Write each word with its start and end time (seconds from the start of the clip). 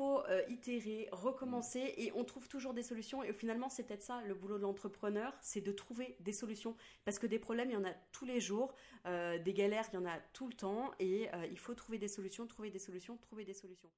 faut 0.00 0.22
euh, 0.30 0.40
itérer, 0.48 1.08
recommencer 1.12 1.92
et 1.98 2.10
on 2.16 2.24
trouve 2.24 2.48
toujours 2.48 2.72
des 2.72 2.82
solutions. 2.82 3.22
Et 3.22 3.34
finalement, 3.34 3.68
c'est 3.68 3.82
peut-être 3.82 4.02
ça 4.02 4.22
le 4.26 4.34
boulot 4.34 4.56
de 4.56 4.62
l'entrepreneur, 4.62 5.34
c'est 5.42 5.60
de 5.60 5.72
trouver 5.72 6.16
des 6.20 6.32
solutions. 6.32 6.74
Parce 7.04 7.18
que 7.18 7.26
des 7.26 7.38
problèmes, 7.38 7.68
il 7.68 7.74
y 7.74 7.76
en 7.76 7.84
a 7.84 7.92
tous 8.10 8.24
les 8.24 8.40
jours, 8.40 8.72
euh, 9.04 9.38
des 9.38 9.52
galères, 9.52 9.84
il 9.92 9.96
y 9.96 9.98
en 9.98 10.06
a 10.06 10.16
tout 10.32 10.46
le 10.46 10.54
temps 10.54 10.90
et 11.00 11.28
euh, 11.34 11.46
il 11.50 11.58
faut 11.58 11.74
trouver 11.74 11.98
des 11.98 12.08
solutions, 12.08 12.46
trouver 12.46 12.70
des 12.70 12.78
solutions, 12.78 13.18
trouver 13.18 13.44
des 13.44 13.52
solutions. 13.52 13.90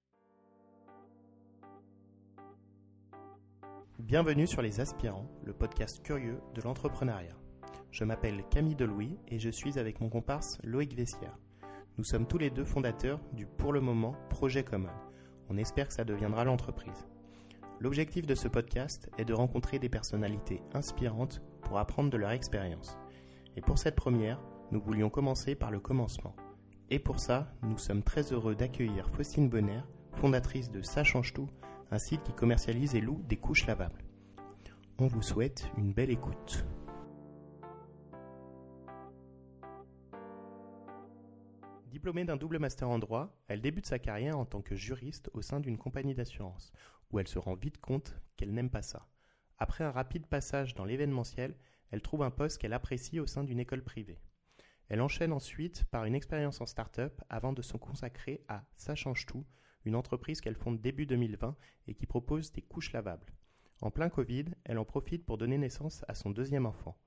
Bienvenue 4.00 4.48
sur 4.48 4.60
Les 4.60 4.80
Aspirants, 4.80 5.30
le 5.44 5.52
podcast 5.52 6.02
curieux 6.02 6.40
de 6.56 6.62
l'entrepreneuriat. 6.62 7.36
Je 7.92 8.02
m'appelle 8.02 8.42
Camille 8.50 8.74
Delouis 8.74 9.20
et 9.28 9.38
je 9.38 9.50
suis 9.50 9.78
avec 9.78 10.00
mon 10.00 10.08
comparse 10.08 10.58
Loïc 10.64 10.94
Vessière. 10.94 11.38
Nous 11.96 12.04
sommes 12.04 12.26
tous 12.26 12.38
les 12.38 12.50
deux 12.50 12.64
fondateurs 12.64 13.20
du 13.34 13.46
pour 13.46 13.72
le 13.72 13.80
moment 13.80 14.16
Projet 14.30 14.64
Common. 14.64 14.90
On 15.52 15.58
espère 15.58 15.88
que 15.88 15.92
ça 15.92 16.04
deviendra 16.04 16.44
l'entreprise. 16.44 17.06
L'objectif 17.78 18.26
de 18.26 18.34
ce 18.34 18.48
podcast 18.48 19.10
est 19.18 19.26
de 19.26 19.34
rencontrer 19.34 19.78
des 19.78 19.90
personnalités 19.90 20.62
inspirantes 20.72 21.42
pour 21.60 21.78
apprendre 21.78 22.08
de 22.08 22.16
leur 22.16 22.30
expérience. 22.30 22.96
Et 23.54 23.60
pour 23.60 23.76
cette 23.76 23.94
première, 23.94 24.40
nous 24.70 24.80
voulions 24.80 25.10
commencer 25.10 25.54
par 25.54 25.70
le 25.70 25.78
commencement. 25.78 26.34
Et 26.88 26.98
pour 26.98 27.20
ça, 27.20 27.52
nous 27.64 27.76
sommes 27.76 28.02
très 28.02 28.32
heureux 28.32 28.54
d'accueillir 28.54 29.10
Faustine 29.10 29.50
Bonner, 29.50 29.82
fondatrice 30.14 30.70
de 30.70 30.80
Ça 30.80 31.04
change 31.04 31.34
tout, 31.34 31.50
un 31.90 31.98
site 31.98 32.22
qui 32.22 32.32
commercialise 32.32 32.94
et 32.94 33.02
loue 33.02 33.22
des 33.28 33.36
couches 33.36 33.66
lavables. 33.66 34.02
On 34.98 35.06
vous 35.06 35.20
souhaite 35.20 35.70
une 35.76 35.92
belle 35.92 36.10
écoute. 36.10 36.64
Diplômée 42.02 42.24
d'un 42.24 42.36
double 42.36 42.58
master 42.58 42.88
en 42.88 42.98
droit, 42.98 43.32
elle 43.46 43.60
débute 43.60 43.86
sa 43.86 44.00
carrière 44.00 44.36
en 44.36 44.44
tant 44.44 44.60
que 44.60 44.74
juriste 44.74 45.30
au 45.34 45.40
sein 45.40 45.60
d'une 45.60 45.78
compagnie 45.78 46.16
d'assurance, 46.16 46.72
où 47.12 47.20
elle 47.20 47.28
se 47.28 47.38
rend 47.38 47.54
vite 47.54 47.78
compte 47.78 48.16
qu'elle 48.36 48.52
n'aime 48.52 48.70
pas 48.70 48.82
ça. 48.82 49.06
Après 49.56 49.84
un 49.84 49.92
rapide 49.92 50.26
passage 50.26 50.74
dans 50.74 50.84
l'événementiel, 50.84 51.54
elle 51.92 52.02
trouve 52.02 52.24
un 52.24 52.32
poste 52.32 52.58
qu'elle 52.58 52.72
apprécie 52.72 53.20
au 53.20 53.26
sein 53.28 53.44
d'une 53.44 53.60
école 53.60 53.84
privée. 53.84 54.18
Elle 54.88 55.00
enchaîne 55.00 55.32
ensuite 55.32 55.84
par 55.92 56.04
une 56.04 56.16
expérience 56.16 56.60
en 56.60 56.66
start-up 56.66 57.22
avant 57.28 57.52
de 57.52 57.62
se 57.62 57.76
consacrer 57.76 58.44
à 58.48 58.64
Ça 58.74 58.96
change 58.96 59.24
tout, 59.24 59.46
une 59.84 59.94
entreprise 59.94 60.40
qu'elle 60.40 60.56
fonde 60.56 60.80
début 60.80 61.06
2020 61.06 61.54
et 61.86 61.94
qui 61.94 62.06
propose 62.06 62.50
des 62.50 62.62
couches 62.62 62.92
lavables. 62.92 63.32
En 63.80 63.92
plein 63.92 64.08
Covid, 64.08 64.46
elle 64.64 64.78
en 64.78 64.84
profite 64.84 65.24
pour 65.24 65.38
donner 65.38 65.56
naissance 65.56 66.04
à 66.08 66.16
son 66.16 66.30
deuxième 66.30 66.66
enfant. 66.66 66.98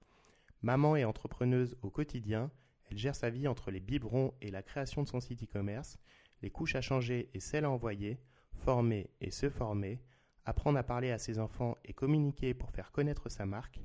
Maman 0.62 0.96
et 0.96 1.04
entrepreneuse 1.04 1.76
au 1.82 1.90
quotidien, 1.90 2.50
elle 2.90 2.98
gère 2.98 3.16
sa 3.16 3.30
vie 3.30 3.48
entre 3.48 3.72
les 3.72 3.80
biberons 3.80 4.34
et 4.42 4.52
la 4.52 4.64
création 4.64 5.04
de 5.04 5.08
son 5.08 5.20
site 5.20 5.44
e-commerce, 5.44 5.98
les 6.42 6.50
couches 6.50 6.76
à 6.76 6.82
changer 6.82 7.30
et 7.34 7.40
celles 7.40 7.66
à 7.66 7.70
envoyer, 7.72 8.20
former 8.54 9.10
et 9.22 9.32
se 9.32 9.50
former, 9.50 10.02
apprendre 10.46 10.78
à 10.78 10.84
parler 10.84 11.12
à 11.12 11.18
ses 11.18 11.40
enfants 11.40 11.78
et 11.84 11.94
communiquer 11.94 12.54
pour 12.54 12.72
faire 12.72 12.92
connaître 12.92 13.30
sa 13.30 13.46
marque. 13.46 13.82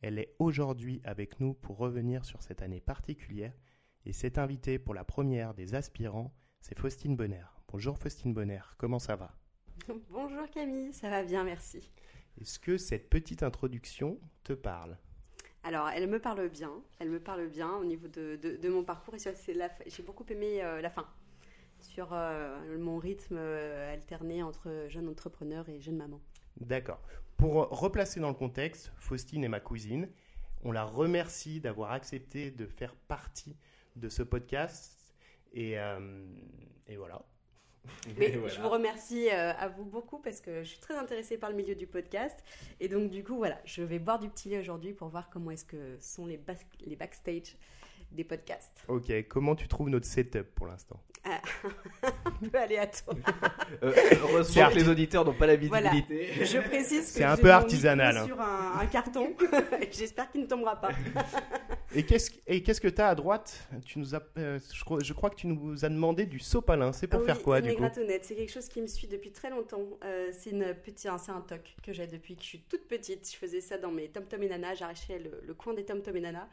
Elle 0.00 0.18
est 0.18 0.34
aujourd'hui 0.38 1.00
avec 1.04 1.40
nous 1.40 1.54
pour 1.54 1.78
revenir 1.78 2.24
sur 2.24 2.42
cette 2.42 2.62
année 2.62 2.80
particulière 2.80 3.54
et 4.04 4.12
s'est 4.12 4.38
invitée 4.38 4.78
pour 4.78 4.94
la 4.94 5.04
première 5.04 5.54
des 5.54 5.74
aspirants, 5.74 6.34
c'est 6.60 6.78
Faustine 6.78 7.16
Bonner. 7.16 7.44
Bonjour 7.68 7.98
Faustine 7.98 8.34
Bonner, 8.34 8.60
comment 8.76 8.98
ça 8.98 9.16
va? 9.16 9.34
Bonjour 10.10 10.48
Camille, 10.50 10.92
ça 10.92 11.08
va 11.08 11.22
bien, 11.22 11.44
merci. 11.44 11.90
Est-ce 12.40 12.58
que 12.58 12.76
cette 12.76 13.08
petite 13.08 13.42
introduction 13.42 14.18
te 14.42 14.52
parle? 14.52 14.98
Alors, 15.64 15.88
elle 15.90 16.08
me 16.08 16.18
parle 16.18 16.48
bien, 16.48 16.72
elle 16.98 17.08
me 17.08 17.20
parle 17.20 17.46
bien 17.46 17.72
au 17.76 17.84
niveau 17.84 18.08
de, 18.08 18.36
de, 18.36 18.68
mon 18.68 18.82
parcours 18.82 19.14
et 19.14 19.18
j'ai 19.86 20.02
beaucoup 20.02 20.24
aimé 20.28 20.62
euh, 20.62 20.80
la 20.80 20.90
fin 20.90 21.06
sur 21.78 22.12
euh, 22.12 22.78
mon 22.78 22.98
rythme 22.98 23.36
euh, 23.38 23.92
alterné 23.92 24.42
entre 24.42 24.86
jeune 24.88 25.08
entrepreneur 25.08 25.68
et 25.68 25.80
jeune 25.80 25.96
maman. 25.96 26.20
D'accord. 26.60 27.00
Pour 27.36 27.68
replacer 27.70 28.18
dans 28.18 28.28
le 28.28 28.34
contexte, 28.34 28.92
Faustine 28.98 29.44
est 29.44 29.48
ma 29.48 29.60
cousine. 29.60 30.08
On 30.64 30.72
la 30.72 30.84
remercie 30.84 31.60
d'avoir 31.60 31.92
accepté 31.92 32.50
de 32.50 32.66
faire 32.66 32.94
partie 32.94 33.56
de 33.96 34.08
ce 34.08 34.22
podcast. 34.22 35.14
Et, 35.52 35.72
et 36.86 36.96
voilà. 36.96 37.24
Mais 38.18 38.32
je 38.32 38.60
vous 38.60 38.68
remercie 38.68 39.28
euh, 39.28 39.52
à 39.52 39.68
vous 39.68 39.84
beaucoup 39.84 40.18
parce 40.18 40.40
que 40.40 40.62
je 40.62 40.68
suis 40.68 40.78
très 40.78 40.94
intéressée 40.94 41.36
par 41.36 41.50
le 41.50 41.56
milieu 41.56 41.74
du 41.74 41.86
podcast. 41.86 42.38
Et 42.80 42.88
donc, 42.88 43.10
du 43.10 43.24
coup, 43.24 43.36
voilà, 43.36 43.60
je 43.64 43.82
vais 43.82 43.98
boire 43.98 44.18
du 44.18 44.28
petit 44.28 44.48
lait 44.48 44.58
aujourd'hui 44.58 44.92
pour 44.92 45.08
voir 45.08 45.30
comment 45.30 45.50
est-ce 45.50 45.64
que 45.64 45.96
sont 46.00 46.26
les, 46.26 46.40
les 46.84 46.96
backstage 46.96 47.56
des 48.12 48.24
podcasts. 48.24 48.84
Ok, 48.88 49.12
comment 49.28 49.54
tu 49.54 49.68
trouves 49.68 49.88
notre 49.88 50.06
setup 50.06 50.54
pour 50.54 50.66
l'instant 50.66 51.00
ah, 51.24 51.40
Un 52.42 52.48
peu 52.48 52.58
aléatoire. 52.58 53.16
euh, 53.82 53.92
heureusement 54.22 54.70
que 54.70 54.74
les 54.74 54.88
auditeurs 54.88 55.24
n'ont 55.24 55.34
pas 55.34 55.46
la 55.46 55.56
visibilité. 55.56 56.44
Je 56.44 56.58
précise 56.58 57.06
que 57.06 57.12
c'est 57.12 57.24
un 57.24 57.36
peu 57.36 57.50
artisanal. 57.50 58.16
Hein. 58.16 58.26
Sur 58.26 58.40
un, 58.40 58.86
carton, 58.86 59.32
j'espère 59.92 60.30
qu'il 60.32 60.40
ne 60.40 60.46
tombera 60.46 60.80
pas. 60.80 60.90
et 61.94 62.04
qu'est-ce 62.04 62.80
que 62.80 62.88
tu 62.88 63.00
as 63.00 63.08
à 63.08 63.14
droite? 63.14 63.68
Tu 63.84 64.00
nous 64.00 64.16
as, 64.16 64.22
euh, 64.38 64.58
je, 64.72 65.12
crois, 65.12 65.30
que 65.30 65.36
tu 65.36 65.46
nous 65.46 65.84
as 65.84 65.88
demandé 65.88 66.26
du 66.26 66.40
sopalin. 66.40 66.92
C'est 66.92 67.06
pour 67.06 67.20
ah 67.22 67.26
faire 67.26 67.42
quoi 67.42 67.60
du 67.60 67.74
coup? 67.74 67.84
C'est 67.94 68.34
quelque 68.34 68.52
chose 68.52 68.68
qui 68.68 68.82
me 68.82 68.88
suit 68.88 69.06
depuis 69.06 69.30
très 69.30 69.50
longtemps. 69.50 69.86
Euh, 70.04 70.30
c'est 70.32 70.50
une 70.50 70.74
petite, 70.74 70.98
c'est 70.98 71.08
un 71.08 71.40
toc 71.40 71.76
que 71.84 71.92
j'ai 71.92 72.08
depuis 72.08 72.34
que 72.34 72.42
je 72.42 72.48
suis 72.48 72.62
toute 72.62 72.88
petite. 72.88 73.30
Je 73.30 73.36
faisais 73.36 73.60
ça 73.60 73.78
dans 73.78 73.92
mes 73.92 74.08
Tom 74.08 74.24
Tom 74.24 74.42
et 74.42 74.48
Nana. 74.48 74.74
J'arrachais 74.74 75.20
le, 75.20 75.40
le, 75.46 75.54
coin 75.54 75.74
des 75.74 75.84
Tom 75.84 76.02
Tom 76.02 76.16
et 76.16 76.20
Nana 76.20 76.48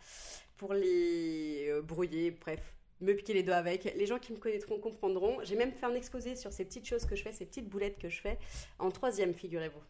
pour 0.59 0.73
les 0.73 1.69
euh, 1.69 1.81
brouiller, 1.81 2.31
bref, 2.31 2.75
me 3.01 3.13
piquer 3.13 3.33
les 3.33 3.43
doigts 3.43 3.55
avec. 3.55 3.91
Les 3.97 4.05
gens 4.05 4.19
qui 4.19 4.33
me 4.33 4.37
connaîtront 4.37 4.77
comprendront. 4.77 5.37
J'ai 5.43 5.55
même 5.55 5.71
fait 5.71 5.85
un 5.85 5.95
exposé 5.95 6.35
sur 6.35 6.51
ces 6.51 6.65
petites 6.65 6.85
choses 6.85 7.05
que 7.05 7.15
je 7.15 7.23
fais, 7.23 7.31
ces 7.31 7.45
petites 7.45 7.67
boulettes 7.67 7.97
que 7.97 8.09
je 8.09 8.21
fais, 8.21 8.37
en 8.77 8.91
troisième, 8.91 9.33
figurez-vous. 9.33 9.81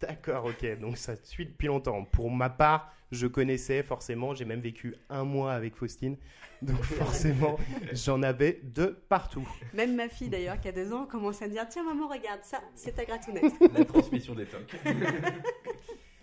D'accord, 0.00 0.46
ok, 0.46 0.78
donc 0.80 0.96
ça 0.96 1.14
suit 1.22 1.46
depuis 1.46 1.68
longtemps. 1.68 2.04
Pour 2.04 2.30
ma 2.30 2.50
part, 2.50 2.92
je 3.12 3.26
connaissais 3.26 3.82
forcément, 3.82 4.34
j'ai 4.34 4.44
même 4.44 4.60
vécu 4.60 4.96
un 5.10 5.22
mois 5.22 5.52
avec 5.52 5.76
Faustine, 5.76 6.16
donc 6.62 6.82
forcément, 6.82 7.56
j'en 7.92 8.22
avais 8.22 8.60
de 8.64 8.86
partout. 9.08 9.46
Même 9.74 9.94
ma 9.94 10.08
fille 10.08 10.30
d'ailleurs, 10.30 10.58
qui 10.58 10.68
a 10.68 10.72
deux 10.72 10.92
ans, 10.92 11.06
commence 11.06 11.42
à 11.42 11.46
me 11.46 11.52
dire 11.52 11.68
Tiens, 11.68 11.84
maman, 11.84 12.08
regarde, 12.08 12.40
ça, 12.42 12.60
c'est 12.74 12.96
ta 12.96 13.04
gratounette. 13.04 13.52
La 13.76 13.84
transmission 13.84 14.34
des 14.34 14.46
tocs. 14.46 14.74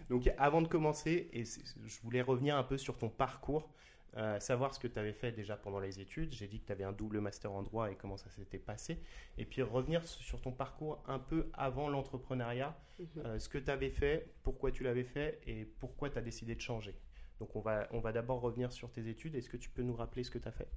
Donc 0.09 0.30
avant 0.38 0.62
de 0.62 0.68
commencer, 0.68 1.30
et 1.34 1.44
je 1.44 2.02
voulais 2.02 2.22
revenir 2.22 2.56
un 2.56 2.64
peu 2.64 2.78
sur 2.78 2.97
ton 2.97 3.09
parcours, 3.09 3.69
euh, 4.16 4.40
savoir 4.40 4.75
ce 4.75 4.80
que 4.80 4.88
tu 4.88 5.00
avais 5.00 5.14
fait 5.14 5.31
déjà 5.31 5.58
pendant 5.58 5.80
les 5.80 6.00
études. 6.00 6.31
J'ai 6.34 6.47
dit 6.47 6.59
que 6.59 6.68
tu 6.68 6.72
avais 6.72 6.84
un 6.84 6.91
double 6.91 7.19
master 7.19 7.52
en 7.52 7.64
droit 7.64 7.90
et 7.90 7.96
comment 7.96 8.18
ça 8.18 8.30
s'était 8.30 8.59
passé. 8.59 9.00
Et 9.40 9.46
puis 9.46 9.64
revenir 9.64 10.06
sur 10.06 10.40
ton 10.40 10.52
parcours 10.52 11.02
un 11.08 11.18
peu 11.18 11.50
avant 11.53 11.90
l'entrepreneuriat, 11.90 12.78
mhm. 13.00 13.08
euh, 13.25 13.40
ce 13.40 13.50
que 13.50 13.58
tu 13.58 13.72
avais 13.72 13.90
fait, 13.90 14.31
pourquoi 14.44 14.72
tu 14.72 14.84
l'avais 14.84 15.03
fait 15.03 15.41
et 15.47 15.66
pourquoi 15.66 16.12
tu 16.12 16.20
as 16.20 16.22
décidé 16.22 16.53
de 16.53 16.62
changer. 16.62 16.96
Donc 17.40 17.56
on 17.56 17.62
va, 17.62 17.88
on 17.90 18.00
va 18.00 18.12
d'abord 18.12 18.40
revenir 18.41 18.72
sur 18.72 18.91
tes 18.91 19.08
études. 19.08 19.34
Est-ce 19.34 19.50
que 19.50 19.58
tu 19.58 19.72
peux 19.72 19.81
nous 19.81 19.96
rappeler 19.96 20.24
ce 20.24 20.30
que 20.30 20.38
tu 20.38 20.47
as 20.47 20.52
fait? 20.52 20.68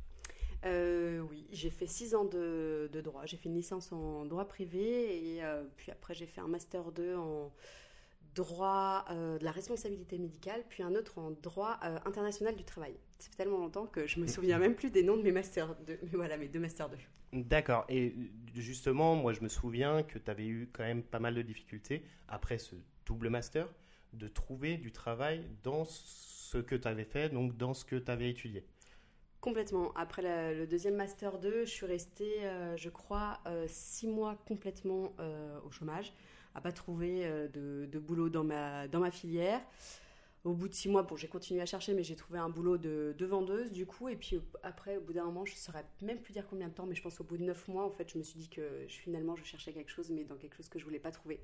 Euh, 0.64 1.20
oui, 1.20 1.46
j'ai 1.52 1.68
fait 1.68 1.86
six 1.86 2.14
ans 2.14 2.24
de, 2.24 2.88
droit. 3.04 3.26
J'ai 3.26 3.36
fait 3.36 3.50
une 3.50 3.54
licence 3.54 3.92
en 3.92 4.24
droit 4.24 4.48
privé 4.48 5.36
et 5.36 5.42
puis 5.76 5.92
après 5.92 6.14
j'ai 6.14 6.26
fait 6.26 6.40
un 6.40 6.48
master 6.48 6.90
2 6.90 7.16
en 7.16 7.52
droit 8.36 9.04
euh, 9.10 9.38
de 9.38 9.44
la 9.44 9.50
responsabilité 9.50 10.18
médicale, 10.18 10.62
puis 10.68 10.82
un 10.82 10.94
autre 10.94 11.18
en 11.18 11.30
droit 11.30 11.80
euh, 11.82 11.98
international 12.04 12.54
du 12.54 12.64
travail. 12.64 12.94
Ça 13.18 13.30
fait 13.30 13.36
tellement 13.36 13.58
longtemps 13.58 13.86
que 13.86 14.06
je 14.06 14.20
me 14.20 14.26
souviens 14.26 14.58
même 14.58 14.74
plus 14.74 14.90
des 14.90 15.02
noms 15.02 15.16
de 15.16 15.22
mes 15.22 15.32
masters 15.32 15.74
2, 15.86 15.98
mais 16.02 16.10
voilà, 16.12 16.36
mes 16.36 16.48
deux 16.48 16.60
masters 16.60 16.90
2. 16.90 16.96
D'accord. 17.32 17.84
Et 17.88 18.14
justement, 18.54 19.16
moi, 19.16 19.32
je 19.32 19.40
me 19.40 19.48
souviens 19.48 20.02
que 20.02 20.18
tu 20.18 20.30
avais 20.30 20.46
eu 20.46 20.68
quand 20.72 20.84
même 20.84 21.02
pas 21.02 21.18
mal 21.18 21.34
de 21.34 21.42
difficultés 21.42 22.04
après 22.28 22.58
ce 22.58 22.76
double 23.04 23.30
master 23.30 23.68
de 24.12 24.28
trouver 24.28 24.76
du 24.76 24.92
travail 24.92 25.44
dans 25.62 25.84
ce 25.84 26.58
que 26.58 26.76
tu 26.76 26.86
avais 26.86 27.04
fait, 27.04 27.30
donc 27.30 27.56
dans 27.56 27.74
ce 27.74 27.84
que 27.84 27.96
tu 27.96 28.10
avais 28.10 28.30
étudié. 28.30 28.64
Complètement. 29.40 29.92
Après 29.94 30.22
le 30.54 30.66
deuxième 30.66 30.96
master 30.96 31.38
2, 31.38 31.64
je 31.64 31.70
suis 31.70 31.86
restée, 31.86 32.44
euh, 32.44 32.76
je 32.76 32.88
crois, 32.88 33.40
six 33.66 34.06
mois 34.06 34.36
complètement 34.46 35.12
au 35.64 35.70
chômage 35.70 36.12
à 36.56 36.60
pas 36.62 36.72
trouver 36.72 37.26
euh, 37.26 37.48
de, 37.48 37.98
boulot 37.98 38.30
dans 38.30 38.42
ma, 38.42 38.88
dans 38.88 39.00
ma 39.00 39.10
filière. 39.10 39.60
Au 40.42 40.54
bout 40.54 40.68
de 40.68 40.74
six 40.74 40.88
mois, 40.88 41.02
bon, 41.02 41.16
j'ai 41.16 41.26
continué 41.26 41.60
à 41.60 41.66
chercher, 41.66 41.92
mais 41.92 42.04
j'ai 42.04 42.14
trouvé 42.14 42.38
un 42.38 42.48
boulot 42.48 42.78
de, 42.78 43.14
vendeuse 43.20 43.72
du 43.72 43.84
coup. 43.84 44.08
Et 44.08 44.16
puis 44.16 44.40
après, 44.62 44.96
au 44.96 45.00
bout 45.00 45.12
d'un 45.12 45.24
moment, 45.24 45.44
je 45.44 45.52
ne 45.52 45.56
saurais 45.56 45.84
même 46.02 46.20
plus 46.20 46.32
dire 46.32 46.46
combien 46.48 46.68
de 46.68 46.72
temps, 46.72 46.86
mais 46.86 46.94
je 46.94 47.02
pense 47.02 47.20
au 47.20 47.24
bout 47.24 47.36
de 47.36 47.42
neuf 47.42 47.68
mois, 47.68 47.84
en 47.84 47.90
fait, 47.90 48.10
je 48.12 48.16
me 48.16 48.22
suis 48.22 48.38
dit 48.38 48.48
que 48.48 48.86
finalement, 48.88 49.36
je 49.36 49.44
cherchais 49.44 49.72
quelque 49.72 49.90
chose, 49.90 50.08
mais 50.10 50.24
dans 50.24 50.36
quelque 50.36 50.56
chose 50.56 50.68
que 50.68 50.78
je 50.78 50.84
voulais 50.84 51.00
pas 51.00 51.10
trouver. 51.10 51.40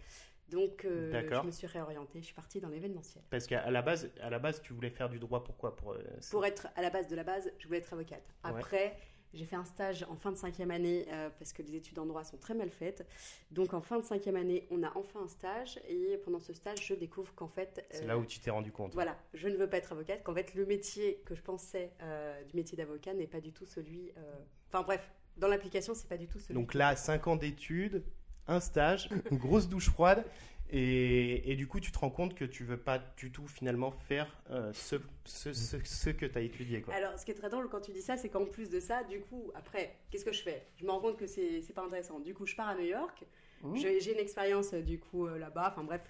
Donc, 0.49 0.85
euh, 0.85 1.11
je 1.31 1.47
me 1.47 1.51
suis 1.51 1.67
réorientée. 1.67 2.21
Je 2.21 2.27
suis 2.27 2.35
partie 2.35 2.61
dans 2.61 2.69
l'événementiel. 2.69 3.25
Parce 3.31 3.47
qu'à 3.47 3.71
la 3.71 3.83
base, 3.83 4.11
à 4.21 4.31
la 4.31 4.39
base, 4.39 4.63
tu 4.63 4.73
voulais 4.73 4.91
faire 4.91 5.09
du 5.09 5.19
droit. 5.19 5.43
Pourquoi? 5.43 5.75
Pour, 5.77 5.93
euh, 5.93 6.03
pour 6.31 6.47
être 6.47 6.69
à 6.77 6.83
la 6.83 6.91
base 6.91 7.09
de 7.09 7.17
la 7.17 7.25
base, 7.25 7.51
je 7.59 7.67
voulais 7.67 7.79
être 7.79 7.93
avocate. 7.93 8.25
Après. 8.45 8.97
J'ai 9.35 9.45
fait 9.45 9.57
un 9.57 9.65
stage 9.65 10.05
en 10.11 10.17
fin 10.17 10.31
de 10.31 10.37
cinquième 10.37 10.71
année 10.71 11.07
euh, 11.11 11.31
parce 11.39 11.53
que 11.53 11.63
les 11.63 11.75
études 11.75 11.99
en 11.99 12.07
droit 12.07 12.25
sont 12.25 12.37
très 12.37 12.55
mal 12.55 12.71
faites. 12.71 13.07
Donc 13.51 13.73
en 13.73 13.81
fin 13.81 13.99
de 13.99 14.05
cinquième 14.05 14.37
année, 14.37 14.67
on 14.71 14.83
a 14.83 14.93
enfin 14.95 15.21
un 15.25 15.29
stage 15.29 15.81
et 15.89 16.19
pendant 16.25 16.41
ce 16.41 16.53
stage, 16.53 16.87
je 16.87 16.95
découvre 16.95 17.35
qu'en 17.35 17.49
fait... 17.49 17.85
C'est 17.91 18.07
là 18.07 18.19
où 18.19 18.27
tu 18.27 18.41
t'es 18.41 18.51
rendu 18.51 18.73
compte. 18.73 18.93
Voilà, 18.93 19.17
je 19.33 19.49
ne 19.49 19.57
veux 19.57 19.69
pas 19.69 19.79
être 19.79 19.93
avocate, 19.93 20.23
qu'en 20.23 20.35
fait 20.35 20.55
le 20.55 20.67
métier 20.67 21.23
que 21.25 21.35
je 21.35 21.43
pensais 21.43 21.93
euh, 22.03 22.43
du 22.45 22.57
métier 22.57 22.77
d'avocat 22.77 23.15
n'est 23.15 23.27
pas 23.27 23.41
du 23.41 23.53
tout 23.53 23.65
celui... 23.65 24.11
Euh, 24.19 24.35
enfin 24.69 24.83
bref, 24.83 25.11
dans 25.39 25.49
l'application, 25.49 25.95
c'est 25.95 26.09
pas 26.09 26.19
du 26.19 26.27
tout 26.27 26.39
celui... 26.39 26.55
Donc 26.55 26.75
là, 26.75 26.95
cinq 26.95 27.27
ans 27.27 27.37
d'études, 27.37 28.05
un 28.49 28.61
stage, 28.61 29.09
une 29.31 29.39
grosse 29.39 29.69
douche 29.69 29.89
froide. 29.89 30.25
Et, 30.75 31.55
du 31.57 31.67
coup, 31.67 31.81
tu 31.81 31.93
te 31.93 31.99
rends 31.99 32.11
compte 32.11 32.35
que 32.35 32.47
tu 32.47 32.65
veux 32.65 32.79
pas 32.79 32.99
du 33.19 33.31
tout 33.31 33.47
finalement 33.47 33.91
faire 33.91 34.27
euh, 34.51 34.73
ce, 34.73 34.97
ce, 35.25 35.53
ce, 35.53 36.11
que 36.11 36.25
tu 36.25 36.39
as 36.39 36.41
étudié. 36.41 36.81
Quoi. 36.81 36.95
Alors, 36.95 37.19
ce 37.19 37.27
qui 37.27 37.31
est 37.31 37.35
très 37.35 37.51
drôle 37.51 37.69
quand 37.69 37.81
tu 37.81 37.93
dis 37.93 38.01
ça, 38.01 38.17
c'est 38.17 38.31
qu'en 38.31 38.47
plus 38.47 38.71
de 38.71 38.81
ça, 38.81 39.05
du 39.05 39.21
coup, 39.21 39.51
après, 39.55 39.95
qu'est-ce 40.11 40.25
que 40.25 40.33
je 40.33 40.43
fais? 40.43 40.67
Je 40.77 40.85
me 40.87 40.91
rends 40.91 41.01
compte 41.01 41.19
que 41.19 41.27
c'est 41.27 41.75
pas 41.75 41.85
intéressant. 41.85 42.21
Du 42.21 42.33
coup, 42.33 42.47
je 42.47 42.57
pars 42.57 42.69
à 42.69 42.75
New 42.75 42.87
York. 42.87 43.25
Mmh. 43.63 43.77
J'ai 43.77 44.13
une 44.13 44.19
expérience 44.19 44.75
du 44.75 44.99
coup 44.99 45.27
euh, 45.27 45.39
là-bas. 45.39 45.69
Enfin 45.73 45.85
bref, 45.85 46.03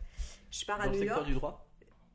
je 0.50 0.64
pars 0.64 0.80
à 0.80 0.86
New 0.86 0.94
York. 0.94 0.98
Dans 0.98 1.04
le 1.04 1.08
secteur 1.08 1.24
du 1.24 1.34
droit? 1.34 1.66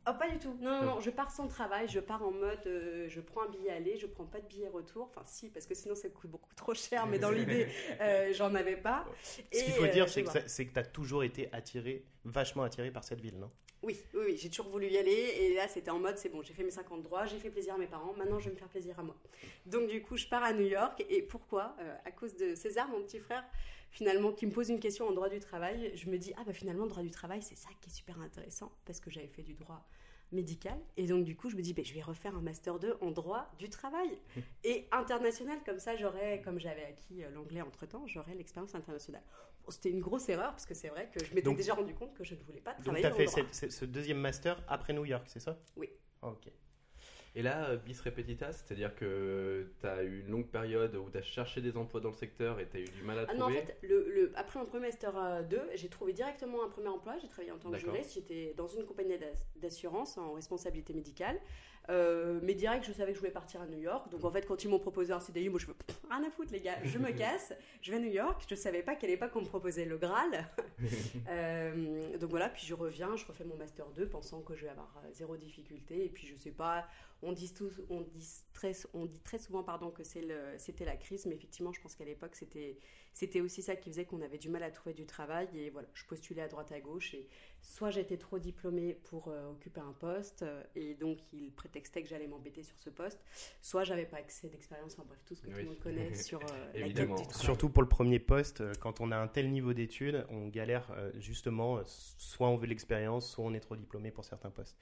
Oh, 0.10 0.14
pas 0.14 0.30
du 0.30 0.40
tout. 0.40 0.56
Non, 0.62 0.72
non, 0.72 0.84
non, 0.84 1.00
je 1.02 1.10
pars 1.10 1.32
sans 1.32 1.48
travail, 1.48 1.88
je 1.90 2.00
pars 2.00 2.24
en 2.24 2.32
mode 2.32 2.66
euh, 2.66 3.10
je 3.10 3.20
prends 3.20 3.44
un 3.44 3.50
billet 3.50 3.72
aller, 3.72 3.98
je 3.98 4.06
prends 4.06 4.24
pas 4.24 4.40
de 4.40 4.48
billet 4.48 4.70
retour. 4.70 5.10
Enfin, 5.12 5.24
si, 5.26 5.50
parce 5.50 5.66
que 5.66 5.76
sinon 5.76 5.96
ça 5.96 6.08
coûte 6.08 6.30
beaucoup 6.30 6.54
trop 6.56 6.74
cher, 6.74 7.06
mais 7.08 7.20
dans 7.20 7.32
l'idée, 7.38 7.68
euh, 8.00 8.32
j'en 8.34 8.56
avais 8.56 8.78
pas. 8.78 9.06
Ce 9.24 9.42
qu'il 9.42 9.74
faut 9.74 9.88
dire, 9.88 10.06
euh, 10.06 10.42
c'est 10.46 10.66
que, 10.66 10.74
tu 10.74 10.80
as 10.80 10.86
toujours 10.86 11.24
été 11.24 11.50
attiré, 11.52 12.06
vachement 12.24 12.64
attiré 12.64 12.90
par 12.90 13.04
cette 13.04 13.20
ville, 13.20 13.38
non? 13.38 13.52
Oui, 13.84 14.00
oui, 14.14 14.22
oui 14.28 14.38
j'ai 14.38 14.50
toujours 14.50 14.70
voulu 14.70 14.88
y 14.88 14.98
aller. 14.98 15.12
Et 15.12 15.56
là, 15.56 15.68
c'était 15.68 15.92
en 15.92 16.00
mode 16.00 16.18
c'est 16.18 16.30
bon, 16.30 16.42
j'ai 16.42 16.54
fait 16.54 16.64
mes 16.64 16.72
50 16.72 17.04
droits, 17.04 17.26
j'ai 17.26 17.38
fait 17.38 17.50
plaisir 17.50 17.74
à 17.74 17.78
mes 17.78 17.88
parents, 17.88 18.14
maintenant 18.14 18.40
je 18.40 18.46
vais 18.46 18.52
me 18.52 18.58
faire 18.58 18.70
plaisir 18.70 18.98
à 18.98 19.04
moi. 19.04 19.16
Donc, 19.66 19.90
du 19.90 20.02
coup, 20.02 20.16
je 20.16 20.28
pars 20.28 20.44
à 20.44 20.54
New 20.54 20.66
York. 20.68 21.04
Et 21.10 21.22
pourquoi? 21.22 21.76
À 22.06 22.12
cause 22.12 22.36
de 22.38 22.56
César, 22.56 22.88
mon 22.88 23.02
petit 23.02 23.20
frère 23.20 23.44
finalement, 23.90 24.32
qui 24.32 24.46
me 24.46 24.52
pose 24.52 24.70
une 24.70 24.80
question 24.80 25.08
en 25.08 25.12
droit 25.12 25.30
du 25.30 25.40
travail, 25.40 25.92
je 25.96 26.10
me 26.10 26.18
dis, 26.18 26.34
ah 26.38 26.44
bah 26.46 26.54
finalement, 26.54 26.84
le 26.84 26.90
droit 26.90 27.04
du 27.04 27.10
travail, 27.10 27.42
c'est 27.42 27.58
ça 27.58 27.70
qui 27.82 27.90
est 27.90 27.94
super 27.94 28.20
intéressant, 28.20 28.72
parce 28.86 29.00
que 29.00 29.10
j'avais 29.10 29.28
fait 29.28 29.44
du 29.44 29.54
droit 29.54 29.88
médical. 30.32 30.78
Et 30.98 31.06
donc, 31.06 31.24
du 31.24 31.36
coup, 31.36 31.50
je 31.50 31.56
me 31.56 31.62
dis, 31.62 31.74
bah, 31.74 31.84
je 31.84 31.94
vais 31.94 32.02
refaire 32.02 32.36
un 32.36 32.42
Master 32.42 32.80
2 32.80 32.98
en 33.02 33.12
droit 33.12 33.52
du 33.58 33.70
travail. 33.70 34.18
et 34.64 34.88
international, 34.92 35.60
comme 35.66 35.80
ça, 35.80 35.96
j'aurais, 35.96 36.42
comme 36.42 36.60
j'avais 36.60 36.86
acquis 36.86 37.24
euh, 37.24 37.30
l'anglais 37.32 37.62
entre-temps, 37.62 38.06
j'aurais 38.08 38.36
l'expérience 38.36 38.76
internationale. 38.76 39.24
C'était 39.70 39.90
une 39.90 40.00
grosse 40.00 40.30
erreur, 40.30 40.52
parce 40.52 40.66
que 40.66 40.74
c'est 40.74 40.88
vrai 40.88 41.10
que 41.14 41.24
je 41.24 41.34
m'étais 41.34 41.54
déjà 41.54 41.74
rendu 41.74 41.94
compte 41.94 42.14
que 42.14 42.24
je 42.24 42.36
ne 42.36 42.40
voulais 42.44 42.62
pas 42.62 42.74
travailler 42.74 43.04
donc, 43.04 43.16
tu 43.18 43.40
as 43.40 43.44
fait 43.44 43.70
ce 43.70 43.84
deuxième 43.84 44.20
Master 44.20 44.64
après 44.70 44.94
New 44.94 45.04
York, 45.04 45.26
c'est 45.28 45.42
ça? 45.42 45.60
Oui. 45.76 45.90
Ok. 46.22 46.50
Et 47.38 47.44
là, 47.44 47.70
euh, 47.70 47.78
bis 47.78 48.02
repetita, 48.02 48.52
c'est-à-dire 48.52 48.96
que 48.96 49.68
tu 49.80 49.86
as 49.86 50.02
eu 50.02 50.22
une 50.22 50.32
longue 50.32 50.48
période 50.48 50.96
où 50.96 51.08
tu 51.12 51.20
as 51.20 51.22
cherché 51.22 51.62
des 51.62 51.78
emplois 51.78 52.02
dans 52.02 52.10
le 52.10 52.16
secteur 52.16 52.60
et 52.60 52.68
tu 52.68 52.78
as 52.78 52.80
eu 52.80 52.86
du 52.86 53.04
mal 53.04 53.20
à 53.20 53.28
trouver 53.28 53.38
ah 53.40 53.48
Non, 53.48 53.56
en 53.56 53.56
fait, 53.56 53.78
le, 53.84 54.32
après 54.36 54.58
mon 54.58 54.66
premier 54.66 54.88
Master 54.88 55.44
2, 55.48 55.56
euh, 55.56 55.62
j'ai 55.76 55.88
trouvé 55.88 56.14
directement 56.14 56.66
un 56.66 56.68
premier 56.68 56.88
emploi. 56.88 57.16
J'ai 57.22 57.28
travaillé 57.28 57.52
en 57.52 57.60
tant 57.60 57.70
que 57.70 57.78
juriste. 57.78 58.16
J'étais 58.16 58.56
dans 58.58 58.66
une 58.66 58.86
compagnie 58.86 59.20
d'assurance 59.58 60.18
en 60.18 60.34
responsabilité 60.34 60.96
médicale. 60.96 61.40
Euh, 61.90 62.40
mais 62.44 62.54
direct, 62.54 62.86
je 62.86 62.92
savais 62.92 63.12
que 63.12 63.16
je 63.16 63.20
voulais 63.20 63.32
partir 63.32 63.62
à 63.62 63.66
New 63.66 63.80
York. 63.80 64.10
Donc 64.12 64.24
en 64.26 64.32
fait, 64.32 64.46
quand 64.46 64.64
ils 64.64 64.70
m'ont 64.70 64.80
proposé 64.80 65.14
un 65.14 65.20
CDI, 65.20 65.50
moi 65.50 65.60
je 65.60 65.68
veux 65.68 65.76
rien 66.10 66.24
à 66.24 66.30
foutre, 66.30 66.52
les 66.52 66.60
gars, 66.60 66.78
je 66.84 66.98
me 66.98 67.12
casse, 67.18 67.54
je 67.82 67.92
vais 67.92 67.98
à 67.98 68.00
New 68.00 68.12
York. 68.12 68.44
Je 68.50 68.56
savais 68.56 68.84
pas 68.84 68.96
quelle 68.96 69.12
époque 69.12 69.32
on 69.36 69.42
me 69.42 69.46
proposait 69.46 69.86
le 69.86 69.98
Graal. 69.98 70.48
Euh, 71.30 72.18
donc 72.18 72.30
voilà, 72.30 72.50
puis 72.50 72.66
je 72.66 72.74
reviens, 72.74 73.16
je 73.16 73.26
refais 73.26 73.44
mon 73.44 73.56
Master 73.58 73.86
2 73.92 74.08
pensant 74.08 74.42
que 74.42 74.56
je 74.56 74.64
vais 74.64 74.70
avoir 74.70 74.94
euh, 74.98 75.12
zéro 75.12 75.36
difficulté. 75.36 76.06
Et 76.06 76.10
puis 76.10 76.28
je 76.28 76.36
sais 76.36 76.52
pas, 76.52 76.88
on 77.22 77.32
dit, 77.32 77.54
tous, 77.54 77.82
on 77.90 78.02
dit, 78.02 78.44
très, 78.54 78.72
on 78.94 79.06
dit 79.06 79.20
très 79.20 79.38
souvent 79.38 79.64
pardon, 79.64 79.90
que 79.90 80.04
c'était 80.04 80.86
la 80.86 80.96
crise, 80.96 81.26
mais 81.26 81.36
effectivement, 81.36 81.74
je 81.74 81.82
pense 81.82 81.96
qu'à 81.96 82.06
l'époque, 82.06 82.36
c'était 82.36 83.42
aussi 83.42 83.62
ça 83.62 83.76
qui 83.76 83.90
faisait 83.90 84.06
qu'on 84.06 84.22
avait 84.22 84.38
du 84.38 84.50
mal 84.50 84.64
à 84.64 84.72
trouver 84.72 84.94
du 84.94 85.06
travail. 85.06 85.50
Et 85.56 85.70
voilà, 85.70 85.88
je 85.94 86.06
postulais 86.06 86.44
à 86.44 86.48
droite 86.48 86.72
à 86.72 86.80
gauche 86.80 87.14
et 87.14 87.28
soit 87.68 87.92
j'étais 87.92 88.18
trop 88.18 88.40
diplômée 88.40 88.94
pour 88.94 89.28
euh, 89.28 89.52
occuper 89.52 89.82
un 89.82 89.92
poste 89.92 90.44
euh, 90.44 90.64
et 90.76 90.96
donc 90.96 91.18
il 91.34 91.52
prétextait 91.52 92.02
que 92.02 92.08
j'allais 92.08 92.28
m'embêter 92.28 92.64
sur 92.64 92.80
ce 92.80 92.90
poste, 92.90 93.22
soit 93.62 93.84
j'avais 93.84 94.06
pas 94.06 94.18
accès 94.18 94.48
d'expérience, 94.48 94.94
enfin 94.94 95.04
bref, 95.06 95.20
tout 95.26 95.36
ce 95.36 95.42
que 95.42 95.50
tout 95.50 95.58
le 95.58 95.66
monde 95.66 95.80
connaît 95.80 96.14
sur 96.16 96.40
euh, 96.40 96.72
la 96.74 96.90
quête 96.90 97.34
Surtout 97.36 97.70
pour 97.70 97.84
le 97.84 97.90
premier 97.90 98.20
poste, 98.20 98.64
quand 98.80 99.02
on 99.02 99.12
a 99.12 99.18
un 99.18 99.28
tel 99.28 99.52
niveau 99.52 99.74
d'études, 99.74 100.26
on 100.30 100.48
galère 100.48 100.96
justement, 101.20 101.82
soit 101.86 102.48
on 102.48 102.56
veut 102.56 102.68
l'expérience, 102.68 103.30
soit 103.30 103.44
on 103.44 103.54
est 103.54 103.60
trop 103.60 103.76
diplômé 103.76 104.12
pour 104.12 104.24
certains 104.24 104.50
postes. 104.50 104.78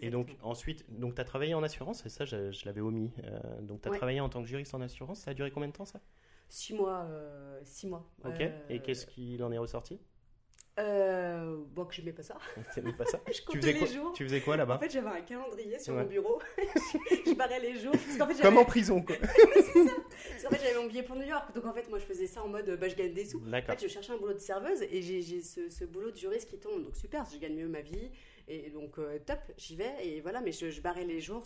Et 0.00 0.10
donc 0.10 0.30
ensuite, 0.42 0.84
donc 0.96 1.16
tu 1.16 1.20
as 1.20 1.24
travaillé 1.24 1.54
en 1.54 1.62
assurance, 1.64 2.06
et 2.06 2.08
ça 2.08 2.24
je, 2.24 2.64
l'avais 2.64 2.80
omis, 2.80 3.10
donc 3.62 3.82
tu 3.82 3.88
as 3.88 3.92
travaillé 3.92 4.20
en 4.20 4.28
tant 4.28 4.42
que 4.42 4.48
juriste 4.48 4.74
en 4.74 4.80
assurance, 4.80 5.20
ça 5.20 5.32
a 5.32 5.34
duré 5.34 5.50
combien 5.50 5.68
de 5.68 5.74
temps 5.74 5.86
ça? 5.86 6.00
Six 6.48 6.74
mois. 6.74 7.06
six 7.64 7.88
mois. 7.88 8.08
Ok, 8.24 8.42
et 8.70 8.80
qu'est-ce 8.80 9.06
qu'il 9.06 9.42
en 9.42 9.50
est 9.50 9.58
ressorti? 9.58 9.98
Euh, 10.78 11.56
bon, 11.74 11.84
que 11.84 11.94
j'aimais 11.94 12.12
pas 12.12 12.22
ça. 12.22 12.36
T'aimais 12.74 12.92
pas 12.92 13.04
ça 13.06 13.20
je 13.32 13.42
comptais 13.42 13.72
les 13.72 13.86
jours. 13.86 14.12
Tu 14.12 14.24
faisais 14.24 14.40
quoi 14.40 14.56
là-bas 14.56 14.76
En 14.76 14.78
fait, 14.78 14.90
j'avais 14.90 15.08
un 15.08 15.20
calendrier 15.22 15.78
sur 15.78 15.94
mon 15.94 16.04
bureau. 16.04 16.40
je 17.26 17.34
barrais 17.34 17.60
les 17.60 17.76
jours. 17.76 17.94
Comme 18.42 18.58
en 18.58 18.64
prison, 18.64 19.02
quoi. 19.02 19.16
c'est 19.54 19.62
ça. 19.62 19.92
Parce 20.30 20.42
qu'en 20.42 20.50
fait, 20.50 20.60
j'avais 20.62 20.80
mon 20.80 20.86
billet 20.86 21.02
pour 21.02 21.16
New 21.16 21.26
York. 21.26 21.54
Donc, 21.54 21.64
en 21.64 21.72
fait, 21.72 21.88
moi, 21.88 21.98
je 21.98 22.04
faisais 22.04 22.26
ça 22.26 22.42
en 22.42 22.48
mode 22.48 22.78
bah, 22.80 22.88
je 22.88 22.94
gagne 22.94 23.12
des 23.12 23.24
sous. 23.24 23.40
En 23.40 23.50
fait, 23.50 23.82
je 23.82 23.88
cherchais 23.88 24.12
un 24.12 24.18
boulot 24.18 24.34
de 24.34 24.38
serveuse 24.38 24.82
et 24.82 25.02
j'ai 25.02 25.42
ce, 25.42 25.68
ce, 25.68 25.84
boulot 25.84 26.10
de 26.10 26.16
juriste 26.16 26.48
qui 26.48 26.58
tombe. 26.58 26.84
Donc, 26.84 26.96
super, 26.96 27.24
je 27.32 27.38
gagne 27.38 27.54
mieux 27.54 27.68
ma 27.68 27.80
vie. 27.80 28.10
Et 28.46 28.70
donc, 28.70 28.98
euh, 28.98 29.18
top, 29.26 29.40
j'y 29.56 29.76
vais. 29.76 29.92
Et 30.02 30.20
voilà, 30.20 30.40
mais 30.40 30.52
je, 30.52 30.70
je 30.70 30.80
barrais 30.80 31.04
les 31.04 31.20
jours. 31.20 31.44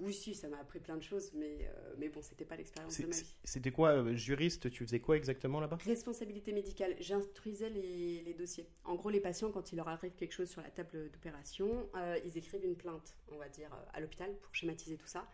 Oui, 0.00 0.12
si, 0.12 0.34
ça 0.34 0.48
m'a 0.48 0.58
appris 0.58 0.78
plein 0.78 0.96
de 0.96 1.02
choses, 1.02 1.32
mais, 1.34 1.58
euh, 1.62 1.94
mais 1.98 2.08
bon, 2.08 2.22
c'était 2.22 2.44
pas 2.44 2.56
l'expérience 2.56 2.98
de 3.00 3.06
ma 3.06 3.16
vie. 3.16 3.34
C'était 3.44 3.70
quoi, 3.70 3.90
euh, 3.90 4.14
juriste 4.14 4.70
Tu 4.70 4.84
faisais 4.84 5.00
quoi 5.00 5.16
exactement 5.16 5.60
là-bas? 5.60 5.78
Responsabilité 5.84 6.52
médicale. 6.52 6.94
J'instruisais 7.00 7.70
les, 7.70 8.22
les, 8.22 8.34
dossiers. 8.34 8.68
En 8.84 8.94
gros, 8.94 9.10
les 9.10 9.20
patients, 9.20 9.50
quand 9.50 9.72
il 9.72 9.76
leur 9.76 9.88
arrive 9.88 10.12
quelque 10.14 10.32
chose 10.32 10.48
sur 10.48 10.62
la 10.62 10.70
table 10.70 11.10
d'opération, 11.10 11.88
euh, 11.96 12.18
ils 12.24 12.36
écrivent 12.38 12.64
une 12.64 12.76
plainte, 12.76 13.16
on 13.32 13.38
va 13.38 13.48
dire, 13.48 13.70
à 13.92 14.00
l'hôpital 14.00 14.32
pour 14.40 14.54
schématiser 14.54 14.96
tout 14.96 15.06
ça. 15.06 15.28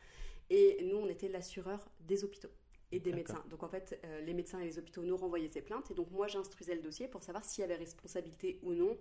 Et 0.51 0.83
nous, 0.85 0.97
on 0.97 1.09
était 1.09 1.29
l'assureur 1.29 1.91
des 2.01 2.25
hôpitaux 2.25 2.51
et 2.93 3.01
des 3.01 3.13
médecins. 3.13 3.45
Donc 3.51 3.63
en 3.63 3.69
fait, 3.69 3.99
les 4.25 4.35
médecins 4.35 4.61
et 4.61 4.65
les 4.65 4.79
hôpitaux 4.79 5.03
nous 5.03 5.17
renvoyaient 5.17 5.49
ces 5.49 5.63
plaintes, 5.63 5.91
et 5.91 5.95
donc 5.95 6.11
moi, 6.11 6.29
j'instruisais 6.29 6.75
le 6.75 6.83
dossier 6.83 7.09
pour 7.09 7.23
savoir 7.23 7.45
s'il 7.45 7.63
y 7.63 7.65
avait 7.65 7.77
responsabilité 7.77 8.61
ou 8.63 8.73
non 8.73 8.97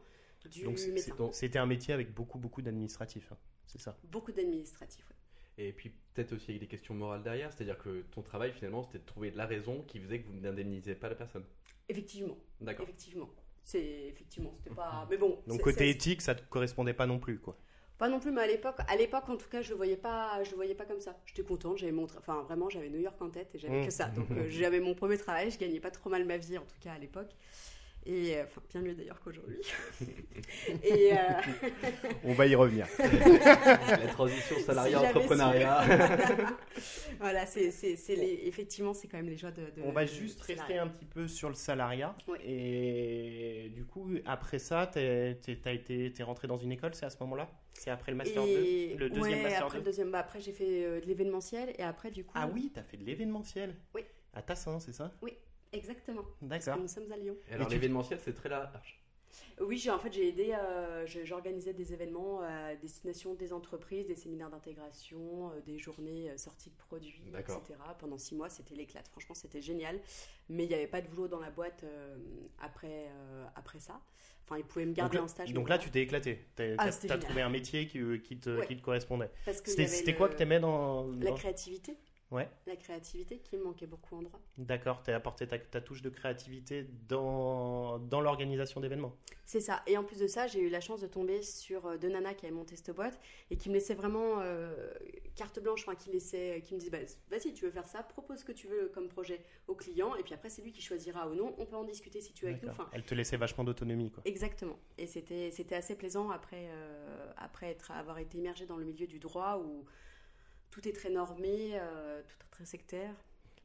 du 0.50 0.68
médecin. 0.68 1.16
C'était 1.32 1.60
un 1.60 1.66
métier 1.66 1.94
avec 1.94 2.14
beaucoup, 2.14 2.40
beaucoup 2.40 2.62
d'administratifs, 2.62 3.32
hein, 3.32 3.38
c'est 3.66 3.80
ça? 3.80 3.98
Beaucoup 4.04 4.32
d'administratifs, 4.32 5.06
oui. 5.10 5.16
Et 5.58 5.72
puis 5.72 5.92
peut-être 6.14 6.34
aussi 6.34 6.52
avec 6.52 6.62
des 6.62 6.68
questions 6.68 6.94
morales 6.94 7.24
derrière, 7.24 7.52
c'est-à-dire 7.52 7.78
que 7.78 8.02
ton 8.12 8.22
travail 8.22 8.52
finalement 8.54 8.84
c'était 8.84 9.00
de 9.00 9.06
trouver 9.06 9.32
la 9.32 9.46
raison 9.46 9.84
qui 9.84 10.00
faisait 10.00 10.22
que 10.22 10.28
vous 10.28 10.40
n'indemnisez 10.40 10.96
pas 10.96 11.10
la 11.10 11.16
personne. 11.16 11.44
Effectivement. 11.90 12.38
D'accord. 12.62 12.84
Effectivement. 12.84 13.30
C'est 13.64 14.08
effectivement, 14.10 14.54
c'était 14.58 14.76
pas. 14.76 15.08
Mais 15.10 15.18
bon. 15.18 15.40
Donc 15.48 15.62
côté 15.62 15.90
éthique, 15.90 16.22
ça 16.22 16.36
te 16.36 16.44
correspondait 16.50 16.94
pas 16.94 17.06
non 17.06 17.20
plus, 17.20 17.40
quoi. 17.40 17.58
Pas 17.98 18.10
non 18.10 18.20
plus, 18.20 18.32
mais 18.32 18.42
à 18.42 18.48
l'époque, 18.48 18.76
à 18.88 18.96
l'époque 18.96 19.30
en 19.30 19.38
tout 19.38 19.48
cas, 19.48 19.62
je 19.62 19.70
le 19.70 19.76
voyais 19.76 19.96
pas, 19.96 20.44
je 20.44 20.50
le 20.50 20.56
voyais 20.56 20.76
pas 20.76 20.86
comme 20.86 21.00
ça. 21.00 21.18
J'étais 21.26 21.44
contente, 21.44 21.78
j'avais 21.78 21.92
mon, 21.92 22.04
enfin 22.04 22.42
vraiment, 22.42 22.70
j'avais 22.70 22.90
New 22.90 23.00
York 23.00 23.22
en 23.22 23.30
tête 23.30 23.54
et 23.56 23.60
j'avais 23.60 23.82
mmh. 23.82 23.86
que 23.86 23.92
ça. 23.92 24.08
Donc 24.10 24.30
euh, 24.32 24.50
j'avais 24.50 24.80
mon 24.80 24.96
premier 24.96 25.18
travail, 25.18 25.52
je 25.52 25.60
gagnais 25.60 25.80
pas 25.80 25.92
trop 25.92 26.10
mal 26.10 26.26
ma 26.26 26.38
vie 26.38 26.58
en 26.58 26.66
tout 26.66 26.76
cas 26.82 26.94
à 26.94 26.98
l'époque. 26.98 27.32
Et 28.06 28.36
euh, 28.36 28.44
enfin, 28.44 28.62
bien 28.70 28.82
mieux 28.82 28.96
d'ailleurs 28.96 29.20
qu'aujourd'hui. 29.22 29.62
et 30.84 31.14
euh, 31.14 31.18
On 32.24 32.34
va 32.34 32.48
y 32.48 32.56
revenir. 32.56 32.88
La 33.00 34.08
transition 34.08 34.60
salariat-entrepreneuriat. 34.60 35.84
voilà, 37.20 37.46
c'est, 37.46 37.72
effectivement, 38.46 38.94
c'est 38.94 39.08
quand 39.08 39.18
même 39.18 39.30
les 39.30 39.38
joies 39.38 39.52
de. 39.52 39.64
On 39.84 39.92
va 39.92 40.06
juste 40.06 40.42
rester 40.42 40.78
un 40.78 40.88
petit 40.88 41.06
peu 41.06 41.28
sur 41.28 41.50
le 41.50 41.56
salariat. 41.56 42.16
Et 42.44 43.72
du 43.74 43.86
coup, 43.86 44.10
après 44.26 44.60
ça, 44.60 44.90
tu 44.94 45.00
es 45.00 46.24
rentré 46.24 46.48
dans 46.48 46.58
une 46.58 46.72
école, 46.72 46.94
c'est 46.94 47.06
à 47.06 47.10
ce 47.10 47.18
moment-là? 47.22 47.50
C'est 47.74 47.90
après 47.90 48.12
le 48.12 48.18
Master 48.18 48.44
2 48.44 48.96
Le 48.98 49.10
deuxième 49.10 49.42
Master 49.42 49.66
après 49.66 49.78
2 49.78 49.80
le 49.80 49.86
deuxième, 49.86 50.12
bah, 50.12 50.20
Après, 50.20 50.40
j'ai 50.40 50.52
fait 50.52 50.86
euh, 50.86 51.02
de 51.02 51.06
l'événementiel 51.06 51.74
et 51.78 51.84
après, 51.84 52.12
du 52.12 52.24
coup. 52.24 52.34
Ah 52.36 52.48
oui, 52.48 52.72
tu 52.74 52.80
as 52.80 52.84
fait 52.84 52.98
de 52.98 53.04
l'événementiel 53.04 53.76
Oui. 53.94 54.04
À 54.34 54.42
Tassin, 54.42 54.80
c'est 54.80 54.94
ça? 54.94 55.12
Oui. 55.22 55.38
Exactement. 55.74 56.24
D'accord. 56.42 56.78
Nous 56.78 56.88
sommes 56.88 57.12
à 57.12 57.18
Lyon. 57.18 57.36
Et 57.50 57.54
alors 57.54 57.70
l'événementiel, 57.70 58.20
c'est 58.20 58.34
très 58.34 58.50
large. 58.50 59.04
Oui, 59.62 59.78
j'ai 59.78 59.92
en 59.92 60.00
fait 60.00 60.12
j'ai 60.12 60.28
aidé, 60.28 60.54
euh, 60.54 61.06
j'organisais 61.06 61.74
des 61.74 61.94
événements 61.94 62.42
à 62.42 62.76
destination 62.76 63.34
des 63.34 63.54
entreprises, 63.54 64.08
des 64.08 64.16
séminaires 64.16 64.50
d'intégration, 64.50 65.52
euh, 65.52 65.62
des 65.66 65.78
journées 65.78 66.30
euh, 66.30 66.38
sorties 66.38 66.70
de 66.70 66.76
produits, 66.76 67.32
etc. 67.38 67.60
Pendant 68.00 68.18
six 68.18 68.36
mois, 68.36 68.50
c'était 68.50 68.76
l'éclate. 68.76 69.08
Franchement, 69.08 69.36
c'était 69.36 69.62
génial. 69.62 70.00
Mais 70.50 70.66
il 70.66 70.70
n'y 70.70 70.76
avait 70.76 70.88
pas 70.88 71.02
de 71.02 71.08
boulot 71.08 71.28
dans 71.28 71.40
la 71.40 71.52
boîte 71.52 71.86
après 72.60 73.08
après 73.56 73.80
ça. 73.80 74.02
Enfin, 74.46 74.58
ils 74.58 74.66
pouvaient 74.66 74.86
me 74.86 74.94
garder 74.94 75.20
en 75.20 75.28
stage. 75.28 75.54
Donc 75.54 75.70
là, 75.70 75.78
tu 75.78 75.90
t'es 75.90 76.02
éclaté. 76.02 76.46
Tu 76.56 76.64
as, 76.64 76.76
ah, 76.78 77.18
trouvé 77.18 77.42
un 77.42 77.50
métier 77.50 77.88
qui, 77.88 78.00
qui, 78.22 78.38
te, 78.38 78.66
qui 78.66 78.76
te, 78.76 78.82
correspondait. 78.82 79.32
C'était 79.66 80.16
quoi 80.16 80.28
que 80.28 80.36
tu 80.36 80.44
aimais 80.44 80.60
dans, 80.60 81.06
dans, 81.06 81.24
La 81.24 81.32
créativité. 81.32 81.96
La 82.68 82.76
créativité 82.76 83.40
qui 83.40 83.58
me 83.58 83.64
manquait 83.64 83.88
beaucoup 83.88 84.16
en 84.16 84.22
droit. 84.22 84.40
D'accord, 84.58 85.04
tu 85.04 85.12
as 85.12 85.16
apporté 85.16 85.48
ta, 85.48 85.82
touche 85.82 86.02
de 86.02 86.10
créativité 86.10 86.88
dans, 87.08 88.00
dans 88.00 88.22
l'organisation 88.22 88.82
d'événements. 88.82 89.16
C'est 89.46 89.60
ça. 89.60 89.84
Et 89.88 89.98
en 89.98 90.04
plus 90.04 90.20
de 90.20 90.28
ça, 90.28 90.48
j'ai 90.48 90.62
eu 90.62 90.70
la 90.70 90.80
chance 90.80 91.02
de 91.02 91.08
tomber 91.08 91.44
sur 91.44 91.86
euh, 91.86 91.98
deux 91.98 92.10
nanas 92.10 92.34
qui 92.34 92.46
avaient 92.46 92.56
monté 92.56 92.76
cette 92.76 92.96
boîte 92.96 93.20
et 93.52 93.58
qui 93.58 93.70
me 93.70 93.76
laissaient 93.76 93.94
vraiment 93.94 94.40
euh, 94.40 94.92
carte 95.36 95.60
blanche, 95.60 95.82
enfin 95.86 95.96
qui, 95.96 96.12
laissaient, 96.12 96.62
qui 96.64 96.74
me 96.74 96.80
disaient 96.80 96.92
bah, 96.92 97.06
vas-y, 97.30 97.54
tu 97.54 97.66
veux 97.66 97.72
faire 97.72 97.88
ça, 97.88 98.04
propose 98.04 98.40
ce 98.40 98.46
que 98.46 98.52
tu 98.52 98.68
veux 98.68 98.90
comme 98.94 99.10
projet 99.10 99.42
au 99.68 99.76
client 99.76 100.16
et 100.16 100.24
puis 100.24 100.34
après, 100.34 100.50
c'est 100.50 100.62
lui 100.62 100.72
qui 100.72 100.82
choisira 100.82 101.28
ou 101.28 101.36
non. 101.36 101.54
On 101.58 101.66
peut 101.66 101.76
en 101.76 101.84
discuter 101.84 102.22
si 102.22 102.34
tu 102.34 102.46
veux 102.46 102.52
avec 102.52 102.64
nous. 102.64 102.70
Enfin, 102.70 102.90
Elle 102.94 103.04
te 103.04 103.14
laissait 103.14 103.38
vachement 103.38 103.64
d'autonomie. 103.64 104.12
quoi. 104.12 104.24
Exactement. 104.26 104.80
Et 104.98 105.08
c'était 105.08 105.76
assez 105.76 105.96
plaisant 105.96 106.30
après, 106.30 106.70
euh, 106.70 107.32
après 107.38 107.68
être, 107.72 107.92
avoir 107.92 108.20
été 108.20 108.38
immergé 108.38 108.66
dans 108.66 108.78
le 108.78 108.86
milieu 108.86 109.08
du 109.08 109.20
droit 109.20 109.62
où 109.64 109.86
tout 110.74 110.88
est 110.88 110.94
très 110.94 111.12
normé, 111.12 111.74
euh, 111.76 112.22
tout 112.28 112.36
est 112.48 112.50
très 112.52 112.66
sectaire. 112.66 113.14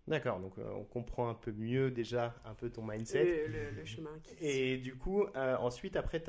D'accord, 0.07 0.41
donc 0.41 0.57
euh, 0.59 0.65
on 0.75 0.85
comprend 0.85 1.29
un 1.29 1.35
peu 1.35 1.53
mieux 1.53 1.91
déjà 1.91 2.35
un 2.47 2.55
peu 2.55 2.71
ton 2.71 2.83
mindset. 2.83 3.25
Le, 3.25 3.47
le- 3.49 3.71
le 3.73 3.85
chemin. 3.85 4.11
qui- 4.23 4.37
Et 4.41 4.77
du 4.79 4.95
coup, 4.97 5.25
euh, 5.37 5.57
ensuite, 5.59 5.97
après, 5.97 6.23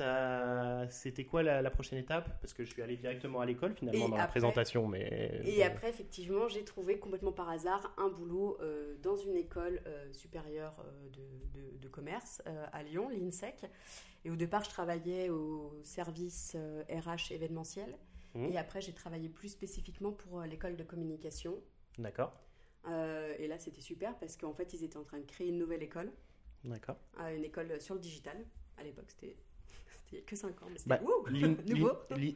c'était 0.90 1.24
quoi 1.24 1.42
la, 1.42 1.62
la 1.62 1.70
prochaine 1.70 1.98
étape? 1.98 2.40
Parce 2.40 2.52
que 2.52 2.62
je 2.64 2.70
suis 2.72 2.82
allé 2.82 2.96
directement 2.98 3.40
à 3.40 3.46
l'école 3.46 3.74
finalement 3.74 4.06
Et 4.06 4.10
dans 4.10 4.16
la 4.16 4.26
présentation, 4.26 4.86
mais. 4.86 5.40
Et 5.44 5.62
après, 5.64 5.88
effectivement, 5.88 6.46
j'ai 6.48 6.64
trouvé 6.64 6.98
complètement 6.98 7.32
par 7.32 7.48
hasard 7.48 7.94
un 7.96 8.08
boulot 8.08 8.58
euh, 8.60 8.96
dans 9.02 9.16
une 9.16 9.36
école 9.36 9.80
euh, 9.86 10.12
supérieure 10.12 10.84
de, 11.12 11.58
de- 11.60 11.78
de 11.78 11.88
commerce 11.88 12.42
à 12.72 12.82
Lyon, 12.82 13.08
l'INSEC. 13.08 13.64
Et 14.26 14.30
au 14.30 14.36
départ, 14.36 14.62
je 14.64 14.68
travaillais 14.70 15.30
au 15.30 15.72
service 15.82 16.54
RH 16.90 17.32
événementiel. 17.32 17.96
Mhm. 18.34 18.52
Et 18.52 18.58
après, 18.58 18.80
j'ai 18.80 18.92
travaillé 18.92 19.28
plus 19.28 19.48
spécifiquement 19.48 20.12
pour 20.12 20.40
euh, 20.40 20.46
l'école 20.46 20.76
de 20.76 20.84
communication. 20.84 21.56
D'accord, 21.98 22.32
Euh, 22.86 23.34
et 23.38 23.46
là, 23.46 23.58
c'était 23.58 23.80
super 23.82 24.18
parce 24.18 24.36
qu'en 24.36 24.54
fait, 24.54 24.72
ils 24.72 24.82
étaient 24.84 24.96
en 24.96 25.04
train 25.04 25.18
de 25.18 25.26
créer 25.26 25.48
une 25.48 25.58
nouvelle 25.58 25.82
école, 25.82 26.10
d'accord. 26.64 26.96
euh, 27.20 27.36
une 27.36 27.44
école 27.44 27.80
sur 27.80 27.94
le 27.94 28.00
digital. 28.00 28.36
À 28.78 28.82
l'époque, 28.84 29.10
c'était 29.10 29.36
il 30.12 30.18
y 30.18 30.20
a 30.20 30.24
que 30.24 30.34
5 30.34 30.60
ans, 30.62 30.66
mais 30.70 30.78
c'était 30.78 30.88
Bah, 30.90 31.00
nouveau. 31.66 31.92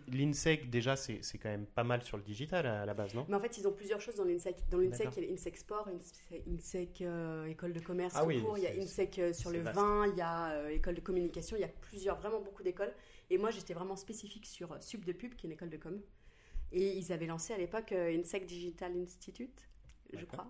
L'INSEC, 0.09 0.71
déjà, 0.71 0.95
c'est 0.97 1.21
quand 1.39 1.49
même 1.49 1.67
pas 1.67 1.83
mal 1.85 2.03
sur 2.03 2.17
le 2.17 2.23
digital 2.23 2.67
à 2.67 2.87
la 2.87 2.95
base, 2.95 3.15
non? 3.15 3.27
Mais 3.29 3.35
en 3.35 3.41
fait, 3.41 3.59
ils 3.59 3.67
ont 3.67 3.73
plusieurs 3.73 4.01
choses 4.01 4.15
dans 4.17 4.25
l'INSEC. 4.25 4.57
Dans 4.71 4.79
l'INSEC, 4.79 5.09
il 5.17 5.23
y 5.25 5.27
a 5.27 5.31
l'INSEC 5.31 5.57
Sport, 5.57 5.89
INSEC, 5.89 6.43
INSEC, 6.47 7.03
euh, 7.03 7.47
école 7.47 7.73
de 7.73 7.81
commerce 7.81 8.15
Ah 8.17 8.25
oui, 8.25 8.41
court, 8.43 8.57
il 8.59 8.65
y 8.65 8.67
a 8.67 8.73
c'est- 8.73 8.81
INSEC 8.81 9.19
euh, 9.19 9.33
sur 9.33 9.51
le 9.51 9.59
vaste. 9.61 9.77
vin, 9.77 10.07
il 10.07 10.17
y 10.17 10.21
a 10.21 10.53
euh, 10.53 10.69
école 10.69 10.95
de 10.95 11.01
communication, 11.01 11.57
il 11.57 11.61
y 11.61 11.65
a 11.65 11.69
plusieurs, 11.69 12.17
vraiment 12.19 12.41
beaucoup 12.41 12.63
d'écoles. 12.63 12.93
Et 13.31 13.39
moi, 13.39 13.51
j'étais 13.51 13.75
vraiment 13.75 13.97
spécifique 13.97 14.47
sur 14.47 14.77
Sub 14.83 15.05
de 15.05 15.13
Pub, 15.13 15.35
qui 15.35 15.47
est 15.47 15.49
une 15.49 15.55
école 15.55 15.71
de 15.71 15.77
com. 15.79 16.01
Et 16.73 16.97
ils 16.97 17.13
avaient 17.13 17.27
lancé 17.27 17.53
à 17.55 17.59
l'époque 17.59 17.93
INSEC 17.93 18.47
Digital 18.47 18.93
Institute, 18.97 19.69
je 20.13 20.25
crois. 20.25 20.47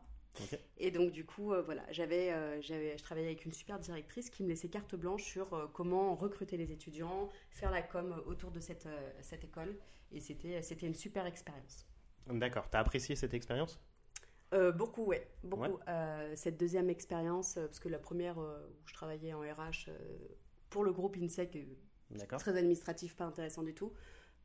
Et 0.79 0.91
donc, 0.91 1.13
du 1.13 1.25
coup, 1.25 1.53
euh, 1.53 1.63
voilà, 1.63 1.83
j'avais, 1.91 2.33
euh, 2.33 2.61
j'avais, 2.61 2.97
je 2.99 3.03
travaillais 3.03 3.29
avec 3.29 3.45
une 3.45 3.53
super 3.53 3.79
directrice 3.79 4.31
qui 4.31 4.43
me 4.43 4.49
laissait 4.49 4.69
carte 4.69 4.95
blanche 4.97 5.23
sur 5.23 5.53
euh, 5.55 5.67
comment 5.73 6.15
recruter 6.15 6.57
les 6.57 6.73
étudiants, 6.73 7.31
faire 7.51 7.71
la 7.71 7.83
com 7.83 8.23
autour 8.27 8.51
de 8.51 8.61
cette, 8.61 8.89
cette 9.21 9.45
école. 9.45 9.77
Et 10.13 10.21
c'était, 10.21 10.63
c'était 10.63 10.87
une 10.87 10.95
super 10.95 11.27
expérience. 11.27 11.87
D'accord, 12.27 12.69
t'as 12.71 12.81
apprécié 12.81 13.17
cette 13.17 13.35
expérience? 13.35 13.81
Beaucoup, 14.77 15.07
ouais, 15.07 15.27
beaucoup. 15.43 15.81
Ouais. 15.89 16.37
Cette 16.37 16.57
deuxième 16.57 16.89
expérience, 16.89 17.55
parce 17.55 17.81
que 17.81 17.89
la 17.89 17.99
première 17.99 18.39
où 18.39 18.87
je 18.87 18.95
travaillais 18.95 19.35
en 19.35 19.41
RH 19.41 19.91
pour 20.71 20.85
le 20.85 20.93
groupe 20.93 21.17
INSEC, 21.17 21.59
très 22.39 22.57
administratif, 22.57 23.17
pas 23.17 23.25
intéressant 23.25 23.65
du 23.65 23.75
tout. 23.75 23.93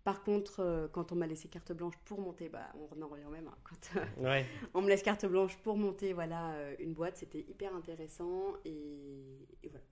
Par 0.03 0.23
contre, 0.23 0.61
euh, 0.61 0.87
quand 0.87 1.11
on 1.11 1.15
m'a 1.15 1.27
laissé 1.27 1.49
carte 1.49 1.71
blanche 1.73 1.95
pour 2.05 2.21
monter, 2.21 2.49
bah, 2.49 2.67
on 2.91 3.01
en 3.01 3.07
revient 3.07 3.25
même. 3.31 3.47
hein, 3.47 3.57
quand 3.63 3.99
euh, 3.99 4.05
Ouais, 4.29 4.45
on 4.73 4.81
me 4.81 4.87
laisse 4.87 5.03
carte 5.03 5.25
blanche 5.25 5.57
pour 5.57 5.77
monter, 5.77 6.13
voilà, 6.13 6.51
euh, 6.53 6.75
une 6.79 6.93
boîte, 6.93 7.17
c'était 7.17 7.41
hyper 7.41 7.75
intéressant 7.75 8.53
et, 8.65 9.47
et 9.61 9.69
voilà. 9.69 9.85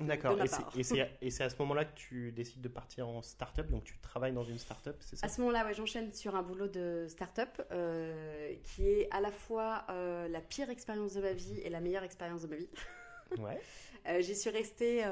d'accord. 0.00 0.36
Et 0.76 1.30
c'est- 1.30 1.42
à 1.42 1.48
ce 1.50 1.56
moment-là 1.60 1.86
que 1.86 1.94
tu 1.94 2.30
décides 2.32 2.60
de 2.60 2.68
partir 2.68 3.08
en 3.08 3.22
start-up, 3.22 3.68
donc 3.70 3.84
tu 3.84 3.98
travailles 3.98 4.32
dans 4.34 4.44
une 4.44 4.58
start-up, 4.58 4.96
c'est 5.00 5.16
ça? 5.16 5.26
À 5.26 5.30
ce 5.30 5.40
moment-là, 5.40 5.64
ouais, 5.64 5.74
j'enchaîne 5.74 6.12
sur 6.12 6.36
un 6.36 6.42
boulot 6.42 6.68
de 6.68 7.06
start-up 7.08 7.62
qui 8.64 8.86
est 8.86 9.08
à 9.10 9.20
la 9.20 9.32
fois 9.32 9.86
la 9.88 10.40
pire 10.40 10.68
expérience 10.70 11.14
de 11.14 11.22
ma 11.22 11.32
vie 11.32 11.58
et 11.60 11.70
la 11.70 11.80
meilleure 11.80 12.04
expérience 12.04 12.42
de 12.42 12.48
ma 12.48 12.56
vie. 12.56 12.68
Ouais. 13.38 13.60
J'y 14.20 14.36
suis 14.36 14.50
restée 14.50 15.02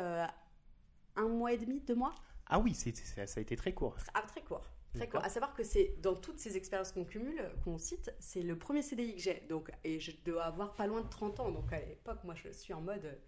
un 1.16 1.28
mois 1.28 1.52
et 1.52 1.56
demi, 1.58 1.80
deux 1.80 1.94
mois. 1.94 2.14
Ah 2.54 2.58
oui, 2.58 2.74
ça 2.74 2.90
a 2.90 3.40
été 3.40 3.56
très 3.56 3.72
court. 3.72 3.96
Ah, 4.12 4.22
très 4.22 4.42
court. 4.42 4.68
Très 4.92 5.08
court. 5.08 5.24
À 5.24 5.30
savoir 5.30 5.54
que 5.54 5.64
c'est 5.64 5.94
dans 6.02 6.14
toutes 6.14 6.38
ces 6.38 6.58
expériences 6.58 6.92
qu'on 6.92 7.06
cumule, 7.06 7.40
qu'on 7.64 7.78
cite, 7.78 8.14
c'est 8.18 8.42
le 8.42 8.58
premier 8.58 8.82
CDI 8.82 9.14
que 9.16 9.22
j'ai. 9.22 9.42
Donc, 9.48 9.70
et 9.84 9.98
je 10.00 10.12
dois 10.22 10.44
avoir 10.44 10.74
pas 10.74 10.86
loin 10.86 11.00
de 11.00 11.08
30 11.08 11.40
ans. 11.40 11.50
Donc 11.50 11.72
à 11.72 11.80
l'époque, 11.80 12.18
moi, 12.24 12.34
je 12.34 12.50
suis 12.50 12.74
en 12.74 12.82
mode, 12.82 13.18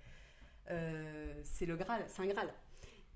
euh, 0.71 1.41
c'est 1.43 1.65
le 1.65 1.77
Graal, 1.77 2.05
c'est 2.09 2.21
un 2.21 2.27
Graal. 2.27 2.53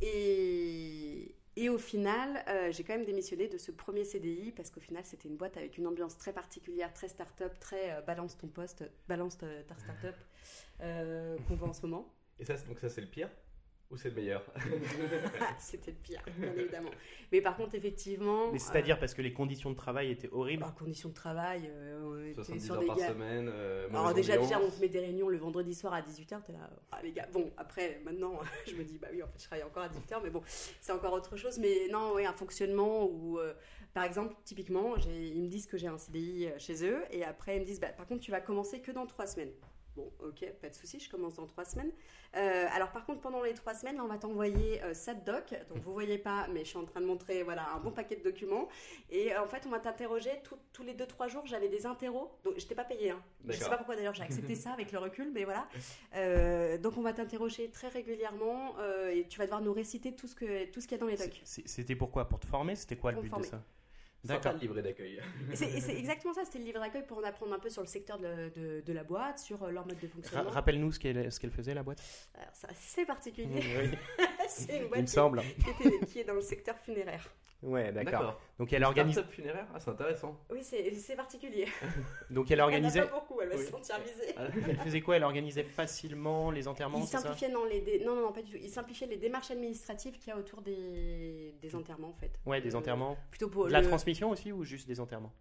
Et, 0.01 1.35
et 1.57 1.69
au 1.69 1.77
final, 1.77 2.43
euh, 2.49 2.73
j'ai 2.73 2.85
quand 2.85 2.95
même 2.97 3.05
démissionné 3.05 3.49
de 3.49 3.59
ce 3.59 3.71
premier 3.71 4.05
CDI 4.05 4.53
parce 4.53 4.71
qu'au 4.71 4.81
final, 4.81 5.05
c'était 5.05 5.29
une 5.29 5.37
boîte 5.37 5.59
avec 5.59 5.77
une 5.77 5.87
ambiance 5.87 6.17
très 6.17 6.33
particulière, 6.33 6.95
très 6.95 7.09
start-up, 7.09 7.53
très 7.61 7.93
euh, 7.93 8.01
balance 8.01 8.39
ton 8.39 8.49
poste, 8.49 8.85
balance 9.09 9.37
ta 9.37 9.47
ta 9.65 9.77
start-up 9.77 10.17
euh, 10.81 11.37
qu'on 11.47 11.57
voit 11.57 11.69
en 11.69 11.73
ce 11.75 11.83
moment. 11.83 12.15
Et 12.39 12.47
ça, 12.47 12.57
c'est- 12.57 12.67
donc 12.67 12.79
ça, 12.79 12.89
c'est 12.89 13.01
le 13.03 13.09
pire? 13.09 13.29
Ou 13.91 13.97
c'est 13.97 14.11
le 14.11 14.17
meilleur 14.17 14.45
c'était 15.59 15.93
le 15.93 15.97
pire, 15.97 16.23
bien 16.37 16.53
évidemment. 16.53 16.91
Mais 17.33 17.41
par 17.41 17.57
contre, 17.57 17.75
effectivement. 17.75 18.53
Mais 18.53 18.59
c'est-à-dire 18.59 18.99
parce 18.99 19.15
que 19.15 19.23
les 19.23 19.33
conditions 19.33 19.71
de 19.71 19.77
travail 19.77 20.11
étaient 20.11 20.29
horribles. 20.31 20.65
En 20.65 20.73
conditions 20.73 21.09
de 21.09 21.15
travail, 21.15 21.71
euh, 21.73 22.03
on 22.05 22.23
était 22.25 22.35
70 22.35 22.65
sur 22.65 22.75
heures 22.75 22.81
des 22.81 22.87
par 22.87 22.97
gars. 22.97 23.09
semaine. 23.09 23.49
euh, 23.51 23.89
Alors 23.91 24.13
déjà, 24.13 24.37
déjà, 24.37 24.61
on 24.61 24.71
te 24.71 24.81
met 24.81 24.89
des 24.89 25.01
réunions 25.01 25.29
le 25.29 25.39
vendredi 25.39 25.75
soir 25.75 25.95
à 25.95 26.03
18h, 26.03 26.43
t'es 26.43 26.53
là, 26.53 26.71
ah 26.93 27.01
les 27.03 27.13
gars, 27.13 27.29
bon, 27.33 27.51
après, 27.57 28.01
maintenant, 28.05 28.39
je 28.67 28.75
me 28.75 28.85
dis, 28.85 28.99
bah 28.99 29.09
oui, 29.11 29.23
en 29.23 29.27
fait, 29.27 29.39
je 29.39 29.45
travaille 29.45 29.65
encore 29.65 29.85
à 29.85 29.89
18h, 29.89 30.21
mais 30.23 30.31
bon, 30.31 30.43
c'est 30.81 30.93
encore 30.93 31.15
autre 31.15 31.37
chose. 31.37 31.59
Mais 31.59 31.89
non, 31.91 32.13
oui, 32.15 32.27
un 32.27 32.33
fonctionnement 32.35 33.07
où, 33.07 33.39
euh, 33.39 33.55
par 33.95 34.05
exemple, 34.05 34.35
typiquement, 34.45 34.97
ils 34.97 35.43
me 35.43 35.49
disent 35.49 35.67
que 35.67 35.79
j'ai 35.79 35.87
un 35.89 35.99
CDI 35.99 36.49
chez 36.59 36.85
eux, 36.85 37.03
et 37.11 37.25
après, 37.25 37.57
ils 37.57 37.61
me 37.61 37.65
disent, 37.65 37.81
bah, 37.81 37.89
par 37.89 38.07
contre, 38.07 38.21
tu 38.21 38.31
vas 38.31 38.41
commencer 38.43 38.81
que 38.81 38.93
dans 38.93 39.07
trois 39.07 39.27
semaines. 39.27 39.53
Bon, 39.99 40.13
ok, 40.21 40.49
pas 40.63 40.69
de 40.69 40.75
souci, 40.77 41.01
je 41.01 41.11
commence 41.11 41.35
dans 41.35 41.47
trois 41.47 41.65
semaines. 41.65 41.91
Euh, 42.37 42.67
alors 42.73 42.93
par 42.93 43.05
contre, 43.05 43.21
pendant 43.21 43.43
les 43.43 43.53
trois 43.53 43.75
semaines, 43.75 44.01
on 44.01 44.07
va 44.07 44.17
t'envoyer 44.17 44.81
euh, 44.85 44.95
SATDoc. 44.95 45.57
Donc 45.69 45.79
vous 45.79 45.93
voyez 45.93 46.19
pas, 46.19 46.47
mais 46.53 46.61
je 46.61 46.69
suis 46.69 46.79
en 46.79 46.85
train 46.85 47.01
de 47.01 47.07
montrer 47.07 47.43
voilà 47.43 47.69
un 47.75 47.81
bon 47.81 47.91
paquet 47.91 48.15
de 48.15 48.23
documents. 48.23 48.69
Et 49.11 49.35
euh, 49.35 49.43
en 49.43 49.49
fait, 49.49 49.65
on 49.67 49.71
va 49.71 49.81
t'interroger 49.81 50.31
tous 50.73 50.85
les 50.85 50.95
deux 50.95 51.07
trois 51.07 51.27
jours. 51.27 51.45
J'avais 51.47 51.69
des 51.69 51.85
interros, 51.85 52.31
donc 52.45 52.55
j'étais 52.59 52.77
pas 52.77 52.85
payée. 52.85 53.11
Hein. 53.11 53.21
Je 53.49 53.55
sais 53.55 53.69
pas 53.69 53.77
pourquoi 53.77 53.97
d'ailleurs 53.97 54.15
j'ai 54.15 54.23
accepté 54.23 54.55
ça 54.55 54.71
avec 54.71 54.93
le 54.93 55.01
recul, 55.01 55.33
mais 55.35 55.45
voilà. 55.45 55.67
Donc 56.79 56.97
on 56.97 57.03
va 57.03 57.13
t'interroger 57.13 57.69
très 57.71 57.89
régulièrement 57.89 58.77
et 59.11 59.27
tu 59.29 59.39
vas 59.39 59.47
devoir 59.47 59.63
nous 59.63 59.73
réciter 59.73 60.15
tout 60.15 60.29
ce 60.29 60.37
que 60.37 60.67
tout 60.67 60.81
ce 60.81 60.87
qu'il 60.87 60.97
y 60.97 61.01
a 61.01 61.03
dans 61.03 61.11
les 61.11 61.17
docs. 61.17 61.41
C'était 61.45 61.97
pourquoi 61.97 62.29
Pour 62.29 62.39
te 62.39 62.47
former? 62.47 62.77
C'était 62.77 62.97
quoi 62.97 63.11
le 63.11 63.17
Pour 63.17 63.25
but 63.25 63.47
de 63.47 63.51
ça? 63.51 63.61
D'accord. 64.25 64.53
le 64.55 64.59
livret 64.59 64.83
d'accueil. 64.83 65.21
C'est 65.55 65.97
exactement 65.97 66.35
ça. 66.35 66.45
C'était 66.45 66.59
le 66.59 66.65
livre 66.65 66.81
d'accueil 66.81 67.05
pour 67.07 67.19
en 67.19 67.23
apprendre 67.25 67.55
un 67.55 67.59
peu 67.59 67.71
sur 67.71 67.83
le 67.83 67.87
secteur 67.89 68.19
de, 68.19 68.51
de- 68.57 68.83
de 68.85 68.93
la 68.93 69.05
boîte, 69.05 69.39
sur 69.39 69.63
euh, 69.63 69.71
leur 69.71 69.87
mode 69.87 69.99
de 70.01 70.07
Ra- 70.07 70.13
fonctionnement. 70.13 70.51
Rappelle-nous 70.51 70.93
ce 70.93 70.99
qu'elle 70.99 71.51
faisait 71.51 71.75
la 71.75 71.83
boîte. 71.83 72.03
Alors, 72.35 72.51
c'est 72.75 73.07
particulier. 73.07 73.49
Oui, 73.55 74.27
c'est 74.49 74.79
une 74.79 74.83
il 74.85 74.89
boîte 74.89 75.01
me 75.01 75.07
qui, 75.07 75.13
semble. 75.13 75.43
qui 75.43 75.71
était- 75.89 76.07
qui 76.07 76.19
est 76.21 76.25
dans 76.25 76.35
le 76.35 76.41
secteur 76.43 76.77
funéraire. 76.79 77.29
Ouais, 77.63 77.91
d'accord. 77.93 78.41
Donc 78.59 78.73
elle 78.73 78.85
organise. 78.85 79.15
Start-up 79.15 79.33
funéraire 79.35 79.67
Ah, 79.75 79.81
c'est 79.81 79.91
intéressant. 79.91 80.39
Oui, 80.51 80.61
c'est 80.63 80.95
c'est 80.95 81.17
particulier. 81.17 81.67
Donc 82.31 82.51
elle 82.51 82.59
Elle 82.59 82.61
organisait. 82.61 83.01
n'a 83.01 83.07
pas 83.07 83.19
beaucoup, 83.19 83.41
elle 83.41 83.49
va 83.49 83.57
Oui. 83.57 83.65
se 83.65 83.71
sentir 83.71 83.97
visée. 84.01 84.33
Ah, 84.37 84.45
Elle 84.69 84.77
faisait 84.79 85.01
quoi? 85.01 85.17
Elle 85.17 85.25
organisait 85.25 85.65
facilement 85.65 86.51
les 86.53 86.69
enterrements, 86.69 86.99
Il 87.01 87.07
ça? 87.07 87.19
simplifiait, 87.19 87.49
non, 87.49 87.65
les 87.65 87.81
dé- 87.81 88.03
non, 88.05 88.15
non, 88.15 88.23
non, 88.23 88.33
pas 88.33 88.43
du 88.43 88.53
tout. 88.53 88.59
Il 88.63 88.71
simplifiait 88.71 89.09
les 89.09 89.17
démarches 89.17 89.51
administratives 89.51 90.19
qu'il 90.19 90.29
y 90.29 90.33
a 90.33 90.39
autour 90.39 90.63
des, 90.63 91.55
des 91.61 91.75
enterrements, 91.75 92.11
en 92.11 92.15
fait. 92.15 92.31
Ouais, 92.47 92.61
des 92.61 92.75
Euh, 92.75 92.79
enterrements. 92.79 93.17
Plutôt 93.31 93.49
pour 93.49 93.67
De 93.67 93.73
la 93.73 93.81
le- 93.81 93.89
transmission 93.89 94.31
aussi 94.31 94.53
ou 94.53 94.63
juste 94.63 94.87
des 94.87 95.01
enterrements? 95.01 95.33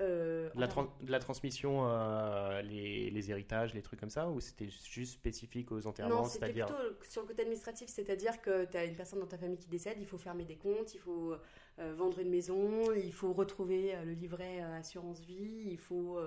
Euh, 0.00 0.48
de 0.54 0.60
la, 0.60 1.18
de 1.18 1.22
transmission, 1.22 1.86
euh, 1.86 2.62
les, 2.62 3.10
les 3.10 3.30
héritages, 3.30 3.74
les 3.74 3.82
trucs 3.82 4.00
comme 4.00 4.10
ça 4.10 4.28
Ou 4.28 4.40
c'était 4.40 4.68
juste 4.68 5.14
spécifique 5.14 5.70
aux 5.70 5.86
enterrements 5.86 6.22
Non, 6.22 6.24
c'était 6.24 6.52
plutôt 6.52 6.74
sur 7.08 7.22
le 7.22 7.28
côté 7.28 7.42
administratif, 7.42 7.88
c'est-à-dire 7.88 8.40
que 8.40 8.64
tu 8.64 8.76
as 8.76 8.84
une 8.84 8.96
personne 8.96 9.20
dans 9.20 9.26
ta 9.26 9.38
famille 9.38 9.58
qui 9.58 9.68
décède, 9.68 9.96
il 10.00 10.06
faut 10.06 10.18
fermer 10.18 10.44
des 10.44 10.56
comptes, 10.56 10.94
il 10.94 11.00
faut 11.00 11.34
euh, 11.78 11.94
vendre 11.94 12.18
une 12.18 12.30
maison, 12.30 12.92
il 12.92 13.12
faut 13.12 13.32
retrouver 13.32 13.94
le 14.04 14.12
livret 14.12 14.60
assurance 14.60 15.20
vie, 15.20 15.68
il 15.70 15.78
faut, 15.78 16.18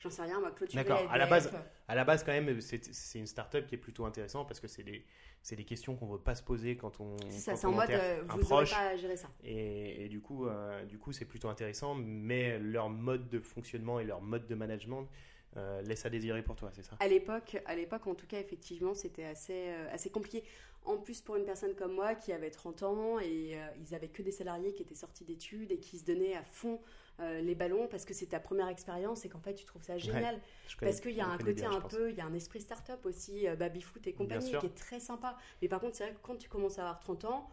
j'en 0.00 0.10
sais 0.10 0.22
rien, 0.22 0.40
moi, 0.40 0.50
clôturer 0.50 0.82
D'accord, 0.82 1.10
à 1.10 1.18
la 1.18 1.26
base, 1.26 1.50
À 1.88 1.94
la 1.94 2.04
base, 2.04 2.24
quand 2.24 2.32
même, 2.32 2.60
c'est 2.60 2.92
c'est 2.92 3.18
une 3.18 3.26
start-up 3.26 3.66
qui 3.66 3.74
est 3.74 3.78
plutôt 3.78 4.04
intéressante 4.04 4.48
parce 4.48 4.60
que 4.60 4.68
c'est 4.68 4.82
des, 4.82 5.04
c'est 5.42 5.56
des 5.56 5.64
questions 5.64 5.96
qu'on 5.96 6.06
ne 6.06 6.12
veut 6.12 6.18
pas 6.18 6.34
se 6.34 6.42
poser 6.42 6.76
quand 6.76 7.00
on, 7.00 7.16
C'est 7.30 7.38
ça, 7.38 7.56
c'est 7.56 7.66
en 7.66 7.72
mode, 7.72 7.90
euh, 7.90 8.22
vous 8.28 8.36
n'aurez 8.38 8.44
proche. 8.44 8.70
pas 8.72 8.88
à 8.90 8.96
gérer 8.96 9.16
ça. 9.16 9.28
Et, 9.42 10.04
et 10.04 10.08
du 10.08 10.20
coup, 10.20 10.46
euh, 10.46 10.84
du 10.84 10.98
coup, 10.98 11.12
c'est 11.12 11.24
plutôt 11.24 11.48
intéressant, 11.48 11.94
mais 11.94 12.58
leur 12.58 12.90
mode 12.90 13.28
de 13.28 13.40
fonctionnement 13.40 14.00
et 14.00 14.04
leur 14.04 14.20
mode 14.20 14.46
de 14.46 14.54
management 14.54 15.08
euh, 15.56 15.80
laisse 15.82 16.04
à 16.04 16.10
désirer 16.10 16.42
pour 16.42 16.56
toi, 16.56 16.70
c'est 16.72 16.82
ça? 16.82 16.96
À 17.00 17.08
l'époque, 17.08 17.60
à 17.64 17.74
l'époque, 17.74 18.06
en 18.06 18.14
tout 18.14 18.26
cas, 18.26 18.38
effectivement, 18.38 18.94
c'était 18.94 19.24
assez, 19.24 19.68
euh, 19.68 19.88
assez 19.92 20.10
compliqué. 20.10 20.44
En 20.84 20.96
plus, 20.96 21.20
pour 21.20 21.36
une 21.36 21.44
personne 21.44 21.74
comme 21.74 21.94
moi 21.94 22.14
qui 22.14 22.32
avait 22.32 22.50
30 22.50 22.82
ans 22.84 23.20
et 23.20 23.58
ils 23.78 23.94
avaient 23.94 24.08
que 24.08 24.22
des 24.22 24.32
salariés 24.32 24.72
qui 24.72 24.82
étaient 24.82 24.94
sortis 24.94 25.24
d'études 25.24 25.72
et 25.72 25.78
qui 25.78 25.98
se 25.98 26.06
donnaient 26.06 26.34
à 26.34 26.42
fond 26.42 26.80
euh, 27.20 27.40
les 27.40 27.54
ballons 27.54 27.86
parce 27.88 28.04
que 28.04 28.14
c'est 28.14 28.26
ta 28.26 28.40
première 28.40 28.68
expérience 28.68 29.24
et 29.24 29.28
qu'en 29.28 29.40
fait 29.40 29.54
tu 29.54 29.64
trouves 29.64 29.82
ça 29.82 29.98
génial. 29.98 30.40
Parce 30.80 31.00
qu'il 31.00 31.12
y 31.12 31.20
a 31.20 31.26
un 31.26 31.38
côté 31.38 31.54
bien, 31.54 31.72
un 31.72 31.80
peu, 31.80 32.10
il 32.10 32.16
y 32.16 32.20
a 32.20 32.26
un 32.26 32.34
esprit 32.34 32.60
start-up 32.60 33.04
aussi, 33.04 33.46
euh, 33.46 33.56
baby-foot 33.56 34.06
et 34.06 34.12
compagnie 34.12 34.52
qui 34.58 34.66
est 34.66 34.74
très 34.74 35.00
sympa. 35.00 35.36
Mais 35.60 35.68
par 35.68 35.80
contre, 35.80 35.96
c'est 35.96 36.04
vrai 36.04 36.12
que 36.14 36.20
quand 36.22 36.36
tu 36.36 36.48
commences 36.48 36.78
à 36.78 36.82
avoir 36.82 37.00
30 37.00 37.24
ans, 37.26 37.50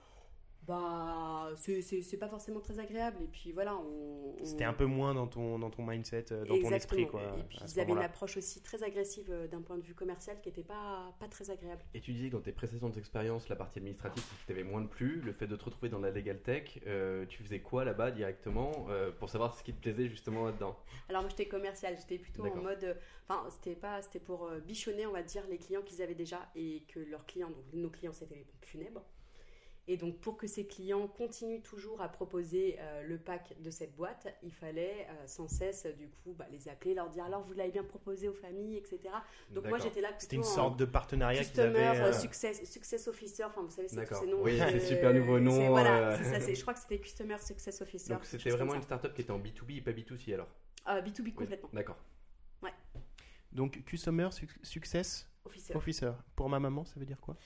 bah 0.67 1.49
c'est- 1.55 2.17
pas 2.19 2.27
forcément 2.27 2.59
très 2.59 2.79
agréable. 2.79 3.17
Et 3.23 3.27
puis 3.27 3.51
voilà 3.51 3.75
on, 3.77 4.35
on- 4.41 4.45
C'était 4.45 4.63
un 4.63 4.73
peu 4.73 4.85
moins 4.85 5.13
dans 5.13 5.27
ton, 5.27 5.59
dans 5.59 5.69
ton 5.69 5.85
mindset, 5.85 6.25
euh, 6.31 6.45
dans 6.45 6.59
ton 6.59 6.71
esprit, 6.71 7.07
quoi. 7.07 7.21
et 7.37 7.43
puis 7.43 7.59
ils 7.67 7.79
avaient 7.79 7.91
une 7.91 7.97
approche 7.99 8.37
aussi 8.37 8.61
très 8.61 8.83
agressive 8.83 9.27
euh, 9.29 9.47
d'un 9.47 9.61
point 9.61 9.77
de 9.77 9.81
vue 9.83 9.93
commercial 9.93 10.39
qui 10.41 10.49
était 10.49 10.63
pas 10.63 11.13
pas 11.19 11.27
très 11.27 11.49
agréable. 11.51 11.81
Et 11.93 12.01
tu 12.01 12.11
disais 12.13 12.29
que 12.29 12.35
dans 12.35 12.41
tes 12.41 12.51
précédentes 12.51 12.97
expériences, 12.97 13.49
la 13.49 13.55
partie 13.55 13.79
administrative, 13.79 14.23
c'est 14.27 14.35
ce 14.35 14.39
qui 14.41 14.45
t'avait 14.47 14.63
moins 14.63 14.81
de 14.81 14.87
plu. 14.87 15.21
Le 15.21 15.31
fait 15.31 15.47
de 15.47 15.55
te 15.55 15.63
retrouver 15.65 15.89
dans 15.89 15.99
la 15.99 16.11
legal 16.11 16.41
tech, 16.41 16.79
euh, 16.87 17.25
tu 17.27 17.43
faisais 17.43 17.59
quoi 17.59 17.85
là-bas 17.85 18.11
directement 18.11 18.87
euh, 18.89 19.11
pour 19.11 19.29
savoir 19.29 19.53
ce 19.57 19.63
qui 19.63 19.73
te 19.73 19.79
plaisait 19.81 20.07
justement 20.09 20.45
là-dedans? 20.45 20.75
Alors 21.09 21.21
moi 21.21 21.29
j'étais 21.29 21.47
commercial 21.47 21.95
j'étais 21.97 22.17
plutôt 22.17 22.45
en 22.45 22.55
mode 22.55 22.83
euh, 22.83 22.93
enfin 23.27 23.47
c'était 23.49 23.75
pas 23.75 24.01
c'était 24.01 24.19
pour 24.19 24.45
euh, 24.47 24.59
bichonner 24.59 25.05
on 25.05 25.11
va 25.11 25.23
dire 25.23 25.43
les 25.49 25.57
clients 25.57 25.81
qu'ils 25.81 26.01
avaient 26.01 26.15
déjà 26.15 26.39
et 26.55 26.83
que 26.87 26.99
leurs 26.99 27.25
clients 27.25 27.49
donc 27.49 27.63
nos 27.73 27.89
clients 27.89 28.13
c'était 28.13 28.35
les 28.35 28.43
pompes 28.43 28.65
funèbres 28.65 29.03
et 29.89 29.95
donc 29.97 30.19
pour 30.19 30.35
que 30.37 30.47
ces 30.47 30.67
clients 30.67 31.07
continuent 31.07 31.61
toujours 31.61 32.01
à 32.01 32.09
proposer 32.09 32.75
euh, 32.79 33.03
le 33.03 33.17
pack 33.17 33.55
de 33.61 33.69
cette 33.69 33.95
boîte, 33.95 34.27
il 34.43 34.51
fallait 34.53 35.07
euh, 35.09 35.27
sans 35.27 35.47
cesse 35.47 35.85
euh, 35.85 35.93
du 35.93 36.09
coup 36.09 36.33
bah, 36.33 36.45
les 36.51 36.67
appeler, 36.67 36.93
leur 36.93 37.09
dire 37.09 37.23
alors 37.25 37.41
vous 37.43 37.53
l'avez 37.53 37.71
bien 37.71 37.83
proposé 37.83 38.27
aux 38.27 38.33
familles, 38.33 38.75
etc. 38.77 38.99
Donc 39.51 39.63
moi 39.69 39.77
j'étais 39.77 40.01
là 40.01 40.09
C'était 40.17 40.35
une 40.35 40.41
en 40.41 40.45
sorte 40.45 40.77
de 40.77 40.85
partenariat 40.85 41.39
customer 41.39 41.79
avaient. 41.85 42.01
euh, 42.01 42.11
success, 42.13 42.63
success 42.69 43.07
officer, 43.07 43.43
enfin 43.45 43.61
vous 43.61 43.69
savez 43.71 43.87
c'est 43.87 44.05
tous 44.05 44.15
ces 44.15 44.27
noms. 44.27 44.41
Oui, 44.41 44.59
euh, 44.59 44.67
c'est 44.71 44.79
super 44.81 45.13
nouveau 45.13 45.39
nom, 45.39 45.51
c'est- 45.51 45.67
Voilà, 45.69 46.17
c'est 46.17 46.23
ça, 46.25 46.39
c'est- 46.39 46.55
je 46.55 46.61
crois 46.61 46.73
que 46.73 46.79
c'était 46.81 46.99
customer 46.99 47.37
success 47.39 47.81
officer. 47.81 48.13
Donc 48.13 48.25
c'était 48.25 48.49
vraiment 48.49 48.75
une 48.75 48.81
startup 48.81 49.13
qui 49.13 49.21
était 49.21 49.31
en 49.31 49.39
B2B 49.39 49.77
et 49.77 49.81
pas 49.81 49.91
B2C 49.93 50.33
alors 50.33 50.47
ça. 50.85 50.97
Euh, 50.97 51.01
B2B 51.01 51.27
Oui, 51.27 51.33
complètement. 51.33 51.69
D'accord. 51.73 51.97
Donc, 53.53 53.83
Customer 53.85 54.27
Suc- 54.31 54.59
Success 54.61 55.27
Officer. 55.45 55.73
Officer. 55.75 56.11
Pour 56.35 56.49
ma 56.49 56.59
maman, 56.59 56.83
ça 56.83 56.99
veut 56.99 57.05
dire 57.05 57.19
quoi? 57.21 57.37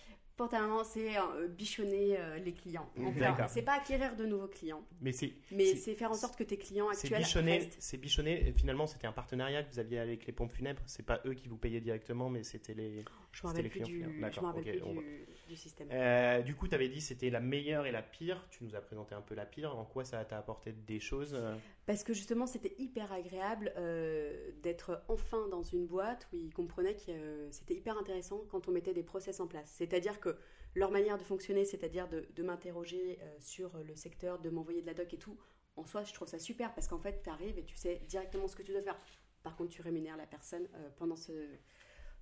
Maman, 0.51 0.83
c'est 0.83 1.17
euh, 1.17 1.47
bichonner 1.47 2.17
euh, 2.19 2.37
les 2.39 2.53
clients. 2.53 2.89
D'accord. 3.19 3.47
c'est 3.49 3.61
pas 3.61 3.73
acquérir 3.73 4.15
de 4.15 4.25
nouveaux 4.25 4.47
clients, 4.47 4.83
Mais 5.01 5.11
c'est 5.11 5.33
mais 5.51 5.65
C'est- 5.65 5.75
c'est 5.77 5.93
faire 5.93 6.09
en 6.11 6.15
sorte 6.15 6.35
que 6.37 6.43
tes 6.43 6.57
clients 6.57 6.89
actuels 6.89 7.19
bichonné, 7.21 7.57
restent. 7.59 7.77
c'est 7.79 7.97
bichonné. 7.97 8.47
et 8.47 8.51
Finalement, 8.53 8.87
c'était 8.87 9.05
un 9.07 9.11
partenariat 9.11 9.63
que 9.63 9.71
vous 9.71 9.79
aviez 9.79 9.99
avec 9.99 10.25
les 10.25 10.33
pompes 10.33 10.51
funèbres. 10.51 10.81
C'est 10.87 11.05
pas 11.05 11.21
eux 11.25 11.33
qui 11.35 11.47
vous 11.47 11.57
payaient 11.57 11.79
directement, 11.81 12.29
mais 12.29 12.43
c'était 12.43 12.73
les. 12.73 13.03
Je 13.31 13.43
me 13.43 13.47
rappelle 13.47 13.69
plus, 13.69 13.79
du, 13.81 13.97
finaux. 13.99 14.11
je 14.11 14.17
me 14.19 14.45
rappelle 14.45 14.63
D'accord, 14.63 14.89
plus 14.89 14.99
ok, 14.99 15.05
du, 15.05 15.47
du 15.47 15.55
système. 15.55 15.87
Euh, 15.91 16.41
du 16.41 16.55
coup, 16.55 16.67
tu 16.67 16.75
avais 16.75 16.89
dit 16.89 16.99
c'était 16.99 17.29
la 17.29 17.39
meilleure 17.39 17.85
et 17.85 17.91
la 17.91 18.01
pire. 18.01 18.45
Tu 18.49 18.63
nous 18.63 18.75
as 18.75 18.81
présenté 18.81 19.15
un 19.15 19.21
peu 19.21 19.35
la 19.35 19.45
pire. 19.45 19.77
En 19.77 19.85
quoi 19.85 20.03
ça 20.03 20.23
t'a 20.25 20.37
apporté 20.37 20.73
des 20.73 20.99
choses 20.99 21.33
euh, 21.33 21.55
Parce 21.85 22.03
que 22.03 22.13
justement, 22.13 22.45
c'était 22.45 22.75
hyper 22.77 23.11
agréable 23.11 23.73
euh, 23.77 24.51
d'être 24.61 25.03
enfin 25.07 25.47
dans 25.49 25.63
une 25.63 25.85
boîte 25.85 26.27
où 26.33 26.37
ils 26.37 26.53
comprenaient 26.53 26.95
que 26.95 27.11
euh, 27.11 27.51
c'était 27.51 27.75
hyper 27.75 27.97
intéressant 27.97 28.43
quand 28.49 28.67
on 28.67 28.71
mettait 28.71 28.93
des 28.93 29.03
process 29.03 29.39
en 29.39 29.47
place. 29.47 29.71
C'est-à-dire 29.77 30.19
que 30.19 30.37
leur 30.75 30.91
manière 30.91 31.17
de 31.17 31.23
fonctionner, 31.23 31.63
c'est-à-dire 31.63 32.09
de, 32.09 32.27
de 32.33 32.43
m'interroger 32.43 33.19
sur 33.39 33.77
le 33.83 33.93
secteur, 33.95 34.39
de 34.39 34.49
m'envoyer 34.49 34.81
de 34.81 34.87
la 34.87 34.93
doc 34.93 35.13
et 35.13 35.17
tout, 35.17 35.37
en 35.75 35.85
soi, 35.85 36.03
je 36.03 36.13
trouve 36.13 36.29
ça 36.29 36.39
super 36.39 36.73
parce 36.73 36.87
qu'en 36.87 36.99
fait, 36.99 37.21
tu 37.23 37.29
arrives 37.29 37.57
et 37.57 37.65
tu 37.65 37.75
sais 37.75 38.01
directement 38.07 38.47
ce 38.47 38.55
que 38.55 38.63
tu 38.63 38.71
dois 38.71 38.81
faire. 38.81 38.97
Par 39.43 39.57
contre, 39.57 39.71
tu 39.71 39.81
rémunères 39.81 40.15
la 40.15 40.27
personne 40.27 40.69
pendant 40.95 41.17
ce, 41.17 41.33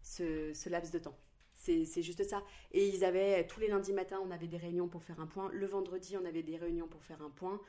ce, 0.01 0.53
ce 0.53 0.69
laps 0.69 0.91
de 0.91 0.99
temps. 0.99 1.17
C'est 1.55 2.01
juste 2.01 2.23
ça. 2.23 2.43
Et 2.71 2.87
ils 2.87 3.03
avaient, 3.03 3.45
tous 3.45 3.59
les 3.59 3.67
lundis 3.67 3.93
matins, 3.93 4.19
on 4.25 4.31
avait 4.31 4.47
des 4.47 4.57
réunions 4.57 4.87
pour 4.87 5.03
faire 5.03 5.19
un 5.19 5.27
point. 5.27 5.49
Le 5.51 5.67
vendredi, 5.67 6.15
on 6.17 6.25
avait 6.25 6.41
des 6.41 6.57
réunions 6.57 6.87
pour 6.87 7.03
faire 7.03 7.21
un 7.21 7.29
point. 7.29 7.59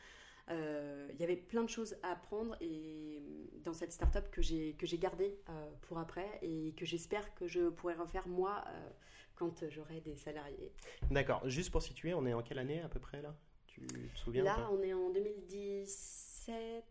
Euh, 0.49 1.09
Il 1.13 1.21
y 1.21 1.25
avait 1.25 1.37
plein 1.37 1.63
de 1.63 1.69
choses 1.69 1.97
à 2.03 2.13
apprendre 2.13 2.57
et 2.61 3.23
dans 3.63 3.73
cette 3.73 3.93
startup 3.93 4.31
que 4.31 4.43
j'ai 4.43 4.99
gardée 4.99 5.39
euh, 5.49 5.71
pour 5.83 5.99
après 5.99 6.39
et 6.43 6.73
que 6.77 6.85
j'espère 6.85 7.35
que 7.35 7.47
je 7.47 7.69
pourrai 7.69 7.95
refaire 7.95 8.27
moi 8.27 8.65
euh, 8.69 8.91
quand 9.35 9.69
j'aurai 9.69 10.01
des 10.01 10.17
salariés. 10.17 10.73
D'accord. 11.11 11.43
Juste 11.49 11.71
pour 11.71 11.83
situer, 11.83 12.15
on 12.15 12.27
est 12.27 12.33
en 12.33 12.43
quelle 12.43 12.59
année 12.59 12.81
à 12.81 12.89
peu 12.89 13.01
près 13.01 13.21
là? 13.23 13.35
Tu 13.67 13.87
te 13.87 14.19
souviens 14.19 14.43
ou 14.43 14.47
Là, 14.47 14.69
on 14.73 14.83
est 14.83 14.93
en 14.93 15.11
2017. 15.11 16.85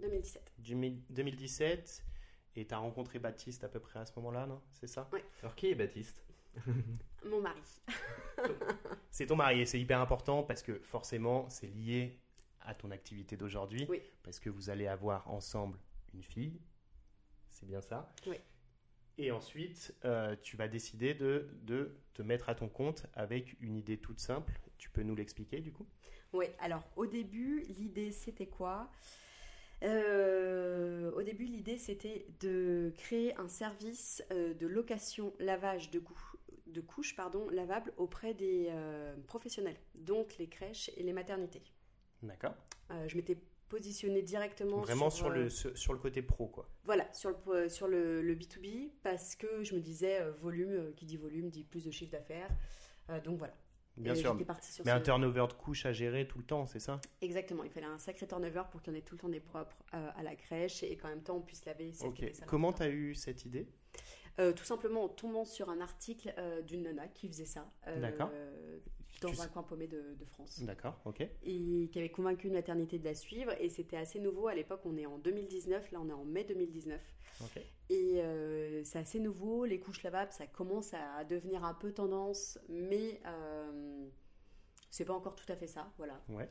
2017. 0.00 0.52
2000 0.58 1.02
2017. 1.10 2.02
Et 2.56 2.66
tu 2.66 2.74
as 2.74 2.78
rencontré 2.78 3.18
Baptiste 3.18 3.64
à 3.64 3.68
peu 3.68 3.80
près 3.80 3.98
à 3.98 4.06
ce 4.06 4.12
moment-là, 4.16 4.46
non? 4.46 4.60
C'est 4.72 4.86
ça? 4.86 5.08
Alors 5.42 5.54
qui 5.54 5.68
est 5.68 5.74
Baptiste? 5.74 6.22
Mon 7.24 7.40
mari. 7.40 7.60
C'est 9.10 9.26
ton 9.26 9.36
mari 9.36 9.60
et 9.60 9.66
c'est 9.66 9.80
hyper 9.80 10.00
important 10.00 10.42
parce 10.42 10.62
que 10.62 10.78
forcément 10.78 11.48
c'est 11.48 11.66
lié 11.66 12.18
à 12.60 12.74
ton 12.74 12.90
activité 12.90 13.36
d'aujourd'hui. 13.36 13.86
Oui. 13.88 14.02
Parce 14.22 14.40
que 14.40 14.50
vous 14.50 14.70
allez 14.70 14.86
avoir 14.86 15.30
ensemble 15.30 15.78
une 16.12 16.22
fille. 16.22 16.60
C'est 17.48 17.66
bien 17.66 17.80
ça? 17.80 18.12
Oui. 18.26 18.36
Et 19.18 19.30
ensuite, 19.30 19.94
euh, 20.04 20.36
tu 20.42 20.56
vas 20.56 20.68
décider 20.68 21.14
de, 21.14 21.48
de 21.62 21.96
te 22.12 22.20
mettre 22.20 22.50
à 22.50 22.54
ton 22.54 22.68
compte 22.68 23.06
avec 23.14 23.56
une 23.60 23.76
idée 23.76 23.96
toute 23.96 24.20
simple. 24.20 24.52
Tu 24.76 24.90
peux 24.90 25.02
nous 25.02 25.14
l'expliquer 25.14 25.60
du 25.60 25.72
coup? 25.72 25.86
Oui, 26.32 26.46
alors 26.58 26.84
au 26.96 27.06
début, 27.06 27.60
l'idée 27.78 28.12
c'était 28.12 28.48
quoi? 28.48 28.90
Euh, 29.82 31.10
Au 31.12 31.22
début, 31.22 31.44
l'idée 31.44 31.78
c'était 31.78 32.26
de 32.40 32.92
créer 32.96 33.36
un 33.36 33.48
service 33.48 34.22
euh, 34.32 34.54
de 34.54 34.66
location 34.66 35.32
lavage 35.38 35.90
de, 35.90 35.98
cou- 35.98 36.14
de 36.66 36.80
couches 36.80 37.14
pardon, 37.16 37.48
lavables 37.50 37.92
auprès 37.96 38.34
des 38.34 38.68
euh, 38.70 39.14
professionnels, 39.26 39.76
donc 39.94 40.36
les 40.38 40.48
crèches 40.48 40.90
et 40.96 41.02
les 41.02 41.12
maternités. 41.12 41.62
D'accord. 42.22 42.54
Je 43.08 43.16
m'étais 43.16 43.36
positionnée 43.68 44.22
directement 44.22 44.80
Vraiment 44.82 45.10
sur, 45.10 45.28
le, 45.28 45.50
sur, 45.50 45.76
sur 45.76 45.92
le 45.92 45.98
côté 45.98 46.22
pro 46.22 46.46
quoi. 46.46 46.68
Voilà, 46.84 47.12
sur 47.12 47.30
le, 47.48 47.68
sur 47.68 47.88
le, 47.88 48.22
le 48.22 48.34
B2B, 48.36 48.90
parce 49.02 49.34
que 49.34 49.64
je 49.64 49.74
me 49.74 49.80
disais, 49.80 50.22
volume, 50.30 50.92
qui 50.96 51.04
dit 51.04 51.16
volume, 51.16 51.50
dit 51.50 51.64
plus 51.64 51.84
de 51.84 51.90
chiffre 51.90 52.12
d'affaires. 52.12 52.48
Donc 53.24 53.38
voilà. 53.38 53.54
Bien 53.96 54.12
Et 54.12 54.16
sûr. 54.16 54.32
j'étais 54.32 54.44
partie 54.44 54.72
sur 54.72 54.84
Mais 54.84 54.90
ce- 54.92 54.96
un 54.96 55.00
turnover 55.00 55.46
de 55.48 55.52
couches 55.54 55.86
à 55.86 55.92
gérer 55.92 56.26
tout 56.28 56.38
le 56.38 56.44
temps, 56.44 56.66
c'est 56.66 56.80
ça? 56.80 57.00
Exactement, 57.22 57.64
il 57.64 57.70
fallait 57.70 57.86
un 57.86 57.98
sacré 57.98 58.26
turnover 58.26 58.62
pour 58.70 58.82
qu'il 58.82 58.92
y 58.92 58.96
en 58.96 58.98
ait 58.98 59.02
tout 59.02 59.14
le 59.14 59.20
temps 59.20 59.28
des 59.28 59.40
propres 59.40 59.76
euh, 59.94 60.10
à 60.16 60.22
la 60.22 60.36
crèche 60.36 60.82
et 60.82 60.96
qu'en 60.96 61.08
même 61.08 61.22
temps 61.22 61.36
on 61.36 61.40
puisse 61.40 61.64
laver. 61.64 61.92
celles 61.92 62.08
Ok. 62.08 62.14
qui 62.16 62.24
avaient 62.24 62.34
ça 62.34 62.44
Comment 62.46 62.72
tu 62.72 62.82
as 62.82 62.90
eu 62.90 63.14
cette 63.14 63.44
idée? 63.46 63.66
Euh, 64.38 64.52
Tout 64.52 64.64
simplement 64.64 65.04
en 65.04 65.08
tombant 65.08 65.44
sur 65.44 65.70
un 65.70 65.80
article 65.80 66.34
euh, 66.38 66.60
d'une 66.62 66.82
nana 66.82 67.08
qui 67.08 67.28
faisait 67.28 67.46
ça. 67.46 67.70
euh, 67.88 68.00
D'accord. 68.00 68.30
Dans 69.22 69.30
Tu 69.32 69.40
un 69.40 69.46
coin 69.48 69.62
paumé 69.62 69.86
de, 69.86 70.14
de 70.18 70.24
France. 70.26 70.60
D'accord, 70.62 71.00
ok. 71.06 71.22
Et 71.42 71.88
qui 71.90 71.98
avait 71.98 72.10
convaincu 72.10 72.48
une 72.48 72.52
maternité 72.52 72.98
de 72.98 73.04
la 73.04 73.14
suivre. 73.14 73.52
Et 73.60 73.70
c'était 73.70 73.96
assez 73.96 74.20
nouveau 74.20 74.48
à 74.48 74.54
l'époque, 74.54 74.82
on 74.84 74.94
est 74.98 75.06
en 75.06 75.16
2019, 75.16 75.90
là 75.92 76.00
on 76.02 76.08
est 76.10 76.12
en 76.12 76.24
mai 76.26 76.44
2019. 76.44 77.00
ok. 77.42 77.62
Et 77.88 78.20
c'est 78.84 78.98
assez 78.98 79.18
nouveau, 79.18 79.64
les 79.64 79.80
couches 79.80 80.02
lavables, 80.02 80.32
ça 80.32 80.46
commence 80.46 80.92
à 80.92 81.24
devenir 81.24 81.64
un 81.64 81.72
peu 81.72 81.92
tendance, 81.92 82.58
mais 82.68 83.20
c'est 84.90 85.06
pas 85.06 85.14
encore 85.14 85.34
tout 85.34 85.50
à 85.50 85.56
fait 85.56 85.66
ça, 85.66 85.90
voilà. 85.96 86.20
Ouais. 86.28 86.48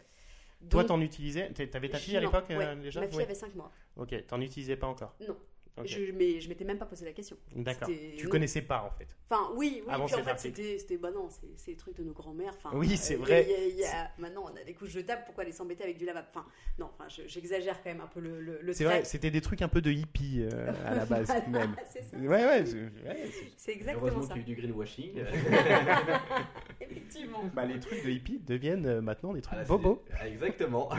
Toi, 0.70 0.84
t'en 0.86 1.02
utilisais 1.02 1.52
T'a- 1.54 1.68
T'avais 1.68 1.90
ta 1.90 1.98
fille 2.00 2.18
à 2.18 2.20
l'époque 2.22 2.50
euh, 2.50 2.58
ouais, 2.58 2.76
déjà? 2.82 3.02
Ma 3.02 3.08
fille 3.08 3.18
Ouais. 3.18 3.24
avait 3.26 3.36
5 3.36 3.54
mois. 3.56 3.72
Ok, 3.98 4.16
t'en 4.28 4.42
utilisais 4.42 4.78
pas 4.78 4.88
encore? 4.88 5.16
Non. 5.28 5.38
Ok. 5.78 5.88
Je, 5.88 6.12
mais 6.14 6.40
je 6.40 6.48
m'étais 6.48 6.64
même 6.64 6.78
pas 6.78 6.86
posé 6.86 7.04
la 7.04 7.12
question. 7.12 7.36
D'accord. 7.54 7.90
Tu 7.90 8.24
non. 8.24 8.30
connaissais 8.30 8.62
pas 8.62 8.82
en 8.84 8.98
fait. 8.98 9.08
Enfin, 9.30 9.52
oui, 9.58 9.82
oui. 9.86 9.94
Avant 9.94 10.06
puis 10.06 10.16
en 10.16 10.24
fait, 10.24 10.40
c'était, 10.40 10.78
c'était, 10.80 10.96
bah 10.96 11.12
non, 11.12 11.28
c'est, 11.30 11.48
c'est 11.58 11.72
les 11.72 11.78
trucs 11.78 11.98
de 11.98 12.04
nos 12.04 12.14
grands-mères. 12.14 12.54
Enfin, 12.58 12.70
Oui, 12.78 12.96
c'est 12.96 13.16
euh, 13.16 13.18
vrai. 13.18 13.46
il 13.46 13.52
y 13.52 13.54
a- 13.56 13.68
il 13.68 13.76
y 13.80 13.84
a- 13.84 14.10
maintenant, 14.18 14.46
on 14.50 14.56
a 14.56 14.64
des 14.64 14.74
couches 14.74 14.92
jetables. 14.92 15.24
Pourquoi 15.26 15.44
les 15.44 15.52
s'embêter 15.52 15.84
avec 15.84 15.98
du 15.98 16.06
lavable 16.06 16.28
Enfin, 16.32 16.46
non. 16.80 16.90
Enfin, 16.94 17.10
je- 17.10 17.28
j'exagère 17.28 17.84
quand 17.84 17.90
même 17.90 18.00
un 18.00 18.08
peu 18.08 18.22
le, 18.22 18.40
le, 18.40 18.60
le 18.62 18.74
C'est 18.74 18.86
trait. 18.86 18.96
vrai, 19.00 19.04
c'était 19.06 19.32
des 19.32 19.42
trucs 19.42 19.62
un 19.62 19.68
peu 19.68 19.82
de 19.82 19.92
hippie 19.92 20.44
euh, 20.50 20.72
à 20.86 20.96
la 20.96 21.06
base 21.06 21.28
Voilà, 21.50 21.68
même. 21.68 21.76
c'est 21.90 22.04
ça. 22.04 22.16
Ouais, 22.18 22.46
ouais. 22.46 22.66
c'est- 22.66 22.76
ouais, 22.78 23.30
c'est- 23.32 23.52
C'est 23.58 23.72
exactement 23.74 24.06
Heureusement 24.08 24.22
ça. 24.28 24.34
qu'il 24.36 24.44
y 24.44 24.46
a 24.46 24.52
eu 24.52 24.56
du 24.56 24.62
greenwashing. 24.62 25.12
Effectivement, 26.82 27.44
bah, 27.54 27.66
les 27.66 27.80
trucs 27.80 28.04
de 28.04 28.10
hippie 28.10 28.40
deviennent 28.40 28.86
euh, 28.86 29.02
maintenant 29.02 29.34
des 29.34 29.42
trucs 29.42 29.58
Ah, 29.60 29.64
c'est- 29.66 29.70
bobos. 29.70 30.04
Exactement. 30.26 30.90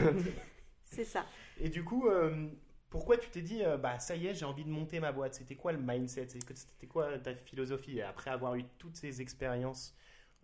c'est 0.85 1.03
ça. 1.05 1.25
Et 1.59 1.69
du 1.69 1.83
coup, 1.83 2.07
euh, 2.07 2.47
pourquoi 2.89 3.17
tu 3.17 3.29
t'es 3.29 3.41
dit, 3.41 3.63
euh, 3.63 3.77
bah 3.77 3.99
ça 3.99 4.15
y 4.15 4.27
est, 4.27 4.35
j'ai 4.35 4.45
envie 4.45 4.63
de 4.65 4.69
monter 4.69 4.99
ma 4.99 5.11
boîte? 5.11 5.33
C'était 5.35 5.55
quoi 5.55 5.71
le 5.73 5.79
mindset? 5.79 6.27
C'était 6.29 6.87
quoi 6.87 7.17
ta 7.19 7.35
philosophie? 7.35 8.01
Après 8.01 8.29
avoir 8.31 8.55
eu 8.55 8.65
toutes 8.77 8.95
ces 8.97 9.21
expériences 9.21 9.95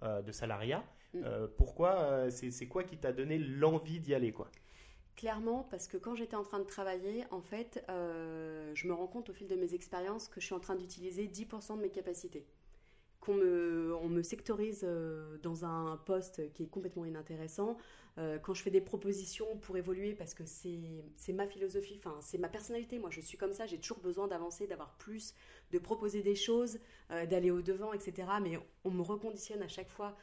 euh, 0.03 0.21
de 0.21 0.31
salariat, 0.31 0.83
Mm. 1.13 1.23
euh, 1.23 1.47
pourquoi 1.57 2.29
C'est 2.31 2.49
c'est 2.51 2.67
quoi 2.67 2.83
qui 2.83 2.97
t'a 2.97 3.13
donné 3.13 3.37
l'envie 3.37 3.99
d'y 3.99 4.13
aller 4.15 4.31
quoi? 4.33 4.51
Clairement, 5.15 5.63
parce 5.71 5.87
que 5.87 5.97
quand 5.97 6.13
j'étais 6.15 6.35
en 6.35 6.43
train 6.43 6.59
de 6.59 6.65
travailler, 6.65 7.25
en 7.31 7.41
fait, 7.41 7.83
je 7.87 8.87
me 8.87 8.93
rends 8.93 9.07
compte 9.07 9.29
au 9.29 9.33
fil 9.33 9.47
de 9.47 9.55
mes 9.55 9.73
expériences 9.73 10.27
que 10.27 10.39
je 10.41 10.45
suis 10.45 10.55
en 10.55 10.59
train 10.59 10.75
d'utiliser 10.75 11.27
10% 11.27 11.77
de 11.77 11.81
mes 11.81 11.89
capacités. 11.91 12.45
Qu'on 13.23 13.35
me, 13.35 13.95
on 14.01 14.09
me 14.09 14.21
sectorise 14.21 14.81
euh, 14.83 15.37
dans 15.37 15.63
un 15.63 15.95
poste 15.95 16.51
qui 16.51 16.63
est 16.63 16.67
complètement 16.67 17.05
inintéressant. 17.05 17.77
Euh, 18.17 18.37
quand 18.37 18.53
je 18.53 18.61
fais 18.61 18.69
des 18.69 18.81
propositions 18.81 19.55
pour 19.61 19.77
évoluer, 19.77 20.13
parce 20.13 20.33
que 20.33 20.43
c'est 20.45 21.05
c'est 21.15 21.31
ma 21.31 21.47
philosophie, 21.47 21.95
enfin, 21.97 22.17
c'est 22.19 22.37
ma 22.37 22.49
personnalité. 22.49 22.99
Moi, 22.99 23.11
je 23.11 23.21
suis 23.21 23.37
comme 23.37 23.53
ça, 23.53 23.65
j'ai 23.65 23.77
toujours 23.77 23.99
besoin 23.99 24.27
d'avancer, 24.27 24.67
d'avoir 24.67 24.97
plus, 24.97 25.35
de 25.71 25.79
proposer 25.79 26.21
des 26.21 26.35
choses, 26.35 26.79
euh, 27.11 27.25
d'aller 27.25 27.49
au-devant, 27.49 27.93
etc. 27.93 28.27
Mais 28.41 28.59
on 28.83 28.91
me 28.91 29.01
reconditionne 29.01 29.61
à 29.61 29.69
chaque 29.69 29.89
fois 29.89 30.17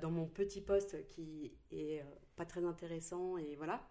dans 0.00 0.10
mon 0.10 0.26
petit 0.26 0.60
poste 0.60 1.06
qui 1.06 1.52
est 1.70 2.02
pas 2.34 2.44
très 2.44 2.64
intéressant, 2.64 3.36
et 3.36 3.54
voilà. 3.54 3.86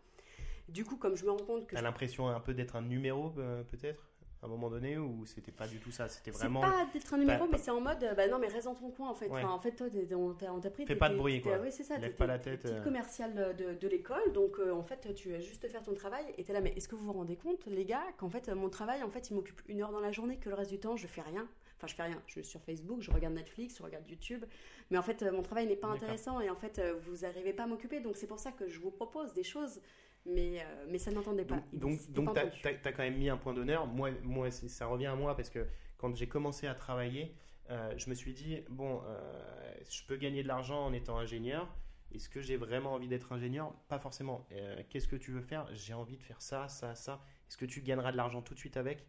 Du 0.67 0.83
coup, 0.83 0.97
comme 0.97 1.15
je 1.15 1.23
me 1.23 1.29
rends 1.29 1.45
compte 1.45 1.67
que 1.67 1.75
T'as 1.75 1.81
l'impression 1.81 2.27
un 2.27 2.39
peu 2.41 2.53
d'être 2.53 2.75
un 2.75 2.81
numéro 2.81 3.29
peut-être? 3.29 4.09
À 4.45 4.47
un 4.47 4.51
moment 4.51 4.69
donné 4.69 4.97
ou 4.97 5.25
c'était 5.25 5.51
pas 5.51 5.67
du 5.67 5.79
tout 5.79 5.91
ça 5.91 6.07
C'était 6.07 6.31
C'est 6.31 6.37
vraiment. 6.37 6.61
pas 6.61 6.85
d'être 6.93 7.13
un 7.13 7.17
numéro, 7.17 7.47
mais 7.51 7.57
c'est 7.57 7.71
en 7.71 7.81
mode, 7.81 8.03
euh, 8.03 8.13
bah 8.13 8.27
non, 8.27 8.37
mais 8.39 8.47
reste 8.47 8.65
dans 8.65 8.75
ton 8.75 8.91
coin 8.91 9.09
en 9.09 9.15
fait. 9.15 9.27
Ouais. 9.27 9.43
Enfin, 9.43 9.51
en 9.51 9.59
fait, 9.59 9.71
toi, 9.71 9.87
on 10.17 10.59
t'a 10.59 10.69
pris. 10.69 10.85
Fais 10.85 10.95
pas 10.95 11.09
de 11.09 11.15
bruit, 11.15 11.41
quoi. 11.41 11.57
Oui, 11.61 11.71
c'est 11.71 11.83
ça. 11.83 11.97
Lève 11.97 12.15
pas 12.15 12.27
la 12.27 12.39
tête, 12.39 12.61
Petite 12.61 12.75
euh. 12.77 12.83
commerciale 12.83 13.55
de, 13.57 13.73
de 13.73 13.87
l'école, 13.87 14.31
donc 14.33 14.59
euh, 14.59 14.71
en 14.71 14.83
fait, 14.83 15.13
tu 15.15 15.33
as 15.33 15.39
juste 15.39 15.67
faire 15.67 15.83
ton 15.83 15.93
travail. 15.93 16.25
Et 16.37 16.43
t'es 16.43 16.53
là, 16.53 16.61
mais 16.61 16.73
est-ce 16.75 16.87
que 16.87 16.95
vous 16.95 17.05
vous 17.05 17.13
rendez 17.13 17.35
compte, 17.35 17.65
les 17.65 17.85
gars, 17.85 18.03
qu'en 18.17 18.29
fait, 18.29 18.49
mon 18.49 18.69
travail, 18.69 19.01
en 19.03 19.09
fait, 19.09 19.29
il 19.29 19.33
m'occupe 19.35 19.61
une 19.67 19.81
heure 19.81 19.91
dans 19.91 19.99
la 19.99 20.11
journée, 20.11 20.37
que 20.37 20.49
le 20.49 20.55
reste 20.55 20.71
du 20.71 20.79
temps, 20.79 20.95
je 20.95 21.07
fais 21.07 21.21
rien? 21.21 21.47
Enfin, 21.77 21.87
je 21.87 21.95
fais 21.95 22.03
rien. 22.03 22.21
Je 22.27 22.31
suis 22.33 22.43
sur 22.45 22.61
Facebook, 22.61 23.01
je 23.01 23.11
regarde 23.11 23.33
Netflix, 23.35 23.77
je 23.77 23.83
regarde 23.83 24.07
YouTube. 24.09 24.45
Mais 24.89 24.97
en 24.97 25.01
fait, 25.03 25.21
euh, 25.23 25.31
mon 25.31 25.41
travail 25.41 25.67
n'est 25.67 25.75
pas 25.75 25.87
intéressant 25.95 26.39
et 26.39 26.49
en 26.49 26.55
fait, 26.55 26.79
euh, 26.79 26.93
vous 27.01 27.17
n'arrivez 27.25 27.53
pas 27.53 27.63
à 27.63 27.67
m'occuper. 27.67 27.99
Donc, 27.99 28.15
c'est 28.15 28.27
pour 28.27 28.39
ça 28.39 28.51
que 28.51 28.67
je 28.69 28.79
vous 28.79 28.91
propose 28.91 29.33
des 29.33 29.43
choses. 29.43 29.81
Mais, 30.27 30.59
euh, 30.61 30.85
mais 30.89 30.97
ça 30.97 31.11
n'entendait 31.11 31.45
pas. 31.45 31.55
Donc, 31.73 31.99
donc, 32.11 32.29
c'était 32.37 32.49
t'as- 32.63 32.73
t'as 32.73 32.91
quand 32.93 33.03
même 33.03 33.17
mis 33.17 33.29
un 33.29 33.37
point 33.37 33.53
d'honneur. 33.53 33.85
Moi, 33.85 34.09
moi 34.23 34.49
ça 34.49 34.87
revient 34.87 35.05
à 35.05 35.15
moi 35.15 35.35
parce 35.35 35.51
que 35.51 35.67
quand 35.97 36.15
j'ai 36.15 36.27
commencé 36.27 36.65
à 36.65 36.73
travailler, 36.73 37.35
euh, 37.69 37.93
je 37.97 38.09
me 38.09 38.15
suis 38.15 38.33
dit 38.33 38.61
bon, 38.69 39.01
euh, 39.05 39.73
je 39.87 40.03
peux 40.07 40.15
gagner 40.15 40.41
de 40.41 40.47
l'argent 40.47 40.83
en 40.83 40.93
étant 40.93 41.19
ingénieur. 41.19 41.67
Est-ce 42.11 42.29
que 42.29 42.41
j'ai 42.41 42.57
vraiment 42.57 42.93
envie 42.93 43.07
d'être 43.07 43.33
ingénieur? 43.33 43.73
Pas 43.87 43.99
forcément. 43.99 44.47
Qu'est-ce 44.89 45.07
que 45.07 45.15
tu 45.15 45.31
veux 45.31 45.41
faire? 45.41 45.67
J'ai 45.73 45.93
envie 45.93 46.17
de 46.17 46.23
faire 46.23 46.41
ça, 46.41 46.67
ça, 46.69 46.95
ça. 46.95 47.21
Est-ce 47.47 47.57
que 47.57 47.65
tu 47.65 47.81
gagneras 47.81 48.11
de 48.11 48.17
l'argent 48.17 48.41
tout 48.41 48.53
de 48.53 48.59
suite 48.59 48.77
avec? 48.77 49.05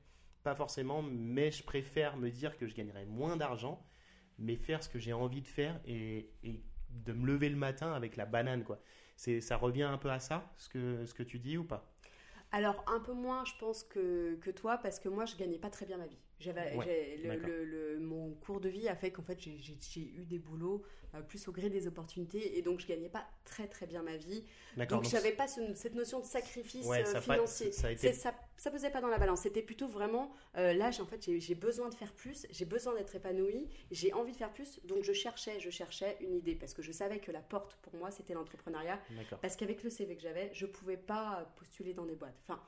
Pas 0.46 0.54
forcément, 0.54 1.02
mais 1.02 1.50
je 1.50 1.64
préfère 1.64 2.16
me 2.16 2.30
dire 2.30 2.56
que 2.56 2.68
je 2.68 2.74
gagnerai 2.74 3.04
moins 3.04 3.37
d'argent, 3.37 3.85
mais 4.38 4.56
faire 4.56 4.80
ce 4.85 4.88
que 4.88 4.98
j'ai 5.00 5.12
envie 5.12 5.42
de 5.42 5.48
faire 5.48 5.80
et, 5.87 6.30
et 6.44 6.62
de 6.90 7.12
me 7.12 7.26
lever 7.26 7.48
le 7.48 7.56
matin 7.56 7.92
avec 7.92 8.16
la 8.16 8.26
banane, 8.26 8.62
quoi. 8.64 8.80
C'est, 9.16 9.40
ça 9.40 9.56
revient 9.56 9.82
un 9.82 9.98
peu 9.98 10.11
à 10.11 10.20
ça, 10.20 10.52
ce 10.56 10.68
que, 10.68 11.04
ce 11.04 11.14
que 11.14 11.24
tu 11.24 11.40
dis 11.40 11.59
ou 11.59 11.64
pas? 11.64 11.92
Alors, 12.52 12.85
un 12.87 13.00
peu 13.00 13.12
moins, 13.12 13.44
je 13.44 13.52
pense, 13.59 13.82
que, 13.82 14.37
que 14.40 14.50
toi, 14.50 14.78
parce 14.78 15.00
que 15.00 15.09
moi, 15.09 15.24
je 15.26 15.37
gagnais 15.37 15.59
pas 15.59 15.70
très 15.70 15.85
bien 15.87 15.98
ma 15.98 16.06
vie. 16.06 16.18
J'avais, 16.38 16.76
Ouais, 16.76 16.87
le- 17.18 17.28
d'accord. 17.28 17.40
le- 17.40 17.64
le- 17.64 17.98
mon 18.00 18.35
cours 18.35 18.61
de 18.61 18.68
vie 18.68 18.88
a 18.88 18.94
fait 18.96 19.11
qu'en 19.11 19.22
fait, 19.22 19.40
j'ai, 19.40 19.56
eu 20.00 20.24
des 20.26 20.38
boulots 20.38 20.82
euh, 21.14 21.22
plus 21.22 21.48
au 21.48 21.52
gré 21.52 21.70
des 21.70 21.87
opportunités, 21.87 22.56
et 22.59 22.62
donc 22.62 22.80
je 22.80 22.87
gagnais 22.87 23.09
pas 23.09 23.26
très 23.44 23.68
très 23.68 23.87
bien 23.87 24.02
ma 24.02 24.16
vie. 24.16 24.44
D'accord. 24.76 25.00
Donc, 25.00 25.04
donc 25.04 25.11
j'avais 25.11 25.32
pas 25.32 25.48
ce- 25.48 25.74
cette 25.74 25.94
notion 25.94 26.20
de 26.20 26.24
sacrifice 26.24 26.87
Ouais, 26.87 27.02
euh, 27.02 27.16
financier. 27.16 27.72
ça 27.72 27.88
a 27.88 27.90
été- 27.90 28.09
C'est- 28.09 28.12
ça, 28.12 28.35
ça 28.57 28.71
pesait 28.71 28.90
pas 28.90 29.01
dans 29.01 29.09
la 29.09 29.19
balance. 29.19 29.40
C'était 29.40 29.62
plutôt 29.62 29.88
vraiment, 29.88 30.33
euh, 30.57 30.73
là, 30.73 30.90
j'ai, 30.90 31.03
en 31.03 31.07
fait, 31.07 31.23
j'ai, 31.23 31.55
besoin 31.55 31.88
de 31.88 31.95
faire 31.95 32.12
plus, 32.12 32.47
j'ai 32.51 32.64
besoin 32.64 32.95
d'être 32.95 33.14
épanouie, 33.14 33.69
j'ai 33.90 34.12
envie 34.12 34.33
de 34.33 34.37
faire 34.37 34.53
plus, 34.53 34.81
donc 34.85 35.03
je 35.03 35.12
cherchais, 35.12 35.61
je 35.61 35.71
cherchais 35.71 36.16
une 36.21 36.35
idée, 36.35 36.55
parce 36.55 36.75
que 36.75 36.83
je 36.83 36.92
savais 36.92 37.19
que 37.19 37.31
la 37.33 37.40
porte 37.40 37.77
pour 37.83 37.95
moi, 37.95 38.11
c'était 38.11 38.35
l'entrepreneuriat. 38.35 39.01
Parce 39.42 39.57
qu'avec 39.57 39.83
le 39.83 39.90
CV 39.90 40.16
que 40.16 40.23
j'avais, 40.23 40.51
je 40.53 40.66
pouvais 40.66 40.97
pas 40.97 41.53
postuler 41.57 41.95
dans 41.95 42.07
des 42.07 42.16
boîtes. 42.16 42.38
Enfin, 42.42 42.61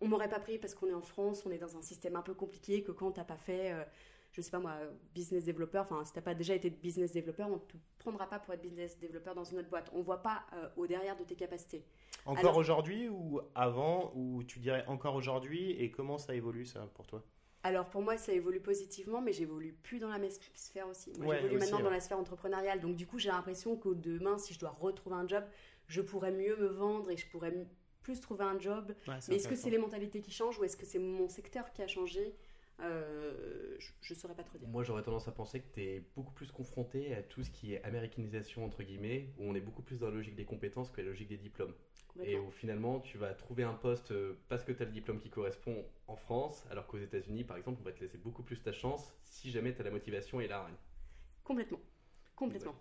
on 0.00 0.08
m'aurait 0.08 0.28
pas 0.28 0.40
pris 0.40 0.58
parce 0.58 0.74
qu'on 0.74 0.88
est 0.88 0.94
en 0.94 1.02
France, 1.02 1.44
on 1.46 1.50
est 1.50 1.58
dans 1.58 1.76
un 1.76 1.82
système 1.82 2.16
un 2.16 2.22
peu 2.22 2.34
compliqué 2.34 2.82
que 2.82 2.92
quand 2.92 3.12
t'as 3.12 3.24
pas 3.24 3.36
fait, 3.36 3.72
euh, 3.72 3.84
je 4.34 4.40
sais 4.40 4.50
pas 4.50 4.58
moi, 4.58 4.74
business 5.14 5.44
développeur, 5.44 5.82
enfin 5.84 6.04
si 6.04 6.12
t'as 6.12 6.20
pas 6.20 6.34
déjà 6.34 6.54
été 6.54 6.68
business 6.68 7.12
développeur, 7.12 7.48
on 7.50 7.58
te 7.58 7.76
prendra 7.98 8.26
pas 8.28 8.40
pour 8.40 8.52
être 8.52 8.60
business 8.62 8.98
développeur 8.98 9.34
dans 9.34 9.44
une 9.44 9.58
autre 9.58 9.68
boîte. 9.70 9.90
On 9.94 10.02
voit 10.02 10.22
pas 10.22 10.44
euh, 10.54 10.68
au 10.76 10.86
derrière 10.88 11.16
de 11.16 11.22
tes 11.22 11.36
capacités. 11.36 11.84
Encore 12.26 12.38
Alors- 12.40 12.56
aujourd'hui 12.56 13.08
ou 13.08 13.40
avant 13.54 14.12
ou 14.16 14.42
tu 14.42 14.58
dirais 14.58 14.84
encore 14.88 15.14
aujourd'hui 15.14 15.70
et 15.72 15.90
comment 15.90 16.18
ça 16.18 16.34
évolue 16.34 16.66
ça 16.66 16.88
pour 16.94 17.06
toi? 17.06 17.22
Alors 17.62 17.88
pour 17.88 18.02
moi, 18.02 18.16
ça 18.18 18.32
évolue 18.32 18.60
positivement, 18.60 19.20
mais 19.22 19.32
j'évolue 19.32 19.72
plus 19.72 19.98
dans 20.00 20.08
la 20.10 20.18
sphère 20.54 20.86
aussi. 20.88 21.12
Moi, 21.18 21.28
Ouais, 21.28 21.36
j'évolue 21.36 21.54
aussi, 21.56 21.64
maintenant 21.64 21.78
ouais. 21.78 21.84
dans 21.84 21.90
la 21.90 22.00
sphère 22.00 22.18
entrepreneuriale. 22.18 22.80
Donc 22.80 22.96
du 22.96 23.06
coup, 23.06 23.18
j'ai 23.18 23.30
l'impression 23.30 23.76
que 23.76 23.88
demain, 23.90 24.36
si 24.36 24.52
je 24.52 24.58
dois 24.58 24.70
retrouver 24.70 25.16
un 25.16 25.26
job, 25.28 25.44
je 25.86 26.02
pourrais 26.02 26.32
mieux 26.32 26.56
me 26.56 26.66
vendre 26.66 27.10
et 27.10 27.16
je 27.16 27.26
pourrais 27.30 27.48
m- 27.48 27.66
plus 28.02 28.20
trouver 28.20 28.44
un 28.44 28.58
job 28.58 28.92
Ouais, 29.08 29.14
Mais 29.28 29.36
est-ce 29.36 29.48
que 29.48 29.54
c'est 29.56 29.70
les 29.70 29.78
mentalités 29.78 30.20
qui 30.20 30.30
changent 30.30 30.58
ou 30.58 30.64
est-ce 30.64 30.76
que 30.76 30.84
c'est 30.84 30.98
mon 30.98 31.28
secteur 31.28 31.72
qui 31.72 31.80
a 31.80 31.86
changé? 31.86 32.34
Euh, 32.80 33.76
Je 34.00 34.14
ne 34.14 34.18
saurais 34.18 34.34
pas 34.34 34.42
trop 34.42 34.58
dire. 34.58 34.68
Moi, 34.68 34.82
j'aurais 34.82 35.02
tendance 35.02 35.28
à 35.28 35.32
penser 35.32 35.60
que 35.60 35.72
tu 35.74 35.82
es 35.82 36.00
beaucoup 36.16 36.32
plus 36.32 36.50
confronté 36.50 37.14
à 37.14 37.22
tout 37.22 37.42
ce 37.44 37.50
qui 37.50 37.74
est 37.74 37.82
américanisation, 37.84 38.64
entre 38.64 38.82
guillemets, 38.82 39.32
où 39.38 39.44
on 39.44 39.54
est 39.54 39.60
beaucoup 39.60 39.82
plus 39.82 39.98
dans 40.00 40.08
la 40.08 40.14
logique 40.14 40.34
des 40.34 40.44
compétences 40.44 40.90
que 40.90 41.00
la 41.00 41.08
logique 41.08 41.28
des 41.28 41.36
diplômes. 41.36 41.74
Et 42.22 42.38
où 42.38 42.50
finalement, 42.50 43.00
tu 43.00 43.18
vas 43.18 43.34
trouver 43.34 43.64
un 43.64 43.74
poste 43.74 44.12
euh, 44.12 44.38
parce 44.48 44.62
que 44.64 44.70
tu 44.72 44.82
as 44.82 44.86
le 44.86 44.92
diplôme 44.92 45.18
qui 45.20 45.30
correspond 45.30 45.84
en 46.06 46.16
France, 46.16 46.64
alors 46.70 46.86
qu'aux 46.86 46.98
États-Unis, 46.98 47.44
par 47.44 47.56
exemple, 47.56 47.80
on 47.80 47.84
va 47.84 47.92
te 47.92 48.00
laisser 48.00 48.18
beaucoup 48.18 48.42
plus 48.44 48.62
ta 48.62 48.72
chance 48.72 49.14
si 49.24 49.50
jamais 49.50 49.74
tu 49.74 49.80
as 49.80 49.84
la 49.84 49.90
motivation 49.90 50.40
et 50.40 50.46
la 50.46 50.58
hargne. 50.60 50.76
Complètement. 51.44 51.80
Complètement. 52.36 52.74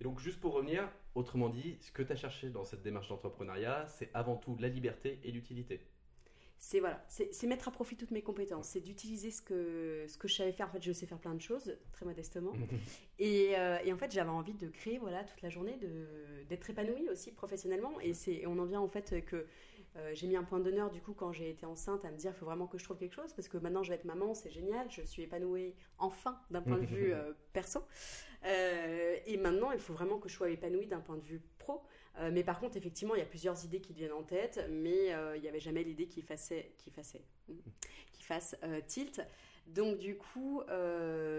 Et 0.00 0.04
donc, 0.04 0.18
juste 0.20 0.40
pour 0.40 0.52
revenir, 0.54 0.88
autrement 1.14 1.48
dit, 1.48 1.78
ce 1.80 1.92
que 1.92 2.02
tu 2.02 2.12
as 2.12 2.16
cherché 2.16 2.50
dans 2.50 2.64
cette 2.64 2.82
démarche 2.82 3.08
d'entrepreneuriat, 3.08 3.86
c'est 3.86 4.10
avant 4.14 4.36
tout 4.36 4.56
la 4.58 4.68
liberté 4.68 5.20
et 5.24 5.30
l'utilité. 5.32 5.80
C'est 6.64 6.78
voilà, 6.78 7.04
c'est 7.08 7.46
mettre 7.48 7.66
à 7.66 7.72
profit 7.72 7.96
toutes 7.96 8.12
mes 8.12 8.22
compétences, 8.22 8.68
c'est 8.68 8.80
d'utiliser 8.80 9.32
ce 9.32 9.42
que, 9.42 10.04
ce 10.06 10.16
que 10.16 10.28
je 10.28 10.34
savais 10.36 10.52
faire. 10.52 10.68
En 10.68 10.70
fait, 10.70 10.80
je 10.80 10.92
sais 10.92 11.06
faire 11.06 11.18
plein 11.18 11.34
de 11.34 11.40
choses, 11.40 11.76
très 11.90 12.06
modestement. 12.06 12.52
Et, 13.18 13.58
euh, 13.58 13.78
et 13.84 13.92
en 13.92 13.96
fait, 13.96 14.12
j'avais 14.12 14.30
envie 14.30 14.54
de 14.54 14.68
créer 14.68 14.98
voilà, 14.98 15.24
toute 15.24 15.42
la 15.42 15.48
journée, 15.50 15.76
d'être 16.48 16.70
épanouie 16.70 17.08
aussi 17.08 17.32
professionnellement. 17.32 17.98
Et, 18.00 18.14
c'est- 18.14 18.46
on 18.46 18.58
en 18.60 18.64
vient 18.64 18.80
en 18.80 18.86
fait 18.88 19.24
que 19.24 19.46
euh, 19.96 20.12
j'ai 20.14 20.26
mis 20.28 20.36
un 20.36 20.44
point 20.44 20.60
d'honneur 20.60 20.88
du 20.90 21.00
coup 21.02 21.12
quand 21.14 21.32
j'ai 21.32 21.50
été 21.50 21.66
enceinte 21.66 22.04
à 22.04 22.10
me 22.10 22.16
dire 22.16 22.32
il 22.34 22.38
faut 22.38 22.46
vraiment 22.46 22.66
que 22.66 22.78
je 22.78 22.84
trouve 22.84 22.96
quelque 22.96 23.12
chose 23.14 23.32
parce 23.34 23.48
que 23.48 23.58
maintenant 23.58 23.82
je 23.82 23.90
vais 23.90 23.96
être 23.96 24.04
maman, 24.06 24.32
c'est 24.34 24.50
génial, 24.50 24.90
je 24.90 25.02
suis 25.02 25.22
épanouie 25.22 25.74
enfin 25.98 26.40
d'un 26.50 26.62
point 26.62 26.78
de 26.78 26.86
vue 26.86 27.12
euh, 27.14 27.32
perso. 27.52 27.80
Euh, 28.44 29.16
et 29.26 29.36
maintenant, 29.36 29.72
il 29.72 29.78
faut 29.80 29.92
vraiment 29.92 30.18
que 30.18 30.28
je 30.28 30.34
sois 30.34 30.50
épanouie 30.50 30.86
d'un 30.86 31.00
point 31.00 31.16
de 31.16 31.24
vue 31.24 31.40
pro. 31.58 31.82
Euh, 32.18 32.30
mais 32.32 32.44
par 32.44 32.60
contre, 32.60 32.76
effectivement, 32.76 33.14
il 33.14 33.18
y 33.18 33.22
a 33.22 33.26
plusieurs 33.26 33.64
idées 33.64 33.80
qui 33.80 33.92
viennent 33.92 34.12
en 34.12 34.22
tête, 34.22 34.66
mais 34.70 35.12
euh, 35.12 35.36
il 35.36 35.42
n'y 35.42 35.48
avait 35.48 35.60
jamais 35.60 35.82
l'idée 35.82 36.06
qui 36.06 36.22
fassait, 36.22 36.72
qui 36.78 36.90
fasse 36.90 38.56
euh, 38.64 38.80
tilt. 38.86 39.22
Donc 39.68 39.98
du 39.98 40.16
coup, 40.16 40.60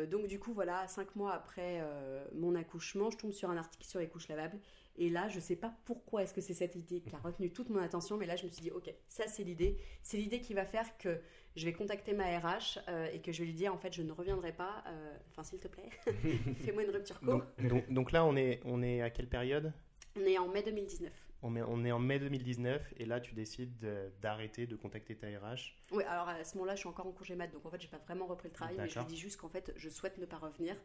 donc 0.09 0.27
du 0.27 0.39
coup, 0.39 0.53
voilà, 0.53 0.87
cinq 0.87 1.13
mois 1.17 1.33
après 1.33 1.85
mon 2.33 2.55
accouchement, 2.55 3.11
je 3.11 3.17
tombe 3.17 3.33
sur 3.33 3.49
un 3.49 3.57
article 3.57 3.85
sur 3.85 3.99
les 3.99 4.07
couches 4.07 4.29
lavables. 4.29 4.57
Et 4.95 5.09
là, 5.09 5.27
je 5.27 5.41
sais 5.41 5.57
pas 5.57 5.75
pourquoi 5.83 6.23
est-ce 6.23 6.33
que 6.33 6.39
c'est 6.39 6.53
cette 6.53 6.77
idée 6.77 7.01
qui 7.01 7.13
a 7.13 7.19
retenu 7.19 7.51
toute 7.51 7.69
mon 7.69 7.79
attention, 7.79 8.15
mais 8.15 8.25
là, 8.25 8.37
je 8.37 8.45
me 8.45 8.49
suis 8.49 8.61
dit, 8.61 8.71
ok, 8.71 8.93
ça 9.09 9.27
c'est 9.27 9.43
l'idée, 9.43 9.75
c'est 10.03 10.15
l'idée 10.15 10.39
qui 10.39 10.53
va 10.53 10.65
faire 10.65 10.97
que 10.97 11.19
je 11.57 11.65
vais 11.65 11.73
contacter 11.73 12.13
ma 12.13 12.23
RH 12.39 12.79
et 13.11 13.19
que 13.19 13.33
je 13.33 13.39
vais 13.39 13.45
lui 13.45 13.53
dire, 13.53 13.73
en 13.73 13.77
fait, 13.77 13.93
je 13.93 14.03
ne 14.03 14.13
reviendrai 14.13 14.53
pas. 14.53 14.85
Enfin, 15.29 15.43
s'il 15.43 15.59
te 15.59 15.67
plaît, 15.67 15.89
fais-moi 16.63 16.83
une 16.83 16.91
rupture 16.91 17.19
co. 17.19 17.25
donc, 17.25 17.43
donc, 17.59 17.91
donc 17.91 18.11
là 18.13 18.23
on 18.23 18.37
est 18.37 18.61
on 18.63 18.81
est 18.81 19.01
à 19.01 19.09
quelle 19.09 19.27
période? 19.27 19.73
On 20.15 20.21
est 20.25 20.37
en 20.37 20.47
mai 20.47 20.61
2019. 20.63 21.11
on 21.41 21.55
est, 21.55 21.61
on 21.61 21.83
est 21.83 21.91
en 21.91 21.99
mai 21.99 22.19
2019 22.19 22.93
et 22.97 23.05
là 23.05 23.19
tu 23.19 23.33
décides 23.33 23.77
de- 23.79 24.11
d'arrêter 24.21 24.65
de 24.67 24.75
contacter 24.75 25.15
ta 25.15 25.27
RH. 25.27 25.75
Oui, 25.91 26.03
alors 26.05 26.29
à 26.29 26.43
ce 26.43 26.55
moment-là, 26.55 26.75
je 26.75 26.79
suis 26.81 26.89
encore 26.89 27.07
en 27.07 27.11
congé 27.11 27.35
mat, 27.35 27.47
donc 27.47 27.65
en 27.65 27.69
fait, 27.69 27.81
j'ai 27.81 27.87
pas 27.87 27.97
vraiment 27.97 28.27
repris 28.27 28.47
le 28.49 28.53
travail, 28.53 28.75
mais 28.77 28.87
je 28.89 28.99
lui 28.99 29.05
dis 29.07 29.17
juste 29.17 29.37
qu'en 29.37 29.49
fait, 29.49 29.73
je 29.75 29.89
souhaite 29.89 30.17
ne 30.19 30.25
pas 30.25 30.37
revenir. 30.37 30.75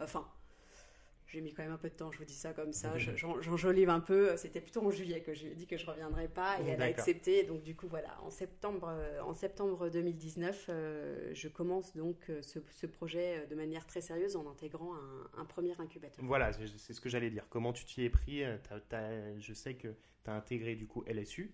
Enfin, 0.00 0.26
j'ai 1.32 1.40
mis 1.40 1.52
quand 1.54 1.62
même 1.62 1.72
un 1.72 1.78
peu 1.78 1.88
de 1.88 1.94
temps, 1.94 2.12
je 2.12 2.18
vous 2.18 2.24
dis 2.24 2.34
ça 2.34 2.52
comme 2.52 2.72
ça, 2.72 2.96
j'en- 3.16 3.40
j'enjolive 3.40 3.88
un 3.88 4.00
peu. 4.00 4.36
C'était 4.36 4.60
plutôt 4.60 4.82
en 4.86 4.90
juillet 4.90 5.22
que 5.22 5.32
je 5.34 5.44
lui 5.44 5.52
ai 5.52 5.54
dit 5.54 5.66
que 5.66 5.76
je 5.76 5.86
reviendrais 5.86 6.28
pas, 6.28 6.60
et 6.60 6.64
elle 6.72 6.82
a 6.82 6.84
accepté. 7.00 7.44
Donc 7.44 7.62
du 7.62 7.74
coup, 7.74 7.88
voilà, 7.88 8.20
en 8.22 8.30
septembre, 8.30 8.88
euh, 8.90 9.20
en 9.22 9.34
septembre 9.34 9.88
2019, 9.88 10.66
euh, 10.68 11.30
je 11.34 11.48
commence 11.48 11.96
donc 11.96 12.16
euh, 12.30 12.42
ce, 12.42 12.58
ce 12.70 12.86
projet 12.86 13.46
de 13.48 13.54
manière 13.54 13.86
très 13.86 14.00
sérieuse 14.00 14.36
en 14.36 14.48
intégrant 14.50 14.94
un, 14.94 15.40
un 15.40 15.44
premier 15.44 15.72
incubateur. 15.80 16.24
Voilà, 16.24 16.52
c'est 16.52 16.92
ce 16.92 17.00
que 17.00 17.08
j'allais 17.08 17.30
dire. 17.30 17.46
Comment 17.48 17.72
tu 17.72 17.84
t'y 17.84 18.04
es 18.04 18.10
pris? 18.10 18.42
Je 19.38 19.52
sais 19.54 19.74
que 19.74 19.88
tu 20.24 20.30
as 20.30 20.34
intégré 20.34 20.74
du 20.76 20.86
coup 20.86 21.02
LSU. 21.06 21.52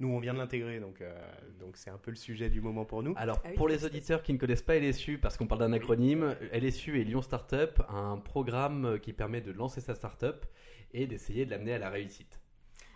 Nous, 0.00 0.08
on 0.08 0.18
vient 0.18 0.32
de 0.32 0.38
l'intégrer, 0.38 0.80
donc 0.80 1.02
euh, 1.02 1.14
donc 1.60 1.76
c'est 1.76 1.90
un 1.90 1.98
peu 1.98 2.10
le 2.10 2.16
sujet 2.16 2.48
du 2.48 2.60
moment 2.62 2.84
pour 2.86 3.02
nous. 3.02 3.12
Alors, 3.16 3.38
Ah 3.44 3.48
oui, 3.50 3.54
pour 3.54 3.68
les 3.68 3.84
auditeurs 3.84 4.22
qui 4.22 4.32
ne 4.32 4.38
connaissent 4.38 4.62
pas 4.62 4.78
LSU, 4.78 5.18
parce 5.18 5.36
qu'on 5.36 5.46
parle 5.46 5.60
d'un 5.60 5.72
acronyme, 5.74 6.34
LSU 6.52 6.98
est 7.00 7.04
Lyon 7.04 7.20
Startup, 7.20 7.82
un 7.90 8.16
programme 8.16 8.98
qui 9.00 9.12
permet 9.12 9.42
de 9.42 9.52
lancer 9.52 9.82
sa 9.82 9.94
startup 9.94 10.46
et 10.94 11.06
d'essayer 11.06 11.44
de 11.44 11.50
l'amener 11.50 11.74
à 11.74 11.78
la 11.78 11.90
réussite. 11.90 12.40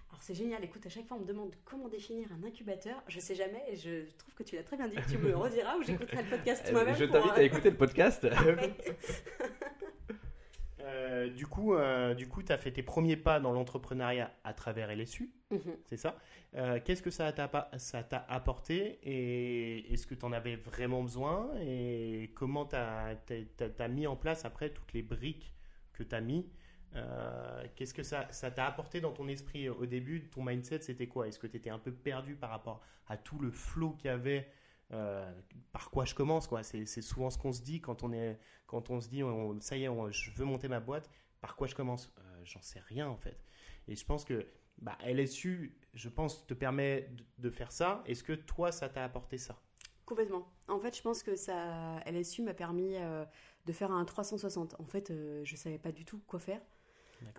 Alors 0.09 0.23
c'est 0.23 0.35
génial, 0.35 0.65
écoute, 0.65 0.87
à 0.87 0.89
chaque 0.89 1.07
fois 1.07 1.17
on 1.19 1.21
me 1.21 1.27
demande 1.27 1.55
comment 1.65 1.89
définir 1.89 2.29
un 2.33 2.47
incubateur, 2.47 3.03
je 3.09 3.21
sais 3.21 3.35
jamais, 3.35 3.63
et 3.69 3.77
je 3.77 4.09
trouve 4.17 4.33
que 4.35 4.43
tu 4.45 4.57
l'as 4.57 4.63
très 4.63 4.77
bien 4.77 4.89
dit, 4.89 4.97
tu 5.11 5.19
me 5.19 5.29
le 5.29 5.37
rediras 5.37 5.77
ou 5.77 5.83
j'écouterai 5.83 6.23
le 6.23 6.31
podcast 6.31 6.65
Euh, 6.69 6.73
moi-même. 6.73 6.95
Je 6.97 7.05
t'invite 7.05 7.33
euh, 7.33 7.37
à 7.37 7.43
écouter 7.43 7.71
le 7.71 7.77
podcast. 7.77 8.27
Euh, 10.85 11.31
du 11.31 11.47
coup, 11.47 11.75
euh, 11.75 12.15
du 12.15 12.29
coup, 12.29 12.43
tu 12.43 12.53
as 12.53 12.59
fait 12.59 12.71
tes 12.73 12.83
premiers 12.83 13.17
pas 13.17 13.41
dans 13.41 13.53
l'entrepreneuriat 13.53 14.31
à 14.45 14.53
travers 14.53 14.91
LSU, 14.91 15.31
Mhm. 15.51 15.77
c'est 15.87 15.97
ça? 15.97 16.17
Euh, 16.57 16.79
Qu'est-ce 16.85 17.03
que 17.03 17.11
ça 17.11 17.33
t'a 17.33 18.27
apporté 18.29 18.99
et 19.03 19.93
est-ce 19.93 20.07
que 20.07 20.15
tu 20.15 20.25
en 20.25 20.33
avais 20.33 20.57
vraiment 20.57 21.03
besoin? 21.03 21.51
Et 21.63 22.33
comment 22.35 22.67
tu 22.67 22.77
as, 22.77 23.89
mis 23.89 24.07
en 24.07 24.17
place 24.17 24.45
après 24.45 24.71
toutes 24.71 24.93
les 24.93 25.03
briques 25.03 25.55
que 25.93 26.03
tu 26.03 26.15
as 26.15 26.21
mis 26.21 26.47
Qu'est-ce 27.75 27.93
que 27.95 28.05
ça 28.05 28.29
ça 28.31 28.53
t'a 28.53 28.67
apporté 28.67 29.01
dans 29.01 29.11
ton 29.13 29.27
esprit 29.27 29.69
au 29.69 29.85
début? 29.87 30.29
Ton 30.29 30.45
mindset, 30.45 30.81
c'était 30.83 31.09
quoi? 31.09 31.27
Est-ce 31.27 31.41
que 31.41 31.49
tu 31.49 31.57
étais 31.57 31.71
un 31.71 31.79
peu 31.81 31.93
perdu 31.93 32.37
par 32.37 32.51
rapport 32.51 32.81
à 33.09 33.17
tout 33.17 33.39
le 33.41 33.51
flow 33.51 33.91
qu'il 33.95 34.07
y 34.07 34.11
avait 34.15 34.47
euh, 34.95 35.33
par 35.73 35.91
quoi 35.91 36.05
je 36.05 36.15
commence 36.15 36.47
quoi 36.47 36.63
c'est 36.63 36.87
souvent 37.03 37.31
ce 37.31 37.39
qu'on 37.39 37.53
se 37.53 37.63
dit 37.63 37.81
quand 37.81 38.03
on 38.05 38.13
est 38.13 38.39
quand 38.67 38.91
on 38.91 39.01
se 39.01 39.09
dit 39.09 39.23
on- 39.23 39.61
ça 39.61 39.77
y 39.77 39.85
est 39.85 39.89
on- 39.89 40.11
je 40.11 40.31
veux 40.33 40.45
monter 40.45 40.69
ma 40.69 40.81
boîte 40.81 41.11
par 41.41 41.57
quoi 41.57 41.67
je 41.67 41.75
commence? 41.75 42.13
Euh, 42.19 42.41
j'en 42.45 42.63
sais 42.63 42.81
rien 42.81 43.09
en 43.09 43.17
fait 43.17 43.39
et 43.89 43.97
je 43.97 44.05
pense 44.05 44.25
que 44.25 44.47
bah, 44.79 44.97
LSU 45.05 45.77
je 45.95 46.09
pense 46.09 46.47
te 46.47 46.55
permet 46.55 47.03
de, 47.13 47.25
de 47.39 47.51
faire 47.51 47.73
ça 47.73 48.03
est-ce 48.07 48.23
que 48.25 48.33
toi 48.33 48.73
ça 48.73 48.89
t'a 48.89 49.05
apporté 49.05 49.39
ça? 49.39 49.61
Complètement. 50.07 50.47
En 50.69 50.79
fait, 50.79 50.97
je 50.97 51.03
pense 51.03 51.23
que 51.23 51.35
ça, 51.37 51.99
LSU 52.05 52.43
m'a 52.43 52.55
permis 52.55 52.97
euh, 52.97 53.25
de 53.67 53.73
faire 53.73 53.91
un 53.91 54.05
360. 54.05 54.77
En 54.79 54.85
fait, 54.85 55.11
euh, 55.11 55.43
je 55.45 55.57
savais 55.57 55.79
pas 55.79 55.93
du 55.93 56.05
tout 56.05 56.21
quoi 56.27 56.39
faire. 56.41 56.61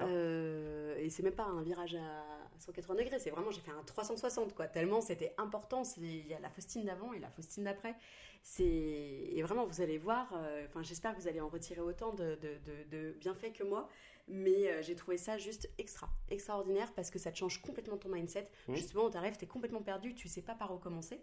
Euh, 0.01 0.95
et 0.97 1.09
c'est 1.09 1.23
même 1.23 1.33
pas 1.35 1.45
un 1.45 1.61
virage 1.61 1.95
à 1.95 2.23
180 2.59 2.95
degrés, 2.95 3.19
c'est 3.19 3.29
vraiment 3.29 3.51
j'ai 3.51 3.61
fait 3.61 3.71
un 3.71 3.83
360 3.83 4.53
quoi. 4.55 4.67
Tellement 4.67 5.01
c'était 5.01 5.33
important. 5.37 5.83
Il 5.97 6.27
y 6.27 6.33
a 6.33 6.39
la 6.39 6.49
Faustine 6.49 6.83
d'avant 6.85 7.13
et 7.13 7.19
la 7.19 7.29
Faustine 7.29 7.63
d'après. 7.65 7.95
C'est 8.41 8.63
et 8.63 9.41
vraiment 9.41 9.65
vous 9.65 9.81
allez 9.81 9.97
voir. 9.97 10.31
euh, 10.35 10.65
Enfin, 10.67 10.83
j'espère 10.83 11.15
que 11.15 11.21
vous 11.21 11.27
allez 11.27 11.41
en 11.41 11.49
retirer 11.49 11.81
autant 11.81 12.13
de, 12.13 12.35
de, 12.35 12.57
de- 12.65 12.89
de 12.91 13.11
bienfaits 13.19 13.53
que 13.53 13.63
moi. 13.63 13.89
Mais 14.27 14.69
euh, 14.71 14.81
j'ai 14.81 14.95
trouvé 14.95 15.17
ça 15.17 15.37
juste 15.37 15.69
extra, 15.77 16.09
extraordinaire 16.29 16.91
parce 16.95 17.11
que 17.11 17.19
ça 17.19 17.31
te 17.31 17.37
change 17.37 17.61
complètement 17.61 17.97
ton 17.97 18.09
mindset. 18.09 18.49
Mhm. 18.67 18.75
Justement, 18.75 19.09
t'arrives, 19.09 19.37
t'es 19.37 19.45
complètement 19.45 19.81
perdu, 19.83 20.15
tu 20.15 20.27
sais 20.27 20.41
pas 20.41 20.55
par 20.55 20.73
où 20.73 20.77
commencer. 20.77 21.21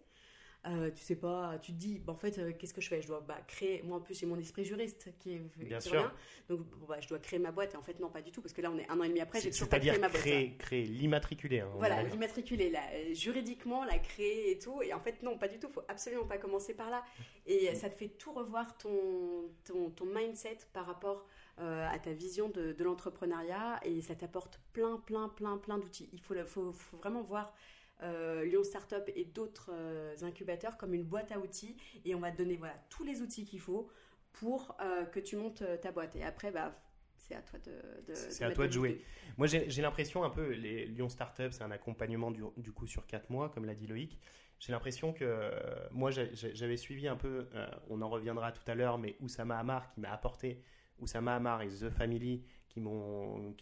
Euh, 0.64 0.92
tu 0.92 1.02
sais 1.02 1.16
pas, 1.16 1.58
tu 1.60 1.72
te 1.72 1.76
dis, 1.76 1.98
bah, 1.98 2.12
en 2.12 2.16
fait, 2.16 2.38
euh, 2.38 2.52
qu'est-ce 2.56 2.72
que 2.72 2.80
je 2.80 2.88
fais? 2.88 3.02
Je 3.02 3.08
dois 3.08 3.20
bah, 3.20 3.38
créer, 3.48 3.82
moi 3.82 3.96
en 3.96 4.00
plus 4.00 4.16
j'ai 4.16 4.26
mon 4.26 4.38
esprit 4.38 4.64
juriste 4.64 5.08
qui 5.18 5.32
est 5.34 5.38
Bien 5.56 5.78
qui 5.80 5.88
sûr. 5.88 5.98
revient. 6.00 6.10
donc 6.48 6.60
bah, 6.88 7.00
je 7.00 7.08
dois 7.08 7.18
créer 7.18 7.40
ma 7.40 7.50
boîte 7.50 7.74
et 7.74 7.76
en 7.76 7.82
fait 7.82 7.98
non 7.98 8.08
pas 8.10 8.22
du 8.22 8.30
tout 8.30 8.40
parce 8.40 8.52
que 8.54 8.62
là 8.62 8.70
on 8.70 8.78
est 8.78 8.88
un 8.88 9.00
an 9.00 9.02
et 9.02 9.08
demi 9.08 9.20
après, 9.20 9.40
j'ai 9.40 9.50
toujours 9.50 9.68
pas 9.68 9.80
créé 9.80 9.98
ma 9.98 10.08
boîte. 10.08 10.20
créer, 10.22 10.56
créer 10.58 10.84
l'immatriculé. 10.84 11.58
hein, 11.60 11.68
Voilà, 11.78 11.96
la, 12.70 12.80
euh, 12.92 13.12
juridiquement, 13.12 13.84
la 13.84 13.98
créer 13.98 14.52
et 14.52 14.58
tout. 14.60 14.80
Et 14.82 14.94
en 14.94 15.00
fait, 15.00 15.20
non, 15.24 15.36
pas 15.36 15.48
du 15.48 15.58
tout. 15.58 15.68
faut 15.68 15.82
absolument 15.88 16.26
pas 16.26 16.38
commencer 16.38 16.74
par 16.74 16.90
là. 16.90 17.02
Et 17.46 17.68
euh, 17.68 17.74
ça 17.74 17.90
te 17.90 17.96
fait 17.96 18.10
tout 18.10 18.32
revoir 18.32 18.78
ton, 18.78 19.50
ton, 19.64 19.90
ton 19.90 20.04
mindset 20.06 20.58
par 20.72 20.86
rapport 20.86 21.26
euh, 21.58 21.88
à 21.90 21.98
ta 21.98 22.12
vision 22.12 22.48
de, 22.48 22.70
de 22.72 22.84
l'entrepreneuriat. 22.84 23.80
Et 23.84 24.00
ça 24.00 24.14
t'apporte 24.14 24.60
plein, 24.72 24.96
plein, 24.98 25.28
plein, 25.28 25.58
plein 25.58 25.78
d'outils. 25.78 26.08
Il 26.12 26.20
faut, 26.20 26.34
faut, 26.46 26.70
faut 26.72 26.96
vraiment 26.98 27.22
voir 27.22 27.52
euh, 28.02 28.44
Lyon 28.44 28.64
Startup 28.64 29.04
et 29.14 29.24
d'autres 29.24 29.70
euh, 29.72 30.14
incubateurs 30.22 30.76
comme 30.76 30.94
une 30.94 31.04
boîte 31.04 31.32
à 31.32 31.38
outils. 31.38 31.76
Et 32.04 32.14
on 32.14 32.20
va 32.20 32.30
te 32.30 32.38
donner 32.38 32.56
voilà, 32.56 32.74
tous 32.90 33.04
les 33.04 33.22
outils 33.22 33.44
qu'il 33.44 33.60
faut 33.60 33.88
pour 34.32 34.76
euh, 34.80 35.04
que 35.04 35.20
tu 35.20 35.36
montes 35.36 35.62
ta 35.80 35.92
boîte. 35.92 36.16
Et 36.16 36.24
après, 36.24 36.50
bah, 36.50 36.78
c'est 37.16 37.34
à 37.34 37.42
toi 37.42 37.58
de, 37.60 37.72
de 38.08 38.14
C'est 38.14 38.44
à 38.44 38.50
toi 38.50 38.66
de 38.66 38.72
jouer. 38.72 39.04
Moi, 39.36 39.46
j'ai 39.46 39.82
l'impression 39.82 40.24
un 40.24 40.30
peu, 40.30 40.50
les 40.50 40.86
Lyon 40.86 41.08
Startup, 41.08 41.52
c'est 41.52 41.62
un 41.62 41.70
accompagnement 41.70 42.30
du, 42.30 42.42
du 42.56 42.72
coup 42.72 42.86
sur 42.86 43.06
4 43.06 43.30
mois, 43.30 43.48
comme 43.48 43.64
l'a 43.64 43.74
dit 43.74 43.86
Loïc. 43.86 44.18
J'ai 44.58 44.72
l'impression 44.72 45.12
que 45.12 45.50
moi, 45.90 46.10
j'avais 46.10 46.76
suivi 46.76 47.08
un 47.08 47.16
peu, 47.16 47.48
on 47.88 48.00
en 48.00 48.08
reviendra 48.08 48.52
tout 48.52 48.62
à 48.70 48.74
l'heure, 48.74 48.96
mais 48.98 49.16
Oussama 49.20 49.58
Hamar 49.58 49.90
qui 49.92 50.00
m'a 50.00 50.12
apporté, 50.12 50.62
Oussama 51.00 51.34
Hamar 51.34 51.62
et 51.62 51.68
The 51.68 51.90
Family 51.90 52.44
qui 52.68 52.80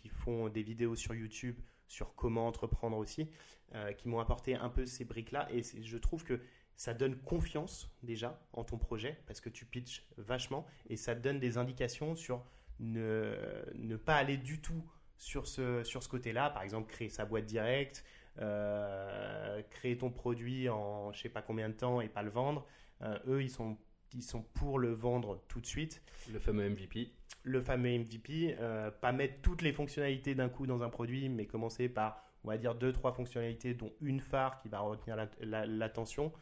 font 0.08 0.48
des 0.48 0.62
vidéos 0.62 0.94
sur 0.94 1.14
YouTube 1.14 1.56
sur 1.90 2.14
comment 2.14 2.46
entreprendre 2.46 2.96
aussi, 2.96 3.28
euh, 3.74 3.92
qui 3.92 4.08
m'ont 4.08 4.20
apporté 4.20 4.54
un 4.54 4.68
peu 4.68 4.86
ces 4.86 5.04
briques-là. 5.04 5.48
Et 5.52 5.62
je 5.62 5.98
trouve 5.98 6.22
que 6.22 6.40
ça 6.76 6.94
donne 6.94 7.16
confiance 7.16 7.90
déjà 8.02 8.40
en 8.52 8.64
ton 8.64 8.78
projet 8.78 9.18
parce 9.26 9.40
que 9.40 9.50
tu 9.50 9.66
pitches 9.66 10.06
vachement 10.16 10.64
et 10.88 10.96
ça 10.96 11.14
te 11.14 11.20
donne 11.20 11.40
des 11.40 11.58
indications 11.58 12.14
sur 12.14 12.44
ne, 12.78 13.34
ne 13.74 13.96
pas 13.96 14.14
aller 14.14 14.36
du 14.36 14.62
tout 14.62 14.82
sur 15.18 15.48
ce, 15.48 15.82
sur 15.82 16.02
ce 16.02 16.08
côté-là. 16.08 16.48
Par 16.50 16.62
exemple, 16.62 16.90
créer 16.90 17.10
sa 17.10 17.24
boîte 17.26 17.44
directe, 17.44 18.04
euh, 18.38 19.60
créer 19.70 19.98
ton 19.98 20.10
produit 20.10 20.68
en 20.68 21.12
je 21.12 21.20
sais 21.20 21.28
pas 21.28 21.42
combien 21.42 21.68
de 21.68 21.74
temps 21.74 22.00
et 22.00 22.08
pas 22.08 22.22
le 22.22 22.30
vendre. 22.30 22.66
Euh, 23.02 23.18
eux, 23.26 23.42
ils 23.42 23.50
sont, 23.50 23.76
ils 24.14 24.22
sont 24.22 24.42
pour 24.54 24.78
le 24.78 24.92
vendre 24.92 25.40
tout 25.48 25.60
de 25.60 25.66
suite. 25.66 26.02
Le 26.32 26.38
fameux 26.38 26.68
MVP. 26.68 27.10
Le 27.44 27.60
fameux 27.60 27.98
MVP, 27.98 28.56
euh, 28.60 28.90
pas 28.90 29.12
mettre 29.12 29.40
toutes 29.42 29.62
les 29.62 29.72
fonctionnalités 29.72 30.34
d'un 30.34 30.48
coup 30.48 30.66
dans 30.66 30.82
un 30.82 30.90
produit, 30.90 31.28
mais 31.28 31.46
commencer 31.46 31.88
par, 31.88 32.22
on 32.44 32.48
va 32.48 32.58
dire, 32.58 32.74
deux, 32.74 32.92
trois 32.92 33.12
fonctionnalités, 33.12 33.72
dont 33.74 33.92
une 34.02 34.20
phare 34.20 34.58
qui 34.58 34.68
va 34.68 34.80
retenir 34.80 35.16
la- 35.16 35.28
la- 35.40 35.66
l'attention. 35.66 36.32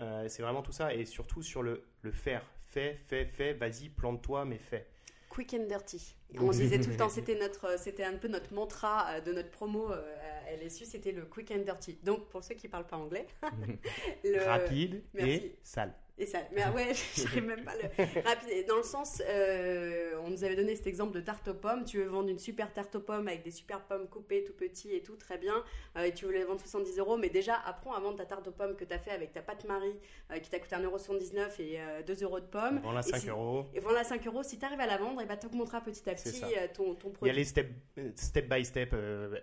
Euh, 0.00 0.28
c'est 0.28 0.42
vraiment 0.42 0.62
tout 0.62 0.72
ça. 0.72 0.94
Et 0.94 1.04
surtout 1.04 1.42
sur 1.42 1.62
le, 1.62 1.82
le 2.02 2.12
faire. 2.12 2.44
Fais, 2.66 2.98
fais, 3.06 3.26
fais, 3.26 3.52
vas-y, 3.52 3.88
plante-toi, 3.88 4.44
mais 4.44 4.58
fais. 4.58 4.86
Quick 5.28 5.54
and 5.54 5.66
dirty. 5.66 6.14
On 6.38 6.50
disait 6.50 6.80
tout 6.80 6.90
le 6.90 6.96
temps, 6.96 7.08
c'était 7.08 7.36
notre, 7.38 7.76
c'était 7.78 8.04
un 8.04 8.16
peu 8.16 8.28
notre 8.28 8.52
mantra 8.54 9.06
euh, 9.14 9.20
de 9.20 9.32
notre 9.32 9.50
promo 9.50 9.88
à 9.90 10.52
LSU, 10.62 10.84
c'était 10.84 11.10
le 11.12 11.24
quick 11.24 11.50
and 11.50 11.62
dirty. 11.64 11.98
Donc 12.04 12.28
pour 12.28 12.44
ceux 12.44 12.54
qui 12.54 12.68
parlent 12.68 12.86
pas 12.86 12.96
anglais, 12.96 13.26
le- 14.24 14.44
Rapide 14.44 15.02
merci. 15.12 15.30
et 15.32 15.58
sale. 15.64 15.92
Et 16.16 16.26
ça, 16.26 16.38
mais 16.54 16.64
ouais, 16.68 16.92
j'arrive 17.16 17.44
même 17.44 17.64
pas 17.64 17.72
le 17.74 18.22
rapide. 18.22 18.66
Dans 18.68 18.76
le 18.76 18.84
sens, 18.84 19.20
euh, 19.28 20.12
on 20.22 20.30
nous 20.30 20.44
avait 20.44 20.54
donné 20.54 20.76
cet 20.76 20.86
exemple 20.86 21.12
de 21.12 21.20
tarte 21.20 21.48
aux 21.48 21.54
pommes. 21.54 21.84
Tu 21.84 21.98
veux 21.98 22.04
vendre 22.04 22.28
une 22.28 22.38
super 22.38 22.72
tarte 22.72 22.94
aux 22.94 23.00
pommes 23.00 23.26
avec 23.26 23.42
des 23.42 23.50
super 23.50 23.80
pommes 23.80 24.06
coupées 24.08 24.44
tout 24.44 24.52
petits 24.52 24.94
et 24.94 25.02
tout, 25.02 25.16
très 25.16 25.38
bien. 25.38 25.64
Euh, 25.96 26.04
et 26.04 26.14
tu 26.14 26.24
voulais 26.24 26.44
vendre 26.44 26.60
70 26.60 26.98
euros, 27.00 27.16
mais 27.16 27.30
déjà 27.30 27.56
apprends 27.66 27.94
à 27.94 27.98
vendre 28.00 28.16
ta 28.16 28.26
tarte 28.26 28.46
aux 28.46 28.52
pommes 28.52 28.76
que 28.76 28.84
tu 28.84 28.92
as 28.94 29.00
fait 29.00 29.10
avec 29.10 29.32
ta 29.32 29.42
pâte 29.42 29.64
Marie 29.64 29.96
euh, 30.30 30.38
qui 30.38 30.50
t'a 30.50 30.60
coûté 30.60 30.76
1,79€ 30.76 31.60
et 31.60 31.80
euh, 31.80 32.02
2 32.02 32.22
euros 32.22 32.38
de 32.38 32.46
pommes. 32.46 32.78
Vends-la 32.78 33.00
Et 33.00 33.10
5 33.10 33.16
si- 33.20 33.28
euros. 33.30 33.64
Et 33.74 33.80
voilà 33.80 34.04
5 34.04 34.24
euros. 34.28 34.44
Si 34.44 34.56
tu 34.56 34.64
arrives 34.64 34.80
à 34.80 34.86
la 34.86 34.98
vendre, 34.98 35.20
et 35.20 35.26
bah, 35.26 35.36
tu 35.36 35.46
augmenteras 35.46 35.80
petit 35.80 36.08
à 36.08 36.14
petit 36.14 36.42
ton, 36.74 36.94
ton 36.94 37.08
Il 37.08 37.10
y 37.10 37.12
produit. 37.12 37.30
a 37.30 37.32
les 37.34 37.44
step, 37.44 37.72
step 38.14 38.48
by 38.48 38.64
step, 38.64 38.94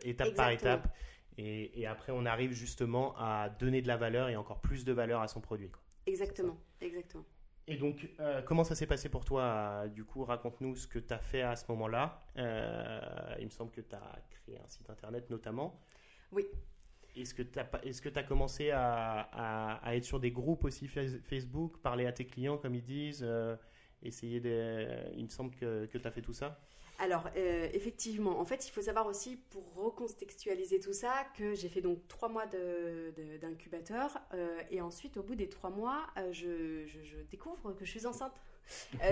étape 0.06 0.34
par 0.36 0.50
Exactement. 0.50 0.76
étape. 0.84 0.88
Et, 1.38 1.82
et 1.82 1.86
après, 1.86 2.14
on 2.14 2.26
arrive 2.26 2.54
justement 2.54 3.14
à 3.18 3.50
donner 3.50 3.82
de 3.82 3.88
la 3.90 3.98
valeur 3.98 4.30
et 4.30 4.38
encore 4.38 4.62
plus 4.62 4.86
de 4.86 4.94
valeur 4.94 5.22
à 5.22 5.28
son 5.28 5.42
produit. 5.42 5.70
quoi. 5.70 5.81
Exactement, 6.06 6.58
exactement. 6.80 7.26
Et 7.68 7.78
donc, 7.78 8.10
euh, 8.20 8.42
comment 8.42 8.64
ça 8.64 8.76
s'est 8.76 8.88
passé 8.88 9.08
pour 9.08 9.24
toi 9.24 9.88
Du 9.90 10.04
coup, 10.04 10.24
raconte-nous 10.26 10.76
ce 10.76 10.88
que 10.88 11.00
tu 11.00 11.14
as 11.14 11.20
fait 11.20 11.42
à 11.44 11.56
ce 11.56 11.66
moment-là. 11.70 12.20
Euh, 12.38 13.36
il 13.40 13.46
me 13.46 13.50
semble 13.52 13.72
que 13.72 13.82
tu 13.82 13.96
as 13.96 14.20
créé 14.30 14.58
un 14.58 14.68
site 14.68 14.90
internet 14.90 15.30
notamment. 15.30 15.80
Oui. 16.32 16.46
Est-ce 17.16 17.34
que 17.34 17.44
tu 17.44 17.60
as, 17.60 17.70
est-ce 17.84 18.02
que 18.02 18.10
as 18.18 18.24
commencé 18.24 18.72
à, 18.72 19.20
à- 19.32 19.76
à 19.86 19.96
être 19.96 20.06
sur 20.06 20.20
des 20.20 20.32
groupes 20.32 20.64
aussi 20.64 20.88
Facebook, 20.88 21.78
parler 21.82 22.06
à 22.08 22.12
tes 22.14 22.26
clients 22.26 22.58
comme 22.58 22.74
ils 22.76 22.84
disent 22.84 23.24
euh, 23.24 23.56
Essayer 24.04 24.40
de. 24.40 24.88
Il 25.16 25.26
me 25.26 25.30
semble 25.30 25.54
que, 25.56 25.86
que 25.86 25.98
tu 26.00 26.08
as 26.08 26.12
fait 26.12 26.22
tout 26.24 26.34
ça. 26.34 26.60
Alors, 27.02 27.32
euh, 27.36 27.68
effectivement, 27.74 28.40
en 28.40 28.46
fait, 28.46 28.68
il 28.68 28.72
faut 28.72 28.84
savoir 28.84 29.08
aussi, 29.08 29.36
pour 29.50 29.64
recontextualiser 29.74 30.80
tout 30.80 30.94
ça, 30.94 31.26
que 31.36 31.56
j'ai 31.56 31.68
fait 31.68 31.82
donc 31.82 32.08
trois 32.08 32.30
mois 32.30 32.46
d'incubateur. 33.42 34.20
euh, 34.36 34.62
et 34.70 34.82
ensuite, 34.82 35.18
au 35.18 35.24
bout 35.24 35.34
des 35.34 35.50
trois 35.50 35.72
mois, 35.72 36.06
euh, 36.18 36.32
je, 36.32 36.86
découvre 37.32 37.74
que 37.74 37.86
je 37.86 37.90
suis 37.90 38.06
enceinte 38.06 38.40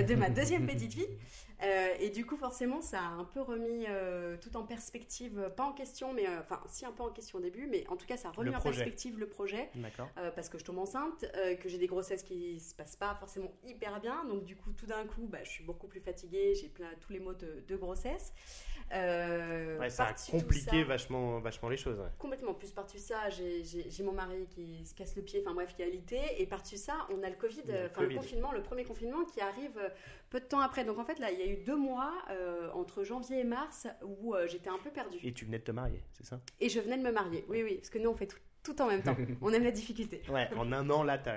de 0.08 0.16
ma 0.16 0.30
deuxième 0.30 0.66
petite 0.68 0.94
fille. 0.94 1.18
Euh, 1.62 1.90
et 2.00 2.10
du 2.10 2.26
coup, 2.26 2.38
forcément, 2.38 2.82
ça 2.82 3.00
a 3.00 3.08
un 3.08 3.26
peu 3.26 3.42
remis 3.42 3.86
euh, 3.90 4.38
tout 4.38 4.56
en 4.56 4.64
perspective, 4.64 5.38
euh, 5.38 5.50
pas 5.50 5.66
en 5.66 5.74
question, 5.74 6.14
mais 6.14 6.26
euh, 6.26 6.40
enfin, 6.40 6.62
si 6.70 6.86
un 6.86 6.94
peu 6.94 7.04
en 7.04 7.10
question 7.10 7.40
au 7.40 7.42
début, 7.42 7.68
mais 7.68 7.86
en 7.90 7.98
tout 7.98 8.06
cas, 8.06 8.16
ça 8.16 8.30
a 8.30 8.32
remis 8.32 8.56
en 8.56 8.62
perspective 8.62 9.20
le 9.20 9.28
projet. 9.28 9.70
D'accord. 9.76 10.08
Euh, 10.18 10.32
parce 10.32 10.48
que 10.48 10.58
je 10.58 10.64
tombe 10.64 10.78
enceinte, 10.78 11.26
euh, 11.36 11.56
que 11.56 11.68
j'ai 11.68 11.78
des 11.78 11.88
grossesses 11.88 12.24
qui 12.24 12.62
se 12.62 12.74
passent 12.74 12.96
pas 12.96 13.14
forcément 13.16 13.52
hyper 13.68 14.00
bien, 14.00 14.24
donc 14.24 14.46
du 14.46 14.56
coup 14.56 14.72
tout 14.72 14.86
d'un 14.86 15.04
coup 15.06 15.28
bah, 15.28 15.40
je 15.44 15.50
suis 15.50 15.66
beaucoup 15.66 15.88
plus 15.88 16.00
fatiguée, 16.00 16.56
j'ai 16.56 16.70
plein 16.70 16.92
tous 17.02 17.12
les 17.12 17.20
maux 17.20 17.34
de, 17.34 17.62
de 17.68 17.76
grossesse. 17.76 18.32
Euh, 18.92 19.78
Ouais, 19.78 19.90
ça 19.90 20.08
a 20.08 20.14
compliqué 20.32 20.82
ça- 20.82 20.88
vachement, 20.88 21.40
vachement 21.40 21.70
les 21.70 21.78
choses. 21.78 22.00
ouais. 22.00 22.08
Complètement. 22.18 22.54
Plus 22.54 22.72
par-dessus 22.72 22.98
ça, 23.00 23.30
j'ai- 23.30 23.64
mon 24.04 24.12
mari 24.14 24.48
qui 24.50 24.86
se 24.86 24.94
casse 24.96 25.16
le 25.16 25.22
pied, 25.22 25.42
enfin 25.46 25.54
bref, 25.54 25.76
qui 25.76 25.84
a 25.84 25.86
alité. 25.86 26.20
Et 26.38 26.46
par-dessus 26.48 26.78
ça, 26.78 27.08
on 27.12 27.22
a 27.24 27.30
le 27.30 27.36
Covid, 27.36 27.62
le 27.68 27.74
euh, 27.74 27.88
enfin 27.90 28.02
le 28.04 28.16
confinement, 28.16 28.52
le 28.52 28.64
premier 28.64 28.84
confinement 28.86 29.24
qui 29.26 29.42
arrive 29.42 29.78
euh, 29.78 29.90
peu 30.30 30.40
de 30.40 30.46
temps 30.46 30.60
après. 30.60 30.86
Donc 30.86 30.98
en 31.00 31.04
fait, 31.04 31.20
là, 31.20 31.32
il 31.32 31.40
y 31.40 31.44
a 31.44 31.48
eu 31.48 31.58
deux 31.58 31.78
mois 31.78 32.14
euh, 32.32 32.70
entre 32.74 33.04
janvier 33.04 33.40
et 33.42 33.44
mars 33.44 33.88
où 34.04 34.34
euh, 34.36 34.48
j'étais 34.48 34.70
un 34.70 34.80
peu 34.80 34.90
perdue. 34.90 35.20
Et 35.24 35.34
tu 35.34 35.46
venais 35.46 35.60
de 35.60 35.64
te 35.64 35.72
marier, 35.72 36.04
c'est 36.14 36.26
ça? 36.26 36.40
Et 36.60 36.70
je 36.70 36.80
venais 36.80 36.98
de 36.98 37.04
me 37.04 37.12
marier. 37.12 37.46
Oui, 37.48 37.62
oui, 37.64 37.76
parce 37.76 37.90
que 37.90 38.00
nous, 38.00 38.10
on 38.10 38.16
fait 38.16 38.28
tout, 38.28 38.38
tout 38.64 38.82
en 38.82 38.88
même 38.88 39.02
temps. 39.02 39.16
on 39.42 39.52
aime 39.54 39.64
la 39.64 39.72
difficulté. 39.72 40.22
Ouais, 40.30 40.48
en 40.58 40.72
un 40.72 40.90
an, 40.90 41.04
là, 41.04 41.18
tu 41.18 41.30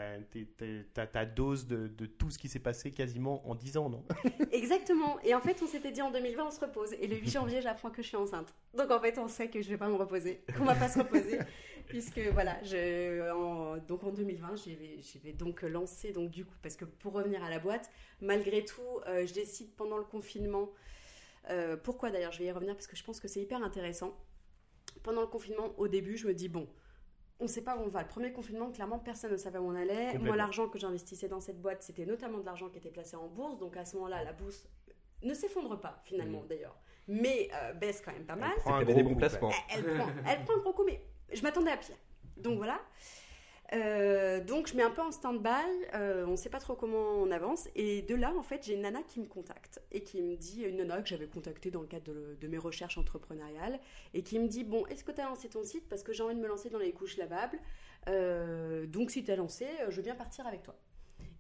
as, 1.01 1.07
ta 1.07 1.25
dose 1.25 1.67
de, 1.67 1.89
de 1.89 2.07
tout 2.07 2.31
ce 2.31 2.39
qui 2.39 2.49
s'est 2.49 2.59
passé 2.59 2.91
quasiment 2.91 3.49
en 3.49 3.55
10 3.55 3.77
ans, 3.77 3.89
non? 3.89 4.05
Exactement. 4.53 5.19
Et 5.23 5.35
en 5.35 5.41
fait, 5.41 5.61
on 5.63 5.67
s'était 5.67 5.93
dit 5.93 6.03
en 6.03 6.11
2020, 6.11 6.47
on 6.47 6.51
se 6.51 6.61
repose. 6.61 6.93
Et 6.95 7.07
le 7.07 7.17
8 7.17 7.31
janvier, 7.31 7.63
j'apprends 7.63 7.91
que 7.91 8.03
je 8.03 8.09
suis 8.09 8.17
enceinte. 8.17 8.53
Donc 8.77 8.91
en 8.91 9.01
fait, 9.01 9.19
on 9.19 9.29
sait 9.29 9.49
que 9.49 9.63
je 9.63 9.69
vais 9.69 9.77
pas 9.77 9.89
me 9.89 9.95
reposer, 9.95 10.43
qu'on 10.57 10.65
va 10.65 10.75
pas 10.75 10.89
se 10.89 10.99
reposer, 10.99 11.39
puisque 11.87 12.19
voilà, 12.33 12.63
je, 12.65 13.31
en- 13.33 13.77
donc 13.79 14.03
en 14.05 14.11
2020, 14.11 14.57
j'y 14.57 14.75
vais, 14.75 15.33
donc 15.33 15.63
lancer 15.63 16.13
donc 16.13 16.31
du 16.31 16.45
coup, 16.45 16.55
parce 16.63 16.77
que 16.77 16.85
pour 16.85 17.13
revenir 17.13 17.43
à 17.45 17.51
la 17.51 17.59
boîte, 17.59 17.91
malgré 18.21 18.65
tout, 18.65 18.81
euh, 19.07 19.27
je 19.27 19.33
décide 19.35 19.75
pendant 19.77 19.99
le 19.99 20.05
confinement. 20.05 20.71
euh, 21.51 21.77
pourquoi 21.77 22.11
d'ailleurs 22.11 22.33
Je 22.33 22.39
vais 22.39 22.47
y 22.47 22.53
revenir 22.53 22.75
parce 22.75 22.87
que 22.87 22.97
je 22.97 23.05
pense 23.05 23.21
que 23.21 23.29
c'est 23.29 23.41
hyper 23.41 23.63
intéressant. 23.63 24.17
Pendant 25.03 25.21
le 25.23 25.27
confinement, 25.27 25.73
au 25.79 25.89
début, 25.89 26.17
je 26.17 26.27
me 26.29 26.35
dis 26.35 26.49
bon. 26.49 26.69
On 27.43 27.47
ne 27.47 27.51
sait 27.51 27.63
pas 27.63 27.77
où 27.77 27.81
on 27.81 27.89
va. 27.89 28.03
Le 28.03 28.09
premier 28.09 28.31
confinement, 28.33 28.71
clairement, 28.71 29.01
personne 29.01 29.33
ne 29.33 29.37
savait 29.37 29.59
où 29.59 29.67
on 29.67 29.75
allait. 29.75 30.17
Moi, 30.19 30.37
l'argent 30.37 30.69
que 30.69 30.79
j'investissais 30.79 31.27
dans 31.27 31.41
cette 31.41 31.61
boîte, 31.61 31.83
c'était 31.83 32.07
notamment 32.07 32.39
de 32.39 32.45
l'argent 32.47 32.69
qui 32.69 32.79
était 32.79 32.91
placé 32.93 33.17
en 33.17 33.27
bourse. 33.27 33.59
Donc 33.59 33.77
à 33.77 33.85
ce 33.85 33.97
moment-là, 33.97 34.23
la 34.23 34.33
bourse 34.33 34.65
ne 35.25 35.35
s'effondre 35.35 35.77
pas, 35.81 36.01
finalement, 36.05 36.43
Mhm. 36.43 36.47
d'ailleurs. 36.47 36.77
Mais 37.09 37.49
euh, 37.53 37.73
baisse 37.73 38.01
quand 38.01 38.13
même 38.13 38.27
pas 38.27 38.37
mal. 38.37 38.53
Elle 38.55 38.61
prend 38.63 38.75
un 38.77 38.85
gros 38.85 38.95
des 38.95 39.03
bons 39.03 39.11
coup, 39.15 39.17
placements. 39.19 39.51
Elle 39.75 39.83
prend, 39.83 40.07
elle 40.29 40.45
prend 40.45 40.55
un 40.55 40.59
gros 40.61 40.73
coup, 40.73 40.85
mais 40.85 41.01
je 41.33 41.43
m'attendais 41.43 41.73
à 41.73 41.77
pire. 41.79 41.97
Donc 42.37 42.59
voilà. 42.59 42.81
Euh, 43.73 44.45
donc 44.45 44.67
je 44.69 44.77
mets 44.77 44.83
un 44.83 44.91
peu 44.91 45.01
en 45.01 45.11
stand-by, 45.11 45.51
euh, 45.95 46.27
on 46.27 46.33
ne 46.33 46.37
sait 46.37 46.51
pas 46.51 46.61
trop 46.61 46.75
comment 46.75 47.13
on 47.15 47.31
avance, 47.31 47.69
et 47.75 48.03
de 48.03 48.15
là 48.15 48.35
en 48.37 48.43
fait 48.43 48.63
j'ai 48.65 48.75
une 48.75 48.83
nana 48.83 49.03
qui 49.03 49.19
me 49.19 49.25
contacte 49.27 49.81
et 49.93 50.03
qui 50.03 50.21
me 50.21 50.37
dit, 50.37 50.63
une 50.65 50.77
nana 50.77 51.01
que 51.01 51.09
j'avais 51.09 51.27
contactée 51.27 51.71
dans 51.71 51.81
le 51.81 51.87
cadre 51.87 52.13
de, 52.13 52.37
de 52.39 52.49
mes 52.49 52.59
recherches 52.59 52.99
entrepreneuriales, 52.99 53.81
et 54.13 54.23
qui 54.23 54.39
me 54.39 54.47
dit 54.47 54.65
bon 54.65 54.85
est-ce 54.89 55.05
que 55.05 55.13
tu 55.13 55.21
as 55.23 55.25
lancé 55.25 55.49
ton 55.49 55.65
site? 55.65 55.89
Parce 55.89 56.03
que 56.03 56.13
j'ai 56.13 56.23
envie 56.23 56.35
de 56.35 56.41
me 56.41 56.49
lancer 56.49 56.69
dans 56.69 56.79
les 56.79 56.93
couches 56.93 57.17
lavables, 57.17 57.59
Euh, 58.09 58.85
donc 58.87 59.11
si 59.13 59.23
tu 59.23 59.31
as 59.31 59.37
lancé, 59.37 59.67
je 59.89 59.97
veux 59.97 60.03
bien 60.03 60.17
partir 60.17 60.47
avec 60.47 60.63
toi. 60.65 60.75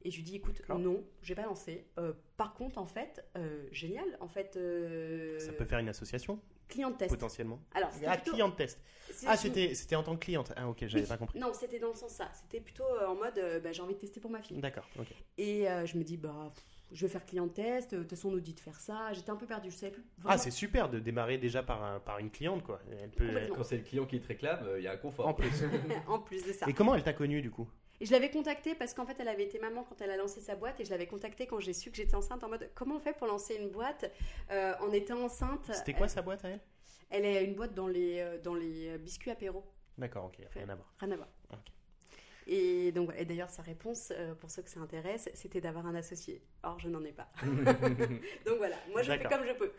Et 0.04 0.10
je 0.10 0.16
lui 0.16 0.22
dis, 0.24 0.36
écoute, 0.36 0.58
D'accord. 0.60 0.78
non, 0.78 1.04
je 1.22 1.34
vais 1.34 1.42
pas. 1.42 1.52
Euh, 1.98 2.12
par 2.36 2.54
contre, 2.54 2.78
en 2.78 2.86
fait, 2.86 3.24
euh, 3.36 3.66
génial. 3.70 4.16
En 4.20 4.28
fait, 4.28 4.56
euh, 4.56 5.38
Ça 5.38 5.52
peut 5.52 5.64
faire 5.64 5.78
une 5.78 5.88
association, 5.88 6.40
client 6.72 6.92
test. 6.92 7.10
potentiellement. 7.10 7.60
Alors, 7.74 7.90
c'était 7.92 8.06
Ah, 8.06 8.16
plutôt- 8.16 8.32
client 8.32 8.50
test. 8.50 8.80
Ah, 9.26 9.36
c'était 9.36 9.74
c'était 9.74 9.94
en 9.96 10.02
tant 10.02 10.14
que 10.16 10.24
cliente. 10.24 10.52
Ah, 10.56 10.68
ok, 10.68 10.78
j'avais 10.86 11.02
Oui. 11.02 11.08
pas 11.08 11.16
compris. 11.16 11.38
Non, 11.38 11.52
c'était 11.52 11.78
dans 11.78 11.88
le 11.90 11.94
sens 11.94 12.12
ça. 12.12 12.30
C'était 12.34 12.60
plutôt 12.60 12.84
euh, 12.84 13.06
en 13.06 13.14
mode, 13.14 13.36
euh, 13.38 13.60
bah, 13.60 13.72
j'ai 13.72 13.82
envie 13.82 13.94
de 13.94 13.98
tester 14.00 14.20
pour 14.20 14.30
ma 14.30 14.40
fille. 14.42 14.58
D'accord, 14.58 14.88
ok. 14.98 15.08
Et 15.38 15.68
euh, 15.68 15.84
je 15.86 15.96
me 15.98 16.02
dis, 16.04 16.16
bah, 16.16 16.50
pff, 16.54 16.64
je 16.92 17.06
vais 17.06 17.12
faire 17.12 17.24
client 17.26 17.46
de 17.46 17.52
test. 17.52 17.94
De 17.94 18.00
toute 18.00 18.10
façon, 18.10 18.28
on 18.28 18.32
nous 18.32 18.40
dit 18.40 18.54
de 18.54 18.60
faire 18.60 18.80
ça. 18.80 19.12
J'étais 19.12 19.30
un 19.30 19.36
peu 19.36 19.46
perdue. 19.46 19.70
Je 19.70 19.76
savais 19.76 19.92
plus. 19.92 20.04
Ah, 20.24 20.38
c'est 20.38 20.50
super 20.50 20.88
de 20.88 20.98
démarrer 20.98 21.38
déjà 21.38 21.62
par, 21.62 21.82
un- 21.84 22.00
par 22.00 22.18
une 22.18 22.30
cliente, 22.30 22.62
quoi. 22.64 22.80
Elle 23.02 23.10
peut... 23.10 23.28
Quand 23.54 23.64
c'est 23.64 23.76
le 23.78 23.82
client 23.82 24.06
qui 24.06 24.20
te 24.20 24.28
réclame, 24.28 24.64
euh, 24.66 24.78
il 24.80 24.84
y 24.84 24.88
a 24.88 24.92
un 24.92 24.96
confort. 24.96 25.26
En 25.28 25.34
plus. 25.34 25.48
en 26.08 26.18
plus 26.18 26.44
de 26.46 26.52
ça. 26.52 26.66
Et 26.68 26.72
comment 26.72 26.94
elle 26.94 27.02
t'a 27.02 27.12
connu, 27.12 27.42
du 27.42 27.50
coup? 27.50 27.68
Et 28.02 28.04
je 28.04 28.10
l'avais 28.10 28.30
contactée 28.30 28.74
parce 28.74 28.94
qu'en 28.94 29.06
fait, 29.06 29.14
elle 29.20 29.28
avait 29.28 29.44
été 29.44 29.60
maman 29.60 29.84
quand 29.84 30.00
elle 30.00 30.10
a 30.10 30.16
lancé 30.16 30.40
sa 30.40 30.56
boîte 30.56 30.80
et 30.80 30.84
je 30.84 30.90
l'avais 30.90 31.06
contactée 31.06 31.46
quand 31.46 31.60
j'ai 31.60 31.72
su 31.72 31.88
que 31.88 31.96
j'étais 31.96 32.16
enceinte 32.16 32.42
en 32.42 32.48
mode 32.48 32.68
comment 32.74 32.96
on 32.96 32.98
fait 32.98 33.16
pour 33.16 33.28
lancer 33.28 33.54
une 33.54 33.68
boîte 33.68 34.10
euh, 34.50 34.74
en 34.80 34.90
étant 34.90 35.22
enceinte? 35.22 35.70
C'était 35.72 35.94
quoi 35.94 36.08
sa 36.08 36.20
boîte 36.20 36.44
à 36.44 36.48
elle? 36.48 36.60
Elle 37.10 37.24
est 37.24 37.44
une 37.44 37.54
boîte 37.54 37.74
dans 37.74 37.86
les, 37.86 38.18
euh, 38.18 38.38
dans 38.42 38.56
les 38.56 38.88
euh, 38.88 38.98
biscuits 38.98 39.30
apéro. 39.30 39.64
D'accord, 39.96 40.24
ok, 40.24 40.44
rien 40.52 40.68
à 40.68 40.74
voir. 40.74 40.92
Rien 40.98 41.12
à 41.12 41.16
voir. 41.16 41.28
Et 42.46 42.90
donc, 42.92 43.10
et 43.16 43.24
d'ailleurs, 43.24 43.50
sa 43.50 43.62
réponse, 43.62 44.12
euh, 44.16 44.34
pour 44.34 44.50
ceux 44.50 44.62
que 44.62 44.70
ça 44.70 44.80
intéresse, 44.80 45.30
c'était 45.34 45.60
d'avoir 45.60 45.86
un 45.86 45.94
associé. 45.94 46.42
Or, 46.62 46.78
je 46.78 46.88
n'en 46.88 47.04
ai 47.04 47.12
pas. 47.12 47.30
donc 48.46 48.58
voilà, 48.58 48.76
moi 48.90 49.02
je 49.02 49.12
fais 49.12 49.22
comme 49.24 49.44
je 49.46 49.52
peux. 49.52 49.72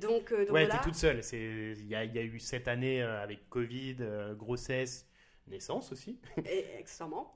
Donc, 0.00 0.32
euh, 0.32 0.44
donc 0.46 0.54
ouais, 0.54 0.64
voilà. 0.64 0.78
t'es 0.78 0.84
toute 0.84 0.94
seule. 0.94 1.20
Il 1.32 1.86
y 1.86 1.94
a, 1.94 2.04
il 2.04 2.14
y 2.14 2.18
a 2.18 2.22
eu 2.22 2.38
cette 2.38 2.68
année 2.68 3.02
euh, 3.02 3.22
avec 3.22 3.48
Covid, 3.50 3.96
grossesse, 4.36 5.06
naissance 5.48 5.92
aussi. 5.92 6.18
Et, 6.44 6.76
accessoirement. 6.78 7.34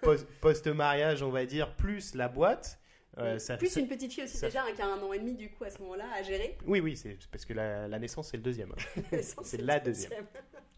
Post-mariage, 0.40 1.22
on 1.22 1.30
va 1.30 1.46
dire, 1.46 1.74
plus 1.74 2.14
la 2.14 2.28
boîte. 2.28 2.78
euh, 3.18 3.38
ça- 3.38 3.56
Plus 3.56 3.74
une 3.76 3.88
petite 3.88 4.12
fille 4.12 4.24
aussi 4.24 4.36
ça- 4.36 4.46
déjà, 4.48 4.62
hein, 4.64 4.72
qui 4.74 4.82
a 4.82 4.86
un 4.86 4.98
an 5.02 5.12
et 5.12 5.18
demi 5.18 5.34
du 5.34 5.50
coup 5.50 5.64
à 5.64 5.70
ce 5.70 5.80
moment-là 5.82 6.04
à 6.14 6.22
gérer. 6.22 6.58
Oui, 6.66 6.80
oui, 6.80 6.96
c'est 6.96 7.16
parce 7.30 7.44
que 7.44 7.54
la, 7.54 7.88
la 7.88 7.98
naissance, 7.98 8.28
c'est 8.30 8.36
le 8.36 8.42
deuxième. 8.42 8.72
hein. 8.72 9.02
c'est 9.42 9.60
la 9.62 9.80
deuxième. 9.80 10.26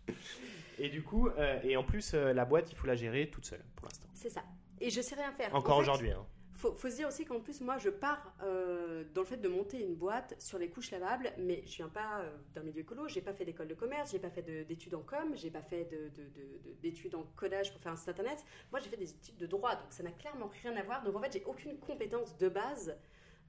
Et 0.80 0.88
du 0.88 1.02
coup, 1.02 1.28
euh, 1.28 1.58
et 1.64 1.76
en 1.76 1.82
plus, 1.82 2.14
euh, 2.14 2.32
la 2.32 2.44
boîte, 2.44 2.70
il 2.70 2.76
faut 2.76 2.86
la 2.86 2.94
gérer 2.94 3.28
toute 3.28 3.44
seule 3.44 3.64
pour 3.74 3.86
l'instant. 3.88 4.06
C'est 4.14 4.30
ça. 4.30 4.44
Et 4.80 4.90
je 4.90 5.00
sais 5.00 5.16
rien 5.16 5.32
faire. 5.32 5.52
Encore 5.52 5.78
En 5.78 5.82
fait, 5.82 5.90
aujourd'hui. 5.90 6.12
hein. 6.12 6.24
Faut, 6.58 6.74
faut 6.74 6.90
se 6.90 6.96
dire 6.96 7.06
aussi 7.06 7.24
qu'en 7.24 7.38
plus, 7.38 7.60
moi, 7.60 7.78
je 7.78 7.88
pars 7.88 8.34
euh, 8.42 9.04
dans 9.14 9.20
le 9.20 9.26
fait 9.28 9.36
de 9.36 9.48
monter 9.48 9.80
une 9.80 9.94
boîte 9.94 10.34
sur 10.40 10.58
les 10.58 10.68
couches 10.68 10.90
lavables, 10.90 11.32
mais 11.38 11.62
je 11.64 11.76
viens 11.76 11.88
pas 11.88 12.18
euh, 12.22 12.36
d'un 12.52 12.62
milieu 12.64 12.80
écolo, 12.80 13.06
j'ai 13.06 13.20
pas 13.20 13.32
fait 13.32 13.44
d'école 13.44 13.68
de 13.68 13.74
commerce, 13.74 14.10
j'ai 14.10 14.18
pas 14.18 14.28
fait 14.30 14.42
de- 14.42 14.64
d'études 14.64 14.96
en 14.96 15.02
com, 15.02 15.36
j'ai 15.36 15.52
pas 15.52 15.62
fait 15.62 15.84
de- 15.84 16.08
de- 16.08 16.28
de- 16.28 16.58
de- 16.64 16.72
d'études 16.82 17.14
en 17.14 17.22
codage 17.36 17.70
pour 17.70 17.80
faire 17.80 17.92
un 17.92 17.96
site 17.96 18.08
internet. 18.08 18.44
Moi, 18.72 18.80
j'ai 18.80 18.90
fait 18.90 18.96
des 18.96 19.10
études 19.12 19.36
de 19.36 19.46
droit, 19.46 19.76
donc 19.76 19.86
ça 19.90 20.02
n'a 20.02 20.10
clairement 20.10 20.50
rien 20.62 20.74
à 20.76 20.82
voir. 20.82 21.04
Donc 21.04 21.14
en 21.14 21.20
fait, 21.20 21.32
j'ai 21.32 21.44
aucune 21.44 21.78
compétence 21.78 22.36
de 22.38 22.48
base. 22.48 22.96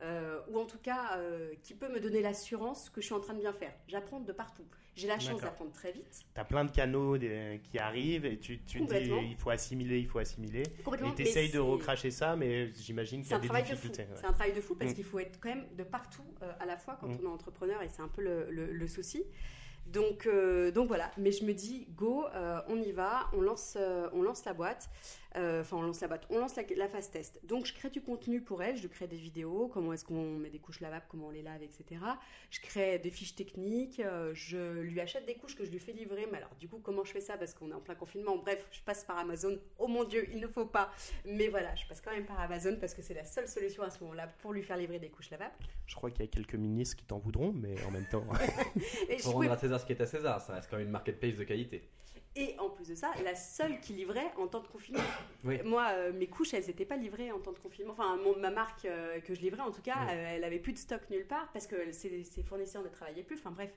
euh, 0.02 0.40
ou 0.50 0.58
en 0.58 0.66
tout 0.66 0.78
cas 0.78 1.20
qui 1.62 1.74
peut 1.74 1.90
me 1.90 2.00
donner 2.00 2.22
l'assurance 2.22 2.90
que 2.90 3.02
je 3.02 3.08
suis 3.08 3.14
en 3.16 3.20
train 3.20 3.34
de 3.34 3.40
bien 3.42 3.52
faire. 3.52 3.74
J'apprends 3.90 4.22
de 4.22 4.32
partout. 4.32 4.64
J'ai 5.00 5.08
la 5.08 5.18
chance 5.18 5.40
d'apprendre 5.42 5.72
très 5.72 5.92
vite. 5.94 6.20
T'as 6.34 6.44
plein 6.44 6.66
de 6.66 6.72
canaux 6.72 7.18
qui 7.18 7.80
arrivent 7.80 8.26
et 8.26 8.38
tu, 8.38 8.60
tu 8.66 8.82
dis 8.82 8.96
il 9.30 9.36
faut 9.38 9.50
assimiler, 9.50 10.00
il 10.00 10.08
faut 10.08 10.20
assimiler. 10.20 10.64
Complètement, 10.84 11.12
Et 11.12 11.16
t'essayes 11.16 11.48
mais 11.48 11.54
de 11.54 11.60
recracher 11.60 12.12
ça, 12.12 12.36
mais 12.36 12.72
j'imagine 12.74 13.22
qu'il 13.22 13.28
y 13.28 13.30
C'est 13.30 13.34
a 13.36 13.38
un 13.38 13.42
des 13.42 13.48
travail 13.48 13.64
de 13.64 13.68
fou. 13.70 13.76
difficultés. 13.76 14.04
ouais. 14.04 14.18
C'est 14.20 14.26
un 14.26 14.34
travail 14.34 14.54
de 14.54 14.62
fou 14.62 14.76
parce 14.76 14.92
Mm. 14.92 14.96
qu'il 14.96 15.04
faut 15.06 15.20
être 15.20 15.40
quand 15.40 15.50
même 15.50 15.66
de 15.78 15.84
partout 15.84 16.26
euh, 16.44 16.52
à 16.60 16.66
la 16.66 16.76
fois 16.78 16.98
quand 17.00 17.08
Mm. 17.08 17.18
on 17.22 17.24
est 17.24 17.34
entrepreneur 17.34 17.82
et 17.82 17.88
c'est 17.88 18.02
un 18.02 18.10
peu 18.10 18.22
le, 18.22 18.50
le- 18.52 18.74
le 18.74 18.88
souci. 18.88 19.24
Donc, 19.88 20.28
euh, 20.28 20.70
donc 20.72 20.88
voilà, 20.88 21.10
mais 21.18 21.32
je 21.32 21.44
me 21.46 21.54
dis, 21.54 21.88
go, 21.96 22.26
euh, 22.36 22.60
on 22.68 22.76
y 22.80 22.92
va, 22.92 23.28
on 23.34 23.42
lance, 23.42 23.76
on 24.14 24.22
lance 24.22 24.46
la 24.46 24.54
boîte, 24.54 24.88
enfin 25.36 25.78
on 25.78 25.82
lance 25.82 26.02
la 26.02 26.08
boîte, 26.08 26.26
on 26.30 26.40
lance 26.40 26.56
la, 26.56 26.64
la 26.76 26.88
phase 26.88 27.10
test. 27.12 27.40
Donc 27.44 27.66
je 27.66 27.74
crée 27.74 27.90
du 27.90 28.02
contenu 28.02 28.42
pour 28.42 28.64
elle, 28.64 28.78
je 28.78 28.88
crée 28.88 29.08
des 29.08 29.18
vidéos, 29.18 29.68
comment 29.68 29.94
est-ce 29.94 30.06
qu'on 30.06 30.38
met 30.38 30.50
des 30.50 30.60
couches 30.60 30.80
lavables, 30.80 31.06
comment 31.10 31.28
on 31.28 31.32
les 31.32 31.42
lave, 31.42 31.62
etc. 31.64 32.02
Je 32.50 32.60
crée 32.62 33.00
des 33.00 33.10
fiches 33.12 33.36
techniques, 33.36 34.00
euh, 34.00 34.32
je 34.34 34.80
lui 34.80 35.00
achète 35.00 35.26
des 35.26 35.36
couches 35.36 35.56
que 35.56 35.66
je 35.66 35.72
lui 35.72 35.80
fais 35.80 35.92
livrer, 35.92 36.28
mais 36.32 36.38
alors 36.38 36.56
du 36.60 36.68
coup 36.68 36.80
comment 36.80 37.04
je 37.04 37.12
fais 37.12 37.22
ça? 37.22 37.38
Parce 37.38 37.54
qu'on 37.54 37.70
est 37.72 37.74
en 37.76 37.82
plein 37.82 37.96
confinement, 37.96 38.38
bref, 38.38 38.66
je 38.72 38.82
passe 38.82 39.04
par 39.04 39.18
Amazon, 39.18 39.58
oh 39.78 39.88
mon 39.88 40.04
dieu, 40.04 40.28
il 40.32 40.40
ne 40.40 40.48
faut 40.48 40.66
pas, 40.66 40.92
mais 41.26 41.48
voilà, 41.48 41.76
je 41.76 41.86
passe 41.88 42.02
quand 42.02 42.12
même 42.12 42.26
par 42.26 42.40
Amazon 42.40 42.78
parce 42.80 42.94
que 42.94 43.02
c'est 43.02 43.14
la 43.14 43.26
seule 43.26 43.48
solution 43.48 43.84
à 43.84 43.90
ce 43.90 44.04
moment-là 44.04 44.28
pour 44.42 44.54
lui 44.54 44.64
faire 44.64 44.78
livrer 44.78 45.00
des 45.00 45.10
couches 45.10 45.30
lavables. 45.30 45.54
Je 45.86 45.96
crois 45.96 46.12
qu'il 46.12 46.22
y 46.22 46.28
a 46.28 46.32
quelques 46.32 46.56
ministres 46.56 46.98
qui 46.98 47.06
t'en 47.06 47.20
voudront, 47.20 47.52
mais 47.54 47.76
en 47.86 47.92
même 47.92 48.08
temps. 48.08 48.26
Et, 49.10 49.18
je 49.18 49.24
pouvais- 49.24 49.34
rendre 49.48 49.52
à 49.52 49.58
César 49.58 49.80
ce 49.80 49.86
qui 49.86 49.94
est 49.94 50.02
à 50.02 50.06
César, 50.06 50.42
ça 50.42 50.54
reste 50.54 50.70
quand 50.70 50.78
même 50.78 50.86
une 50.88 50.92
marketplace 50.92 51.36
de 51.36 51.44
qualité. 51.44 51.88
Et 52.36 52.56
en 52.60 52.70
plus 52.70 52.88
de 52.88 52.96
ça, 52.96 53.12
la 53.24 53.36
seule 53.36 53.80
qui 53.82 53.94
livrait 53.94 54.32
en 54.38 54.48
temps 54.48 54.62
de 54.62 54.68
confinement. 54.68 55.04
Oui. 55.44 55.60
Moi, 55.64 55.88
euh, 55.92 56.14
mes 56.14 56.28
couches, 56.28 56.54
elles 56.54 56.66
n'étaient 56.68 56.86
pas 56.86 56.96
livrées 56.98 57.32
en 57.32 57.40
temps 57.40 57.52
de 57.52 57.60
confinement. 57.60 57.94
Enfin, 57.94 58.18
mon- 58.18 58.38
ma 58.38 58.50
marque 58.52 58.86
euh, 58.86 59.20
que 59.22 59.34
je 59.34 59.42
livrais, 59.42 59.62
en 59.62 59.72
tout 59.72 59.82
cas, 59.82 59.96
Oui. 60.08 60.12
euh, 60.14 60.36
elle 60.36 60.44
avait 60.44 60.60
plus 60.60 60.74
de 60.74 60.78
stock 60.78 61.02
nulle 61.10 61.26
part 61.26 61.50
parce 61.54 61.68
que 61.68 61.92
ses, 61.92 62.24
ses 62.24 62.44
fournisseurs 62.44 62.84
ne 62.84 62.90
travaillaient 62.90 63.24
plus. 63.24 63.38
Enfin 63.38 63.52
bref, 63.52 63.72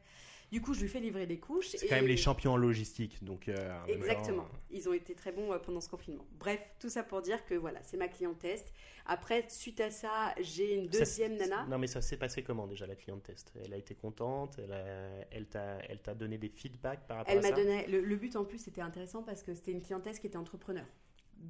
du 0.53 0.61
coup, 0.61 0.75
je 0.75 0.83
lui 0.83 0.89
fais 0.89 1.01
livrer 1.01 1.27
des 1.27 1.39
couches. 1.41 1.69
C'est 1.69 1.85
et- 1.85 1.89
quand 1.89 1.97
même 1.97 2.07
les 2.07 2.17
champions 2.17 2.53
en 2.53 2.57
logistique, 2.57 3.25
donc. 3.25 3.49
euh, 3.49 3.85
Exactement. 3.89 4.47
Ils 4.71 4.89
ont 4.89 4.93
été 4.93 5.15
très 5.15 5.33
bons 5.33 5.51
euh, 5.53 5.59
pendant 5.59 5.81
ce 5.81 5.89
confinement. 5.89 6.27
Bref, 6.39 6.61
tout 6.79 6.91
ça 6.91 7.03
pour 7.03 7.23
dire 7.23 7.45
que 7.47 7.55
voilà, 7.55 7.83
c'est 7.83 7.97
ma 7.97 8.07
cliente 8.09 8.39
test. 8.39 8.71
Après, 9.07 9.45
suite 9.49 9.81
à 9.81 9.91
ça, 9.91 10.35
j'ai 10.41 10.75
une 10.77 10.87
deuxième 10.89 11.37
nana. 11.37 11.67
Non, 11.67 11.79
mais 11.79 11.87
ça 11.89 12.01
s'est 12.03 12.17
passé 12.19 12.43
comment 12.43 12.67
déjà 12.67 12.87
la 12.87 12.95
cliente 12.95 13.23
test 13.25 13.53
Elle 13.65 13.73
a 13.73 13.77
été 13.79 13.95
contente? 13.95 14.59
Elle 14.63 14.73
a- 14.73 15.27
elle 15.31 15.47
t'a 15.47 15.79
elle 15.89 16.01
t'a 16.01 16.15
donné 16.15 16.37
des 16.39 16.51
feedbacks 16.51 17.07
par 17.09 17.17
rapport 17.17 17.33
Elle 17.33 17.39
à 17.39 17.43
m'a 17.43 17.49
ça? 17.49 17.57
donné. 17.57 17.87
Le, 17.89 18.01
le 18.01 18.17
but 18.17 18.37
en 18.37 18.45
plus, 18.45 18.59
c'était 18.59 18.83
intéressant 18.83 19.23
parce 19.23 19.43
que 19.43 19.55
c'était 19.55 19.73
une 19.73 19.81
cliente 19.83 20.03
test 20.03 20.21
qui 20.21 20.27
était 20.27 20.37
entrepreneur. 20.37 20.85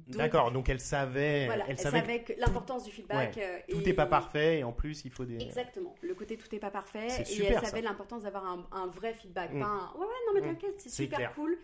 D'accord, 0.07 0.51
donc 0.51 0.69
elle 0.69 0.79
savait. 0.79 1.45
Voilà, 1.45 1.63
elle 1.65 1.71
elle 1.71 1.77
savait 1.79 1.99
savait 1.99 2.19
que 2.23 2.33
l'importance 2.37 2.83
du 2.83 2.91
feedback. 2.91 3.37
euh, 3.37 3.59
tout 3.69 3.81
n'est 3.81 3.93
pas 3.93 4.05
parfait 4.05 4.59
et 4.59 4.63
en 4.63 4.71
plus 4.71 5.05
il 5.05 5.11
faut 5.11 5.23
des. 5.25 5.35
Exactement. 5.41 5.93
Le 6.01 6.13
côté 6.15 6.35
tout 6.37 6.47
n'est 6.51 6.59
pas 6.59 6.71
parfait. 6.71 7.07
Et 7.21 7.25
super, 7.25 7.59
elle 7.63 7.67
savait 7.69 7.81
l'importance 7.81 8.23
d'avoir 8.23 8.45
un, 8.45 8.65
un 8.71 8.87
vrai 8.87 9.13
feedback. 9.13 9.53
Mm. 9.53 9.59
Pas 9.59 9.65
un, 9.65 9.91
ouais, 9.95 10.05
ouais, 10.05 10.13
non, 10.27 10.33
mais 10.33 10.41
Mm. 10.41 10.43
t'inquiète, 10.53 10.75
c'est 10.77 10.89
C'est 10.89 11.03
super 11.03 11.17
clair. 11.19 11.33
cool. 11.35 11.57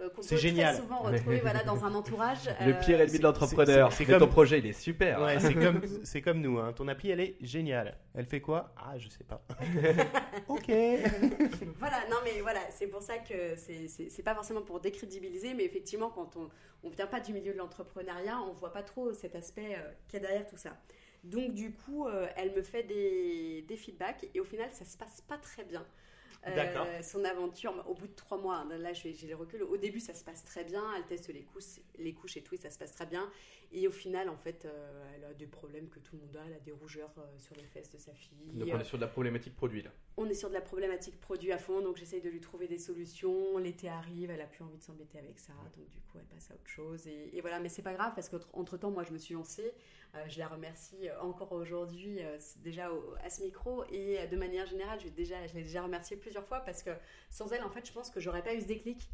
euh, 0.00 0.08
qu'on 0.10 0.22
C'est 0.22 0.34
peut 0.36 0.40
génial. 0.40 0.74
très 0.74 0.82
souvent 0.82 0.98
retrouver 1.00 1.40
voilà, 1.40 1.62
dans 1.62 1.84
un 1.84 1.94
entourage. 1.94 2.48
Le 2.60 2.72
euh, 2.72 2.80
pire 2.80 3.00
ennemi 3.00 3.18
de 3.18 3.22
l'entrepreneur, 3.22 3.92
c'est- 3.92 4.04
que 4.04 4.12
ton 4.12 4.18
comme- 4.20 4.28
projet 4.30 4.58
il 4.58 4.66
est 4.66 4.72
super. 4.72 5.20
Ouais, 5.22 5.38
c'est 5.38 5.54
comme, 5.54 5.80
c'est 6.04 6.20
comme 6.22 6.40
nous, 6.40 6.58
hein. 6.58 6.72
ton 6.72 6.88
appli 6.88 7.10
elle 7.10 7.20
est 7.20 7.36
géniale. 7.40 7.96
Elle 8.14 8.26
fait 8.26 8.40
quoi? 8.40 8.72
Ah, 8.76 8.96
je 8.98 9.08
sais 9.08 9.24
pas. 9.24 9.42
ok. 10.48 10.68
Voilà, 11.78 11.98
non 12.10 12.16
mais 12.24 12.40
voilà, 12.40 12.60
c'est 12.70 12.86
pour 12.86 13.02
ça 13.02 13.18
que 13.18 13.56
c'est- 13.56 14.22
pas 14.24 14.34
forcément 14.34 14.62
pour 14.62 14.80
décrédibiliser, 14.80 15.52
mais 15.54 15.64
effectivement, 15.64 16.08
quand 16.10 16.36
on 16.36 16.48
on 16.86 16.90
vient 16.90 17.06
pas 17.06 17.18
du 17.20 17.32
milieu 17.32 17.52
de 17.54 17.56
l'entrepreneuriat, 17.74 18.40
on 18.42 18.52
voit 18.52 18.72
pas 18.72 18.82
trop 18.82 19.12
cet 19.12 19.34
aspect 19.34 19.76
euh, 19.76 19.92
qu'il 20.08 20.20
y 20.20 20.24
a 20.24 20.26
derrière 20.26 20.46
tout 20.46 20.56
ça. 20.56 20.76
Donc 21.24 21.54
du 21.54 21.72
coup, 21.72 22.06
euh, 22.06 22.26
elle 22.36 22.52
me 22.52 22.62
fait 22.62 22.82
des, 22.82 23.62
des 23.62 23.76
feedbacks 23.76 24.28
et 24.34 24.40
au 24.40 24.44
final, 24.44 24.68
ça 24.72 24.84
se 24.84 24.96
passe 24.96 25.22
pas 25.22 25.38
très 25.38 25.64
bien. 25.64 25.86
Euh, 26.46 26.54
D'accord. 26.54 26.86
son 27.02 27.24
aventure, 27.24 27.72
au 27.88 27.94
bout 27.94 28.06
de 28.06 28.14
trois 28.14 28.36
mois, 28.36 28.56
hein, 28.56 28.76
là 28.76 28.92
j'ai 28.92 29.14
j'ai 29.14 29.26
le 29.26 29.34
recul, 29.34 29.62
au 29.62 29.76
début 29.78 30.00
ça 30.00 30.12
se 30.12 30.22
passe 30.22 30.44
très 30.44 30.62
bien, 30.62 30.84
elle 30.96 31.04
teste 31.06 31.28
les 31.32 31.42
couches, 31.42 31.80
les 31.98 32.12
couches 32.12 32.36
et 32.36 32.42
tout, 32.42 32.54
et 32.54 32.58
ça 32.58 32.70
se 32.70 32.78
passe 32.78 32.92
très 32.92 33.06
bien. 33.06 33.30
Et 33.72 33.88
au 33.88 33.90
final, 33.90 34.28
en 34.28 34.36
fait, 34.36 34.66
euh, 34.66 35.14
elle 35.16 35.24
a 35.24 35.34
des 35.34 35.48
problèmes 35.48 35.88
que 35.88 35.98
tout 35.98 36.14
le 36.14 36.22
monde 36.22 36.36
a, 36.36 36.46
elle 36.46 36.52
a 36.52 36.60
des 36.60 36.70
rougeurs 36.70 37.12
euh, 37.18 37.38
sur 37.38 37.56
les 37.56 37.64
fesses 37.64 37.90
de 37.90 37.98
sa 37.98 38.12
fille. 38.12 38.52
Donc 38.52 38.68
on 38.72 38.78
est 38.78 38.84
sur 38.84 38.98
de 38.98 39.02
la 39.02 39.08
problématique 39.08 39.56
produit 39.56 39.82
là. 39.82 39.90
On 40.16 40.28
est 40.28 40.34
sur 40.34 40.48
de 40.48 40.54
la 40.54 40.60
problématique 40.60 41.18
produit 41.20 41.50
à 41.50 41.58
fond, 41.58 41.80
donc 41.80 41.96
j'essaye 41.96 42.20
de 42.20 42.28
lui 42.28 42.40
trouver 42.40 42.68
des 42.68 42.78
solutions. 42.78 43.58
L'été 43.58 43.88
arrive, 43.88 44.30
elle 44.30 44.42
a 44.42 44.46
plus 44.46 44.62
envie 44.62 44.78
de 44.78 44.82
s'embêter 44.82 45.18
avec 45.18 45.40
ça, 45.40 45.54
donc 45.76 45.88
du 45.88 45.98
coup 46.00 46.18
elle 46.18 46.26
passe 46.26 46.50
à 46.50 46.54
autre 46.54 46.68
chose. 46.68 47.06
Et, 47.06 47.36
et 47.36 47.40
voilà, 47.40 47.58
mais 47.58 47.68
c'est 47.68 47.82
pas 47.82 47.94
grave 47.94 48.12
parce 48.14 48.28
qu'entre 48.28 48.76
temps, 48.76 48.90
moi 48.90 49.02
je 49.02 49.12
me 49.12 49.18
suis 49.18 49.34
lancée. 49.34 49.72
Euh, 50.14 50.24
je 50.28 50.38
la 50.38 50.46
remercie 50.48 51.08
euh, 51.08 51.20
encore 51.20 51.52
aujourd'hui, 51.52 52.18
euh, 52.22 52.38
déjà 52.58 52.92
au- 52.92 53.14
à 53.24 53.30
ce 53.30 53.42
micro 53.42 53.84
et 53.90 54.26
de 54.28 54.36
manière 54.36 54.66
générale, 54.66 54.98
je, 55.00 55.04
vais 55.06 55.10
déjà, 55.10 55.44
je 55.46 55.54
l'ai 55.54 55.62
déjà 55.62 55.82
remerciée 55.82 56.16
plusieurs 56.16 56.46
fois 56.46 56.60
parce 56.60 56.82
que 56.82 56.90
sans 57.30 57.50
elle, 57.52 57.64
en 57.64 57.70
fait, 57.70 57.86
je 57.86 57.92
pense 57.92 58.10
que 58.10 58.20
j'aurais 58.20 58.42
pas 58.42 58.54
eu 58.54 58.60
ce 58.60 58.66
déclic 58.66 59.10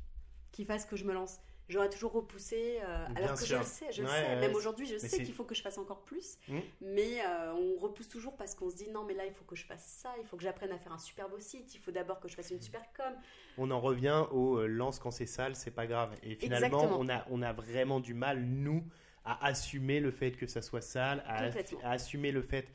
qui 0.53 0.65
fasse 0.65 0.85
que 0.85 0.97
je 0.97 1.05
me 1.05 1.13
lance. 1.15 1.39
J'aurais 1.71 1.89
toujours 1.89 2.11
repoussé, 2.13 2.81
euh, 2.83 3.07
alors 3.15 3.35
que 3.35 3.39
sûr. 3.45 3.47
je 3.47 3.57
le 3.59 3.65
sais, 3.65 3.93
je 3.93 4.03
le 4.03 4.09
sais. 4.09 4.13
ouais, 4.27 4.41
Même 4.41 4.55
aujourd'hui, 4.57 4.87
je 4.87 4.95
mais 4.95 4.99
sais 4.99 5.23
qu'il 5.23 5.33
faut 5.33 5.45
que 5.45 5.55
je 5.55 5.63
fasse 5.63 5.79
encore 5.79 6.03
plus. 6.03 6.37
Mm. 6.49 6.59
Mais 6.81 7.21
euh, 7.25 7.53
on 7.55 7.79
repousse 7.79 8.09
toujours 8.09 8.37
parce 8.37 8.57
qu'on 8.57 8.69
se 8.69 8.75
dit 8.77 8.91
non, 8.91 9.05
mais 9.05 9.15
là, 9.15 9.25
il 9.25 9.33
faut 9.33 9.45
que 9.45 9.55
je 9.55 9.65
fasse 9.65 9.85
ça, 10.03 10.13
il 10.21 10.27
faut 10.27 10.37
que 10.37 10.43
j'apprenne 10.43 10.73
à 10.73 10.79
faire 10.79 10.93
un 10.93 10.99
super 10.99 11.29
beau 11.29 11.39
site, 11.39 11.73
il 11.77 11.79
faut 11.79 11.93
d'abord 11.93 12.19
que 12.19 12.27
je 12.29 12.35
fasse 12.35 12.51
une 12.51 12.61
super 12.61 12.83
com. 12.97 13.13
On 13.57 13.71
en 13.71 13.81
revient 13.81 14.25
au 14.33 14.57
euh, 14.59 14.67
lance 14.67 14.99
quand 14.99 15.13
c'est 15.13 15.27
sale, 15.27 15.55
c'est 15.55 15.71
pas 15.71 15.87
grave. 15.87 16.13
Et 16.25 16.35
finalement, 16.35 16.67
Exactement. 16.83 16.99
on 16.99 17.09
a, 17.09 17.25
on 17.31 17.41
a 17.41 17.53
vraiment 17.53 18.01
du 18.01 18.15
mal, 18.15 18.43
nous, 18.43 18.83
à 19.25 19.47
assumer 19.47 20.01
le 20.01 20.11
fait 20.11 20.33
que 20.33 20.47
ça 20.47 20.63
soit 20.63 20.81
sale, 20.81 21.23
à, 21.27 21.51
assumer 21.85 22.33
le 22.33 22.43
fait, 22.43 22.73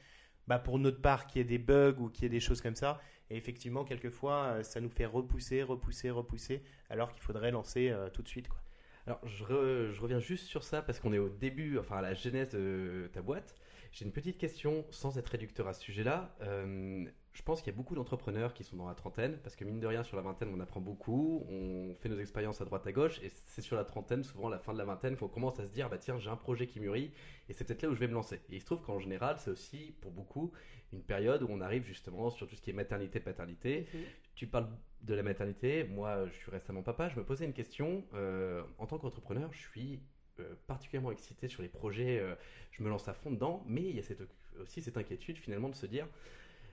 bah, 0.48 0.60
pour 0.60 0.80
notre 0.80 1.02
part, 1.02 1.28
qu'il 1.28 1.40
y 1.40 1.42
ait 1.42 1.48
des 1.48 1.58
bugs 1.58 1.96
ou 2.00 2.10
qu'il 2.10 2.24
y 2.24 2.26
ait 2.28 2.30
des 2.30 2.40
choses 2.40 2.62
comme 2.62 2.76
ça. 2.76 3.02
Et 3.30 3.38
effectivement, 3.38 3.84
quelquefois, 3.84 4.44
euh, 4.44 4.64
ça 4.64 4.80
nous 4.80 4.90
fait 4.90 5.06
repousser, 5.06 5.64
repousser, 5.64 6.12
repousser, 6.12 6.64
alors 6.90 7.12
qu'il 7.12 7.24
faudrait 7.24 7.52
lancer 7.52 7.90
euh, 7.90 8.10
tout 8.10 8.22
de 8.22 8.28
suite. 8.28 8.48
Quoi. 8.48 8.60
Alors 9.08 9.20
je, 9.26 9.44
re- 9.44 9.92
je 9.92 10.02
reviens 10.02 10.20
juste 10.20 10.46
sur 10.46 10.64
ça 10.64 10.82
parce 10.82 11.00
qu'on 11.00 11.14
est 11.14 11.20
au 11.20 11.30
début, 11.30 11.78
enfin 11.78 11.98
à 11.98 12.02
la 12.02 12.14
genèse 12.14 12.50
de 12.50 13.10
ta 13.14 13.22
boîte. 13.22 13.56
J'ai 13.92 14.06
une 14.06 14.12
petite 14.12 14.38
question, 14.38 14.86
sans 14.92 15.18
être 15.18 15.30
réducteur 15.30 15.68
à 15.68 15.74
ce 15.74 15.82
sujet-là. 15.82 16.36
Euh, 16.42 17.06
je 17.36 17.42
pense 17.44 17.62
qu'il 17.62 17.72
y 17.72 17.76
a 17.76 17.78
beaucoup 17.78 17.96
d'entrepreneurs 17.96 18.54
qui 18.54 18.64
sont 18.64 18.78
dans 18.78 18.88
la 18.88 18.96
trentaine, 18.96 19.38
parce 19.44 19.58
que 19.58 19.66
mine 19.66 19.82
de 19.82 19.88
rien, 19.88 20.04
sur 20.04 20.16
la 20.16 20.24
vingtaine, 20.24 20.50
on 20.56 20.60
apprend 20.62 20.80
beaucoup, 20.80 21.46
on 21.50 21.94
fait 21.96 22.08
nos 22.08 22.18
expériences 22.18 22.62
à 22.62 22.66
droite 22.66 22.88
à 22.88 22.94
gauche, 22.94 23.20
et 23.22 23.30
c'est 23.30 23.62
sur 23.62 23.76
la 23.76 23.84
trentaine, 23.84 24.24
souvent 24.24 24.48
la 24.48 24.58
fin 24.58 24.72
de 24.72 24.78
la 24.78 24.86
vingtaine, 24.86 25.18
qu'on 25.18 25.28
commence 25.28 25.60
à 25.60 25.66
se 25.66 25.72
dire, 25.72 25.90
bah 25.90 25.98
tiens, 25.98 26.18
j'ai 26.18 26.30
un 26.30 26.38
projet 26.38 26.66
qui 26.66 26.80
mûrit, 26.80 27.12
et 27.50 27.54
c'est 27.54 27.66
peut-être 27.66 27.84
là 27.84 27.90
où 27.90 27.94
je 27.94 28.00
vais 28.00 28.08
me 28.08 28.14
lancer. 28.14 28.38
Et 28.50 28.56
il 28.56 28.62
se 28.62 28.66
trouve 28.66 28.82
qu'en 28.82 29.00
général, 29.00 29.36
c'est 29.38 29.52
aussi, 29.52 29.94
pour 30.00 30.12
beaucoup, 30.12 30.54
une 30.94 31.02
période 31.02 31.44
où 31.44 31.48
on 31.50 31.60
arrive 31.60 31.84
justement 31.84 32.30
sur 32.30 32.48
tout 32.48 32.56
ce 32.56 32.62
qui 32.62 32.70
est 32.70 32.74
maternité, 32.74 33.20
paternité. 33.20 33.86
Mhm. 33.94 34.00
Tu 34.36 34.48
parles 34.48 34.70
de 35.02 35.14
la 35.14 35.22
maternité, 35.22 35.84
moi, 35.84 36.28
je 36.28 36.34
suis 36.34 36.52
récemment 36.52 36.84
papa, 36.84 37.10
je 37.10 37.18
me 37.18 37.26
posais 37.26 37.44
une 37.44 37.54
question, 37.54 38.06
euh, 38.14 38.64
en 38.78 38.88
tant 38.88 38.98
qu'entrepreneur, 38.98 39.52
je 39.52 39.60
suis 39.60 40.00
euh, 40.40 40.56
particulièrement 40.68 41.12
excité 41.12 41.50
sur 41.50 41.62
les 41.62 41.70
projets, 41.70 42.18
euh, 42.20 42.36
je 42.72 42.82
me 42.82 42.90
lance 42.90 43.10
à 43.10 43.14
fond 43.14 43.32
dedans, 43.32 43.62
mais 43.68 43.84
il 43.84 43.96
y 43.96 44.00
a 44.00 44.04
cette, 44.04 44.22
aussi 44.62 44.82
cette 44.82 44.98
inquiétude 44.98 45.38
finalement 45.38 45.68
de 45.68 45.76
se 45.76 45.86
dire, 45.86 46.08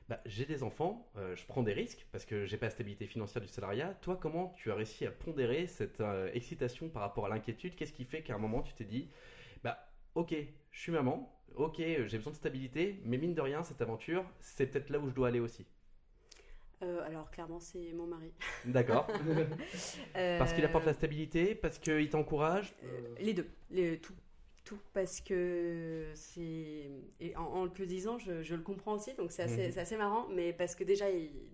bah, 0.09 0.21
j'ai 0.27 0.45
des 0.45 0.63
enfants, 0.63 1.09
euh, 1.17 1.37
je 1.37 1.47
prends 1.47 1.63
des 1.63 1.73
risques 1.73 2.07
parce 2.13 2.25
que 2.25 2.45
j'ai 2.45 2.57
pas 2.57 2.67
la 2.67 2.71
stabilité 2.71 3.07
financière 3.07 3.43
du 3.43 3.49
salariat. 3.49 3.95
Toi, 4.03 4.19
comment 4.21 4.53
tu 4.57 4.71
as 4.71 4.75
réussi 4.75 5.07
à 5.07 5.11
pondérer 5.11 5.67
cette 5.67 6.01
euh, 6.01 6.31
excitation 6.35 6.89
par 6.89 7.03
rapport 7.03 7.27
à 7.27 7.29
l'inquiétude? 7.29 7.75
Qu'est-ce 7.77 7.93
qui 7.93 8.05
fait 8.05 8.23
qu'à 8.23 8.35
un 8.35 8.39
moment 8.39 8.63
tu 8.63 8.75
t'es 8.75 8.85
dit, 8.85 9.09
bah 9.63 9.79
ok, 10.15 10.35
je 10.71 10.81
suis 10.81 10.93
maman, 10.93 11.33
ok, 11.55 11.77
j'ai 11.79 12.19
besoin 12.19 12.33
de 12.33 12.37
stabilité, 12.37 13.01
mais 13.05 13.17
mine 13.17 13.35
de 13.35 13.41
rien, 13.41 13.63
cette 13.63 13.81
aventure, 13.81 14.25
c'est 14.41 14.67
peut-être 14.67 14.91
là 14.91 14.99
où 14.99 15.09
je 15.09 15.15
dois 15.15 15.29
aller 15.29 15.41
aussi. 15.41 15.67
Euh, 16.83 17.07
alors 17.07 17.31
clairement 17.31 17.61
c'est 17.61 17.93
mon 17.93 18.07
mari. 18.07 18.33
D'accord. 18.65 19.07
parce 20.15 20.53
qu'il 20.53 20.65
apporte 20.65 20.85
la 20.85 20.95
stabilité, 20.95 21.55
parce 21.55 21.79
qu'il 21.79 22.09
t'encourage. 22.11 22.75
Les 23.21 23.35
deux, 23.35 23.49
les, 23.71 23.99
tout. 23.99 24.15
Tout, 24.65 24.79
parce 24.93 25.21
que 25.21 26.07
c'est. 26.15 26.89
Et 27.21 27.35
en, 27.37 27.43
en 27.43 27.65
le 27.65 27.87
disant, 27.87 28.19
je, 28.19 28.43
je 28.43 28.55
le 28.55 28.63
comprends 28.63 28.95
aussi, 28.95 29.13
donc 29.15 29.33
c'est 29.33 29.43
assez, 29.43 29.71
Mhm. 29.73 29.79
assez 29.79 29.97
marrant, 29.97 30.29
mais 30.29 30.53
parce 30.53 30.77
que 30.77 30.85
déjà, 30.85 31.07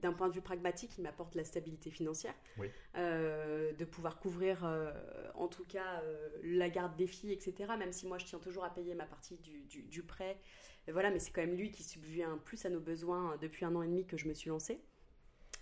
d'un 0.02 0.12
point 0.12 0.28
de 0.28 0.34
vue 0.34 0.42
pragmatique, 0.42 0.98
il 0.98 1.02
m'apporte 1.02 1.34
la 1.34 1.44
stabilité 1.44 1.90
financière, 1.90 2.34
Oui. 2.58 2.70
Euh, 2.96 3.72
de 3.72 3.84
pouvoir 3.86 4.18
couvrir, 4.18 4.62
euh, 4.64 4.92
en 5.34 5.48
tout 5.48 5.64
cas, 5.64 6.02
euh, 6.02 6.28
la 6.42 6.68
garde 6.68 6.96
des 6.96 7.06
filles, 7.06 7.32
etc. 7.32 7.76
Même 7.78 7.92
si 7.92 8.06
moi, 8.06 8.18
je 8.18 8.26
tiens 8.26 8.38
toujours 8.40 8.64
à 8.64 8.74
payer 8.74 8.94
ma 8.94 9.06
partie 9.06 9.36
du, 9.38 9.62
du- 9.64 9.82
du 9.84 10.02
prêt. 10.02 10.38
Et 10.86 10.92
voilà, 10.92 11.10
mais 11.10 11.18
c'est 11.18 11.30
quand 11.30 11.40
même 11.42 11.56
lui 11.56 11.70
qui 11.70 11.84
subvient 11.84 12.26
plus 12.44 12.64
à 12.66 12.70
nos 12.70 12.80
besoins 12.80 13.38
depuis 13.40 13.64
un 13.64 13.74
an 13.74 13.82
et 13.82 13.86
demi 13.88 14.04
que 14.06 14.18
je 14.18 14.28
me 14.28 14.34
suis 14.34 14.50
lancée. 14.50 14.80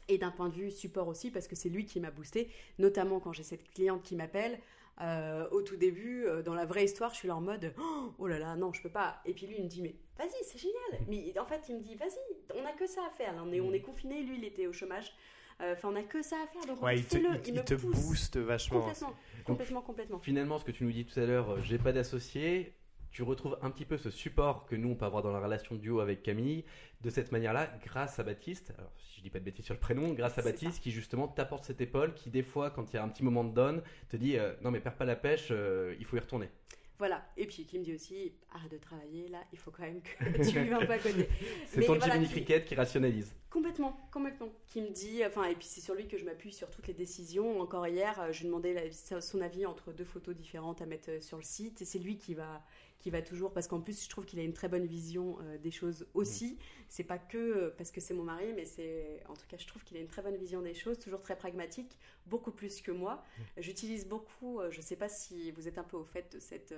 Et 0.09 0.19
d'un 0.19 0.31
point 0.31 0.49
de 0.49 0.55
vue 0.55 0.71
support 0.71 1.09
aussi, 1.09 1.31
parce 1.33 1.49
que 1.49 1.57
c'est 1.57 1.69
lui 1.69 1.85
qui 1.85 1.99
m'a 2.01 2.11
boosté, 2.13 2.51
notamment 2.79 3.19
quand 3.21 3.33
j'ai 3.33 3.43
cette 3.43 3.69
cliente 3.73 4.03
qui 4.05 4.15
m'appelle. 4.17 4.59
Euh, 5.03 5.47
au 5.51 5.61
tout 5.61 5.77
début, 5.77 6.25
euh, 6.27 6.43
dans 6.43 6.55
la 6.55 6.65
vraie 6.65 6.85
histoire, 6.85 7.11
je 7.11 7.17
suis 7.17 7.29
là 7.29 7.37
en 7.37 7.41
mode 7.43 7.75
oh, 7.79 8.15
oh 8.19 8.27
là 8.27 8.39
là, 8.39 8.57
non, 8.57 8.73
je 8.73 8.81
peux 8.81 8.89
pas. 8.91 9.21
Et 9.27 9.35
puis 9.35 9.47
lui, 9.47 9.57
il 9.59 9.65
me 9.65 9.69
dit 9.69 9.83
mais 9.83 9.95
vas-y, 10.19 10.43
c'est 10.45 10.59
génial. 10.59 11.07
Mais 11.09 11.39
en 11.39 11.45
fait, 11.45 11.61
il 11.69 11.77
me 11.77 11.83
dit 11.83 11.95
vas-y, 11.97 12.19
on 12.59 12.65
a 12.65 12.73
que 12.73 12.87
ça 12.87 13.03
à 13.07 13.11
faire. 13.11 13.35
Là, 13.35 13.43
on 13.47 13.53
est, 13.53 13.61
on 13.61 13.73
est 13.75 13.81
confiné. 13.83 14.23
Lui, 14.23 14.39
il 14.39 14.45
était 14.45 14.67
au 14.67 14.73
chômage. 14.73 15.13
Euh, 15.61 15.73
Enfin, 15.75 15.89
on 15.93 15.97
a 15.97 16.03
que 16.03 16.23
ça 16.23 16.37
à 16.43 16.47
faire. 16.47 16.65
Donc 16.67 16.83
Ouais, 16.83 16.97
il 16.99 17.05
te, 17.05 17.17
fais-le. 17.17 17.29
il- 17.47 17.53
me 17.55 17.59
il 17.59 17.65
te 17.65 17.75
pousse 17.75 18.07
booste 18.07 18.37
vachement. 18.39 18.81
complètement, 18.81 19.15
complètement, 19.45 19.81
complètement. 19.83 20.19
Finalement, 20.19 20.59
ce 20.59 20.65
que 20.65 20.71
tu 20.73 20.85
nous 20.85 20.93
dis 20.93 21.05
tout 21.05 21.19
à 21.21 21.25
l'heure, 21.27 21.63
j'ai 21.63 21.79
pas 21.79 21.93
d'associé. 21.93 22.75
Tu 23.11 23.23
retrouves 23.23 23.59
un 23.63 23.71
petit 23.71 23.85
peu 23.87 23.97
ce 23.97 24.11
support 24.11 24.67
que 24.67 24.77
nous 24.77 24.91
on 24.91 24.95
peut 24.95 25.07
avoir 25.07 25.23
dans 25.23 25.33
la 25.33 25.41
relation 25.41 25.75
duo 25.75 26.01
avec 26.01 26.23
Camille 26.23 26.65
de 27.01 27.09
cette 27.11 27.33
manière-là, 27.33 27.71
grâce 27.85 28.19
à 28.19 28.23
Baptiste. 28.25 28.73
Alors, 28.79 28.93
si 28.99 29.17
je 29.19 29.23
dis 29.23 29.31
pas 29.31 29.39
de 29.39 29.45
bêtises 29.45 29.65
sur 29.65 29.75
le 29.75 29.81
prénom, 29.81 30.13
grâce 30.13 30.37
à 30.39 30.43
Baptiste 30.43 30.83
qui 30.83 30.91
justement 30.91 31.27
t'apporte 31.29 31.65
cette 31.65 31.81
épaule, 31.81 32.13
qui 32.15 32.29
des 32.31 32.43
fois, 32.43 32.71
quand 32.71 32.93
il 32.93 32.97
y 32.97 32.99
a 32.99 33.03
un 33.03 33.09
petit 33.09 33.25
moment 33.25 33.45
de 33.45 33.55
donne, 33.55 33.83
te 34.11 34.17
dit 34.17 34.37
euh, 34.39 34.53
non 34.63 34.71
mais 34.71 34.81
perds 34.81 34.97
pas 34.97 35.05
la 35.07 35.17
pêche, 35.17 35.49
euh, 35.51 35.95
il 35.99 36.05
faut 36.05 36.17
y 36.17 36.21
retourner. 36.21 36.51
Voilà. 36.99 37.23
Et 37.37 37.47
puis 37.47 37.65
qui 37.67 37.79
me 37.79 37.85
dit 37.85 37.95
aussi 37.95 38.33
arrête 38.55 38.73
de 38.73 38.79
travailler. 38.79 39.29
Là, 39.29 39.43
il 39.53 39.59
faut 39.59 39.71
quand 39.71 39.83
même 39.83 40.01
que 40.01 40.25
tu 40.51 40.59
vives 40.61 40.73
un 40.73 40.85
peu 40.87 40.93
à 40.93 40.99
côté. 40.99 41.29
C'est 41.67 41.83
ton 41.85 41.99
voilà, 41.99 42.19
qui- 42.19 42.29
Cricket 42.29 42.65
qui 42.65 42.75
rationalise. 42.75 43.35
Complètement, 43.51 43.99
complètement. 44.13 44.49
Qui 44.67 44.81
me 44.83 44.89
dit, 44.91 45.23
enfin, 45.25 45.45
et 45.45 45.55
puis 45.55 45.67
c'est 45.67 45.81
sur 45.83 45.95
lui 45.95 46.09
que 46.09 46.17
je 46.19 46.25
m'appuie 46.25 46.53
sur 46.55 46.71
toutes 46.71 46.87
les 46.89 46.95
décisions. 46.95 47.61
Encore 47.61 47.87
hier, 47.87 48.19
euh, 48.21 48.33
je 48.33 48.41
lui 48.41 48.47
demandais 48.47 48.73
la- 48.73 49.21
son 49.21 49.41
avis 49.43 49.67
entre 49.67 49.93
deux 49.93 50.05
photos 50.07 50.35
différentes 50.35 50.81
à 50.81 50.87
mettre 50.87 51.23
sur 51.23 51.37
le 51.37 51.43
site, 51.43 51.83
et 51.83 51.85
c'est 51.85 51.99
lui 51.99 52.17
qui 52.17 52.33
va, 52.35 52.63
qui 52.99 53.11
va 53.11 53.23
toujours, 53.23 53.53
parce 53.53 53.69
qu'en 53.69 53.81
plus, 53.81 54.03
je 54.05 54.09
trouve 54.09 54.25
qu'il 54.25 54.39
a 54.41 54.43
une 54.43 54.53
très 54.55 54.69
bonne 54.69 54.87
vision 54.87 55.39
euh, 55.43 55.59
des 55.59 55.71
choses 55.71 56.07
aussi. 56.15 56.59
C'est 56.89 57.05
pas 57.05 57.19
que 57.19 57.37
euh, 57.39 57.75
parce 57.77 57.91
que 57.91 58.01
c'est 58.01 58.15
mon 58.15 58.25
mari, 58.25 58.53
mais 58.55 58.65
c'est, 58.65 59.23
en 59.29 59.35
tout 59.35 59.47
cas, 59.49 59.57
je 59.59 59.67
trouve 59.67 59.85
qu'il 59.85 59.97
a 59.97 60.01
une 60.01 60.09
très 60.09 60.23
bonne 60.23 60.37
vision 60.37 60.63
des 60.63 60.75
choses, 60.75 60.99
toujours 60.99 61.21
très 61.23 61.37
pragmatique, 61.37 61.99
beaucoup 62.27 62.51
plus 62.53 62.81
que 62.81 62.91
moi. 62.91 63.23
J'utilise 63.59 64.07
beaucoup, 64.07 64.61
euh, 64.61 64.71
je 64.71 64.81
sais 64.81 64.97
pas 64.97 65.09
si 65.09 65.51
vous 65.53 65.69
êtes 65.69 65.79
un 65.79 65.85
peu 65.85 65.97
au 65.97 66.05
fait 66.05 66.33
de 66.35 66.41
cette, 66.41 66.73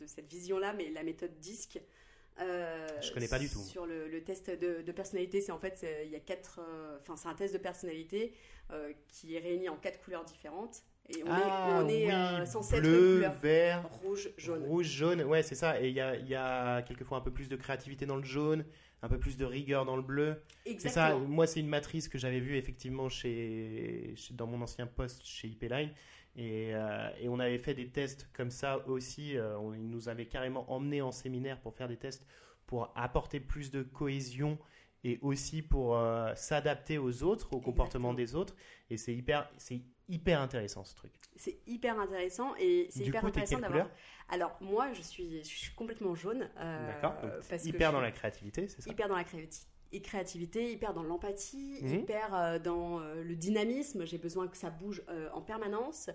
de 0.00 0.06
cette 0.06 0.28
vision-là, 0.28 0.72
mais 0.72 0.90
la 0.90 1.02
méthode 1.02 1.38
DISC. 1.40 1.80
euh, 2.40 2.86
Je 3.02 3.12
connais 3.12 3.28
pas 3.28 3.38
du 3.38 3.48
tout. 3.50 3.60
Sur 3.62 3.86
le, 3.86 4.08
le 4.08 4.22
test 4.22 4.50
de, 4.50 4.82
de 4.82 4.92
personnalité, 4.92 5.40
c'est 5.40 5.52
en 5.52 5.58
fait, 5.58 5.84
il 6.04 6.10
y 6.10 6.16
a 6.16 6.20
quatre, 6.20 6.60
euh, 6.62 6.98
enfin, 7.00 7.16
c'est 7.16 7.28
un 7.28 7.34
test 7.34 7.52
de 7.54 7.58
personnalité 7.58 8.34
euh, 8.70 8.92
qui 9.08 9.34
est 9.34 9.40
réuni 9.40 9.68
en 9.68 9.76
quatre 9.76 10.00
couleurs 10.00 10.24
différentes. 10.24 10.82
Et 11.08 11.22
on 11.24 11.28
Ah, 11.30 11.80
est, 11.80 11.84
on 11.84 11.88
est 11.88 12.06
oui, 12.06 12.12
euh, 12.12 12.44
censé 12.46 12.76
être 12.76 12.82
de 12.82 12.88
bleu, 12.88 13.26
vert, 13.42 13.88
rouge, 14.02 14.28
jaune. 14.36 14.62
rouge, 14.64 14.86
jaune. 14.86 15.22
Ouais, 15.22 15.42
c'est 15.42 15.54
ça. 15.54 15.80
Et 15.80 15.88
il 15.88 15.94
y 15.94 16.00
a, 16.00 16.16
il 16.16 16.26
y 16.28 16.34
a 16.34 16.82
quelquefois 16.82 17.18
un 17.18 17.20
peu 17.20 17.30
plus 17.30 17.48
de 17.48 17.54
créativité 17.56 18.06
dans 18.06 18.16
le 18.16 18.24
jaune, 18.24 18.64
un 19.02 19.08
peu 19.08 19.18
plus 19.18 19.36
de 19.36 19.44
rigueur 19.44 19.84
dans 19.84 19.94
le 19.96 20.02
bleu. 20.02 20.42
C'est 20.78 20.88
ça. 20.88 21.16
Moi, 21.16 21.46
c'est 21.46 21.60
une 21.60 21.68
matrice 21.68 22.08
que 22.08 22.18
j'avais 22.18 22.40
vue 22.40 22.56
effectivement 22.56 23.08
chez, 23.08 24.14
chez- 24.16 24.34
dans 24.34 24.46
mon 24.48 24.60
ancien 24.62 24.86
poste 24.86 25.24
chez 25.24 25.48
IP 25.48 25.62
Line. 25.70 25.90
Et, 26.38 26.74
euh, 26.74 27.08
et 27.20 27.28
on 27.28 27.38
avait 27.38 27.58
fait 27.58 27.72
des 27.74 27.88
tests 27.88 28.28
comme 28.34 28.50
ça 28.50 28.86
aussi. 28.88 29.36
euh, 29.36 29.56
on, 29.58 29.72
ils 29.74 29.88
nous 29.88 30.08
avait 30.08 30.26
carrément 30.26 30.70
emmenés 30.72 31.02
en 31.02 31.12
séminaire 31.12 31.60
pour 31.60 31.74
faire 31.74 31.88
des 31.88 31.96
tests 31.96 32.26
pour 32.66 32.92
apporter 32.96 33.38
plus 33.38 33.70
de 33.70 33.82
cohésion 33.82 34.58
et 35.04 35.18
aussi 35.22 35.62
pour 35.62 35.96
euh, 35.96 36.32
s'adapter 36.34 36.98
aux 36.98 37.22
autres, 37.22 37.52
au 37.52 37.60
comportement 37.60 38.14
des 38.14 38.34
autres. 38.34 38.54
Et 38.90 38.96
c'est 38.96 39.14
hyper, 39.14 39.48
c'est 39.58 39.80
hyper 40.08 40.40
intéressant 40.40 40.84
ce 40.84 40.94
truc. 40.94 41.12
C'est 41.36 41.58
hyper 41.66 41.98
intéressant 42.00 42.54
et 42.58 42.88
c'est 42.90 43.04
hyper 43.04 43.20
coup, 43.20 43.26
intéressant 43.28 43.58
d'avoir. 43.58 43.90
Alors 44.28 44.56
moi, 44.60 44.92
je 44.92 45.02
suis, 45.02 45.38
je 45.42 45.48
suis 45.48 45.74
complètement 45.74 46.14
jaune. 46.14 46.48
euh, 46.58 46.86
D'accord 46.88 47.14
Hyper 47.64 47.92
dans 47.92 48.00
la 48.00 48.10
créativité, 48.12 48.68
c'est 48.68 48.82
ça? 48.82 48.90
Hyper 48.90 49.08
dans 49.08 49.16
la 49.16 49.24
créati- 49.24 49.66
et 49.92 50.02
créativité, 50.02 50.72
hyper 50.72 50.92
dans 50.94 51.04
l'empathie, 51.04 51.78
Mhm. 51.82 51.94
hyper 52.00 52.34
euh, 52.34 52.58
dans 52.58 52.98
euh, 53.00 53.22
le 53.22 53.36
dynamisme. 53.36 54.04
J'ai 54.04 54.18
besoin 54.18 54.48
que 54.48 54.56
ça 54.56 54.68
bouge 54.68 55.04
euh, 55.08 55.28
en 55.32 55.40
permanence. 55.40 56.10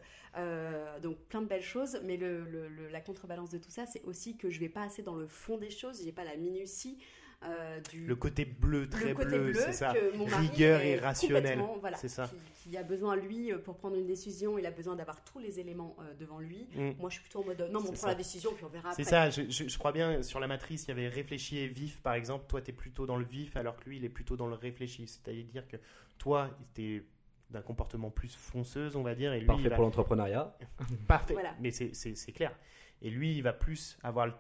Donc 1.02 1.18
plein 1.30 1.42
de 1.42 1.48
belles 1.48 1.62
choses. 1.64 2.00
Mais 2.04 2.18
le, 2.18 2.44
le- 2.46 2.68
le- 2.68 2.90
la 2.90 3.00
contrebalance 3.02 3.50
de 3.50 3.58
tout 3.58 3.72
ça, 3.72 3.86
c'est 3.86 4.04
aussi 4.04 4.38
que 4.38 4.50
je 4.50 4.60
vais 4.60 4.70
pas 4.70 4.84
assez 4.84 5.04
dans 5.04 5.16
le 5.16 5.28
fond 5.28 5.58
des 5.58 5.70
choses. 5.70 6.02
J'ai 6.04 6.12
pas 6.12 6.24
la 6.26 6.36
minutie 6.36 6.98
euh, 7.44 7.80
du 7.92 8.06
Le 8.06 8.16
côté 8.16 8.46
bleu, 8.46 8.88
très 8.88 9.10
le 9.10 9.14
côté 9.16 9.28
bleu, 9.30 9.40
bleu, 9.52 9.54
c'est 9.56 9.74
ça. 9.74 9.94
Rigueur 10.38 10.82
et 10.82 10.98
rationnel, 10.98 11.60
voilà, 11.80 11.98
c'est 11.98 12.08
ça. 12.08 12.28
Qui, 12.28 12.70
qui 12.70 12.78
a 12.78 12.84
besoin 12.84 13.16
lui 13.16 13.52
euh, 13.52 13.58
pour 13.58 13.78
prendre 13.78 13.96
une 13.96 14.06
décision, 14.06 14.60
il 14.60 14.66
a 14.68 14.72
besoin 14.72 14.96
d'avoir 14.96 15.24
tous 15.24 15.40
les 15.40 15.60
éléments 15.60 15.96
euh, 16.02 16.14
devant 16.20 16.40
lui. 16.40 16.68
Mm. 16.76 16.92
Moi, 17.00 17.10
je 17.10 17.16
suis 17.16 17.22
plutôt 17.24 17.42
en 17.42 17.46
mode 17.46 17.60
non, 17.72 17.80
mais 17.82 17.90
on 17.90 17.92
prend 17.94 17.96
ça. 17.96 18.08
la 18.10 18.16
décision 18.16 18.52
puis 18.54 18.64
on 18.66 18.70
verra 18.70 18.92
C'est 18.94 19.04
ça, 19.04 19.30
je, 19.32 19.44
je- 19.50 19.68
je 19.68 19.78
crois 19.80 19.92
bien, 19.92 20.22
sur 20.22 20.40
la 20.40 20.48
matrice, 20.48 20.84
il 20.86 20.90
y 20.90 20.92
avait 20.92 21.08
réfléchi 21.08 21.58
et 21.58 21.68
vif, 21.68 22.00
par 22.02 22.14
exemple. 22.14 22.46
Toi, 22.48 22.62
tu 22.62 22.70
es 22.70 22.74
plutôt 22.74 23.06
dans 23.08 23.18
le 23.18 23.26
vif, 23.26 23.56
alors 23.58 23.76
que 23.78 23.90
lui, 23.90 23.98
il 23.98 24.06
est 24.06 24.10
plutôt 24.10 24.36
dans 24.38 24.48
le 24.48 24.54
réfléchi. 24.56 25.08
C'est-à-dire 25.08 25.68
que 25.68 25.78
toi, 26.20 26.50
tu 26.76 26.98
es 26.98 27.04
d'un 27.50 27.62
comportement 27.62 28.12
plus 28.12 28.36
fonceuse, 28.36 28.96
on 28.96 29.02
va 29.04 29.16
dire, 29.16 29.34
et 29.34 29.40
lui, 29.40 29.48
Parfait 29.48 29.68
va- 29.70 29.76
pour 29.76 29.84
l'entrepreneuriat. 29.84 30.56
Parfait, 31.08 31.34
Voilà. 31.34 31.54
mais 31.60 31.72
c'est 31.72 32.32
clair. 32.34 32.56
Et 33.02 33.10
lui, 33.10 33.36
il 33.36 33.42
va 33.42 33.52
plus 33.52 33.98
avoir 34.04 34.28
le- 34.28 34.34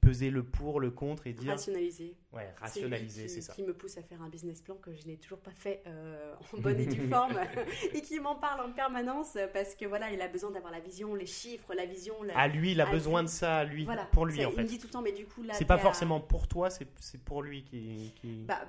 peser 0.00 0.30
le 0.30 0.42
pour, 0.42 0.80
le 0.80 0.90
contre 0.90 1.26
et 1.26 1.32
dire... 1.32 1.50
Rationaliser. 1.50 2.16
Ouais, 2.32 2.52
rationaliser, 2.58 3.28
c'est 3.28 3.40
ça. 3.40 3.52
Qui 3.52 3.62
me 3.62 3.72
pousse 3.74 3.96
à 3.98 4.02
faire 4.02 4.20
un 4.22 4.28
business 4.28 4.60
plan 4.62 4.74
que 4.76 4.94
je 4.94 5.06
n'ai 5.06 5.16
toujours 5.16 5.38
pas 5.38 5.50
fait 5.52 5.82
euh, 5.86 6.34
en 6.54 6.58
bonne 6.60 6.78
et 6.80 6.86
due 6.86 7.08
forme 7.08 7.38
et 7.94 8.00
qui 8.02 8.18
m'en 8.20 8.34
parle 8.36 8.68
en 8.68 8.72
permanence 8.72 9.36
parce 9.52 9.74
que 9.74 9.84
voilà, 9.86 10.10
il 10.12 10.20
a 10.20 10.28
besoin 10.28 10.50
d'avoir 10.50 10.72
la 10.72 10.80
vision, 10.80 11.14
les 11.14 11.26
chiffres, 11.26 11.74
la 11.74 11.86
vision. 11.86 12.22
la- 12.22 12.38
À 12.38 12.48
lui, 12.48 12.72
il 12.72 12.80
a 12.80 12.88
à 12.88 12.90
besoin 12.90 13.20
lui. 13.20 13.26
de 13.26 13.30
ça, 13.32 13.64
lui, 13.64 13.84
voilà. 13.84 14.04
pour 14.06 14.26
lui, 14.26 14.44
en 14.44 14.50
Il 14.50 14.54
fait. 14.56 14.62
me 14.62 14.68
dit 14.68 14.78
tout 14.78 14.86
le 14.86 14.92
temps, 14.92 15.02
mais 15.02 15.12
du 15.12 15.26
coup 15.26 15.42
là. 15.42 15.54
C'est 15.54 15.64
pas 15.64 15.78
forcément 15.78 16.20
pour 16.20 16.48
toi, 16.48 16.70
c'est 16.70 16.86
c'est 17.00 17.22
pour 17.22 17.42
lui 17.42 17.62
qui... 17.64 18.12
qui- 18.20 18.44
Bah, 18.44 18.60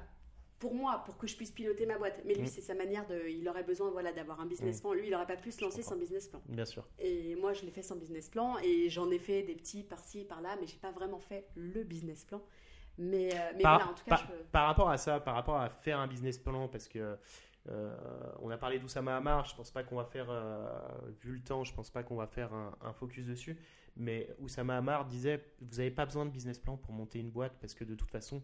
pour 0.64 0.74
moi, 0.74 1.04
pour 1.06 1.18
que 1.18 1.28
je 1.28 1.36
puisse 1.36 1.52
piloter 1.52 1.86
ma 1.86 1.98
boîte. 1.98 2.22
Mais 2.26 2.34
lui, 2.36 2.44
Mm. 2.44 2.48
c'est 2.56 2.62
sa 2.62 2.74
manière 2.74 3.06
de. 3.08 3.28
Il 3.28 3.48
aurait 3.50 3.64
besoin 3.66 3.90
voilà, 3.92 4.14
d'avoir 4.14 4.40
un 4.40 4.46
business 4.46 4.80
plan. 4.82 4.94
Lui, 4.94 5.08
il 5.08 5.12
n'aurait 5.12 5.28
pas 5.28 5.36
pu 5.36 5.52
se 5.52 5.62
lancer 5.62 5.84
sans 5.84 5.98
business 5.98 6.28
plan. 6.30 6.42
Bien 6.48 6.66
sûr. 6.66 6.88
Et 7.00 7.36
moi, 7.36 7.52
je 7.54 7.64
l'ai 7.66 7.72
fait 7.72 7.82
sans 7.84 7.98
business 7.98 8.30
plan. 8.30 8.58
Et 8.64 8.90
j'en 8.90 9.12
ai 9.12 9.20
fait 9.20 9.44
des 9.44 9.56
petits 9.56 9.84
par-ci, 9.84 10.24
par-là. 10.24 10.56
Mais 10.62 10.68
j'ai 10.68 10.78
pas 10.78 10.92
vraiment 10.92 11.20
fait 11.20 11.48
le 11.56 11.84
business 11.84 12.24
plan. 12.24 12.42
Mais, 12.98 13.30
euh, 13.34 13.38
mais 13.58 13.64
par, 13.64 13.78
voilà, 13.80 13.92
en 13.92 13.94
tout 13.96 14.04
cas, 14.06 14.10
par- 14.18 14.28
je 14.28 14.44
par 14.52 14.66
rapport 14.68 14.90
à 14.90 14.98
ça, 14.98 15.20
par 15.20 15.36
rapport 15.36 15.58
à 15.58 15.68
faire 15.70 16.00
un 16.00 16.08
business 16.08 16.38
plan, 16.38 16.68
parce 16.70 16.88
que 16.88 17.18
euh, 17.70 17.96
on 18.42 18.50
a 18.50 18.58
parlé 18.58 18.78
d'Oussama 18.80 19.16
Hamar, 19.18 19.46
je 19.46 19.56
pense 19.56 19.72
pas 19.72 19.84
qu'on 19.84 19.96
va 19.96 20.06
faire, 20.06 20.28
euh, 20.30 20.68
vu 21.22 21.34
le 21.34 21.42
temps, 21.42 21.64
je 21.64 21.74
pense 21.74 21.90
pas 21.90 22.04
qu'on 22.04 22.16
va 22.18 22.28
faire 22.28 22.54
un, 22.54 22.76
un 22.82 22.94
focus 22.94 23.26
dessus, 23.26 23.58
mais 23.96 24.28
Oussama 24.40 24.78
Hamar 24.78 25.06
disait, 25.06 25.44
vous 25.62 25.78
n'avez 25.78 25.92
pas 25.92 26.06
besoin 26.06 26.26
de 26.26 26.32
business 26.32 26.60
plan 26.60 26.76
pour 26.78 26.94
monter 26.94 27.20
une 27.20 27.30
boîte, 27.32 27.54
parce 27.62 27.74
que 27.74 27.84
de 27.84 27.96
toute 27.96 28.12
façon, 28.12 28.44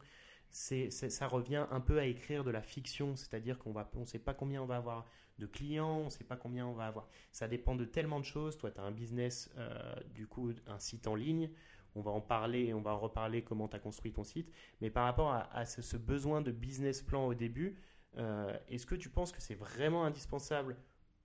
ça 0.51 1.27
revient 1.27 1.65
un 1.71 1.79
peu 1.79 1.99
à 1.99 2.05
écrire 2.05 2.43
de 2.43 2.51
la 2.51 2.61
fiction, 2.61 3.15
c'est-à-dire 3.15 3.57
qu'on 3.59 3.71
va, 3.71 3.89
on 3.95 4.05
sait 4.05 4.19
pas 4.19 4.33
combien 4.33 4.61
on 4.61 4.65
va 4.65 4.77
avoir 4.77 5.05
de 5.39 5.45
clients, 5.45 5.99
on 5.99 6.09
sait 6.09 6.23
pas 6.23 6.35
combien 6.35 6.67
on 6.67 6.73
va 6.73 6.85
avoir. 6.87 7.07
Ça 7.31 7.47
dépend 7.47 7.75
de 7.75 7.85
tellement 7.85 8.19
de 8.19 8.25
choses. 8.25 8.57
Toi, 8.57 8.71
tu 8.71 8.79
as 8.79 8.83
un 8.83 8.91
business, 8.91 9.49
euh, 9.57 9.95
du 10.13 10.27
coup, 10.27 10.51
un 10.67 10.79
site 10.79 11.07
en 11.07 11.15
ligne 11.15 11.49
On 11.95 12.01
va 12.01 12.11
en 12.11 12.21
parler, 12.21 12.73
on 12.73 12.81
va 12.81 12.91
en 12.91 12.99
reparler 12.99 13.43
comment 13.43 13.67
tu 13.67 13.75
as 13.75 13.79
construit 13.79 14.11
ton 14.11 14.23
site. 14.23 14.51
Mais 14.81 14.89
par 14.89 15.05
rapport 15.05 15.31
à, 15.31 15.65
ce, 15.65 15.97
besoin 15.97 16.41
de 16.41 16.51
business 16.51 17.01
plan 17.01 17.25
au 17.25 17.33
début, 17.33 17.77
euh, 18.17 18.55
est-ce 18.67 18.85
que 18.85 18.95
tu 18.95 19.09
penses 19.09 19.31
que 19.31 19.41
c'est 19.41 19.55
vraiment 19.55 20.03
indispensable 20.03 20.75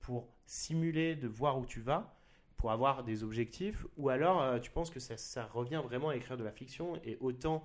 pour 0.00 0.28
simuler, 0.46 1.16
de 1.16 1.28
voir 1.28 1.58
où 1.58 1.66
tu 1.66 1.80
vas, 1.80 2.14
pour 2.56 2.70
avoir 2.70 3.04
des 3.04 3.24
objectifs, 3.24 3.86
ou 3.96 4.08
alors 4.08 4.40
euh, 4.40 4.58
tu 4.58 4.70
penses 4.70 4.90
que 4.90 5.00
ça, 5.00 5.44
revient 5.46 5.82
vraiment 5.84 6.10
à 6.10 6.16
écrire 6.16 6.36
de 6.36 6.44
la 6.44 6.52
fiction 6.52 6.98
et 7.04 7.16
autant 7.20 7.62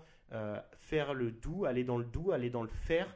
faire 0.77 1.13
le 1.13 1.32
doux, 1.32 1.65
aller 1.65 1.84
dans 1.84 1.97
le 1.97 2.05
doux, 2.05 2.32
aller 2.32 2.49
dans 2.49 2.63
le 2.63 2.69
faire, 2.69 3.15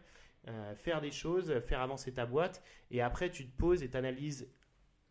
faire 0.76 1.01
des 1.01 1.11
choses, 1.11 1.59
faire 1.61 1.82
avancer 1.82 2.14
ta 2.14 2.26
boîte, 2.26 2.64
et 2.91 3.01
après 3.01 3.30
tu 3.30 3.45
te 3.45 3.57
poses 3.57 3.84
et 3.84 3.89
t'analyses 3.89 4.49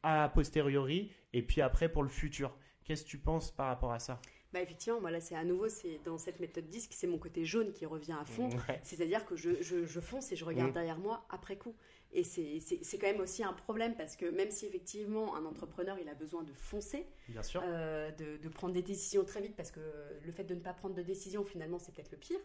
a 0.02 0.28
posteriori, 0.28 1.12
et 1.32 1.42
puis 1.42 1.60
après 1.60 1.88
pour 1.88 2.02
le 2.02 2.08
futur. 2.08 2.54
Qu'est-ce 2.84 3.04
que 3.04 3.08
tu 3.08 3.18
penses 3.18 3.52
par 3.52 3.68
rapport 3.68 3.92
à 3.92 3.98
ça? 3.98 4.20
Bah 4.52 4.60
effectivement, 4.60 5.00
voilà, 5.00 5.18
c'est 5.20 5.34
à 5.34 5.44
nouveau, 5.44 5.68
c'est 5.68 5.98
dans 6.04 6.18
cette 6.18 6.38
méthode 6.38 6.68
disque, 6.68 6.92
c'est 6.92 7.06
mon 7.06 7.16
côté 7.16 7.44
jaune 7.44 7.72
qui 7.72 7.86
revient 7.86 8.16
à 8.20 8.24
fond. 8.24 8.50
C'est-à-dire 8.82 9.24
que 9.24 9.34
je, 9.34 9.62
je, 9.62 10.00
fonce 10.00 10.30
et 10.30 10.36
je 10.36 10.44
regarde 10.44 10.70
mm. 10.70 10.74
derrière 10.74 10.98
moi 10.98 11.24
après 11.30 11.56
coup. 11.56 11.74
Et 12.14 12.24
c'est 12.24 12.98
quand 12.98 13.06
même 13.06 13.20
aussi 13.20 13.42
un 13.42 13.54
problème 13.54 13.94
parce 13.94 14.16
que 14.16 14.26
même 14.26 14.50
si 14.50 14.66
effectivement 14.66 15.34
un 15.34 15.46
entrepreneur 15.46 15.96
il 15.98 16.08
a 16.08 16.14
besoin 16.14 16.42
de 16.42 16.52
foncer, 16.52 17.06
Bien 17.28 17.42
sûr. 17.42 17.62
Euh, 17.64 18.10
de, 18.10 18.36
de, 18.36 18.48
prendre 18.50 18.74
des 18.74 18.82
décisions 18.82 19.24
très 19.24 19.40
vite 19.40 19.56
parce 19.56 19.70
que 19.70 19.80
le 20.22 20.32
fait 20.32 20.44
de 20.44 20.54
ne 20.54 20.60
pas 20.60 20.74
prendre 20.74 20.94
de 20.94 21.02
décision 21.02 21.42
finalement 21.42 21.78
c'est 21.78 21.94
peut-être 21.94 22.12
le 22.12 22.18
pire. 22.18 22.40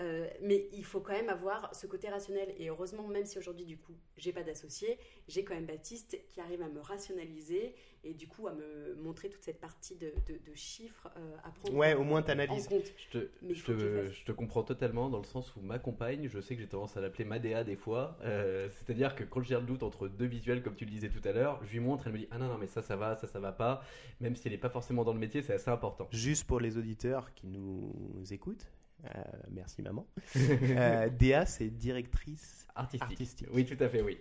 Euh, 0.00 0.26
mais 0.42 0.66
il 0.72 0.84
faut 0.84 1.00
quand 1.00 1.12
même 1.12 1.28
avoir 1.28 1.74
ce 1.74 1.86
côté 1.86 2.08
rationnel. 2.08 2.52
Et 2.58 2.68
heureusement, 2.68 3.06
même 3.06 3.24
si 3.24 3.38
aujourd'hui, 3.38 3.64
du 3.64 3.78
coup, 3.78 3.94
j'ai 4.16 4.32
pas 4.32 4.42
d'associé, 4.42 4.98
j'ai 5.28 5.44
quand 5.44 5.54
même 5.54 5.66
Baptiste 5.66 6.18
qui 6.28 6.40
arrive 6.40 6.62
à 6.62 6.68
me 6.68 6.80
rationaliser 6.80 7.74
et 8.06 8.12
du 8.12 8.28
coup 8.28 8.46
à 8.48 8.52
me 8.52 8.94
montrer 8.96 9.30
toute 9.30 9.42
cette 9.42 9.60
partie 9.60 9.96
de, 9.96 10.12
de, 10.26 10.54
chiffres 10.54 11.08
euh, 11.16 11.36
à 11.42 11.50
prendre 11.50 11.74
ouais, 11.74 11.94
au 11.94 12.04
moins 12.04 12.20
t'analyses. 12.22 12.68
Je 12.70 13.18
te, 13.18 13.28
je, 13.50 13.64
te, 13.64 14.10
je 14.10 14.24
te, 14.24 14.32
comprends 14.32 14.62
totalement 14.62 15.08
dans 15.08 15.18
le 15.18 15.24
sens 15.24 15.54
où 15.56 15.60
ma 15.60 15.78
compagne, 15.78 16.28
je 16.28 16.40
sais 16.40 16.54
que 16.54 16.60
j'ai 16.60 16.68
tendance 16.68 16.96
à 16.96 17.00
l'appeler 17.00 17.24
Madea 17.24 17.64
des 17.64 17.76
fois. 17.76 18.18
Euh, 18.22 18.68
que 19.12 19.24
quand 19.24 19.42
j'ai 19.42 19.54
le 19.54 19.62
doute 19.62 19.82
entre 19.82 20.08
deux 20.08 20.26
visuels, 20.26 20.62
comme 20.62 20.74
tu 20.74 20.84
le 20.84 20.90
disais 20.90 21.08
tout 21.08 21.26
à 21.28 21.32
l'heure, 21.32 21.60
je 21.64 21.72
lui 21.72 21.80
montre, 21.80 22.06
elle 22.06 22.12
me 22.12 22.18
dit 22.18 22.28
Ah 22.30 22.38
non, 22.38 22.48
non, 22.48 22.58
mais 22.58 22.66
ça, 22.66 22.80
ça 22.80 22.96
va, 22.96 23.16
ça, 23.16 23.26
ça 23.26 23.40
va 23.40 23.52
pas. 23.52 23.82
Même 24.20 24.36
si 24.36 24.48
elle 24.48 24.52
n'est 24.52 24.58
pas 24.58 24.70
forcément 24.70 25.04
dans 25.04 25.12
le 25.12 25.18
métier, 25.18 25.42
c'est 25.42 25.54
assez 25.54 25.70
important. 25.70 26.08
Juste 26.10 26.46
pour 26.46 26.60
les 26.60 26.78
auditeurs 26.78 27.34
qui 27.34 27.46
nous 27.46 27.92
écoutent, 28.30 28.70
euh, 29.04 29.22
merci 29.50 29.82
maman. 29.82 30.06
euh, 30.36 31.08
Déa, 31.10 31.44
c'est 31.46 31.68
directrice 31.68 32.66
artistique. 32.74 33.46
Oui, 33.52 33.64
tout 33.64 33.82
à 33.82 33.88
fait, 33.88 34.02
oui. 34.02 34.18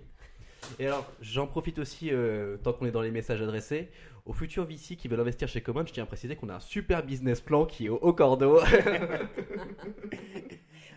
Et 0.79 0.87
alors, 0.87 1.11
j'en 1.21 1.47
profite 1.47 1.79
aussi, 1.79 2.09
euh, 2.11 2.57
tant 2.57 2.73
qu'on 2.73 2.85
est 2.85 2.91
dans 2.91 3.01
les 3.01 3.11
messages 3.11 3.41
adressés, 3.41 3.89
aux 4.25 4.33
futurs 4.33 4.65
VC 4.65 4.95
qui 4.95 5.07
veulent 5.07 5.19
investir 5.19 5.47
chez 5.47 5.61
Common, 5.61 5.85
je 5.85 5.93
tiens 5.93 6.03
à 6.03 6.07
préciser 6.07 6.35
qu'on 6.35 6.49
a 6.49 6.55
un 6.55 6.59
super 6.59 7.05
business 7.05 7.41
plan 7.41 7.65
qui 7.65 7.87
est 7.87 7.89
au, 7.89 8.13
cordeau. 8.13 8.59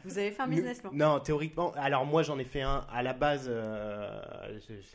Vous 0.06 0.18
avez 0.18 0.30
fait 0.30 0.42
un 0.42 0.48
business 0.48 0.80
plan 0.80 0.90
Non, 0.92 1.18
théoriquement. 1.18 1.72
Alors 1.72 2.06
moi, 2.06 2.22
j'en 2.22 2.38
ai 2.38 2.44
fait 2.44 2.62
un 2.62 2.86
à 2.90 3.02
la 3.02 3.12
base. 3.12 3.46
Euh, 3.48 4.20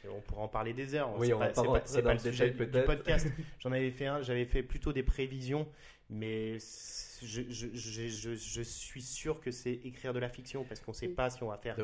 on 0.10 0.22
pourra 0.22 0.44
en 0.44 0.48
parler 0.48 0.74
des 0.74 0.96
heures. 0.96 1.12
Oui, 1.18 1.34
on 1.34 1.40
pas, 1.40 1.48
va 1.50 1.52
pas, 1.52 2.02
pas, 2.02 2.14
le 2.14 2.20
sujet 2.20 2.52
du 2.52 2.66
podcast. 2.84 3.28
j'en 3.60 3.74
avais 3.74 3.92
fait 3.92 4.08
un. 4.08 4.22
J'avais 4.22 4.46
fait 4.46 4.64
plutôt 4.64 4.94
des 4.94 5.04
prévisions, 5.04 5.68
mais 6.10 6.58
je, 7.22 7.42
je, 7.50 7.68
je, 7.74 8.62
suis 8.62 9.02
sûr 9.02 9.42
que 9.42 9.52
c'est 9.52 9.74
écrire 9.84 10.14
de 10.14 10.20
la 10.20 10.30
fiction 10.30 10.64
parce 10.64 10.80
qu'on 10.80 10.92
ne 10.92 10.96
sait 10.96 11.10
pas 11.10 11.30
si 11.30 11.44
on 11.44 11.48
va 11.48 11.58
faire 11.58 11.78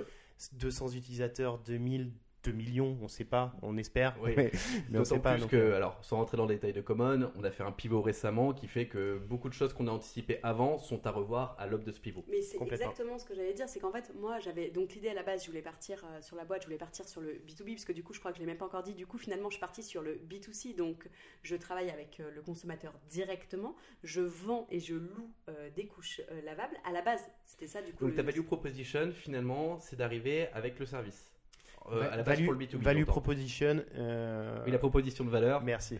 200 0.54 0.90
utilisateurs, 0.94 1.60
2000, 1.60 2.12
2 2.48 2.54
millions, 2.54 2.98
on 3.02 3.04
ne 3.04 3.08
sait 3.10 3.26
pas, 3.26 3.54
on 3.62 3.78
espère. 3.78 4.16
Mais, 4.24 4.52
on 4.96 5.04
sait 5.04 5.20
pas. 5.20 5.36
Plus 5.36 5.48
que, 5.48 5.74
alors, 5.74 5.98
sans 6.02 6.18
rentrer 6.18 6.38
dans 6.38 6.46
le 6.46 6.54
détail 6.54 6.72
de 6.72 6.80
Common, 6.80 7.30
on 7.36 7.44
a 7.44 7.52
fait 7.52 7.64
un 7.64 7.74
pivot 7.74 8.02
récemment 8.02 8.54
qui 8.54 8.68
fait 8.68 8.88
que 8.88 9.18
beaucoup 9.18 9.50
de 9.50 9.54
choses 9.54 9.74
qu'on 9.74 9.88
a 9.88 9.92
anticipées 9.92 10.40
avant 10.44 10.78
sont 10.78 11.06
à 11.06 11.12
revoir 11.12 11.56
à 11.60 11.68
l'aube 11.68 11.84
de 11.84 11.92
ce 11.92 12.00
pivot. 12.00 12.24
Mais 12.30 12.42
c'est 12.42 12.62
exactement 12.62 13.20
ce 13.20 13.26
que 13.26 13.36
j'allais 13.36 13.54
dire, 13.54 13.68
c'est 13.68 13.80
qu'en 13.80 13.92
fait, 13.92 14.14
moi, 14.16 14.40
j'avais 14.40 14.70
donc 14.70 14.94
l'idée 14.94 15.10
à 15.10 15.14
la 15.14 15.24
base, 15.24 15.44
je 15.44 15.48
voulais 15.50 15.62
partir 15.62 16.04
euh, 16.06 16.22
sur 16.22 16.38
la 16.38 16.46
boîte, 16.46 16.62
je 16.62 16.68
voulais 16.68 16.78
partir 16.78 17.08
sur 17.08 17.20
le 17.20 17.34
B2B, 17.34 17.74
parce 17.74 17.86
que 17.86 17.92
du 17.92 18.04
coup, 18.04 18.14
je 18.14 18.20
crois 18.20 18.32
que 18.32 18.38
je 18.38 18.42
l'ai 18.42 18.48
même 18.48 18.58
pas 18.58 18.66
encore 18.66 18.84
dit. 18.84 18.94
Du 18.94 19.06
coup, 19.06 19.18
finalement, 19.18 19.50
je 19.50 19.56
suis 19.56 19.62
partie 19.62 19.84
sur 19.84 20.02
le 20.02 20.16
B2C, 20.16 20.76
donc 20.76 21.10
je 21.44 21.56
travaille 21.58 21.90
avec 21.90 22.22
euh, 22.22 22.32
le 22.34 22.42
consommateur 22.42 22.94
directement, 23.10 23.76
je 24.04 24.22
vends 24.22 24.68
et 24.72 24.80
je 24.80 24.96
loue 24.96 25.32
euh, 25.50 25.70
des 25.76 25.88
couches 25.88 26.22
lavables. 26.46 26.78
À 26.86 26.94
la 26.94 27.02
base, 27.02 27.30
c'était 27.44 27.68
ça 27.68 27.82
du 27.82 27.92
coup. 27.92 28.06
Donc 28.06 28.16
ta 28.16 28.24
value 28.24 28.42
proposition, 28.42 29.12
finalement, 29.12 29.80
c'est 29.80 29.98
d'arriver 29.98 30.48
avec 30.54 30.80
le 30.80 30.86
service. 30.86 31.37
Euh, 31.90 32.12
à 32.12 32.18
la 32.18 32.24
value, 32.24 32.46
pour 32.46 32.54
le 32.54 32.66
B2B, 32.66 32.78
value 32.78 33.06
proposition. 33.06 33.84
Euh... 33.96 34.64
Oui, 34.66 34.72
la 34.72 34.78
proposition 34.78 35.24
de 35.24 35.30
valeur. 35.30 35.64
Merci. 35.64 35.98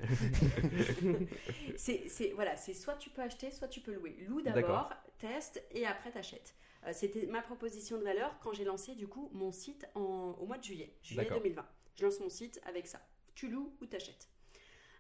c'est 1.78 2.32
voilà, 2.36 2.56
c'est 2.58 2.74
soit 2.74 2.96
tu 2.96 3.10
peux 3.10 3.22
acheter, 3.22 3.52
soit 3.52 3.68
tu 3.68 3.80
peux 3.80 3.94
louer. 3.94 4.18
Loue 4.28 4.42
d'abord, 4.42 4.90
teste 5.18 5.64
et 5.72 5.86
après 5.86 6.12
t'achètes. 6.12 6.56
Euh, 6.86 6.92
C'était 6.94 7.26
ma 7.26 7.42
proposition 7.42 7.98
de 7.98 8.04
valeur 8.04 8.38
quand 8.42 8.54
j'ai 8.54 8.66
lancé 8.66 8.96
du 8.96 9.08
coup 9.08 9.30
mon 9.34 9.52
site 9.52 9.88
en, 9.96 10.36
au 10.40 10.46
mois 10.46 10.58
de 10.58 10.64
juillet, 10.64 10.94
juillet 11.02 11.28
2020. 11.30 11.66
Je 11.96 12.06
lance 12.06 12.20
mon 12.20 12.30
site 12.30 12.62
avec 12.66 12.86
ça. 12.88 13.00
Tu 13.34 13.50
loues 13.50 13.76
ou 13.82 13.86
t'achètes. 13.86 14.30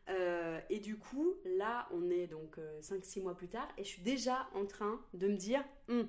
Euh, 0.09 0.59
et 0.69 0.79
du 0.79 0.97
coup, 0.97 1.33
là, 1.43 1.87
on 1.91 2.09
est 2.09 2.27
donc 2.27 2.57
5-6 2.81 3.21
mois 3.21 3.35
plus 3.35 3.49
tard 3.49 3.67
et 3.77 3.83
je 3.83 3.89
suis 3.89 4.01
déjà 4.01 4.47
en 4.55 4.65
train 4.65 5.01
de 5.13 5.27
me 5.27 5.35
dire, 5.35 5.63
hum, 5.89 6.07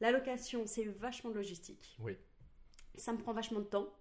la 0.00 0.10
location, 0.10 0.66
c'est 0.66 0.84
vachement 0.84 1.30
de 1.30 1.36
logistique. 1.36 1.96
Oui. 2.00 2.16
Ça 2.96 3.12
me 3.12 3.18
prend 3.18 3.32
vachement 3.32 3.60
de 3.60 3.64
temps. 3.66 3.94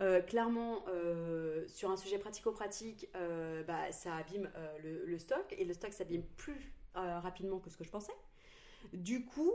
Euh, 0.00 0.20
clairement, 0.20 0.84
euh, 0.88 1.64
sur 1.68 1.90
un 1.90 1.96
sujet 1.96 2.18
pratico-pratique, 2.18 3.08
euh, 3.14 3.62
bah, 3.62 3.92
ça 3.92 4.16
abîme 4.16 4.50
le, 4.82 5.18
stock 5.18 5.54
et 5.56 5.64
le 5.64 5.72
stock 5.72 5.92
s'abîme 5.92 6.24
plus 6.36 6.72
rapidement 6.94 7.58
que 7.58 7.70
ce 7.70 7.76
que 7.76 7.84
je 7.84 7.90
pensais. 7.90 8.12
Du 8.92 9.24
coup, 9.24 9.50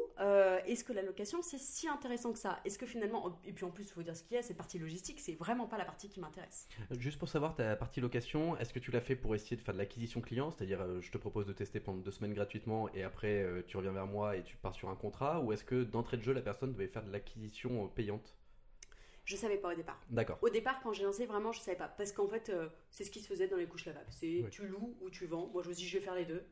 est-ce 0.66 0.84
que 0.84 0.92
la 0.92 1.04
location 1.04 1.42
c'est 1.42 1.60
si 1.60 1.88
intéressant 1.88 2.34
que 2.34 2.40
ça? 2.40 2.60
Est-ce 2.66 2.78
que 2.78 2.86
finalement, 2.86 3.40
et 3.46 3.54
puis 3.54 3.64
en 3.64 3.70
plus, 3.70 3.86
il 3.86 3.92
faut 3.92 4.02
dire 4.02 4.16
ce 4.16 4.24
qu'il 4.24 4.36
y 4.36 4.40
a, 4.40 4.42
cette 4.42 4.58
partie 4.58 4.80
logistique, 4.80 5.20
c'est 5.20 5.36
vraiment 5.36 5.68
pas 5.68 5.78
la 5.78 5.86
partie 5.86 6.10
qui 6.10 6.20
m'intéresse. 6.20 6.68
Juste 6.98 7.20
pour 7.20 7.30
savoir, 7.30 7.56
ta 7.56 7.76
partie 7.76 8.02
location, 8.02 8.58
est-ce 8.58 8.74
que 8.74 8.80
tu 8.80 8.92
l'as 8.92 9.02
fait 9.02 9.16
pour 9.16 9.36
essayer 9.36 9.56
de 9.56 9.62
faire 9.62 9.74
de 9.74 9.80
l'acquisition 9.80 10.20
client? 10.20 10.52
C'est-à-dire, 10.52 11.02
je 11.02 11.12
te 11.12 11.18
propose 11.18 11.46
de 11.46 11.54
tester 11.54 11.80
pendant 11.80 12.00
deux 12.00 12.12
semaines 12.12 12.34
gratuitement 12.34 12.90
et 12.94 13.04
après 13.04 13.46
tu 13.68 13.78
reviens 13.78 13.92
vers 13.92 14.08
moi 14.08 14.36
et 14.36 14.44
tu 14.44 14.58
pars 14.58 14.74
sur 14.74 14.90
un 14.90 14.96
contrat 14.96 15.42
Ou 15.42 15.54
est-ce 15.54 15.64
que 15.64 15.84
d'entrée 15.84 16.18
de 16.18 16.24
jeu, 16.24 16.34
la 16.34 16.42
personne 16.42 16.74
devait 16.74 16.88
faire 16.88 17.04
de 17.04 17.12
l'acquisition 17.12 17.88
payante? 17.90 18.39
Je 19.30 19.36
savais 19.36 19.58
pas 19.58 19.72
au 19.72 19.76
départ. 19.76 20.02
D'accord. 20.10 20.40
Au 20.42 20.50
départ, 20.50 20.80
quand 20.82 20.92
j'ai 20.92 21.04
lancé, 21.04 21.28
vraiment, 21.28 21.52
je 21.52 21.60
savais 21.60 21.78
pas. 21.78 21.88
Parce 21.88 22.12
qu'en 22.12 22.28
fait, 22.28 22.50
euh, 22.50 22.68
c'est 22.90 23.04
ce 23.04 23.12
qui 23.12 23.20
se 23.20 23.28
faisait 23.28 23.48
dans 23.48 23.58
les 23.58 23.68
couches 23.68 23.86
lavables. 23.86 24.10
C'est 24.10 24.44
tu 24.50 24.66
loues 24.66 24.98
ou 25.02 25.12
tu 25.12 25.28
vends. 25.28 25.46
Moi, 25.54 25.62
je 25.62 25.70
me 25.70 25.74
suis 25.76 25.84
dit, 25.84 25.90
je 25.90 26.00
vais 26.00 26.04
faire 26.04 26.16
les 26.16 26.26
deux. 26.26 26.44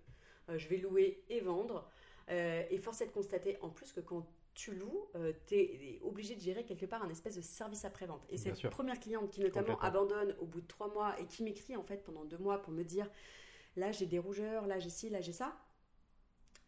Euh, 0.50 0.60
je 0.60 0.68
vais 0.68 0.78
louer 0.78 1.24
et 1.28 1.40
vendre. 1.40 1.90
Euh, 2.30 2.64
et 2.70 2.78
force 2.78 3.02
est 3.02 3.08
de 3.08 3.12
constater, 3.12 3.58
en 3.62 3.70
plus, 3.70 3.92
que 3.92 4.00
quand 4.00 4.28
tu 4.54 4.76
loues, 4.76 5.08
tu 5.48 5.56
es 5.56 6.00
obligé 6.04 6.36
de 6.36 6.42
gérer 6.42 6.66
quelque 6.66 6.86
part 6.86 7.04
un 7.04 7.10
espèce 7.10 7.36
de 7.36 7.42
service 7.42 7.84
après-vente. 7.84 8.24
Et 8.30 8.38
cette 8.38 8.70
première 8.70 9.00
cliente 9.00 9.32
qui, 9.32 9.42
notamment, 9.42 9.80
abandonne 9.80 10.36
au 10.40 10.46
bout 10.46 10.62
de 10.62 10.68
trois 10.68 10.94
mois 10.94 11.20
et 11.20 11.26
qui 11.26 11.42
m'écrit, 11.42 11.76
en 11.76 11.84
fait, 11.84 12.04
pendant 12.04 12.26
deux 12.26 12.38
mois 12.38 12.62
pour 12.62 12.74
me 12.74 12.84
dire 12.84 13.10
là, 13.76 13.92
j'ai 13.92 14.06
des 14.06 14.20
rougeurs, 14.20 14.68
là, 14.68 14.78
j'ai 14.78 14.90
ci, 14.90 15.10
là, 15.10 15.22
j'ai 15.22 15.34
ça 15.34 15.58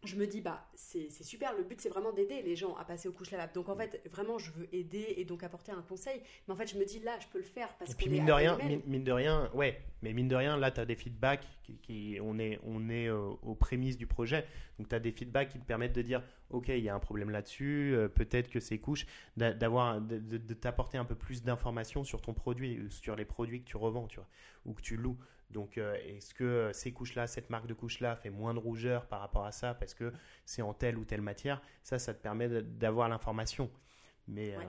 je 0.03 0.15
me 0.15 0.25
dis, 0.25 0.39
bah, 0.39 0.65
c'est 0.75 1.09
super, 1.23 1.53
le 1.57 1.63
but 1.63 1.81
c'est 1.81 1.89
vraiment 1.89 2.13
d'aider 2.13 2.41
les 2.41 2.55
gens 2.55 2.75
à 2.75 2.85
passer 2.85 3.09
aux 3.09 3.11
couches 3.11 3.31
lavables. 3.31 3.53
Donc 3.53 3.67
en 3.67 3.75
fait, 3.75 4.01
vraiment, 4.09 4.37
je 4.37 4.51
veux 4.51 4.73
aider 4.73 5.15
et 5.17 5.25
donc 5.25 5.43
apporter 5.43 5.73
un 5.73 5.81
conseil. 5.81 6.21
Mais 6.47 6.53
en 6.53 6.57
fait, 6.57 6.67
je 6.67 6.77
me 6.77 6.85
dis, 6.85 6.99
là, 6.99 7.17
je 7.19 7.27
peux 7.27 7.37
le 7.37 7.43
faire. 7.43 7.67
Parce 7.77 7.91
et 7.91 7.95
puis 7.95 8.09
mine 8.09 8.25
de, 8.25 8.31
rien, 8.31 8.57
mine, 8.85 9.03
de 9.03 9.11
rien, 9.11 9.49
ouais, 9.53 9.81
mais 10.01 10.13
mine 10.13 10.29
de 10.29 10.35
rien, 10.35 10.55
là, 10.55 10.71
tu 10.71 10.79
as 10.79 10.85
des 10.85 10.95
feedbacks, 10.95 11.45
qui, 11.83 12.17
on 12.21 12.39
est, 12.39 12.59
on 12.63 12.89
est 12.89 13.07
euh, 13.07 13.19
aux 13.43 13.55
prémices 13.55 13.97
du 13.97 14.07
projet. 14.07 14.45
Donc 14.77 14.87
tu 14.87 14.95
as 14.95 14.99
des 14.99 15.11
feedbacks 15.11 15.49
qui 15.49 15.59
te 15.59 15.65
permettent 15.65 15.95
de 15.95 16.01
dire, 16.01 16.23
ok, 16.49 16.69
il 16.69 16.79
y 16.79 16.89
a 16.89 16.95
un 16.95 16.99
problème 16.99 17.29
là-dessus, 17.29 17.93
euh, 17.93 18.07
peut-être 18.07 18.49
que 18.49 18.61
ces 18.61 18.79
couches, 18.79 19.05
d'avoir, 19.35 19.99
de, 19.99 20.17
de 20.17 20.53
t'apporter 20.53 20.97
un 20.97 21.05
peu 21.05 21.15
plus 21.15 21.43
d'informations 21.43 22.05
sur 22.05 22.21
ton 22.21 22.33
produit, 22.33 22.87
sur 22.89 23.17
les 23.17 23.25
produits 23.25 23.61
que 23.61 23.67
tu 23.67 23.77
revends, 23.77 24.07
tu 24.07 24.15
vois, 24.15 24.27
ou 24.65 24.73
que 24.73 24.81
tu 24.81 24.95
loues. 24.95 25.17
Donc, 25.49 25.77
euh, 25.77 25.95
est-ce 26.05 26.33
que 26.33 26.43
euh, 26.43 26.73
ces 26.73 26.91
couches-là, 26.91 27.27
cette 27.27 27.49
marque 27.49 27.67
de 27.67 27.73
couches-là 27.73 28.15
fait 28.15 28.29
moins 28.29 28.53
de 28.53 28.59
rougeur 28.59 29.07
par 29.07 29.19
rapport 29.19 29.45
à 29.45 29.51
ça 29.51 29.73
parce 29.73 29.93
que 29.93 30.13
c'est 30.45 30.61
en 30.61 30.73
telle 30.73 30.97
ou 30.97 31.05
telle 31.05 31.21
matière? 31.21 31.61
Ça, 31.81 31.97
ça 31.97 32.13
te 32.13 32.21
permet 32.21 32.47
d'avoir 32.61 33.09
l'information. 33.09 33.69
Mais, 34.27 34.53
euh, 34.53 34.59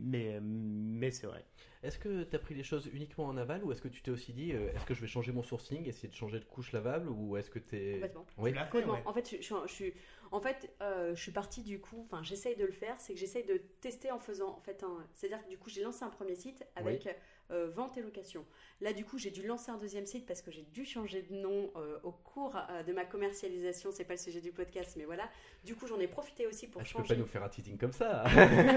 mais, 0.00 0.40
mais 0.40 1.12
c'est 1.12 1.28
vrai. 1.28 1.44
Est-ce 1.84 2.00
que 2.00 2.24
tu 2.24 2.34
as 2.34 2.38
pris 2.40 2.56
les 2.56 2.64
choses 2.64 2.90
uniquement 2.92 3.26
en 3.26 3.36
aval 3.36 3.62
ou 3.62 3.70
est-ce 3.70 3.80
que 3.80 3.86
tu 3.86 4.02
t'es 4.02 4.10
aussi 4.10 4.32
dit 4.32 4.50
est-ce 4.50 4.84
que 4.84 4.94
je 4.94 5.00
vais 5.00 5.06
changer 5.06 5.30
mon 5.30 5.44
sourcing, 5.44 5.86
essayer 5.86 6.08
de 6.08 6.14
changer 6.14 6.40
de 6.40 6.44
couche 6.44 6.72
lavable 6.72 7.08
ou 7.08 7.36
est-ce 7.36 7.48
que 7.48 7.60
tu 7.60 7.76
es. 7.76 7.92
Complètement. 7.92 8.26
Oui, 8.38 8.52
En 9.04 9.12
fait, 9.12 9.36
je, 9.40 9.54
je, 9.66 9.72
suis, 9.72 9.94
en 10.32 10.40
fait, 10.40 10.74
je 10.80 11.20
suis 11.20 11.32
partie 11.32 11.62
du 11.62 11.80
coup, 11.80 12.06
enfin, 12.06 12.22
j'essaye 12.22 12.56
de 12.56 12.64
le 12.64 12.72
faire, 12.72 13.00
c'est 13.00 13.14
que 13.14 13.18
j'essaye 13.18 13.44
de 13.44 13.58
tester 13.80 14.10
en 14.10 14.18
faisant. 14.18 14.50
En 14.50 14.60
fait, 14.60 14.84
c'est-à-dire 15.14 15.44
que 15.44 15.48
du 15.48 15.58
coup, 15.58 15.70
j'ai 15.70 15.82
lancé 15.82 16.04
un 16.04 16.10
premier 16.10 16.34
site 16.34 16.64
avec. 16.76 17.08
Euh, 17.50 17.70
vente 17.70 17.96
et 17.96 18.02
location. 18.02 18.44
Là, 18.82 18.92
du 18.92 19.06
coup, 19.06 19.16
j'ai 19.16 19.30
dû 19.30 19.42
lancer 19.46 19.70
un 19.70 19.78
deuxième 19.78 20.04
site 20.04 20.26
parce 20.26 20.42
que 20.42 20.50
j'ai 20.50 20.64
dû 20.64 20.84
changer 20.84 21.22
de 21.22 21.34
nom 21.34 21.70
euh, 21.76 21.98
au 22.02 22.12
cours 22.12 22.54
euh, 22.54 22.82
de 22.82 22.92
ma 22.92 23.06
commercialisation. 23.06 23.90
C'est 23.90 24.04
pas 24.04 24.14
le 24.14 24.18
sujet 24.18 24.42
du 24.42 24.52
podcast, 24.52 24.96
mais 24.98 25.06
voilà. 25.06 25.30
Du 25.64 25.74
coup, 25.74 25.86
j'en 25.86 25.98
ai 25.98 26.08
profité 26.08 26.46
aussi 26.46 26.66
pour 26.66 26.84
changer. 26.84 26.96
Ah, 26.98 27.02
tu 27.02 27.08
peux 27.08 27.14
pas 27.14 27.20
nous 27.20 27.26
faire 27.26 27.42
un 27.42 27.48
teasing 27.48 27.78
comme 27.78 27.92
ça. 27.92 28.24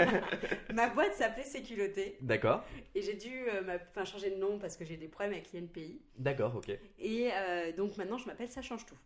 ma 0.73 0.87
boîte 0.87 1.13
s'appelait 1.15 1.43
Séculoté. 1.43 2.17
D'accord. 2.21 2.63
Et 2.95 3.01
j'ai 3.01 3.15
dû 3.15 3.45
enfin, 3.91 4.05
changer 4.05 4.31
de 4.31 4.37
nom 4.37 4.57
parce 4.57 4.77
que 4.77 4.85
j'ai 4.85 4.95
des 4.95 5.09
problèmes 5.09 5.33
avec 5.33 5.51
l'INPI. 5.51 6.01
D'accord, 6.17 6.55
ok. 6.55 6.71
Et 6.99 7.29
donc 7.75 7.97
maintenant, 7.97 8.17
je 8.17 8.25
m'appelle 8.25 8.49
Ça 8.49 8.61
change 8.61 8.85
tout. 8.85 8.97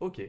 Ok. 0.00 0.20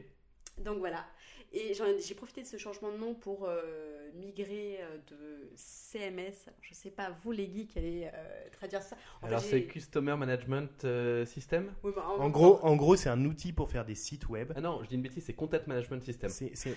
Donc 0.56 0.78
voilà. 0.78 1.04
Et 1.52 1.72
j'ai 1.74 2.14
profité 2.14 2.42
de 2.42 2.46
ce 2.46 2.56
changement 2.56 2.92
de 2.92 2.98
nom 2.98 3.14
pour 3.14 3.46
euh, 3.46 4.10
migrer 4.14 4.78
euh, 4.80 4.98
de 5.08 5.50
CMS. 5.54 6.50
je 6.60 6.74
sais 6.74 6.90
pas, 6.90 7.10
vous 7.22 7.32
les 7.32 7.50
geeks, 7.50 7.76
allez 7.76 8.10
euh, 8.12 8.48
traduire 8.52 8.82
ça. 8.82 8.96
Alors 9.22 9.40
c'est 9.40 9.64
Customer 9.64 10.16
Management 10.16 10.86
System 11.24 11.72
bah, 11.82 12.06
en, 12.18 12.28
gros, 12.28 12.58
en 12.62 12.76
gros 12.76 12.96
c'est 12.96 13.08
un 13.08 13.24
outil 13.24 13.52
pour 13.52 13.70
faire 13.70 13.84
des 13.84 13.94
sites 13.94 14.28
web. 14.28 14.52
Ah 14.56 14.60
non, 14.60 14.82
je 14.82 14.88
dis 14.88 14.94
une 14.96 15.02
bêtise, 15.02 15.24
c'est 15.24 15.34
Content 15.34 15.60
Management 15.66 16.02
System. 16.02 16.30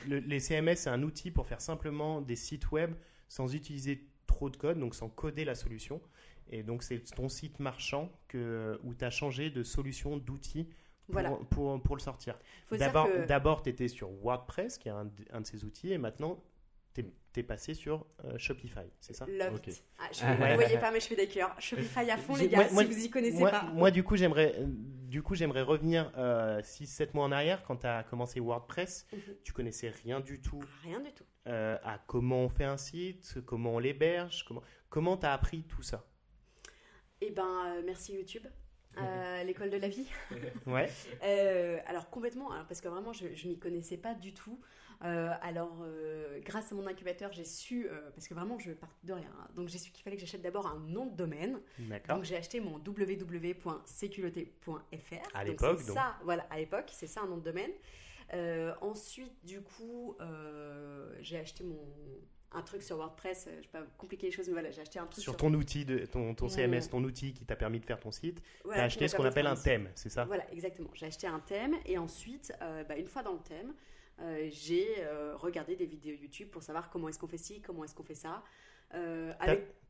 les 0.07 0.39
CMS, 0.39 0.75
c'est 0.75 0.89
un 0.89 1.03
outil 1.03 1.31
pour 1.31 1.47
faire 1.47 1.61
simplement 1.61 2.21
des 2.21 2.35
sites 2.35 2.71
web 2.71 2.93
sans 3.27 3.53
utiliser 3.53 4.07
trop 4.27 4.49
de 4.49 4.57
code, 4.57 4.79
donc 4.79 4.95
sans 4.95 5.09
coder 5.09 5.45
la 5.45 5.55
solution. 5.55 6.01
Et 6.51 6.63
donc 6.63 6.83
c'est 6.83 6.99
ton 7.15 7.29
site 7.29 7.59
marchand 7.59 8.11
que, 8.27 8.79
où 8.83 8.93
tu 8.93 9.05
as 9.05 9.11
changé 9.11 9.49
de 9.49 9.63
solution, 9.63 10.17
d'outil 10.17 10.67
pour, 11.49 11.81
pour, 11.81 11.95
le 11.95 12.01
sortir. 12.01 12.37
D'abord, 12.71 13.61
tu 13.61 13.69
étais 13.69 13.87
sur 13.87 14.09
WordPress, 14.09 14.77
qui 14.77 14.89
est 14.89 14.91
un, 14.91 15.09
un, 15.31 15.41
de 15.41 15.45
ces 15.45 15.63
outils, 15.65 15.91
et 15.91 15.97
maintenant, 15.97 16.41
tu 16.93 17.01
es, 17.39 17.43
passé 17.43 17.73
sur 17.73 18.05
euh, 18.25 18.37
Shopify, 18.37 18.81
c'est 18.99 19.13
ça? 19.13 19.25
Love 19.25 19.61
ah, 19.97 20.09
Vous 20.35 20.43
ne 20.43 20.55
voyez 20.55 20.77
pas, 20.77 20.91
mais 20.91 20.99
je 20.99 21.07
fais 21.07 21.15
des 21.15 21.27
cœurs. 21.27 21.55
Shopify 21.59 22.11
à 22.11 22.17
fond, 22.17 22.35
les 22.35 22.49
gars, 22.49 22.67
si 22.67 22.83
vous 22.83 23.05
y 23.05 23.09
connaissez 23.09 23.39
moi, 23.39 23.51
pas. 23.51 23.63
Moi, 23.73 23.91
du 23.91 24.03
coup, 24.03 24.17
j'aimerais 24.17 24.55
du 25.09 25.23
coup, 25.23 25.33
j'aimerais 25.33 25.63
revenir 25.63 26.11
6-7 26.15 26.17
euh, 26.17 27.05
mois 27.15 27.25
en 27.25 27.31
arrière, 27.31 27.63
quand 27.63 27.77
tu 27.77 27.87
as 27.87 28.03
commencé 28.03 28.39
WordPress. 28.39 29.07
Mhm. 29.11 29.19
Tu 29.43 29.53
connaissais 29.53 29.89
rien 29.89 30.19
du 30.19 30.39
tout. 30.39 30.61
Rien 30.83 30.99
du 30.99 31.11
tout. 31.11 31.23
Euh, 31.47 31.77
à 31.83 31.97
comment 31.97 32.43
on 32.43 32.49
fait 32.49 32.65
un 32.65 32.77
site, 32.77 33.39
comment 33.45 33.75
on 33.75 33.79
l'héberge, 33.79 34.45
comment 34.89 35.17
tu 35.17 35.25
as 35.25 35.33
appris 35.33 35.63
tout 35.63 35.81
ça? 35.81 36.05
Eh 37.21 37.31
ben, 37.31 37.81
merci 37.85 38.13
YouTube. 38.13 38.45
Euh, 38.97 39.43
l'école 39.45 39.69
de 39.69 39.77
la 39.77 39.87
vie. 39.87 40.09
ouais. 40.65 40.89
Euh, 41.23 41.79
alors 41.85 42.09
complètement, 42.09 42.51
hein, 42.51 42.65
parce 42.67 42.81
que 42.81 42.87
vraiment 42.87 43.13
je, 43.13 43.33
je 43.35 43.47
m'y 43.47 43.57
connaissais 43.57 43.97
pas 43.97 44.13
du 44.13 44.33
tout. 44.33 44.59
Euh, 45.05 45.31
alors 45.41 45.85
grâce 46.43 46.73
à 46.73 46.75
mon 46.75 46.85
incubateur, 46.85 47.31
j'ai 47.31 47.45
su, 47.45 47.87
parce 48.15 48.27
que 48.27 48.33
vraiment 48.33 48.59
je 48.59 48.71
pars 48.73 48.93
de 49.03 49.13
rien, 49.13 49.31
hein. 49.39 49.47
donc 49.55 49.69
j'ai 49.69 49.77
su 49.77 49.91
qu'il 49.91 50.03
fallait 50.03 50.17
que 50.17 50.21
j'achète 50.21 50.41
d'abord 50.41 50.67
un 50.67 50.79
nom 50.79 51.05
de 51.05 51.15
domaine. 51.15 51.61
Donc 52.09 52.25
j'ai 52.25 52.35
acheté 52.35 52.59
mon 52.59 52.81
www.sécurité.fr. 52.85 54.75
À 55.33 55.45
l'époque, 55.45 55.85
donc. 55.85 55.95
Ça, 55.95 56.17
voilà, 56.23 56.45
à 56.49 56.57
l'époque, 56.57 56.89
c'est 56.91 57.07
ça 57.07 57.21
un 57.21 57.27
nom 57.27 57.37
de 57.37 57.43
domaine. 57.43 57.71
ensuite, 58.81 59.45
du 59.45 59.61
coup, 59.61 60.17
j'ai 61.21 61.37
acheté 61.39 61.63
mon 61.63 61.79
un 62.51 62.61
truc 62.61 62.81
sur 62.81 62.97
WordPress, 62.97 63.47
euh, 63.47 63.51
je 63.57 63.67
vais 63.67 63.83
pas 63.83 63.83
compliquer 63.97 64.27
les 64.27 64.31
choses, 64.31 64.47
mais 64.47 64.53
voilà, 64.53 64.71
j'ai 64.71 64.81
acheté 64.81 64.99
un 64.99 65.05
truc 65.05 65.23
sur, 65.23 65.37
ton 65.37 65.53
outil, 65.53 65.85
de, 65.85 66.05
ton, 66.05 66.33
ton 66.33 66.49
CMS, 66.49 66.89
ton 66.89 67.03
outil 67.03 67.33
qui 67.33 67.45
t'a 67.45 67.55
permis 67.55 67.79
de 67.79 67.85
faire 67.85 67.99
ton 67.99 68.11
site. 68.11 68.41
tu 68.63 68.71
as 68.71 68.83
acheté 68.83 69.07
ce 69.07 69.15
qu'on 69.15 69.25
appelle 69.25 69.47
un 69.47 69.55
thème, 69.55 69.89
c'est 69.95 70.09
ça? 70.09 70.25
Voilà, 70.25 70.51
exactement. 70.51 70.89
J'ai 70.93 71.05
acheté 71.05 71.27
un 71.27 71.39
thème 71.39 71.75
et 71.85 71.97
ensuite, 71.97 72.53
euh, 72.61 72.83
bah, 72.83 72.97
une 72.97 73.07
fois 73.07 73.21
dans 73.23 73.33
le 73.33 73.39
thème, 73.39 73.73
euh, 74.21 74.49
j'ai 74.51 75.05
regardé 75.35 75.75
des 75.75 75.85
vidéos 75.85 76.15
YouTube 76.15 76.49
pour 76.49 76.63
savoir 76.63 76.89
comment 76.89 77.07
est-ce 77.09 77.19
qu'on 77.19 77.27
fait 77.27 77.37
ci, 77.37 77.61
comment 77.61 77.83
est-ce 77.83 77.93
qu'on 77.93 78.03
fait 78.03 78.15
ça. 78.15 78.43
Euh, 78.95 79.33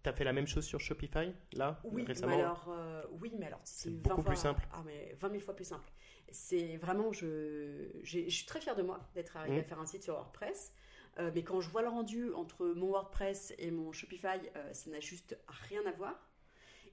T'as 0.01 0.14
fait 0.14 0.24
la 0.24 0.32
même 0.32 0.47
chose 0.47 0.66
sur 0.66 0.80
Shopify 0.80 1.34
là 1.53 1.82
oui, 1.84 2.05
récemment? 2.05 2.36
mais 2.38 2.41
alors, 2.41 2.74
oui, 3.20 3.34
mais 3.38 3.47
alors 3.47 3.60
c'est 3.64 3.89
beaucoup 3.89 4.24
plus 4.24 4.38
simple. 4.38 4.66
Ah, 4.72 4.82
mais 4.86 5.16
20 5.20 5.30
000 5.30 5.41
fois 5.41 5.55
plus 5.55 5.66
simple. 5.66 5.89
C'est 6.32 6.78
vraiment, 6.78 7.12
je, 7.12 7.89
je 8.03 8.30
suis 8.30 8.45
très 8.45 8.62
fière 8.62 8.76
de 8.76 8.84
moi 8.84 9.10
d'être 9.16 9.36
arrivée 9.36 9.57
mmh. 9.57 9.60
à 9.60 9.64
faire 9.64 9.80
un 9.80 9.86
site 9.86 10.03
sur 10.03 10.14
WordPress. 10.14 10.74
Euh, 11.20 11.32
mais 11.36 11.44
quand 11.44 11.60
je 11.60 11.70
vois 11.70 11.82
le 11.82 11.90
rendu 11.90 12.34
entre 12.34 12.66
mon 12.68 12.88
WordPress 12.88 13.54
et 13.58 13.72
mon 13.72 13.92
Shopify, 13.92 14.40
euh, 14.56 14.74
ça 14.74 14.90
n'a 14.90 15.00
juste 15.00 15.38
rien 15.48 15.82
à 15.86 15.92
voir. 15.92 16.30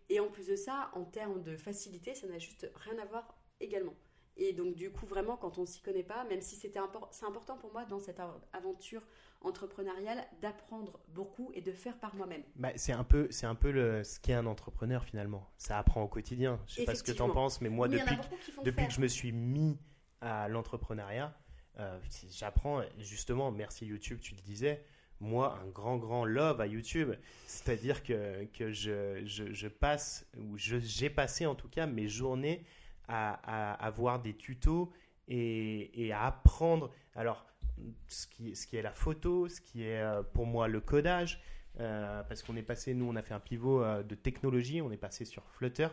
Et 0.09 0.21
en 0.21 0.29
plus 0.29 0.47
de 0.47 0.57
ça, 0.57 0.91
en 0.95 1.05
termes 1.05 1.43
de 1.43 1.57
facilité, 1.57 2.15
ça 2.15 2.27
n'a 2.27 2.39
juste 2.39 2.71
rien 2.75 2.99
à 2.99 3.05
voir 3.07 3.37
également. 3.61 3.95
Et 4.37 4.53
donc 4.53 4.75
du 4.75 4.91
coup, 4.91 5.07
vraiment, 5.07 5.37
quand 5.37 5.59
on 5.59 5.63
ne 5.63 5.67
s'y 5.67 5.81
connaît 5.81 6.03
pas, 6.03 6.25
même 6.25 6.43
si 6.43 6.57
c'était 6.57 6.81
c'est 7.11 7.25
important 7.25 7.57
pour 7.57 7.73
moi 7.73 7.85
dans 7.87 7.99
cette 7.99 8.21
aventure 8.53 9.03
entrepreneuriale 9.41 10.27
d'apprendre 10.43 11.01
beaucoup 11.09 11.51
et 11.55 11.63
de 11.63 11.73
faire 11.73 11.99
par 11.99 12.15
moi-même. 12.15 12.43
Bah, 12.57 12.71
c'est 12.77 12.93
un 12.93 13.05
peu, 13.05 13.29
c'est 13.31 13.47
un 13.47 13.55
peu 13.55 13.71
le, 13.71 14.05
ce 14.05 14.21
qu'est 14.21 14.35
un 14.35 14.47
entrepreneur 14.47 15.05
finalement. 15.05 15.49
Ça 15.57 15.79
apprend 15.79 16.03
au 16.03 16.09
quotidien. 16.09 16.61
Je 16.67 16.75
sais 16.75 16.85
pas 16.85 16.95
ce 16.95 17.03
que 17.03 17.13
tu 17.13 17.23
en 17.23 17.31
penses, 17.31 17.61
mais 17.61 17.71
moi, 17.71 17.89
depuis, 17.89 18.17
depuis 18.65 18.87
que 18.87 18.93
je 18.93 19.01
me 19.01 19.09
suis 19.09 19.33
mis 19.33 19.79
à 20.21 20.49
l'entrepreneuriat, 20.49 21.35
euh, 21.79 21.99
j'apprends 22.31 22.83
justement, 22.99 23.51
merci 23.51 23.87
YouTube, 23.87 24.19
tu 24.21 24.35
le 24.35 24.41
disais, 24.41 24.83
moi, 25.21 25.59
un 25.63 25.69
grand, 25.69 25.97
grand 25.97 26.25
love 26.25 26.61
à 26.61 26.67
YouTube. 26.67 27.13
C'est-à-dire 27.47 28.03
que, 28.03 28.45
que 28.47 28.73
je, 28.73 29.23
je, 29.25 29.69
passe, 29.69 30.27
ou 30.39 30.57
j'ai 30.57 31.11
passé 31.11 31.47
en 31.47 31.55
tout 31.55 31.69
cas 31.69 31.87
mes 31.87 32.09
journées 32.09 32.65
à, 33.09 33.75
à, 33.75 33.91
voir 33.91 34.21
des 34.21 34.35
tutos 34.35 34.93
et, 35.29 36.11
à 36.13 36.27
apprendre. 36.27 36.91
Alors, 37.15 37.47
ce 38.09 38.27
qui, 38.27 38.55
ce 38.57 38.67
qui 38.67 38.77
est 38.77 38.83
la 38.83 38.93
photo, 38.93 39.49
ce 39.49 39.61
qui 39.61 39.85
est 39.85 40.01
euh, 40.01 40.23
pour 40.23 40.47
moi 40.47 40.69
le 40.69 40.81
codage, 40.81 41.43
euh, 41.79 42.23
parce 42.23 42.43
qu'on 42.43 42.57
est 42.57 42.63
passé, 42.63 42.95
nous, 42.95 43.07
on 43.07 43.17
a 43.17 43.23
fait 43.23 43.35
un 43.35 43.41
pivot 43.41 44.03
de 44.03 44.15
technologie, 44.15 44.81
on 44.81 44.91
est 44.91 44.97
passé 44.97 45.25
sur 45.25 45.45
Flutter. 45.51 45.89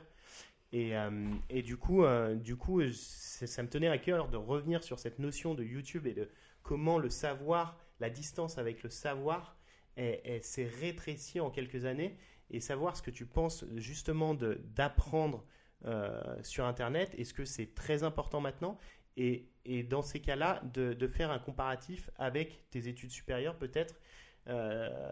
Et, 0.73 0.97
euh, 0.97 1.31
et, 1.51 1.61
du 1.61 1.77
coup, 1.77 2.03
euh, 2.03 2.33
du 2.33 2.57
coup 2.57 2.81
ça 2.91 3.61
me 3.61 3.69
tenait 3.69 3.87
à 3.87 3.99
cœur 3.99 4.27
de 4.27 4.37
revenir 4.37 4.83
sur 4.83 4.97
cette 4.97 5.19
notion 5.19 5.53
de 5.53 5.63
YouTube 5.63 6.07
et 6.07 6.13
de 6.13 6.27
comment 6.63 6.97
le 6.97 7.11
savoir, 7.11 7.77
la 7.99 8.09
distance 8.09 8.57
avec 8.57 8.81
le 8.81 8.89
savoir, 8.89 9.55
s'est 9.95 10.71
rétrécie 10.81 11.39
en 11.39 11.51
quelques 11.51 11.85
années. 11.85 12.17
Et 12.49 12.59
savoir 12.59 12.97
ce 12.97 13.01
que 13.01 13.11
tu 13.11 13.25
penses 13.25 13.65
justement 13.75 14.33
d'apprendre 14.33 15.45
euh, 15.85 16.21
sur 16.41 16.65
Internet, 16.65 17.13
est-ce 17.17 17.33
que 17.33 17.45
c'est 17.45 17.73
très 17.75 18.03
important 18.03 18.41
maintenant? 18.41 18.77
Et, 19.15 19.47
et, 19.65 19.83
dans 19.83 20.01
ces 20.01 20.19
cas-là, 20.19 20.61
de, 20.73 20.93
de, 20.93 21.07
faire 21.07 21.29
un 21.29 21.39
comparatif 21.39 22.09
avec 22.17 22.69
tes 22.71 22.87
études 22.87 23.11
supérieures 23.11 23.57
peut-être, 23.57 23.95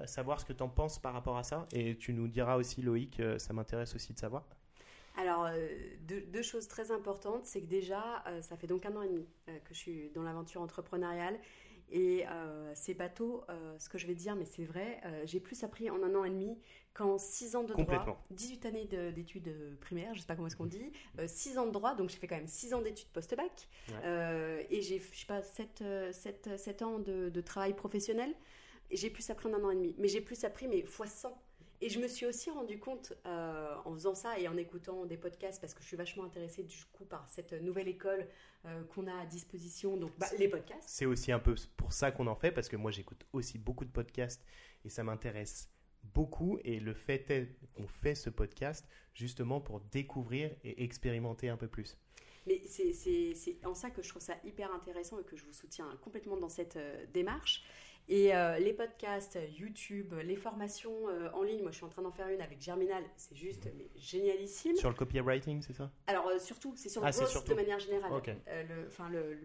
savoir 0.06 0.40
ce 0.40 0.46
que 0.46 0.54
tu 0.54 0.64
en 0.64 0.70
penses 0.70 1.00
par 1.00 1.14
rapport 1.14 1.38
à 1.38 1.44
ça. 1.44 1.68
Et 1.72 1.98
tu 1.98 2.14
nous 2.14 2.28
diras 2.28 2.56
aussi, 2.58 2.82
Loïc, 2.82 3.22
ça 3.38 3.54
m'intéresse 3.54 3.94
aussi 3.96 4.14
de 4.14 4.20
savoir. 4.20 4.44
Alors, 5.18 5.46
euh, 5.46 5.68
deux, 6.08 6.42
choses 6.42 6.68
très 6.68 6.92
importantes, 6.92 7.46
c'est 7.46 7.62
que 7.62 7.68
déjà, 7.68 8.24
euh, 8.28 8.42
ça 8.42 8.58
fait 8.58 8.68
donc 8.68 8.86
un 8.86 8.96
an 8.96 9.02
et 9.02 9.08
demi 9.08 9.28
euh, 9.50 9.58
que 9.60 9.74
je 9.74 9.80
suis 9.80 10.10
dans 10.12 10.24
l'aventure 10.24 10.62
entrepreneuriale. 10.62 11.40
Et 11.94 12.24
c'est 12.74 12.94
bateau 12.94 13.44
ce 13.78 13.90
que 13.90 13.98
je 13.98 14.08
vais 14.08 14.16
dire, 14.16 14.38
mais 14.38 14.46
c'est 14.46 14.64
vrai, 14.64 15.02
j'ai 15.26 15.42
plus 15.42 15.62
appris 15.66 15.90
en 15.90 16.02
un 16.02 16.16
an 16.16 16.24
et 16.24 16.30
demi 16.30 16.58
qu'en 16.94 17.18
six 17.18 17.54
ans 17.58 17.64
de 17.66 17.74
droit, 17.74 18.24
18 18.30 18.66
années 18.66 18.86
d'études 18.86 19.54
primaires, 19.82 20.14
je 20.14 20.20
ne 20.20 20.22
sais 20.22 20.26
pas 20.26 20.36
comment 20.36 20.48
est-ce 20.48 20.56
qu'on 20.56 20.68
dit, 20.68 20.94
6 21.28 21.58
ans 21.58 21.66
de 21.66 21.72
droit, 21.72 21.94
donc 21.96 22.10
j'ai 22.10 22.16
fait 22.16 22.28
quand 22.28 22.38
même 22.38 22.48
6 22.48 22.74
ans 22.76 22.82
d'études 22.82 23.10
post-bac, 23.10 23.68
et 23.90 24.82
j'ai, 24.82 25.00
je 25.00 25.20
sais 25.20 25.26
pas, 25.28 25.42
7, 25.42 25.84
7, 26.14 26.58
7 26.58 26.82
ans 26.82 27.00
de, 27.00 27.28
de 27.28 27.42
travail 27.42 27.74
professionnel, 27.74 28.34
j'ai 28.90 29.10
plus 29.10 29.30
appris 29.30 29.50
en 29.50 29.54
un 29.54 29.64
an 29.66 29.72
et 29.72 29.76
demi. 29.76 29.94
Mais 29.98 30.08
j'ai 30.08 30.22
plus 30.22 30.46
appris, 30.46 30.70
mais 30.70 30.84
fois 30.84 31.08
100 31.08 31.38
et 31.82 31.90
je 31.90 32.00
me 32.00 32.08
suis 32.08 32.26
aussi 32.26 32.50
rendu 32.52 32.80
compte 32.80 33.14
euh, 33.26 33.76
en 33.86 33.94
faisant 33.94 34.16
ça 34.16 34.40
et 34.40 34.48
en 34.48 34.56
écoutant 34.56 35.06
des 35.06 35.18
podcasts, 35.18 35.60
parce 35.60 35.74
que 35.74 35.82
je 35.82 35.88
suis 35.88 35.98
vachement 35.98 36.24
intéressée 36.24 36.64
du 36.64 36.78
coup 36.94 37.06
par 37.06 37.28
cette 37.30 37.54
nouvelle 37.54 37.88
école 37.88 38.28
euh, 38.66 38.84
qu'on 38.86 39.08
a 39.08 39.16
à 39.16 39.26
disposition, 39.26 39.98
donc 39.98 40.12
bah, 40.18 40.28
les 40.38 40.48
podcasts. 40.48 40.88
C'est 40.88 41.08
aussi 41.08 41.32
un 41.32 41.40
peu 41.40 41.56
pour 41.78 41.92
ça 41.92 42.12
qu'on 42.12 42.28
en 42.28 42.36
fait, 42.36 42.52
parce 42.52 42.70
que 42.70 42.76
moi 42.76 42.92
j'écoute 42.92 43.26
aussi 43.34 43.58
beaucoup 43.58 43.86
de 43.86 43.92
podcasts 43.92 44.46
et 44.86 44.90
ça 44.90 45.04
m'intéresse 45.04 45.70
beaucoup. 46.04 46.60
Et 46.64 46.80
le 46.80 46.94
fait 46.94 47.30
est 47.32 47.58
qu'on 47.74 47.88
fait 47.88 48.16
ce 48.16 48.30
podcast 48.30 48.88
justement 49.14 49.60
pour 49.60 49.82
découvrir 49.82 50.52
et 50.64 50.84
expérimenter 50.84 51.50
un 51.50 51.58
peu 51.58 51.68
plus. 51.68 51.98
Mais 52.48 52.62
c'est 52.68 53.66
en 53.66 53.76
ça 53.76 53.92
que 53.92 54.02
je 54.02 54.10
trouve 54.10 54.22
ça 54.22 54.36
hyper 54.44 54.74
intéressant 54.74 55.20
et 55.20 55.24
que 55.24 55.36
je 55.36 55.46
vous 55.46 55.54
soutiens 55.54 55.88
complètement 56.02 56.38
dans 56.38 56.50
cette 56.50 56.76
euh, 56.76 57.06
démarche. 57.14 57.64
Et 58.12 58.36
euh, 58.36 58.60
les 58.60 58.74
podcasts, 58.74 59.40
YouTube, 59.58 60.14
les 60.26 60.36
formations 60.36 61.08
euh, 61.08 61.30
en 61.34 61.44
ligne, 61.44 61.62
moi 61.62 61.72
je 61.72 61.78
suis 61.78 61.86
en 61.86 61.90
train 61.90 62.02
d'en 62.02 62.12
faire 62.12 62.28
une 62.28 62.42
avec 62.42 62.62
Germinal, 62.62 63.02
c'est 63.16 63.38
juste 63.38 63.70
mais 63.78 63.90
génialissime. 63.96 64.76
Sur 64.76 64.90
le 64.90 64.96
copywriting, 64.96 65.62
c'est 65.62 65.72
ça? 65.72 65.90
Alors 66.08 66.28
euh, 66.28 66.38
surtout, 66.38 66.74
c'est 66.76 66.90
sur 66.90 67.00
le 67.00 67.08
ah, 67.08 67.12
de 67.48 67.54
manière 67.54 67.80
générale. 67.80 68.12
Le, 69.10 69.38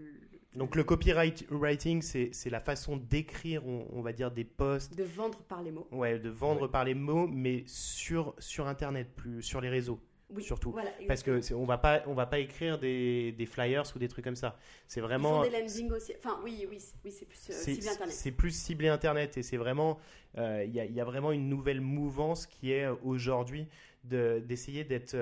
Donc 0.57 0.75
le 0.75 0.83
copywriting, 0.83 2.03
c'est 2.03 2.51
la 2.51 2.59
façon 2.59 2.97
d'écrire, 2.97 3.65
on, 3.65 4.03
va 4.03 4.13
dire, 4.13 4.33
des 4.33 4.43
posts. 4.43 4.97
De 4.97 5.05
vendre 5.05 5.39
par 5.45 5.63
les 5.63 5.71
mots. 5.71 5.87
Ouais, 5.93 6.19
de 6.19 6.29
vendre 6.29 6.67
par 6.67 6.85
les 6.85 6.95
mots, 6.95 7.29
mais 7.29 7.63
sur, 7.69 8.35
sur 8.41 8.67
Internet, 8.67 9.15
plus 9.15 9.43
sur 9.43 9.61
les 9.61 9.69
réseaux 9.69 10.01
surtout. 10.41 10.75
Parce 11.07 11.23
que 11.23 11.41
on 11.55 11.65
va 11.65 11.79
pas 11.79 12.03
on 12.07 12.15
va 12.15 12.27
pas 12.27 12.39
écrire 12.39 12.79
des, 12.79 13.33
des, 13.33 13.47
flyers 13.47 13.85
ou 13.95 13.99
des 13.99 14.09
trucs 14.09 14.25
comme 14.25 14.37
ça. 14.37 14.59
C'est 14.87 15.01
vraiment. 15.01 15.45
Ils 15.45 15.51
font 15.51 15.87
des 15.87 15.93
aussi. 15.93 16.13
Enfin 16.19 16.41
oui 16.43 16.67
oui 16.69 16.79
oui 17.05 17.11
c'est 17.11 17.27
plus 17.27 17.51
euh, 17.51 17.53
ciblé 17.53 17.89
internet. 17.89 18.15
C'est 18.15 18.33
plus 18.33 18.51
ciblé 18.51 18.89
internet 18.89 19.37
et 19.37 19.43
c'est 19.43 19.57
vraiment 19.57 19.99
euh, 20.39 20.65
il 20.67 20.75
y, 20.75 20.81
a, 20.81 20.85
y, 20.85 21.01
a, 21.01 21.05
vraiment 21.05 21.33
une 21.33 21.49
nouvelle 21.49 21.81
mouvance 21.81 22.47
qui 22.47 22.73
est 22.73 22.85
euh, 22.85 22.95
aujourd'hui 23.05 23.69
d'essayer 24.05 24.85
d'être 24.85 25.17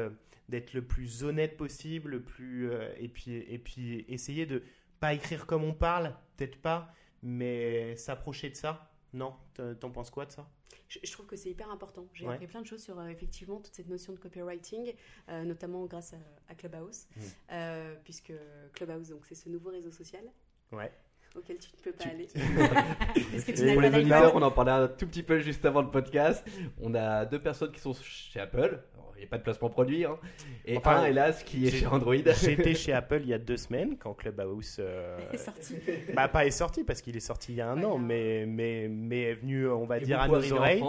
d'être 0.49 0.75
le 0.75 0.83
plus 0.83 1.25
honnête 1.25 1.57
possible, 1.57 2.11
le 2.11 2.23
plus 2.23 2.71
et 2.99 3.09
puis 3.09 3.37
et 3.49 3.59
puis 3.59 4.05
essayer 4.09 4.47
de 4.47 4.63
pas 5.01 5.15
écrire 5.15 5.47
comme 5.47 5.65
on 5.65 5.75
parle, 5.75 6.15
peut-être 6.37 6.61
pas, 6.61 6.93
mais 7.23 7.97
s'approcher 7.97 8.51
de 8.51 8.57
ça. 8.57 8.91
Non, 9.13 9.35
t'en 9.81 9.91
penses 9.91 10.11
quoi 10.11 10.27
de 10.27 10.33
ça? 10.33 10.47
Je, 10.89 11.12
trouve 11.12 11.27
que 11.27 11.37
c'est 11.37 11.51
hyper 11.51 11.71
important. 11.71 12.07
J'ai 12.12 12.27
appris 12.29 12.47
plein 12.47 12.62
de 12.62 12.67
choses 12.67 12.83
sur 12.83 12.99
euh, 12.99 13.09
effectivement 13.09 13.61
toute 13.61 13.75
cette 13.75 13.89
notion 13.89 14.12
de 14.12 14.19
copywriting, 14.19 14.95
euh, 15.29 15.45
notamment 15.45 15.85
grâce 15.87 16.15
à, 16.49 16.55
Clubhouse, 16.55 17.07
mmh. 17.17 17.21
euh, 17.53 17.97
puisque 18.05 18.33
Clubhouse, 18.73 19.09
donc 19.09 19.27
c'est 19.27 19.35
ce 19.35 19.49
nouveau 19.49 19.71
réseau 19.71 19.91
social. 19.91 20.25
Ouais. 20.73 20.93
Auquel 21.37 21.59
tu 21.59 21.68
ne 21.76 21.82
peux 21.82 21.93
pas 21.93 22.05
Tu- 22.05 22.11
aller. 22.11 22.26
Parce 23.32 23.45
que 23.45 23.53
tu 23.53 23.57
pour 23.72 23.82
n'as 23.82 23.89
les 23.89 24.09
pas 24.09 24.20
d'iPhone. 24.20 24.30
on 24.35 24.43
en 24.43 24.51
parlait 24.51 24.72
un 24.72 24.89
tout 24.89 25.07
petit 25.07 25.22
peu 25.22 25.39
juste 25.39 25.64
avant 25.64 25.82
le 25.82 25.91
podcast. 25.91 26.45
On 26.80 26.95
a 26.95 27.24
deux 27.24 27.41
personnes 27.41 27.72
qui 27.72 27.80
sont 27.80 27.95
chez 27.95 28.41
Apple. 28.41 28.80
Il 29.16 29.20
n'y 29.20 29.26
a 29.26 29.30
pas 29.30 29.39
de 29.39 29.43
placement 29.45 29.70
produit. 29.70 30.05
hein. 30.05 30.18
Et 30.66 30.76
Enfin, 30.76 30.97
un, 31.03 31.07
hélas, 31.07 31.45
qui 31.45 31.66
est 31.68 31.70
chez 31.70 31.87
Android. 31.87 32.16
J'étais 32.43 32.74
chez 32.74 32.93
Apple 32.93 33.20
il 33.22 33.28
y 33.28 33.32
a 33.32 33.39
deux 33.39 33.57
semaines 33.57 33.97
quand 33.97 34.12
Clubhouse. 34.12 34.78
euh, 34.80 35.16
est 35.32 35.37
sorti. 35.39 35.74
bah, 36.14 36.26
pas 36.28 36.45
est 36.45 36.51
sorti 36.51 36.82
parce 36.82 37.01
qu'il 37.01 37.16
est 37.16 37.20
sorti 37.20 37.53
il 37.53 37.57
y 37.57 37.61
a 37.61 37.70
un 37.70 37.78
Ouais, 37.78 37.85
an, 37.85 37.97
mais, 37.97 38.45
mais, 38.45 38.89
mais 38.91 39.22
est 39.22 39.35
venu, 39.35 39.68
on 39.68 39.87
va 39.87 40.01
dire, 40.01 40.20
à 40.20 40.26
nos 40.28 40.53
oreilles. 40.53 40.82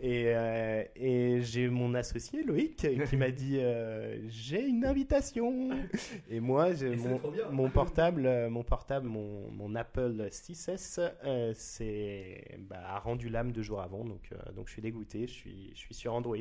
Et, 0.00 0.26
euh, 0.28 0.84
et 0.94 1.40
j'ai 1.42 1.68
mon 1.68 1.92
associé 1.94 2.44
Loïc 2.44 2.86
qui 3.10 3.16
m'a 3.16 3.30
dit 3.30 3.58
euh, 3.60 4.16
j'ai 4.28 4.62
une 4.64 4.84
invitation. 4.86 5.68
Et 6.30 6.38
moi, 6.38 6.72
j'ai 6.72 6.94
mon, 6.96 7.20
mon 7.50 7.68
portable, 7.68 8.26
euh, 8.26 8.48
mon 8.48 8.62
portable, 8.62 9.08
mon, 9.08 9.50
mon 9.50 9.74
Apple 9.76 10.28
6S, 10.30 11.12
euh, 11.24 11.52
c'est 11.54 12.58
bah, 12.58 12.80
a 12.86 12.98
rendu 12.98 13.28
l'âme 13.28 13.52
deux 13.52 13.62
jours 13.62 13.80
avant. 13.80 14.04
Donc, 14.04 14.30
euh, 14.32 14.52
donc 14.52 14.68
je 14.68 14.72
suis 14.72 14.82
dégoûté. 14.82 15.26
Je 15.26 15.32
suis, 15.32 15.70
je 15.74 15.78
suis 15.78 15.94
sur 15.94 16.14
Android. 16.14 16.36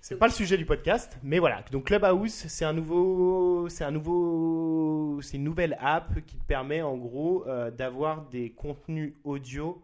C'est 0.00 0.18
pas 0.18 0.26
le 0.26 0.32
sujet 0.32 0.58
du 0.58 0.66
podcast, 0.66 1.18
mais 1.22 1.38
voilà. 1.38 1.64
Donc 1.70 1.84
Clubhouse, 1.84 2.32
c'est 2.32 2.66
un 2.66 2.74
nouveau, 2.74 3.68
c'est 3.70 3.84
un 3.84 3.90
nouveau, 3.90 5.20
c'est 5.22 5.38
une 5.38 5.44
nouvelle 5.44 5.78
app 5.80 6.20
qui 6.26 6.36
permet 6.36 6.82
en 6.82 6.96
gros 6.98 7.46
euh, 7.46 7.70
d'avoir 7.70 8.28
des 8.28 8.50
contenus 8.50 9.14
audio 9.24 9.82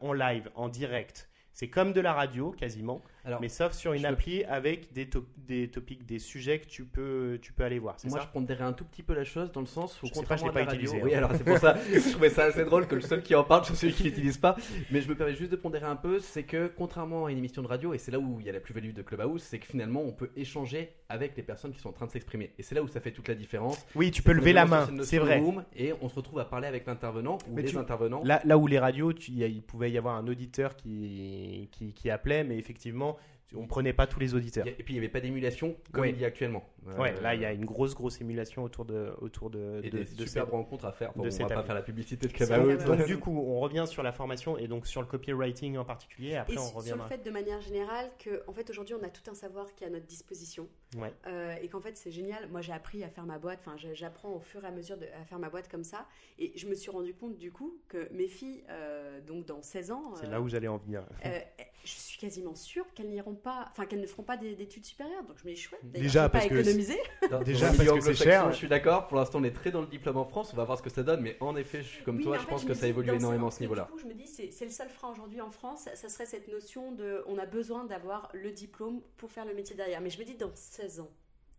en 0.00 0.12
live, 0.12 0.50
en 0.54 0.68
direct. 0.68 1.28
C'est 1.52 1.66
comme 1.68 1.92
de 1.92 2.00
la 2.00 2.12
radio 2.12 2.52
quasiment, 2.52 3.02
Alors, 3.24 3.40
mais 3.40 3.48
sauf 3.48 3.72
sur 3.72 3.92
une 3.94 4.04
appli 4.04 4.44
avec 4.44 4.92
des, 4.92 5.08
des 5.48 5.68
topics, 5.68 6.04
des 6.04 6.18
sujets 6.18 6.58
que 6.58 6.66
tu 6.66 6.84
peux, 6.84 7.38
tu 7.40 7.52
peux 7.52 7.64
aller 7.64 7.78
voir. 7.78 7.96
Moi, 8.04 8.18
ça 8.18 8.26
je 8.26 8.32
pondérais 8.32 8.64
un 8.64 8.72
tout 8.74 8.84
petit 8.84 9.02
peu 9.02 9.14
la 9.14 9.24
chose 9.24 9.50
dans 9.52 9.60
le 9.60 9.66
sens 9.66 10.02
où, 10.02 10.06
Je 10.06 10.12
sais 10.12 10.20
pas, 10.20 10.36
contrairement 10.36 10.44
je 10.46 10.50
à 10.50 10.52
pas 10.52 10.60
la 10.60 10.66
radio, 10.66 10.80
utilisé, 10.82 11.02
oui, 11.02 11.14
hein. 11.14 11.18
alors 11.18 11.30
c'est 11.34 11.44
pour 11.44 11.56
ça, 11.58 11.76
je 11.92 12.10
trouvais 12.10 12.28
ça 12.30 12.44
assez 12.44 12.64
drôle 12.64 12.86
que 12.86 12.94
le 12.94 13.00
seul 13.00 13.22
qui 13.22 13.34
en 13.34 13.42
parle 13.44 13.64
soit 13.64 13.76
celui 13.76 13.94
qui 13.94 14.02
l'utilise 14.02 14.36
pas. 14.36 14.56
Mais 14.90 15.00
je 15.00 15.08
me 15.08 15.14
permets 15.14 15.34
juste 15.34 15.50
de 15.52 15.56
pondérer 15.56 15.86
un 15.86 15.96
peu, 15.96 16.18
c'est 16.20 16.42
que 16.42 16.70
contrairement 16.76 17.26
à 17.26 17.32
une 17.32 17.38
émission 17.38 17.62
de 17.62 17.66
radio, 17.68 17.94
et 17.94 17.98
c'est 17.98 18.10
là 18.10 18.18
où 18.18 18.40
il 18.40 18.46
y 18.46 18.48
a 18.50 18.52
la 18.52 18.60
plus-value 18.60 18.92
de 18.92 19.02
Clubhouse, 19.02 19.42
c'est 19.42 19.58
que 19.58 19.66
finalement, 19.66 20.02
on 20.02 20.12
peut 20.12 20.30
échanger 20.36 20.90
avec 21.08 21.36
les 21.36 21.42
personnes 21.42 21.72
qui 21.72 21.80
sont 21.80 21.88
en 21.88 21.92
train 21.92 22.06
de 22.06 22.10
s'exprimer. 22.10 22.52
Et 22.58 22.62
c'est 22.62 22.74
là 22.74 22.82
où 22.82 22.88
ça 22.88 23.00
fait 23.00 23.12
toute 23.12 23.28
la 23.28 23.34
différence. 23.34 23.86
Oui, 23.94 24.10
tu 24.10 24.22
peux 24.22 24.32
lever 24.32 24.52
la 24.52 24.66
main, 24.66 24.86
c'est 25.02 25.18
vrai. 25.18 25.38
room 25.38 25.64
Et 25.76 25.92
on 26.02 26.08
se 26.08 26.14
retrouve 26.16 26.40
à 26.40 26.44
parler 26.44 26.66
avec 26.66 26.86
l'intervenant 26.86 27.38
ou 27.48 27.54
Mais 27.54 27.62
les 27.62 27.68
tu- 27.68 27.78
intervenants. 27.78 28.22
Là, 28.24 28.42
là 28.44 28.58
où 28.58 28.66
les 28.66 28.78
radios, 28.78 29.12
tu- 29.14 29.30
il 29.32 29.62
pouvait 29.62 29.90
y 29.90 29.96
avoir 29.98 30.16
un 30.16 30.26
auditeur 30.28 30.76
qui, 30.76 31.68
qui, 31.72 31.92
qui 31.94 32.10
appelait, 32.10 32.44
mais 32.44 32.58
effectivement, 32.58 33.13
on 33.56 33.66
prenait 33.66 33.92
pas 33.92 34.06
tous 34.06 34.20
les 34.20 34.34
auditeurs. 34.34 34.66
Et 34.66 34.72
puis 34.72 34.94
il 34.94 34.96
n'y 34.96 34.98
avait 34.98 35.08
pas 35.12 35.20
d'émulation 35.20 35.76
comme 35.92 36.02
Ouais. 36.02 36.10
il 36.10 36.20
y 36.20 36.24
a 36.24 36.28
actuellement. 36.28 36.64
Ouais, 36.98 37.14
Euh, 37.16 37.20
là, 37.22 37.34
il 37.34 37.40
y 37.40 37.44
a 37.46 37.52
une 37.52 37.64
grosse, 37.64 37.94
grosse 37.94 38.20
émulation 38.20 38.62
autour 38.62 38.84
de, 38.84 39.10
autour 39.22 39.48
de, 39.48 39.80
et 39.82 39.88
de, 39.88 39.98
des 39.98 40.04
de 40.04 40.26
superbes 40.26 40.26
cette- 40.26 40.50
rencontres 40.50 40.84
à 40.84 40.92
faire. 40.92 41.12
Bon, 41.14 41.22
de 41.22 41.28
on 41.28 41.30
cette 41.30 41.48
va 41.48 41.54
pas 41.54 41.62
faire 41.62 41.74
la 41.74 41.80
publicité 41.82 42.26
de 42.28 42.32
Clubhouse. 42.32 42.76
Clubhouse. 42.76 42.84
Donc, 42.84 43.06
du 43.06 43.18
coup, 43.18 43.30
on 43.38 43.58
revient 43.60 43.84
sur 43.86 44.02
la 44.02 44.12
formation 44.12 44.58
et 44.58 44.68
donc 44.68 44.86
sur 44.86 45.00
le 45.00 45.06
copywriting 45.06 45.78
en 45.78 45.84
particulier. 45.86 46.36
Après, 46.36 46.52
Et 46.54 46.58
on 46.58 46.80
su- 46.80 46.88
sur 46.88 46.96
le 46.96 47.02
fait 47.04 47.24
de 47.24 47.30
manière 47.30 47.60
générale 47.62 48.10
que, 48.18 48.42
en 48.46 48.52
fait, 48.52 48.68
aujourd'hui, 48.68 48.94
on 49.00 49.02
a 49.02 49.08
tout 49.08 49.28
un 49.30 49.34
savoir 49.34 49.74
qui 49.74 49.84
est 49.84 49.86
à 49.86 49.90
notre 49.90 50.04
disposition. 50.06 50.68
Ouais. 50.98 51.12
Euh, 51.26 51.54
et 51.62 51.68
qu'en 51.68 51.80
fait, 51.80 51.96
c'est 51.96 52.10
génial. 52.10 52.48
Moi, 52.50 52.60
j'ai 52.60 52.72
appris 52.72 53.02
à 53.02 53.08
faire 53.08 53.24
ma 53.24 53.38
boîte. 53.38 53.60
Enfin, 53.66 53.76
j'apprends 53.94 54.34
au 54.34 54.40
fur 54.40 54.62
et 54.62 54.66
à 54.68 54.70
mesure 54.70 54.98
de, 54.98 55.06
à 55.20 55.24
faire 55.24 55.38
ma 55.38 55.48
boîte 55.48 55.68
comme 55.68 55.84
ça. 55.84 56.06
Et 56.38 56.52
je 56.54 56.66
me 56.68 56.74
suis 56.74 56.90
rendu 56.90 57.14
compte, 57.14 57.38
du 57.38 57.50
coup, 57.50 57.78
que 57.88 58.12
mes 58.12 58.28
filles, 58.28 58.62
euh, 58.68 59.20
donc 59.22 59.46
dans 59.46 59.62
16 59.62 59.90
ans, 59.90 60.14
C'est 60.16 60.26
euh, 60.26 60.30
là 60.32 60.40
où 60.42 60.48
j'allais 60.48 60.68
en 60.68 60.76
venir. 60.76 61.02
euh, 61.24 61.38
je 61.84 61.90
suis 61.92 62.18
quasiment 62.18 62.54
sûre 62.54 62.84
qu'elles 62.94 63.08
n'iront 63.08 63.34
pas, 63.44 63.66
enfin, 63.70 63.86
qu'elles 63.86 64.00
ne 64.00 64.06
feront 64.06 64.22
pas 64.24 64.36
des- 64.36 64.56
d'études 64.56 64.84
supérieures. 64.84 65.22
Donc, 65.22 65.36
je 65.38 65.46
me 65.48 65.54
dis 65.54 65.60
chouette. 65.60 65.80
d'ailleurs, 65.84 66.02
Déjà, 66.02 66.22
pas 66.24 66.38
parce 66.40 66.46
que 66.48 66.54
économiser. 66.54 66.98
Déjà, 67.44 67.66
parce 67.72 67.88
que 67.88 68.00
c'est 68.00 68.14
cher. 68.14 68.50
Je 68.50 68.56
suis 68.56 68.68
d'accord. 68.68 69.06
Pour 69.06 69.16
l'instant, 69.18 69.38
on 69.40 69.44
est 69.44 69.52
très 69.54 69.70
dans 69.70 69.80
le 69.82 69.86
diplôme 69.86 70.16
en 70.16 70.24
France. 70.24 70.50
On 70.52 70.56
va 70.56 70.64
voir 70.64 70.78
ce 70.78 70.82
que 70.82 70.90
ça 70.90 71.02
donne. 71.02 71.20
Mais 71.20 71.36
en 71.40 71.54
effet, 71.54 71.82
je 71.82 71.88
suis 71.88 72.02
comme 72.04 72.16
Oui, 72.16 72.24
toi. 72.24 72.36
Je 72.38 72.42
fait, 72.42 72.48
pense 72.50 72.64
que 72.64 72.74
ça 72.74 72.88
évolue 72.88 73.10
énormément 73.14 73.46
à 73.48 73.50
ce 73.50 73.58
que 73.58 73.64
niveau-là. 73.64 73.84
Du 73.84 73.92
coup, 73.92 73.98
je 73.98 74.06
me 74.06 74.14
dis, 74.14 74.26
c'est 74.26 74.50
c'est 74.50 74.64
le 74.64 74.70
seul 74.72 74.88
frein 74.88 75.10
aujourd'hui 75.10 75.40
en 75.40 75.50
France. 75.50 75.88
Ça 75.94 76.08
serait 76.08 76.26
cette 76.26 76.48
notion 76.48 76.90
de, 76.92 77.22
on 77.26 77.38
a 77.38 77.46
besoin 77.46 77.84
d'avoir 77.84 78.30
le 78.32 78.50
diplôme 78.50 79.00
pour 79.18 79.30
faire 79.30 79.44
le 79.44 79.54
métier 79.54 79.76
derrière. 79.76 80.00
Mais 80.00 80.10
je 80.10 80.18
me 80.18 80.24
dis, 80.24 80.34
dans 80.36 80.50
16 80.54 81.00
ans, 81.00 81.10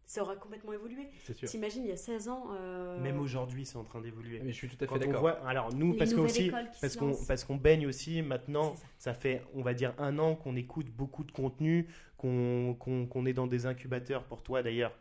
ça 0.05 0.21
aura 0.21 0.35
complètement 0.35 0.73
évolué. 0.73 1.09
C'est 1.23 1.33
sûr. 1.33 1.49
T'imagines, 1.49 1.83
il 1.83 1.89
y 1.89 1.93
a 1.93 1.97
16 1.97 2.29
ans. 2.29 2.47
euh, 2.53 2.99
Même 3.01 3.19
aujourd'hui, 3.19 3.65
c'est 3.65 3.77
en 3.77 3.83
train 3.83 4.01
d'évoluer. 4.01 4.39
Mais 4.43 4.51
je 4.51 4.57
suis 4.57 4.67
tout 4.69 4.83
à 4.83 4.87
fait 4.87 4.99
d'accord. 4.99 5.27
alors 5.45 5.73
nous, 5.73 5.93
Les 5.93 5.97
parce 5.97 6.13
qu'on 6.13 6.23
aussi, 6.23 6.51
parce 6.51 6.93
se 6.93 6.97
qu'on 6.97 7.07
lancent. 7.07 7.25
parce 7.25 7.43
qu'on 7.43 7.55
baigne 7.55 7.87
aussi 7.87 8.21
maintenant, 8.21 8.75
ça. 8.75 8.83
ça 8.99 9.13
fait, 9.13 9.41
on 9.53 9.61
va 9.63 9.73
dire, 9.73 9.93
un 9.97 10.17
an 10.19 10.35
qu'on 10.35 10.55
écoute 10.55 10.87
beaucoup 10.91 11.23
de 11.23 11.31
contenu, 11.31 11.87
qu'on 12.17 12.75
qu'on 12.79 13.07
qu'on 13.07 13.25
est 13.25 13.33
dans 13.33 13.47
des 13.47 13.65
incubateurs. 13.65 14.23
Pour 14.25 14.43
toi, 14.43 14.61
d'ailleurs, 14.61 14.91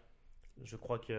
je 0.65 0.77
crois 0.77 0.99
que 1.01 1.13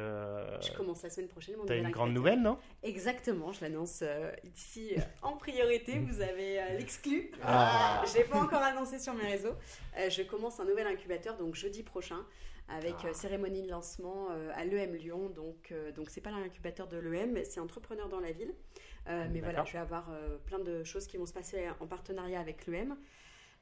Je 0.61 0.71
commence 0.77 1.03
la 1.03 1.09
semaine 1.09 1.27
prochaine. 1.29 1.57
mon 1.57 1.65
tu 1.65 1.73
as 1.73 1.75
nouvel 1.75 1.87
une 1.87 1.93
grande 1.93 2.13
nouvelle, 2.13 2.41
non? 2.41 2.57
Exactement, 2.83 3.51
je 3.51 3.61
l'annonce 3.61 3.99
euh, 4.01 4.31
ici 4.55 4.93
euh, 4.97 5.01
en 5.21 5.35
priorité. 5.37 5.99
Vous 6.09 6.21
avez 6.21 6.59
euh, 6.59 6.77
l'exclu. 6.77 7.31
Ah. 7.43 8.01
Je 8.07 8.17
l'ai 8.17 8.23
pas 8.23 8.39
encore 8.39 8.63
annoncé 8.63 8.97
sur 8.97 9.13
mes 9.13 9.25
réseaux. 9.27 9.53
Euh, 9.99 10.09
je 10.09 10.23
commence 10.23 10.59
un 10.59 10.65
nouvel 10.65 10.87
incubateur 10.87 11.37
donc 11.37 11.53
jeudi 11.55 11.83
prochain 11.83 12.25
avec 12.67 12.95
Ah. 13.03 13.07
euh, 13.07 13.13
cérémonie 13.13 13.61
de 13.61 13.69
lancement 13.69 14.27
euh, 14.31 14.51
à 14.55 14.65
l'EM 14.65 14.95
Lyon. 14.95 15.29
Donc 15.29 15.71
euh, 15.71 15.91
donc 15.91 16.09
c'est 16.09 16.21
pas 16.21 16.31
l'incubateur 16.31 16.87
de 16.87 16.97
l'EM, 16.97 17.37
c'est 17.45 17.59
entrepreneur 17.59 18.09
dans 18.09 18.19
la 18.19 18.31
ville. 18.31 18.53
Mais 19.07 19.39
voilà, 19.39 19.63
je 19.65 19.73
vais 19.73 19.77
avoir 19.79 20.09
plein 20.45 20.57
de 20.57 20.83
choses 20.83 21.05
qui 21.05 21.17
vont 21.17 21.27
se 21.27 21.33
passer 21.33 21.67
en 21.79 21.85
partenariat 21.85 22.39
avec 22.39 22.65
l'EM. 22.65 22.97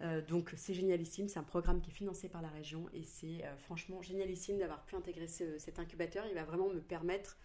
Euh, 0.01 0.22
donc 0.22 0.51
c'est 0.56 0.74
génialissime, 0.74 1.28
c'est 1.28 1.38
un 1.39 1.43
programme 1.43 1.80
qui 1.82 1.91
est 1.91 1.93
financé 1.93 2.28
par 2.30 2.41
la 2.41 2.47
région 2.49 2.88
et 2.93 3.04
c'est 3.04 3.43
euh, 3.45 3.56
franchement 3.58 4.01
génialissime 4.01 4.58
d'avoir 4.58 4.84
pu 4.86 4.95
intégrer 4.95 5.28
ce- 5.28 5.58
cet 5.60 5.80
incubateur. 5.80 6.26
Il 6.28 6.34
va 6.34 6.43
vraiment 6.43 6.68
me 6.70 6.80
permettre 6.82 7.38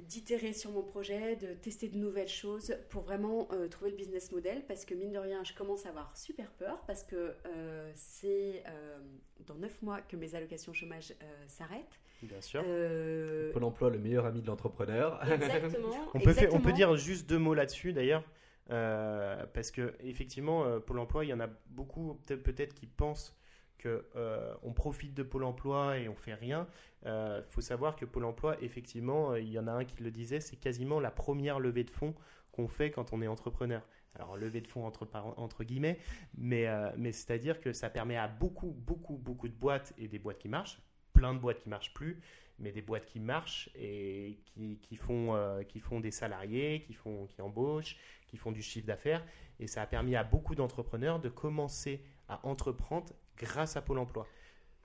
d'itérer 0.00 0.52
sur 0.52 0.70
mon 0.70 0.82
projet, 0.82 1.36
de 1.36 1.54
tester 1.54 1.88
de 1.88 1.96
nouvelles 1.96 2.28
choses 2.28 2.76
pour 2.88 3.02
vraiment 3.02 3.48
euh, 3.52 3.68
trouver 3.68 3.90
le 3.90 3.96
business 3.96 4.30
model 4.32 4.64
parce 4.66 4.84
que 4.84 4.94
mine 4.94 5.12
de 5.12 5.18
rien 5.18 5.42
je 5.44 5.52
commence 5.52 5.86
à 5.86 5.88
avoir 5.88 6.16
super 6.16 6.50
peur 6.52 6.80
parce 6.86 7.02
que 7.02 7.34
euh, 7.46 7.90
c'est 7.94 8.62
euh, 8.68 8.98
dans 9.46 9.56
9 9.56 9.82
mois 9.82 10.00
que 10.00 10.16
mes 10.16 10.34
allocations 10.34 10.72
chômage 10.72 11.14
euh, 11.22 11.44
s'arrêtent. 11.48 12.00
Bien 12.22 12.40
sûr. 12.40 12.62
Euh, 12.66 13.52
Pôle 13.52 13.64
emploi, 13.64 13.90
le 13.90 13.98
meilleur 13.98 14.26
ami 14.26 14.42
de 14.42 14.46
l'entrepreneur. 14.46 15.20
exactement. 15.30 15.90
On 16.14 16.20
peut, 16.20 16.34
on 16.52 16.58
dire 16.72 16.96
juste 16.96 17.28
deux 17.28 17.38
mots 17.38 17.54
là-dessus 17.54 17.92
d'ailleurs, 17.92 18.24
euh, 18.70 19.46
parce 19.54 19.70
que 19.70 19.94
effectivement, 20.00 20.64
euh, 20.64 20.80
Pôle 20.80 20.98
Emploi, 20.98 21.24
il 21.24 21.28
y 21.28 21.32
en 21.32 21.40
a 21.40 21.48
beaucoup 21.68 22.14
peut-être 22.26 22.42
peut-être 22.42 22.74
qui 22.74 22.86
pensent 22.86 23.36
que 23.78 24.04
euh, 24.16 24.54
on 24.62 24.72
profite 24.72 25.14
de 25.14 25.22
Pôle 25.22 25.44
Emploi 25.44 25.98
et 25.98 26.08
on 26.08 26.14
fait 26.14 26.34
rien. 26.34 26.66
Il 27.06 27.44
faut 27.50 27.60
savoir 27.60 27.96
que 27.96 28.04
Pôle 28.04 28.24
Emploi, 28.24 28.56
effectivement, 28.60 29.32
euh, 29.32 29.40
il 29.40 29.48
y 29.48 29.58
en 29.58 29.66
a 29.66 29.72
un 29.72 29.84
qui 29.84 30.02
le 30.02 30.10
disait, 30.10 30.40
c'est 30.40 30.56
quasiment 30.56 31.00
la 31.00 31.10
première 31.10 31.60
levée 31.60 31.84
de 31.84 31.90
fonds 31.90 32.14
qu'on 32.52 32.68
fait 32.68 32.90
quand 32.90 33.12
on 33.12 33.22
est 33.22 33.28
entrepreneur. 33.28 33.82
Alors 34.14 34.36
levée 34.36 34.60
de 34.60 34.66
fonds 34.66 34.84
entre, 34.84 35.64
guillemets, 35.64 35.98
mais, 36.36 36.66
euh, 36.66 36.90
mais 36.96 37.12
c'est-à-dire 37.12 37.60
que 37.60 37.72
ça 37.72 37.88
permet 37.88 38.16
à 38.16 38.26
beaucoup, 38.26 38.74
beaucoup, 38.86 39.16
beaucoup 39.16 39.48
de 39.48 39.54
boîtes 39.54 39.92
et 39.96 40.08
des 40.08 40.18
boîtes 40.18 40.38
qui 40.38 40.48
marchent, 40.48 40.80
plein 41.12 41.34
de 41.34 41.38
boîtes 41.38 41.60
qui 41.60 41.68
marchent 41.68 41.94
plus, 41.94 42.20
mais 42.58 42.72
des 42.72 42.82
boîtes 42.82 43.06
qui 43.06 43.20
marchent 43.20 43.70
et 43.76 44.40
qui, 44.46 44.96
font, 44.96 45.36
euh, 45.36 45.62
qui 45.62 45.78
font 45.78 46.00
des 46.00 46.10
salariés, 46.10 46.82
qui, 46.82 46.94
font, 46.94 47.26
qui 47.26 47.40
embauchent, 47.40 47.96
qui 48.26 48.36
font 48.36 48.50
du 48.50 48.62
chiffre 48.62 48.86
d'affaires. 48.86 49.24
Et 49.60 49.68
ça 49.68 49.82
a 49.82 49.86
permis 49.86 50.16
à 50.16 50.24
beaucoup 50.24 50.56
d'entrepreneurs 50.56 51.20
de 51.20 51.28
commencer 51.28 52.02
à 52.28 52.44
entreprendre 52.44 53.12
grâce 53.38 53.76
à 53.76 53.82
Pôle 53.82 53.98
emploi. 53.98 54.26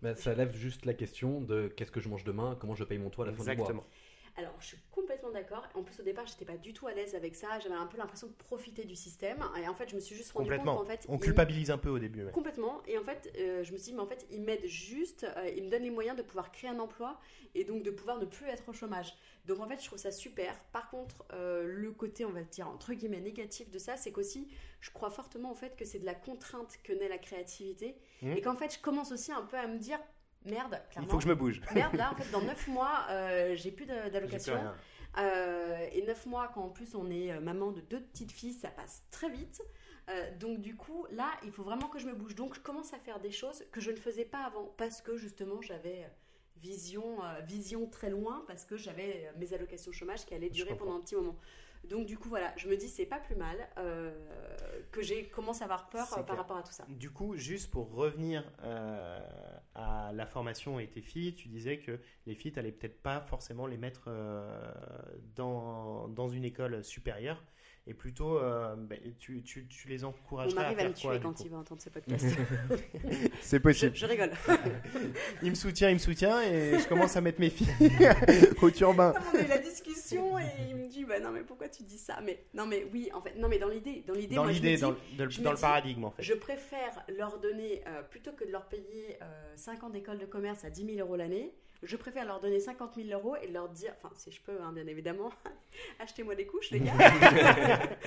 Bah, 0.01 0.15
ça 0.15 0.33
lève 0.33 0.55
juste 0.55 0.85
la 0.85 0.93
question 0.93 1.41
de 1.41 1.67
qu'est-ce 1.69 1.91
que 1.91 2.01
je 2.01 2.09
mange 2.09 2.23
demain, 2.23 2.57
comment 2.59 2.75
je 2.75 2.83
paye 2.83 2.97
mon 2.97 3.09
toit 3.09 3.25
à 3.25 3.27
la 3.29 3.33
fin 3.33 3.43
du 3.43 3.45
mois. 3.45 3.53
Exactement. 3.53 3.85
Alors, 4.35 4.55
je 4.59 4.67
suis 4.67 4.77
complètement 5.23 5.31
d'accord. 5.59 5.67
En 5.75 5.83
plus, 5.83 5.99
au 5.99 6.03
départ, 6.03 6.25
j'étais 6.27 6.45
pas 6.45 6.57
du 6.57 6.73
tout 6.73 6.87
à 6.87 6.93
l'aise 6.93 7.15
avec 7.15 7.35
ça. 7.35 7.59
J'avais 7.59 7.75
un 7.75 7.85
peu 7.85 7.97
l'impression 7.97 8.27
de 8.27 8.33
profiter 8.33 8.83
du 8.85 8.95
système. 8.95 9.43
Et 9.61 9.67
en 9.67 9.73
fait, 9.73 9.89
je 9.89 9.95
me 9.95 9.99
suis 9.99 10.15
juste 10.15 10.31
rendu 10.31 10.49
compte 10.49 10.65
qu'en 10.65 10.85
fait, 10.85 11.05
On 11.09 11.15
il- 11.15 11.19
culpabilise 11.19 11.71
un 11.71 11.77
peu 11.77 11.89
au 11.89 11.99
début. 11.99 12.25
ouais. 12.25 12.31
Complètement. 12.31 12.81
Et 12.87 12.97
en 12.97 13.03
fait, 13.03 13.31
euh, 13.39 13.63
je 13.63 13.71
me 13.71 13.77
suis 13.77 13.91
dit, 13.91 13.93
mais 13.93 14.01
en 14.01 14.05
fait, 14.07 14.25
il 14.31 14.41
m'aide 14.41 14.65
juste, 14.65 15.25
euh, 15.37 15.49
il 15.55 15.63
me 15.63 15.69
donne 15.69 15.83
les 15.83 15.89
moyens 15.91 16.17
de 16.17 16.23
pouvoir 16.23 16.51
créer 16.51 16.69
un 16.69 16.79
emploi 16.79 17.19
et 17.55 17.63
donc 17.63 17.83
de 17.83 17.91
pouvoir 17.91 18.19
ne 18.19 18.25
plus 18.25 18.47
être 18.47 18.67
au 18.69 18.73
chômage. 18.73 19.13
Donc 19.45 19.59
en 19.59 19.67
fait, 19.67 19.79
je 19.79 19.85
trouve 19.85 19.99
ça 19.99 20.11
super. 20.11 20.57
Par 20.71 20.89
contre, 20.89 21.23
euh, 21.33 21.63
le 21.65 21.91
côté, 21.91 22.25
on 22.25 22.31
va 22.31 22.41
dire, 22.43 22.67
entre 22.67 22.93
guillemets, 22.93 23.19
négatif 23.19 23.69
de 23.69 23.77
ça, 23.79 23.97
c'est 23.97 24.11
qu'aussi, 24.11 24.47
je 24.79 24.89
crois 24.91 25.09
fortement 25.09 25.51
au 25.51 25.55
fait 25.55 25.75
que 25.75 25.85
c'est 25.85 25.99
de 25.99 26.05
la 26.05 26.15
contrainte 26.15 26.77
que 26.83 26.93
naît 26.93 27.09
la 27.09 27.17
créativité. 27.17 27.95
Mhm. 28.21 28.37
Et 28.37 28.41
qu'en 28.41 28.55
fait, 28.55 28.73
je 28.73 28.79
commence 28.79 29.11
aussi 29.11 29.31
un 29.31 29.41
peu 29.43 29.57
à 29.57 29.67
me 29.67 29.77
dire, 29.77 29.99
merde, 30.45 30.81
Il 30.87 30.91
clairement. 30.93 31.09
faut 31.11 31.17
que 31.17 31.23
je 31.23 31.27
me 31.29 31.35
bouge. 31.35 31.61
Merde, 31.75 31.95
là, 31.95 32.11
en 32.11 32.15
fait, 32.15 32.29
dans 32.31 32.41
9 32.55 32.67
mois, 32.69 33.05
euh, 33.09 33.53
J'ai 33.55 33.71
plus 33.71 33.85
d'allocation. 33.85 34.55
Euh, 35.17 35.87
et 35.91 36.01
9 36.05 36.25
mois, 36.25 36.49
quand 36.53 36.63
en 36.63 36.69
plus 36.69 36.95
on 36.95 37.09
est 37.11 37.31
euh, 37.31 37.39
maman 37.39 37.71
de 37.71 37.81
deux 37.81 38.01
petites 38.01 38.31
filles, 38.31 38.53
ça 38.53 38.69
passe 38.69 39.03
très 39.11 39.29
vite. 39.29 39.61
Euh, 40.09 40.37
donc 40.37 40.59
du 40.59 40.75
coup, 40.75 41.05
là, 41.11 41.29
il 41.43 41.51
faut 41.51 41.63
vraiment 41.63 41.87
que 41.87 41.99
je 41.99 42.07
me 42.07 42.13
bouge. 42.13 42.35
Donc 42.35 42.55
je 42.55 42.59
commence 42.59 42.93
à 42.93 42.99
faire 42.99 43.19
des 43.19 43.31
choses 43.31 43.63
que 43.71 43.79
je 43.79 43.91
ne 43.91 43.95
faisais 43.97 44.25
pas 44.25 44.43
avant 44.43 44.73
parce 44.77 45.01
que 45.01 45.15
justement 45.15 45.61
j'avais 45.61 46.09
vision, 46.57 47.23
euh, 47.23 47.39
vision 47.41 47.87
très 47.87 48.09
loin 48.09 48.43
parce 48.47 48.65
que 48.65 48.77
j'avais 48.77 49.31
mes 49.37 49.53
allocations 49.53 49.91
chômage 49.91 50.25
qui 50.25 50.33
allaient 50.33 50.49
durer 50.49 50.75
pendant 50.75 50.95
un 50.95 51.01
petit 51.01 51.15
moment. 51.15 51.35
Donc 51.83 52.05
du 52.05 52.17
coup 52.17 52.29
voilà, 52.29 52.53
je 52.55 52.69
me 52.69 52.77
dis 52.77 52.87
c'est 52.87 53.05
pas 53.05 53.19
plus 53.19 53.35
mal 53.35 53.57
euh, 53.77 54.11
que 54.91 55.01
j'ai 55.01 55.27
commencé 55.27 55.61
à 55.61 55.65
avoir 55.65 55.89
peur 55.89 56.07
par 56.09 56.25
clair. 56.25 56.37
rapport 56.37 56.57
à 56.57 56.63
tout 56.63 56.71
ça. 56.71 56.85
Du 56.87 57.11
coup, 57.11 57.35
juste 57.35 57.69
pour 57.69 57.91
revenir 57.93 58.49
euh, 58.63 59.19
à 59.75 60.11
la 60.13 60.25
formation 60.25 60.79
et 60.79 60.87
tes 60.87 61.01
filles, 61.01 61.33
tu 61.33 61.47
disais 61.47 61.79
que 61.79 61.99
les 62.27 62.35
filles, 62.35 62.51
tu 62.51 62.59
n'allais 62.59 62.71
peut-être 62.71 63.01
pas 63.01 63.21
forcément 63.21 63.65
les 63.65 63.77
mettre 63.77 64.03
euh, 64.07 64.71
dans, 65.35 66.07
dans 66.09 66.27
une 66.27 66.43
école 66.45 66.83
supérieure 66.83 67.43
et 67.85 67.93
plutôt 67.93 68.37
euh, 68.37 68.75
ben, 68.77 68.97
tu, 69.19 69.41
tu, 69.43 69.67
tu 69.67 69.87
les 69.89 69.99
Mon 69.99 70.09
encouragerais 70.09 70.55
mari 70.55 70.67
à 70.67 70.69
va 70.73 70.79
faire 70.79 70.89
me 70.89 70.93
quoi 71.01 71.11
tuer 71.15 71.19
quand 71.21 71.33
coup 71.33 71.43
il 71.43 71.49
va 71.51 71.57
entendre 71.57 71.81
ce 71.81 71.89
podcast. 71.89 72.25
C'est 73.41 73.59
possible. 73.59 73.95
je 73.95 74.05
rigole. 74.05 74.31
Il 75.43 75.49
me 75.49 75.55
soutient, 75.55 75.89
il 75.89 75.95
me 75.95 75.99
soutient 75.99 76.41
et 76.41 76.79
je 76.79 76.87
commence 76.87 77.15
à 77.17 77.21
mettre 77.21 77.39
mes 77.41 77.49
filles 77.49 77.67
au 78.61 78.71
turbin. 78.71 79.13
on 79.33 79.37
a 79.37 79.41
eu 79.41 79.47
la 79.47 79.57
discussion 79.57 80.39
et 80.39 80.43
il 80.69 80.75
me 80.77 80.87
dit 80.87 81.03
bah 81.03 81.19
non 81.19 81.31
mais 81.31 81.41
pourquoi 81.41 81.67
tu 81.67 81.83
dis 81.83 81.97
ça? 81.97 82.19
Mais 82.23 82.45
non 82.53 82.65
mais 82.65 82.87
oui 82.93 83.09
en 83.13 83.21
fait 83.21 83.35
non 83.37 83.47
mais 83.49 83.59
dans 83.59 83.67
l'idée 83.67 84.03
dans 84.07 84.13
l'idée 84.13 84.35
Dans 84.35 84.45
l'idée, 84.45 84.77
dans, 84.77 84.91
le- 84.91 84.97
dans 85.17 85.51
dans 85.51 85.55
paradigme 85.59 86.05
en 86.05 86.11
fait. 86.11 86.23
Je 86.23 86.33
préfère 86.33 87.03
leur 87.17 87.39
donner, 87.39 87.81
euh, 87.87 88.01
plutôt 88.03 88.31
que 88.31 88.45
de 88.45 88.51
leur 88.51 88.65
payer 88.67 89.17
euh, 89.21 89.53
5 89.55 89.83
ans 89.83 89.89
d'école 89.89 90.19
de 90.19 90.25
commerce 90.25 90.63
à 90.63 90.69
10 90.69 90.85
000 90.95 90.99
euros 91.05 91.15
l'année, 91.17 91.51
je 91.83 91.97
préfère 91.97 92.25
leur 92.25 92.39
donner 92.39 92.59
50 92.59 92.95
000 92.95 93.09
euros 93.09 93.35
et 93.35 93.47
leur 93.47 93.69
dire, 93.69 93.93
enfin 93.97 94.13
si 94.15 94.31
je 94.31 94.41
peux, 94.41 94.59
hein, 94.61 94.71
bien 94.73 94.87
évidemment, 94.87 95.31
achetez-moi 95.99 96.35
des 96.35 96.45
couches 96.45 96.71
les 96.71 96.79
gars. 96.79 96.93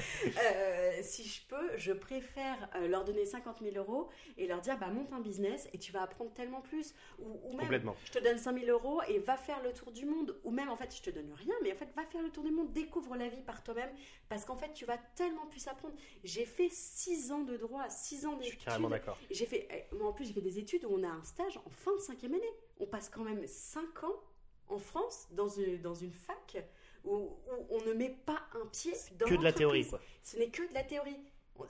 Euh, 0.44 0.98
si 1.02 1.24
je 1.24 1.40
peux, 1.48 1.76
je 1.76 1.92
préfère 1.92 2.68
euh, 2.76 2.88
leur 2.88 3.04
donner 3.04 3.24
50 3.26 3.60
000 3.62 3.76
euros 3.76 4.08
et 4.36 4.46
leur 4.46 4.60
dire, 4.60 4.78
bah 4.78 4.88
monte 4.88 5.12
un 5.12 5.20
business 5.20 5.68
et 5.72 5.78
tu 5.78 5.92
vas 5.92 6.02
apprendre 6.02 6.32
tellement 6.32 6.60
plus. 6.60 6.94
Ou, 7.18 7.40
ou 7.44 7.56
même, 7.56 7.92
je 8.04 8.12
te 8.12 8.18
donne 8.22 8.38
5 8.38 8.58
000 8.60 8.70
euros 8.70 9.00
et 9.08 9.18
va 9.18 9.36
faire 9.36 9.62
le 9.62 9.72
tour 9.72 9.90
du 9.92 10.04
monde. 10.06 10.38
Ou 10.44 10.50
même, 10.50 10.68
en 10.68 10.76
fait, 10.76 10.94
je 10.94 11.02
te 11.02 11.10
donne 11.10 11.32
rien, 11.34 11.54
mais 11.62 11.72
en 11.72 11.76
fait, 11.76 11.88
va 11.96 12.04
faire 12.04 12.22
le 12.22 12.30
tour 12.30 12.44
du 12.44 12.50
monde, 12.50 12.72
découvre 12.72 13.16
la 13.16 13.28
vie 13.28 13.40
par 13.42 13.62
toi-même, 13.62 13.90
parce 14.28 14.44
qu'en 14.44 14.56
fait, 14.56 14.72
tu 14.72 14.84
vas 14.84 14.98
tellement 15.16 15.46
plus 15.46 15.66
apprendre. 15.68 15.94
J'ai 16.24 16.44
fait 16.44 16.68
6 16.70 17.32
ans 17.32 17.42
de 17.42 17.56
droit, 17.56 17.88
6 17.88 18.26
ans 18.26 18.36
Je 18.38 18.44
suis 18.44 18.52
d'études. 18.52 18.64
carrément 18.66 18.88
d'accord. 18.90 19.18
J'ai 19.30 19.46
fait, 19.46 19.68
eh, 19.70 19.94
moi 19.96 20.08
en 20.08 20.12
plus, 20.12 20.26
j'ai 20.26 20.32
fait 20.34 20.40
des 20.40 20.58
études 20.58 20.84
où 20.84 20.90
on 20.92 21.02
a 21.02 21.08
un 21.08 21.24
stage 21.24 21.56
en 21.58 21.70
fin 21.70 21.94
de 21.94 22.00
cinquième 22.00 22.34
année. 22.34 22.52
On 22.78 22.86
passe 22.86 23.08
quand 23.08 23.24
même 23.24 23.46
5 23.46 24.04
ans 24.04 24.20
en 24.68 24.78
France 24.78 25.28
dans 25.32 25.48
une, 25.48 25.80
dans 25.80 25.94
une 25.94 26.12
fac 26.12 26.56
où, 27.04 27.14
où 27.14 27.66
on 27.70 27.80
ne 27.84 27.92
met 27.92 28.10
pas 28.26 28.42
un 28.54 28.66
pied 28.66 28.92
dans 29.18 29.26
Que 29.26 29.34
de 29.34 29.44
la 29.44 29.52
théorie 29.52 29.86
quoi. 29.88 30.00
Ce 30.22 30.36
n'est 30.36 30.48
que 30.50 30.68
de 30.68 30.74
la 30.74 30.82
théorie. 30.84 31.18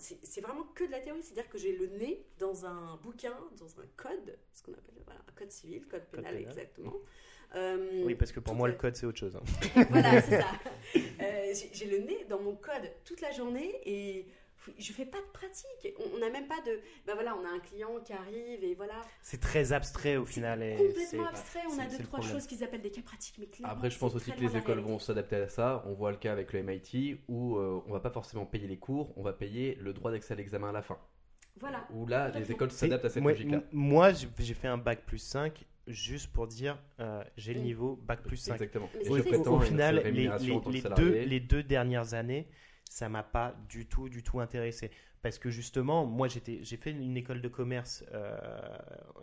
C'est 0.01 0.41
vraiment 0.41 0.65
que 0.75 0.83
de 0.85 0.91
la 0.91 0.99
théorie. 1.01 1.23
C'est-à-dire 1.23 1.49
que 1.49 1.59
j'ai 1.59 1.77
le 1.77 1.87
nez 1.87 2.27
dans 2.39 2.67
un 2.67 2.97
bouquin, 2.97 3.37
dans 3.59 3.81
un 3.81 3.85
code, 3.97 4.37
ce 4.53 4.63
qu'on 4.65 4.73
appelle 4.73 4.95
voilà, 5.05 5.21
un 5.29 5.33
code 5.33 5.51
civil, 5.53 5.87
code 5.87 6.05
pénal, 6.07 6.35
pénal. 6.35 6.49
exactement. 6.49 6.95
Euh, 7.55 8.03
Oui, 8.05 8.17
parce 8.17 8.33
que 8.33 8.41
pour 8.41 8.53
tout 8.55 8.59
moi, 8.59 8.67
le 8.67 8.75
code, 8.75 8.97
c'est 8.97 9.07
autre 9.07 9.19
chose. 9.21 9.37
hein. 9.37 9.43
voilà, 9.91 10.21
c'est 10.23 10.41
ça. 10.41 10.51
Euh, 10.97 11.55
j'ai- 11.55 11.71
J'ai 11.73 11.87
le 11.87 11.99
nez 11.99 12.25
dans 12.25 12.41
mon 12.41 12.57
code 12.57 12.91
toute 13.05 13.21
la 13.21 13.31
journée 13.31 13.81
et 13.85 14.27
je 14.79 14.93
fais 14.93 15.05
pas 15.07 15.19
de 15.19 15.33
pratique. 15.33 15.95
On- 15.99 16.19
n'a 16.19 16.31
même 16.31 16.47
pas 16.47 16.61
de. 16.65 16.81
Ben 17.07 17.15
voilà, 17.15 17.37
on 17.37 17.45
a 17.45 17.51
un 17.51 17.59
client 17.61 18.01
qui 18.05 18.13
arrive 18.13 18.65
et 18.65 18.75
voilà. 18.75 19.01
C'est 19.23 19.41
très 19.41 19.73
abstrait 19.73 20.17
au 20.17 20.25
final. 20.25 20.63
et 20.63 20.77
complètement 20.77 21.27
abstrait. 21.27 21.61
On 21.71 21.79
a 21.79 21.87
deux 21.87 22.05
trois 22.05 22.21
choses 22.21 22.47
qu'ils 22.47 22.65
appellent 22.65 22.83
des 22.83 22.91
cas 22.91 23.03
pratiques, 23.03 23.37
mais 23.39 23.47
clairement, 23.47 23.75
Après, 23.75 23.91
je 23.91 23.99
pense 23.99 24.15
aussi 24.15 24.33
que 24.33 24.41
les 24.41 24.57
écoles 24.57 24.81
vont 24.81 24.99
s'adapter 24.99 25.37
à 25.37 25.49
ça. 25.49 25.83
On 25.87 25.93
voit 25.93 26.11
le 26.11 26.17
cas 26.17 26.33
avec 26.33 26.53
le 26.53 26.63
MIT 26.63 27.21
où 27.29 27.57
euh, 27.57 27.83
on 27.87 27.93
va 27.93 28.01
pas 28.01 28.11
forcément 28.11 28.47
payer 28.47 28.67
les 28.67 28.79
cours, 28.79 29.13
on 29.17 29.23
va 29.23 29.33
payer 29.33 29.77
le 29.81 29.93
droit 29.93 30.11
d'accès 30.11 30.35
à 30.35 30.37
l'examen 30.37 30.71
à 30.71 30.73
la 30.73 30.83
fin. 30.83 30.99
Voilà. 31.59 31.87
Où 31.95 32.07
là, 32.07 32.31
les 32.31 32.51
écoles 32.51 32.71
s'adaptent 32.71 33.07
à 33.07 33.09
cette 33.09 33.23
logique-là. 33.23 33.63
Moi, 33.73 34.13
j'ai 34.13 34.55
fait 34.55 34.69
un 34.69 34.79
bac 34.79 35.05
plus 35.07 35.19
5 35.19 35.65
juste 35.87 36.33
pour 36.33 36.47
dire 36.47 36.79
euh, 37.01 37.23
j'ai 37.37 37.55
le 37.55 37.61
niveau 37.61 37.97
bac 37.97 38.23
plus 38.23 38.37
5. 38.37 38.55
Exactement. 38.55 38.89
Et 39.03 39.09
au 39.09 39.17
une 39.17 39.63
final, 39.63 40.03
les, 40.05 40.29
deux, 40.97 41.13
les 41.25 41.41
deux 41.41 41.63
dernières 41.63 42.15
années, 42.15 42.49
ça 42.89 43.09
m'a 43.09 43.23
pas 43.23 43.55
du 43.69 43.87
tout, 43.87 44.09
du 44.09 44.23
tout 44.23 44.41
intéressé. 44.41 44.91
Parce 45.23 45.39
que 45.39 45.51
justement, 45.51 46.07
moi, 46.07 46.29
j'ai 46.29 46.77
fait 46.77 46.91
une 46.91 47.17
école 47.17 47.41
de 47.41 47.49
commerce 47.49 48.05
euh, 48.13 48.39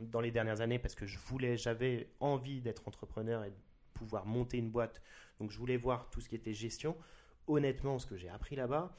dans 0.01 0.19
les 0.19 0.31
dernières 0.31 0.61
années 0.61 0.79
parce 0.79 0.95
que 0.95 1.05
je 1.05 1.17
voulais, 1.17 1.55
j'avais 1.55 2.09
envie 2.19 2.61
d'être 2.61 2.87
entrepreneur 2.87 3.43
et 3.43 3.49
de 3.49 3.55
pouvoir 3.93 4.25
monter 4.25 4.57
une 4.57 4.69
boîte. 4.69 5.01
Donc, 5.39 5.51
je 5.51 5.57
voulais 5.57 5.77
voir 5.77 6.09
tout 6.09 6.19
ce 6.19 6.29
qui 6.29 6.35
était 6.35 6.53
gestion. 6.53 6.97
Honnêtement, 7.47 7.99
ce 7.99 8.05
que 8.05 8.17
j'ai 8.17 8.29
appris 8.29 8.55
là-bas, 8.55 8.95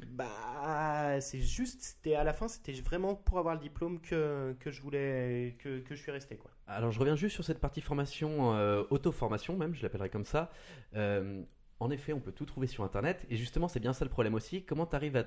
bah, 0.00 1.20
c'est 1.20 1.40
juste, 1.40 1.82
c'était 1.82 2.14
à 2.14 2.24
la 2.24 2.32
fin, 2.32 2.48
c'était 2.48 2.72
vraiment 2.72 3.14
pour 3.14 3.38
avoir 3.38 3.54
le 3.54 3.60
diplôme 3.60 4.00
que, 4.00 4.56
je 4.64 4.82
voulais, 4.82 5.56
que 5.60 5.82
je 5.88 5.94
suis 5.94 6.10
resté, 6.10 6.36
quoi. 6.36 6.50
Alors 6.66 6.90
je 6.90 6.98
reviens 6.98 7.16
juste 7.16 7.34
sur 7.34 7.44
cette 7.44 7.58
partie 7.58 7.80
formation, 7.80 8.54
euh, 8.54 8.84
auto-formation 8.90 9.56
même, 9.56 9.74
je 9.74 9.82
l'appellerais 9.82 10.08
comme 10.08 10.24
ça. 10.24 10.50
Euh, 10.94 11.42
en 11.82 11.90
effet, 11.90 12.12
on 12.12 12.20
peut 12.20 12.32
tout 12.32 12.46
trouver 12.46 12.66
sur 12.66 12.84
Internet, 12.84 13.26
et 13.28 13.36
justement 13.36 13.68
c'est 13.68 13.80
bien 13.80 13.92
ça 13.92 14.04
le 14.04 14.10
problème 14.10 14.34
aussi. 14.34 14.64
Comment 14.64 14.86
tu 14.86 14.96
arrives 14.96 15.16
à 15.16 15.24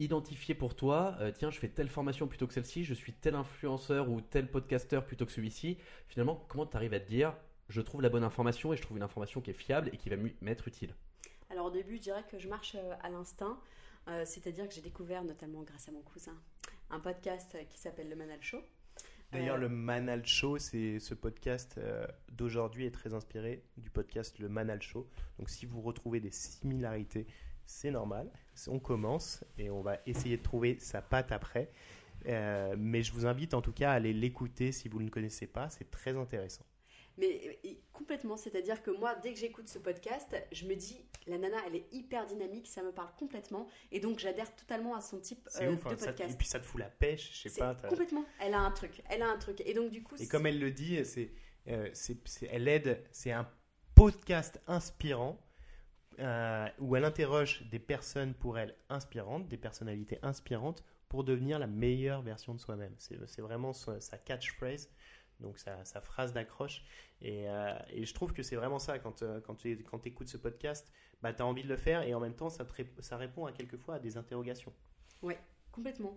identifier 0.00 0.54
pour 0.54 0.74
toi, 0.74 1.16
euh, 1.20 1.32
tiens 1.32 1.50
je 1.50 1.58
fais 1.58 1.68
telle 1.68 1.88
formation 1.88 2.26
plutôt 2.28 2.46
que 2.46 2.54
celle-ci, 2.54 2.84
je 2.84 2.94
suis 2.94 3.12
tel 3.12 3.34
influenceur 3.34 4.08
ou 4.08 4.20
tel 4.20 4.50
podcasteur 4.50 5.04
plutôt 5.04 5.26
que 5.26 5.32
celui-ci. 5.32 5.78
Finalement, 6.08 6.44
comment 6.48 6.66
tu 6.66 6.76
arrives 6.76 6.94
à 6.94 7.00
te 7.00 7.08
dire, 7.08 7.34
je 7.68 7.80
trouve 7.82 8.02
la 8.02 8.08
bonne 8.08 8.24
information 8.24 8.72
et 8.72 8.76
je 8.76 8.82
trouve 8.82 8.96
une 8.96 9.02
information 9.02 9.40
qui 9.40 9.50
est 9.50 9.60
fiable 9.66 9.90
et 9.92 9.96
qui 9.96 10.08
va 10.08 10.16
m'être 10.40 10.68
utile? 10.68 10.94
Alors 11.50 11.66
au 11.66 11.70
début, 11.70 11.96
je 11.96 12.02
dirais 12.02 12.24
que 12.30 12.38
je 12.38 12.48
marche 12.48 12.74
euh, 12.74 12.94
à 13.02 13.10
l'instinct, 13.10 13.58
Euh, 14.08 14.24
c'est-à-dire 14.24 14.66
que 14.66 14.74
j'ai 14.74 14.80
découvert, 14.80 15.22
notamment 15.22 15.62
grâce 15.62 15.86
à 15.90 15.92
mon 15.92 16.00
cousin, 16.00 16.36
un 16.88 16.98
podcast 16.98 17.58
qui 17.68 17.78
s'appelle 17.78 18.08
Le 18.08 18.16
Manal 18.16 18.42
Show. 18.42 18.62
D'ailleurs, 19.32 19.58
le 19.58 19.68
Manal 19.68 20.24
Show, 20.24 20.58
c'est 20.58 20.98
ce 20.98 21.14
podcast 21.14 21.76
euh, 21.78 22.06
d'aujourd'hui 22.32 22.86
est 22.86 22.90
très 22.90 23.12
inspiré 23.12 23.62
du 23.76 23.90
podcast 23.90 24.38
Le 24.38 24.48
Manal 24.48 24.80
Show. 24.80 25.06
Donc, 25.38 25.50
si 25.50 25.66
vous 25.66 25.82
retrouvez 25.82 26.18
des 26.18 26.30
similarités, 26.30 27.26
c'est 27.66 27.90
normal. 27.90 28.30
On 28.68 28.78
commence 28.78 29.44
et 29.58 29.68
on 29.70 29.82
va 29.82 29.98
essayer 30.06 30.38
de 30.38 30.42
trouver 30.42 30.78
sa 30.80 31.02
patte 31.02 31.30
après. 31.30 31.70
Euh, 32.26 32.74
mais 32.78 33.02
je 33.02 33.12
vous 33.12 33.26
invite 33.26 33.52
en 33.52 33.60
tout 33.60 33.72
cas 33.72 33.90
à 33.92 33.94
aller 33.94 34.14
l'écouter 34.14 34.72
si 34.72 34.88
vous 34.88 34.98
ne 34.98 35.04
le 35.04 35.10
connaissez 35.10 35.46
pas. 35.46 35.68
C'est 35.68 35.90
très 35.90 36.16
intéressant. 36.16 36.64
Mais 37.18 37.60
complètement, 37.92 38.36
c'est-à-dire 38.36 38.82
que 38.82 38.90
moi, 38.92 39.14
dès 39.16 39.32
que 39.34 39.38
j'écoute 39.38 39.68
ce 39.68 39.78
podcast, 39.78 40.34
je 40.52 40.64
me 40.66 40.74
dis, 40.76 41.04
la 41.26 41.36
nana, 41.38 41.56
elle 41.66 41.74
est 41.76 41.92
hyper 41.92 42.26
dynamique, 42.26 42.68
ça 42.68 42.82
me 42.82 42.92
parle 42.92 43.10
complètement, 43.18 43.66
et 43.90 43.98
donc 44.00 44.18
j'adhère 44.20 44.54
totalement 44.54 44.94
à 44.94 45.00
son 45.00 45.18
type 45.18 45.48
euh, 45.60 45.72
ouf. 45.72 45.82
de 45.84 45.88
hein, 45.88 45.96
ça- 45.98 46.06
podcast. 46.06 46.34
et 46.34 46.36
puis 46.38 46.46
ça 46.46 46.60
te 46.60 46.64
fout 46.64 46.80
la 46.80 46.88
pêche. 46.88 47.42
Je 47.42 47.48
sais 47.48 47.58
pas. 47.60 47.74
complètement, 47.74 48.24
elle 48.40 48.54
a 48.54 48.60
un 48.60 48.70
truc, 48.70 49.02
elle 49.10 49.22
a 49.22 49.28
un 49.28 49.36
truc, 49.38 49.60
et 49.66 49.74
donc 49.74 49.90
du 49.90 50.02
coup, 50.02 50.14
Et 50.14 50.18
c'est- 50.18 50.28
comme 50.28 50.46
elle 50.46 50.60
le 50.60 50.70
dit, 50.70 51.04
c'est, 51.04 51.32
euh, 51.68 51.90
c'est- 51.92 52.48
elle 52.50 52.68
aide, 52.68 53.04
c'est 53.10 53.32
un 53.32 53.50
podcast 53.94 54.60
inspirant 54.68 55.40
euh, 56.20 56.66
où 56.80 56.96
elle 56.96 57.04
interroge 57.04 57.62
des 57.70 57.78
personnes 57.78 58.34
pour 58.34 58.58
elle 58.58 58.74
inspirantes, 58.88 59.46
des 59.48 59.56
personnalités 59.56 60.18
inspirantes 60.22 60.82
pour 61.08 61.22
devenir 61.24 61.58
la 61.60 61.66
meilleure 61.68 62.22
version 62.22 62.54
de 62.54 62.60
soi-même. 62.60 62.94
C'est, 62.98 63.40
vraiment 63.40 63.72
sa 63.72 64.18
catchphrase, 64.18 64.90
donc 65.40 65.58
sa, 65.58 65.84
sa 65.84 66.00
phrase 66.00 66.32
d'accroche. 66.32 66.84
Et, 67.20 67.48
euh, 67.48 67.74
et 67.90 68.04
je 68.04 68.14
trouve 68.14 68.32
que 68.32 68.42
c'est 68.42 68.56
vraiment 68.56 68.78
ça, 68.78 68.98
quand, 68.98 69.22
euh, 69.22 69.40
quand 69.40 69.54
tu 69.56 69.76
quand 69.84 70.06
écoutes 70.06 70.28
ce 70.28 70.36
podcast, 70.36 70.92
bah, 71.22 71.32
tu 71.32 71.42
as 71.42 71.46
envie 71.46 71.62
de 71.62 71.68
le 71.68 71.76
faire 71.76 72.02
et 72.02 72.14
en 72.14 72.20
même 72.20 72.34
temps, 72.34 72.48
ça, 72.48 72.64
te 72.64 72.82
ça 73.00 73.16
répond 73.16 73.46
à 73.46 73.52
quelquefois 73.52 73.96
à 73.96 73.98
des 73.98 74.16
interrogations. 74.16 74.72
complètement. 75.72 76.16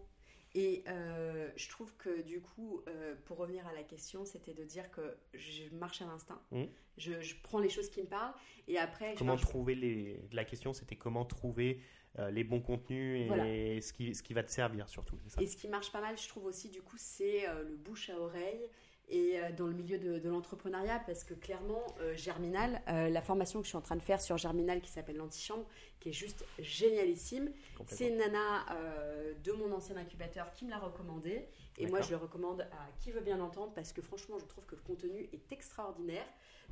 Et 0.53 0.83
euh, 0.89 1.49
je 1.55 1.69
trouve 1.69 1.95
que 1.95 2.21
du 2.23 2.41
coup, 2.41 2.83
pour 3.25 3.37
revenir 3.37 3.65
à 3.67 3.73
la 3.73 3.83
question, 3.83 4.25
c'était 4.25 4.53
de 4.53 4.65
dire 4.65 4.91
que 4.91 5.15
je 5.33 5.73
marche 5.75 6.01
à 6.01 6.05
l'instinct. 6.05 6.41
Mhm. 6.51 6.67
Je, 6.97 7.21
je 7.21 7.35
prends 7.41 7.59
les 7.59 7.69
choses 7.69 7.89
qui 7.89 8.01
me 8.01 8.07
parlent, 8.07 8.33
et 8.67 8.77
après, 8.77 9.15
Comment 9.15 9.37
trouver 9.37 9.75
les... 9.75 10.19
La 10.33 10.43
question, 10.43 10.73
c'était 10.73 10.97
comment 10.97 11.23
trouver 11.23 11.81
euh, 12.19 12.29
les 12.29 12.43
bons 12.43 12.59
contenus 12.59 13.21
et 13.21 13.27
Voilà. 13.27 13.45
ce, 13.81 13.93
qui, 13.93 14.13
ce 14.13 14.21
qui 14.21 14.33
va 14.33 14.43
te 14.43 14.51
servir 14.51 14.89
surtout. 14.89 15.17
ça 15.27 15.41
Et 15.41 15.47
ce 15.47 15.55
qui 15.55 15.69
marche 15.69 15.91
pas 15.91 16.01
mal, 16.01 16.17
je 16.17 16.27
trouve 16.27 16.45
aussi, 16.45 16.69
du 16.69 16.81
coup, 16.81 16.97
c'est 16.97 17.47
euh, 17.47 17.63
le 17.63 17.77
bouche 17.77 18.09
à 18.09 18.19
oreille 18.19 18.67
et 19.11 19.39
euh, 19.39 19.51
dans 19.51 19.67
le 19.67 19.73
milieu 19.73 19.97
de, 19.97 20.19
de 20.19 20.29
l'entrepreneuriat, 20.29 21.03
parce 21.05 21.23
que 21.23 21.33
clairement, 21.33 21.85
euh, 21.99 22.15
Germinal, 22.15 22.81
euh, 22.87 23.09
la 23.09 23.21
formation 23.21 23.59
que 23.59 23.65
je 23.65 23.69
suis 23.69 23.77
en 23.77 23.81
train 23.81 23.97
de 23.97 24.01
faire 24.01 24.21
sur 24.21 24.37
Germinal 24.37 24.81
qui 24.81 24.89
s'appelle 24.89 25.17
l'antichambre, 25.17 25.65
qui 25.99 26.09
est 26.09 26.13
juste 26.13 26.45
génialissime, 26.59 27.51
c'est 27.87 28.07
une 28.07 28.17
nana 28.17 28.65
euh, 28.71 29.33
de 29.43 29.51
mon 29.51 29.71
ancien 29.73 29.97
incubateur 29.97 30.51
qui 30.53 30.65
me 30.65 30.71
l'a 30.71 30.79
recommandé. 30.79 31.47
Et 31.77 31.87
moi, 31.87 32.01
je 32.01 32.11
le 32.11 32.17
recommande 32.17 32.61
à 32.61 32.89
qui 32.99 33.11
veut 33.11 33.21
bien 33.21 33.37
l'entendre 33.37 33.71
parce 33.73 33.91
que 33.91 34.01
franchement, 34.01 34.37
je 34.39 34.45
trouve 34.45 34.65
que 34.65 34.75
le 34.75 34.81
contenu 34.81 35.29
est 35.33 35.51
extraordinaire. 35.51 36.25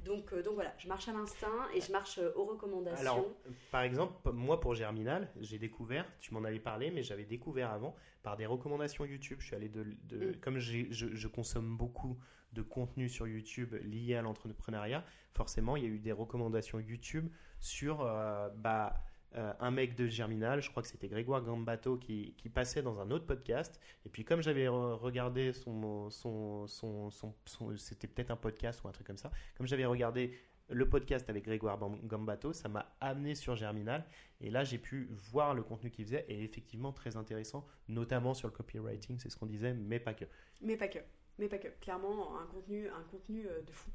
Donc, 0.05 0.31
euh, 0.33 0.41
donc 0.43 0.55
voilà, 0.55 0.73
je 0.77 0.87
marche 0.87 1.07
à 1.07 1.13
l'instinct 1.13 1.67
et 1.73 1.81
je 1.81 1.91
marche 1.91 2.17
euh, 2.19 2.31
aux 2.35 2.45
recommandations. 2.45 2.99
Alors, 3.01 3.25
par 3.71 3.81
exemple, 3.81 4.31
moi 4.31 4.59
pour 4.59 4.75
Germinal, 4.75 5.29
j'ai 5.39 5.57
découvert, 5.59 6.05
tu 6.19 6.33
m'en 6.33 6.43
avais 6.43 6.59
parlé, 6.59 6.89
mais 6.91 7.03
j'avais 7.03 7.25
découvert 7.25 7.71
avant 7.71 7.95
par 8.23 8.37
des 8.37 8.45
recommandations 8.45 9.05
YouTube. 9.05 9.37
Je 9.41 9.47
suis 9.47 9.55
allé 9.55 9.69
de, 9.69 9.85
de- 10.03 10.31
Mm. 10.31 10.35
comme 10.41 10.59
je 10.59 11.27
consomme 11.27 11.77
beaucoup 11.77 12.17
de 12.53 12.61
contenu 12.61 13.09
sur 13.09 13.27
YouTube 13.27 13.75
lié 13.83 14.15
à 14.15 14.21
l'entrepreneuriat, 14.23 15.03
forcément, 15.33 15.75
il 15.77 15.83
y 15.83 15.85
a 15.85 15.89
eu 15.89 15.99
des 15.99 16.11
recommandations 16.11 16.79
YouTube 16.79 17.29
sur 17.59 18.01
euh, 18.01 18.49
bah, 18.55 18.95
euh, 19.35 19.53
un 19.59 19.71
mec 19.71 19.95
de 19.95 20.07
Germinal, 20.07 20.61
je 20.61 20.69
crois 20.69 20.81
que 20.81 20.89
c'était 20.89 21.07
Grégoire 21.07 21.43
Gambato, 21.43 21.97
qui, 21.97 22.33
passait 22.53 22.81
dans 22.81 22.99
un 22.99 23.11
autre 23.11 23.25
podcast. 23.25 23.79
Et 24.05 24.09
puis 24.09 24.25
comme 24.25 24.41
j'avais 24.41 24.67
regardé 24.67 25.53
son, 25.53 26.09
son, 26.09 26.67
son 26.67 27.11
c'était 27.77 28.07
peut-être 28.07 28.31
un 28.31 28.35
podcast 28.35 28.83
ou 28.83 28.87
un 28.87 28.91
truc 28.91 29.07
comme 29.07 29.17
ça, 29.17 29.31
comme 29.55 29.67
j'avais 29.67 29.85
regardé 29.85 30.37
le 30.69 30.87
podcast 30.87 31.29
avec 31.29 31.45
Grégoire 31.45 31.79
Gambato, 32.03 32.53
ça 32.53 32.69
m'a 32.69 32.95
amené 33.01 33.35
sur 33.35 33.55
Germinal. 33.55 34.05
Et 34.41 34.49
là, 34.49 34.63
j'ai 34.63 34.77
pu 34.77 35.09
voir 35.11 35.53
le 35.53 35.63
contenu 35.63 35.89
qu'il 35.91 36.05
faisait 36.05 36.25
et 36.27 36.43
effectivement 36.43 36.93
très 36.93 37.17
intéressant, 37.17 37.65
notamment 37.87 38.33
sur 38.33 38.47
le 38.47 38.53
copywriting, 38.53 39.19
c'est 39.19 39.29
ce 39.29 39.37
qu'on 39.37 39.47
disait, 39.47 39.73
mais 39.73 39.99
pas 39.99 40.13
que. 40.13 40.25
Mais 40.61 40.77
pas 40.77 40.87
que. 40.87 40.99
Mais 41.37 41.47
pas 41.47 41.57
que. 41.57 41.69
Clairement, 41.81 42.39
un 42.39 42.45
contenu, 42.47 42.87
un 42.87 43.03
contenu 43.03 43.47
euh, 43.47 43.61
de 43.61 43.71
fou. 43.71 43.89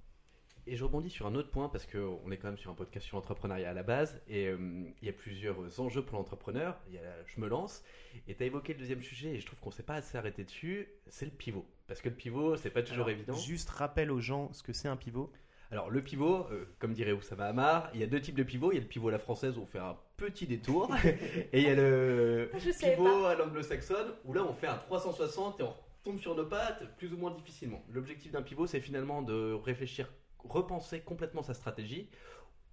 Et 0.66 0.76
je 0.76 0.84
rebondis 0.84 1.10
sur 1.10 1.26
un 1.26 1.34
autre 1.34 1.50
point 1.50 1.68
parce 1.68 1.86
qu'on 1.86 2.30
est 2.30 2.38
quand 2.38 2.48
même 2.48 2.56
sur 2.56 2.70
un 2.70 2.74
podcast 2.74 3.06
sur 3.06 3.16
l'entrepreneuriat 3.16 3.68
à 3.68 3.74
la 3.74 3.82
base 3.82 4.20
et 4.28 4.46
euh, 4.46 4.56
il 5.02 5.06
y 5.06 5.10
a 5.10 5.12
plusieurs 5.12 5.78
enjeux 5.78 6.02
pour 6.02 6.16
l'entrepreneur. 6.16 6.78
Je 7.26 7.40
me 7.40 7.48
lance 7.48 7.84
et 8.28 8.34
tu 8.34 8.42
as 8.42 8.46
évoqué 8.46 8.72
le 8.72 8.78
deuxième 8.78 9.02
sujet 9.02 9.34
et 9.34 9.40
je 9.40 9.46
trouve 9.46 9.58
qu'on 9.60 9.68
ne 9.68 9.74
s'est 9.74 9.82
pas 9.82 9.96
assez 9.96 10.16
arrêté 10.16 10.42
dessus, 10.44 10.88
c'est 11.08 11.26
le 11.26 11.32
pivot. 11.32 11.66
Parce 11.86 12.00
que 12.00 12.08
le 12.08 12.14
pivot, 12.14 12.56
c'est 12.56 12.70
pas 12.70 12.82
toujours 12.82 13.10
évident. 13.10 13.36
Juste 13.36 13.68
rappel 13.68 14.10
aux 14.10 14.20
gens 14.20 14.52
ce 14.52 14.62
que 14.62 14.72
c'est 14.72 14.88
un 14.88 14.96
pivot. 14.96 15.30
Alors 15.70 15.90
le 15.90 16.02
pivot, 16.02 16.46
euh, 16.50 16.66
comme 16.78 16.94
dirait 16.94 17.12
Oussama 17.12 17.44
Hamar, 17.46 17.90
il 17.92 18.00
y 18.00 18.02
a 18.02 18.06
deux 18.06 18.20
types 18.20 18.36
de 18.36 18.42
pivots. 18.42 18.72
Il 18.72 18.76
y 18.76 18.78
a 18.78 18.82
le 18.82 18.88
pivot 18.88 19.08
à 19.08 19.12
la 19.12 19.18
française 19.18 19.58
où 19.58 19.62
on 19.62 19.66
fait 19.66 19.78
un 19.78 19.98
petit 20.16 20.46
détour 20.46 20.94
et 21.52 21.60
il 21.60 21.62
y 21.62 21.68
a 21.68 21.74
le 21.74 22.50
pivot 22.80 23.24
à 23.26 23.34
l'anglo-saxonne 23.34 24.14
où 24.24 24.32
là 24.32 24.44
on 24.48 24.54
fait 24.54 24.68
un 24.68 24.78
360 24.78 25.60
et 25.60 25.62
on 25.62 25.74
tombe 26.04 26.18
sur 26.18 26.34
nos 26.34 26.46
pattes 26.46 26.84
plus 26.96 27.12
ou 27.12 27.18
moins 27.18 27.32
difficilement. 27.32 27.82
L'objectif 27.90 28.32
d'un 28.32 28.42
pivot, 28.42 28.66
c'est 28.66 28.80
finalement 28.80 29.20
de 29.20 29.52
réfléchir 29.52 30.08
repenser 30.48 31.00
complètement 31.00 31.42
sa 31.42 31.54
stratégie 31.54 32.08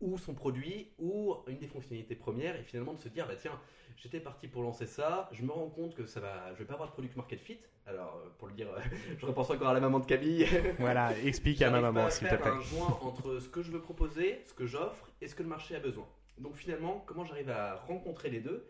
ou 0.01 0.17
son 0.17 0.33
produit 0.33 0.89
ou 0.99 1.35
une 1.47 1.57
des 1.57 1.67
fonctionnalités 1.67 2.15
premières 2.15 2.55
et 2.55 2.63
finalement 2.63 2.93
de 2.93 2.99
se 2.99 3.09
dire 3.09 3.27
bah 3.27 3.35
tiens 3.39 3.59
j'étais 3.97 4.19
parti 4.19 4.47
pour 4.47 4.63
lancer 4.63 4.87
ça 4.87 5.29
je 5.31 5.43
me 5.43 5.51
rends 5.51 5.69
compte 5.69 5.95
que 5.95 6.05
ça 6.05 6.19
va 6.19 6.53
je 6.53 6.59
vais 6.59 6.65
pas 6.65 6.73
avoir 6.73 6.89
de 6.89 6.93
product 6.93 7.15
market 7.15 7.39
fit. 7.39 7.59
Alors 7.87 8.21
euh, 8.23 8.29
pour 8.37 8.47
le 8.47 8.53
dire 8.53 8.67
je 9.17 9.25
repense 9.25 9.49
encore 9.49 9.69
à 9.69 9.73
la 9.73 9.79
maman 9.79 9.99
de 9.99 10.05
Camille. 10.05 10.47
Voilà 10.79 11.17
explique 11.19 11.61
à 11.61 11.69
ma 11.69 11.81
maman 11.81 12.09
s'il 12.09 12.27
te 12.27 12.35
plaît. 12.35 12.47
un 12.47 12.61
joint 12.61 12.99
entre 13.01 13.39
ce 13.39 13.47
que 13.47 13.61
je 13.61 13.71
veux 13.71 13.81
proposer 13.81 14.41
ce 14.47 14.53
que 14.53 14.65
j'offre 14.65 15.09
et 15.21 15.27
ce 15.27 15.35
que 15.35 15.43
le 15.43 15.49
marché 15.49 15.75
a 15.75 15.79
besoin. 15.79 16.07
Donc 16.39 16.55
finalement 16.55 17.03
comment 17.05 17.25
j'arrive 17.25 17.49
à 17.49 17.75
rencontrer 17.87 18.29
les 18.29 18.39
deux 18.39 18.67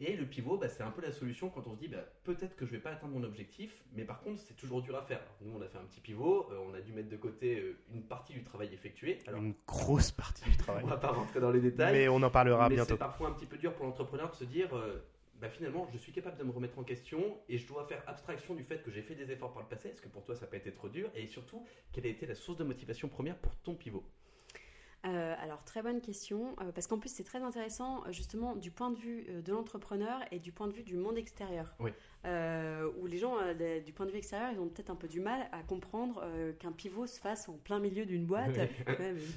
et 0.00 0.16
le 0.16 0.26
pivot, 0.26 0.56
bah, 0.56 0.68
c'est 0.68 0.82
un 0.82 0.90
peu 0.90 1.02
la 1.02 1.12
solution 1.12 1.48
quand 1.50 1.66
on 1.66 1.74
se 1.74 1.80
dit 1.80 1.88
bah, 1.88 2.04
peut-être 2.24 2.56
que 2.56 2.66
je 2.66 2.72
vais 2.72 2.78
pas 2.78 2.90
atteindre 2.90 3.12
mon 3.12 3.22
objectif, 3.22 3.84
mais 3.92 4.04
par 4.04 4.20
contre 4.20 4.40
c'est 4.40 4.54
toujours 4.54 4.82
dur 4.82 4.96
à 4.96 5.02
faire. 5.02 5.20
Nous 5.40 5.52
on 5.56 5.60
a 5.60 5.68
fait 5.68 5.78
un 5.78 5.84
petit 5.84 6.00
pivot, 6.00 6.48
euh, 6.50 6.58
on 6.68 6.74
a 6.74 6.80
dû 6.80 6.92
mettre 6.92 7.08
de 7.08 7.16
côté 7.16 7.60
euh, 7.60 7.78
une 7.92 8.02
partie 8.02 8.32
du 8.32 8.42
travail 8.42 8.72
effectué. 8.72 9.18
Alors, 9.26 9.40
une 9.40 9.54
grosse 9.66 10.10
partie 10.10 10.48
du 10.48 10.56
travail. 10.56 10.82
on 10.84 10.88
va 10.88 10.96
pas 10.96 11.12
rentrer 11.12 11.40
dans 11.40 11.50
les 11.50 11.60
détails. 11.60 11.92
Mais 11.92 12.08
on 12.08 12.22
en 12.22 12.30
parlera 12.30 12.68
mais 12.68 12.76
bientôt. 12.76 12.94
C'est 12.94 12.98
parfois 12.98 13.28
un 13.28 13.32
petit 13.32 13.46
peu 13.46 13.58
dur 13.58 13.74
pour 13.74 13.84
l'entrepreneur 13.84 14.30
de 14.30 14.36
se 14.36 14.44
dire 14.44 14.74
euh, 14.76 15.04
bah, 15.36 15.48
finalement 15.48 15.88
je 15.92 15.98
suis 15.98 16.12
capable 16.12 16.38
de 16.38 16.44
me 16.44 16.50
remettre 16.52 16.78
en 16.78 16.84
question 16.84 17.38
et 17.48 17.58
je 17.58 17.66
dois 17.66 17.86
faire 17.86 18.02
abstraction 18.06 18.54
du 18.54 18.64
fait 18.64 18.82
que 18.82 18.90
j'ai 18.90 19.02
fait 19.02 19.14
des 19.14 19.30
efforts 19.30 19.52
par 19.52 19.62
le 19.62 19.68
passé. 19.68 19.90
Est-ce 19.90 20.00
que 20.00 20.08
pour 20.08 20.24
toi 20.24 20.34
ça 20.34 20.42
n'a 20.42 20.46
pas 20.48 20.56
été 20.56 20.72
trop 20.72 20.88
dur 20.88 21.10
Et 21.14 21.26
surtout, 21.26 21.64
quelle 21.92 22.06
a 22.06 22.10
été 22.10 22.26
la 22.26 22.34
source 22.34 22.58
de 22.58 22.64
motivation 22.64 23.08
première 23.08 23.36
pour 23.38 23.54
ton 23.56 23.74
pivot? 23.74 24.04
Euh, 25.04 25.34
alors, 25.40 25.64
très 25.64 25.82
bonne 25.82 26.00
question, 26.00 26.54
euh, 26.60 26.70
parce 26.72 26.86
qu'en 26.86 26.98
plus, 26.98 27.12
c'est 27.12 27.24
très 27.24 27.42
intéressant, 27.42 28.04
euh, 28.06 28.12
justement, 28.12 28.54
du 28.54 28.70
point 28.70 28.90
de 28.90 28.96
vue 28.96 29.26
de 29.42 29.52
l'entrepreneur 29.52 30.20
et 30.30 30.38
du 30.38 30.52
point 30.52 30.68
de 30.68 30.72
vue 30.72 30.84
du 30.84 30.96
monde 30.96 31.18
extérieur. 31.18 31.74
Où 32.24 33.06
les 33.06 33.18
gens, 33.18 33.36
du 33.84 33.92
point 33.92 34.06
de 34.06 34.10
vue 34.10 34.18
extérieur, 34.18 34.50
ils 34.52 34.60
ont 34.60 34.68
peut-être 34.68 34.90
un 34.90 34.96
peu 34.96 35.08
du 35.08 35.20
mal 35.20 35.48
à 35.52 35.62
comprendre 35.62 36.24
qu'un 36.58 36.72
pivot 36.72 37.06
se 37.06 37.20
fasse 37.20 37.48
en 37.48 37.54
plein 37.54 37.78
milieu 37.78 38.06
d'une 38.06 38.26
boîte. 38.26 38.58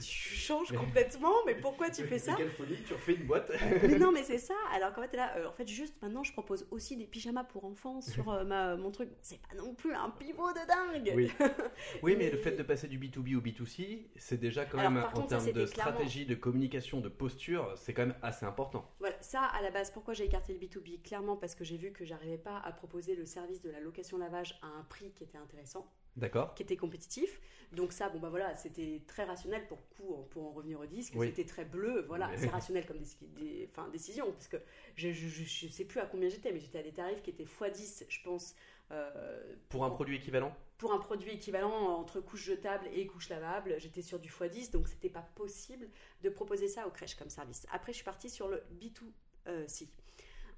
tu 0.02 0.36
changes 0.36 0.72
complètement, 0.72 1.34
mais 1.46 1.56
pourquoi 1.56 1.90
tu 1.90 2.04
fais 2.04 2.20
ça 2.20 2.36
Quelle 2.38 2.52
folie, 2.52 2.78
tu 2.86 2.94
refais 2.94 3.16
une 3.16 3.26
boîte 3.26 3.52
Mais 3.82 3.98
non, 3.98 4.12
mais 4.12 4.24
c'est 4.24 4.38
ça. 4.38 4.56
Alors 4.74 4.94
qu'en 4.94 5.02
fait, 5.02 5.16
là, 5.16 5.34
en 5.48 5.52
fait, 5.52 5.68
juste 5.68 5.96
maintenant, 6.02 6.24
je 6.24 6.32
propose 6.32 6.68
aussi 6.72 6.98
des 6.98 7.06
pyjamas 7.06 7.44
pour 7.44 7.66
enfants 7.66 8.02
sur 8.02 8.46
ma, 8.46 8.76
mon 8.76 8.92
truc. 8.92 9.10
C'est 9.22 9.40
pas 9.42 9.56
non 9.56 9.74
plus 9.74 9.94
un 9.94 10.10
pivot 10.10 10.52
de 10.52 10.68
dingue. 10.68 11.14
Oui, 11.16 11.32
oui 12.04 12.16
mais 12.18 12.30
le 12.30 12.38
fait 12.38 12.52
de 12.52 12.64
passer 12.64 12.88
du 12.88 13.00
B2B 13.00 13.36
au 13.36 13.42
B2C, 13.42 14.08
c'est 14.16 14.40
déjà 14.40 14.66
quand 14.66 14.78
même 14.78 15.04
en 15.14 15.22
termes 15.24 15.52
de 15.52 15.66
stratégie, 15.66 16.26
de 16.26 16.36
communication, 16.36 17.00
de 17.02 17.10
posture, 17.10 17.74
c'est 17.76 17.94
quand 17.94 18.06
même 18.06 18.16
assez 18.22 18.46
important. 18.46 18.90
Voilà, 19.00 19.16
ça 19.22 19.42
à 19.42 19.62
la 19.62 19.72
base, 19.72 19.92
pourquoi 19.92 20.14
j'ai 20.14 20.26
écarté 20.26 20.54
le 20.54 20.60
B2B 20.60 21.02
Clairement 21.02 21.36
parce 21.36 21.56
que 21.56 21.64
j'ai 21.64 21.78
vu 21.78 21.92
que 21.92 22.06
j'arrivais 22.06 22.38
pas 22.38 22.58
à 22.60 22.72
proposer 22.76 23.16
le 23.16 23.26
service 23.26 23.62
de 23.62 23.70
la 23.70 23.80
location 23.80 24.18
lavage 24.18 24.60
à 24.62 24.68
un 24.68 24.84
prix 24.84 25.12
qui 25.12 25.24
était 25.24 25.38
intéressant. 25.38 25.92
D'accord. 26.16 26.56
Qui 26.56 26.64
était 26.64 26.78
compétitif. 26.78 27.42
Donc 27.74 27.92
ça, 27.92 28.10
bon 28.10 28.20
bah 28.20 28.30
voilà, 28.30 28.56
c'était 28.56 29.02
très 29.06 29.26
rationnel 29.26 29.68
pour 29.68 29.88
coup, 29.90 30.16
pour 30.30 30.46
en 30.46 30.52
revenir 30.52 30.80
au 30.80 30.86
disque. 30.86 31.14
C'était 31.20 31.46
très 31.46 31.66
bleu, 31.66 32.06
voilà, 32.08 32.30
c'est 32.38 32.48
rationnel 32.48 32.86
comme 32.86 33.00
des, 33.00 33.70
décision, 33.92 34.32
parce 34.32 34.48
que 34.48 34.58
je, 34.96 35.12
je, 35.12 35.68
sais 35.68 35.86
plus 35.86 36.00
à 36.00 36.06
combien 36.06 36.30
j'étais, 36.30 36.54
mais 36.54 36.60
j'étais 36.60 36.80
à 36.80 36.84
des 36.84 36.94
tarifs 36.94 37.22
qui 37.22 37.32
étaient 37.32 37.44
x10, 37.44 38.06
je 38.08 38.22
pense. 38.24 38.56
Euh, 38.92 39.56
pour 39.70 39.84
un 39.84 39.90
produit 39.90 40.16
équivalent? 40.16 40.56
Pour 40.78 40.94
un 40.94 41.00
produit 41.00 41.32
équivalent 41.32 41.74
entre 41.98 42.22
couches 42.22 42.46
jetables 42.46 42.88
et 42.94 43.08
couches 43.08 43.30
lavables, 43.30 43.76
j'étais 43.80 44.02
sur 44.02 44.20
du 44.20 44.30
x10, 44.30 44.72
donc 44.72 44.88
c'était 44.88 45.10
pas 45.10 45.28
possible 45.36 45.90
de 46.22 46.30
proposer 46.30 46.68
ça 46.68 46.88
aux 46.88 46.92
crèches 46.92 47.16
comme 47.16 47.30
service. 47.30 47.66
Après, 47.72 47.92
je 47.92 47.98
suis 47.98 48.06
partie 48.06 48.30
sur 48.30 48.48
le 48.48 48.64
B2C. 48.80 49.88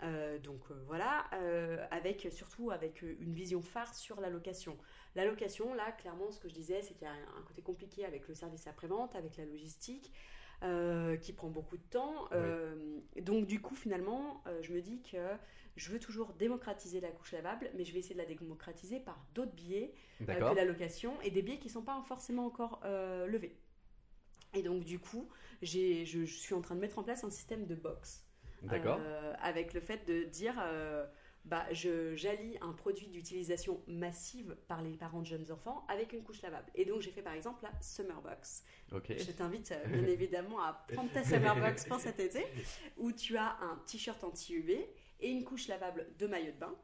Euh, 0.03 0.37
donc 0.39 0.61
euh, 0.69 0.75
voilà, 0.85 1.25
euh, 1.33 1.83
avec 1.89 2.27
surtout 2.31 2.69
avec 2.69 3.01
une 3.01 3.33
vision 3.33 3.61
phare 3.61 3.95
sur 3.95 4.21
la 4.21 4.29
location. 4.29 4.77
La 5.15 5.25
location, 5.25 5.73
là, 5.73 5.91
clairement, 5.91 6.31
ce 6.31 6.39
que 6.39 6.49
je 6.49 6.53
disais, 6.53 6.81
c'est 6.81 6.93
qu'il 6.93 7.07
y 7.07 7.09
a 7.09 7.13
un 7.13 7.41
côté 7.47 7.61
compliqué 7.61 8.05
avec 8.05 8.27
le 8.27 8.35
service 8.35 8.67
après-vente, 8.67 9.15
avec 9.15 9.37
la 9.37 9.45
logistique, 9.45 10.11
qui 11.21 11.33
prend 11.33 11.49
beaucoup 11.49 11.77
de 11.77 11.89
temps. 11.89 12.29
Donc 13.21 13.47
du 13.47 13.61
coup, 13.61 13.75
finalement, 13.75 14.43
je 14.61 14.73
me 14.73 14.81
dis 14.81 15.01
que 15.01 15.17
je 15.75 15.91
veux 15.91 15.99
toujours 15.99 16.33
démocratiser 16.33 16.99
la 16.99 17.09
couche 17.09 17.31
lavable, 17.31 17.69
mais 17.75 17.83
je 17.83 17.93
vais 17.93 17.99
essayer 17.99 18.15
de 18.15 18.19
la 18.19 18.25
démocratiser 18.25 18.99
par 18.99 19.23
d'autres 19.33 19.53
euh, 19.61 20.25
que 20.25 20.55
la 20.55 20.65
location 20.65 21.19
et 21.21 21.31
des 21.31 21.41
billets 21.41 21.59
qui 21.59 21.67
ne 21.67 21.73
sont 21.73 21.83
pas 21.83 22.03
forcément 22.07 22.45
encore 22.45 22.79
levés. 22.83 23.57
Et 24.53 24.63
donc, 24.63 24.83
du 24.83 24.99
coup, 24.99 25.29
je, 25.61 26.03
je, 26.05 26.25
suis 26.25 26.53
en 26.55 26.61
train 26.61 26.75
de 26.75 26.79
mettre 26.79 26.97
en 26.99 27.03
place 27.03 27.23
un 27.23 27.29
système 27.29 27.65
de 27.65 27.75
box. 27.75 28.26
D'accord. 28.63 28.99
Euh, 29.01 29.33
avec 29.41 29.73
le 29.73 29.81
fait 29.81 30.07
de 30.07 30.23
dire, 30.23 30.55
bah, 31.45 31.65
je 31.71 32.15
j'allie 32.15 32.57
un 32.61 32.73
produit 32.73 33.07
d'utilisation 33.07 33.81
massive 33.87 34.57
par 34.67 34.81
les 34.81 34.97
parents 34.97 35.21
de 35.21 35.27
jeunes 35.27 35.51
enfants 35.51 35.85
avec 35.87 36.13
une 36.13 36.23
couche 36.23 36.41
lavable. 36.41 36.69
Et 36.75 36.85
donc, 36.85 37.01
j'ai 37.01 37.11
fait 37.11 37.21
par 37.21 37.33
exemple 37.33 37.63
la 37.63 37.71
Summer 37.81 38.21
Box. 38.21 38.65
Je 38.91 39.31
t'invite 39.31 39.73
bien 39.87 40.03
évidemment 40.07 40.61
à 40.61 40.85
prendre 40.93 41.11
ta 41.11 41.23
Summer 41.23 41.55
Box 41.59 41.85
pour 41.85 41.99
cet 41.99 42.19
été, 42.19 42.45
où 42.97 43.11
tu 43.11 43.37
as 43.37 43.57
un 43.61 43.81
t-shirt 43.85 44.23
anti-UV 44.23 44.87
et 45.19 45.29
une 45.29 45.43
couche 45.43 45.67
lavable 45.67 46.07
de 46.17 46.27
maillot 46.27 46.51
de 46.51 46.57
bain. 46.57 46.75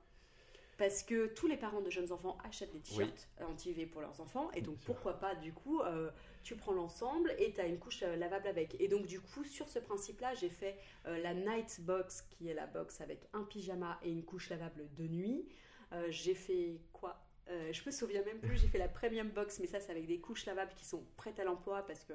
Parce 0.78 1.04
que 1.04 1.28
tous 1.28 1.48
les 1.48 1.58
parents 1.58 1.82
de 1.82 1.90
jeunes 1.90 2.12
enfants 2.12 2.38
achètent 2.44 2.74
des 2.74 2.80
t-shirts 2.80 3.28
anti-UV 3.42 3.86
pour 3.86 4.02
leurs 4.02 4.20
enfants. 4.22 4.50
Et 4.54 4.62
donc, 4.62 4.78
pourquoi 4.86 5.20
pas, 5.20 5.36
du 5.36 5.54
coup, 5.54 5.82
euh, 5.82 6.10
tu 6.44 6.56
prends 6.56 6.74
l'ensemble 6.74 7.34
et 7.38 7.54
tu 7.54 7.62
as 7.62 7.66
une 7.66 7.80
couche 7.80 8.04
euh, 8.04 8.16
lavable 8.16 8.48
avec. 8.48 8.80
Et 8.80 8.88
donc, 8.88 9.06
du 9.06 9.20
coup, 9.20 9.44
sur 9.44 9.70
ce 9.70 9.80
principe-là, 9.80 10.34
j'ai 10.36 10.50
fait 10.50 10.78
euh, 11.06 11.18
la 11.20 11.34
Night 11.34 11.82
Box, 11.82 12.22
qui 12.30 12.50
est 12.50 12.54
la 12.54 12.68
box 12.68 13.02
avec 13.02 13.28
un 13.34 13.44
pyjama 13.44 14.00
et 14.04 14.12
une 14.12 14.24
couche 14.24 14.50
lavable 14.50 14.90
de 14.96 15.08
nuit. 15.08 15.48
j'ai 16.10 16.36
fait 16.36 16.82
quoi? 16.92 17.20
Je 17.48 17.82
me 17.86 17.92
souviens 17.92 18.24
même 18.24 18.40
plus, 18.40 18.58
j'ai 18.58 18.68
fait 18.68 18.80
la 18.80 18.88
Premium 18.88 19.30
Box, 19.30 19.60
mais 19.60 19.68
ça, 19.68 19.80
c'est 19.80 19.92
avec 19.92 20.08
des 20.08 20.20
couches 20.20 20.46
lavables 20.46 20.74
qui 20.74 20.86
sont 20.86 21.06
prêtes 21.18 21.40
à 21.40 21.44
l'emploi 21.44 21.86
parce 21.86 22.04
que 22.04 22.14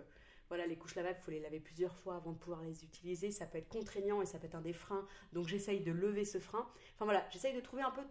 voilà, 0.48 0.66
les 0.66 0.76
couches 0.76 0.94
lavables, 0.94 1.18
il 1.20 1.24
faut 1.24 1.30
les 1.30 1.40
laver 1.40 1.60
plusieurs 1.60 1.94
fois 1.94 2.16
avant 2.16 2.32
de 2.32 2.38
pouvoir 2.38 2.62
les 2.62 2.82
utiliser. 2.82 3.30
Ça 3.30 3.46
peut 3.46 3.58
être 3.58 3.68
contraignant 3.68 4.22
et 4.22 4.26
ça 4.26 4.38
peut 4.38 4.46
être 4.46 4.54
un 4.54 4.62
des 4.62 4.72
freins. 4.72 5.06
Donc 5.32 5.46
j'essaye 5.46 5.80
de 5.80 5.92
lever 5.92 6.24
ce 6.24 6.38
frein. 6.38 6.66
Enfin 6.94 7.04
voilà, 7.04 7.26
j'essaye 7.30 7.54
de 7.54 7.60
trouver 7.60 7.82
un 7.82 7.90
peu 7.90 8.02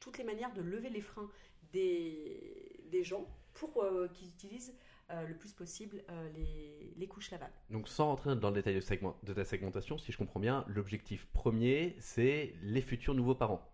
toutes 0.00 0.18
les 0.18 0.24
manières 0.24 0.52
de 0.52 0.60
lever 0.60 0.90
les 0.90 1.00
freins 1.00 1.30
des, 1.72 3.02
gens 3.02 3.26
pour 3.54 3.82
euh, 3.82 4.08
qu'ils 4.08 4.28
utilisent 4.28 4.72
euh, 4.72 4.95
le 5.26 5.34
plus 5.34 5.52
possible 5.52 6.02
euh, 6.10 6.28
les, 6.34 6.92
les, 6.96 7.06
couches 7.06 7.30
lavables. 7.30 7.52
Donc 7.70 7.88
sans 7.88 8.06
rentrer 8.06 8.34
dans 8.36 8.48
le 8.48 8.56
détail 8.56 8.74
de, 8.74 8.80
segment, 8.80 9.16
de 9.22 9.32
ta 9.32 9.44
segmentation, 9.44 9.98
si 9.98 10.12
je 10.12 10.18
comprends 10.18 10.40
bien, 10.40 10.64
l'objectif 10.68 11.26
premier, 11.32 11.96
c'est 12.00 12.54
les 12.62 12.82
futurs 12.82 13.14
nouveaux 13.14 13.34
parents. 13.34 13.72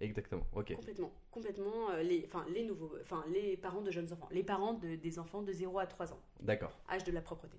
Exactement, 0.00 0.46
ok. 0.54 0.74
Complètement, 0.74 1.12
complètement. 1.30 1.90
Euh, 1.90 2.02
les, 2.02 2.24
enfin, 2.24 2.46
les 2.54 2.64
nouveaux, 2.64 2.96
enfin, 3.02 3.22
les 3.32 3.58
parents 3.58 3.82
de 3.82 3.90
jeunes 3.90 4.10
enfants, 4.12 4.28
les 4.30 4.42
parents 4.42 4.72
de, 4.72 4.96
des 4.96 5.18
enfants 5.18 5.42
de 5.42 5.52
0 5.52 5.78
à 5.78 5.86
3 5.86 6.14
ans. 6.14 6.20
D'accord. 6.40 6.78
Âge 6.88 7.04
de 7.04 7.12
la 7.12 7.20
propreté. 7.20 7.58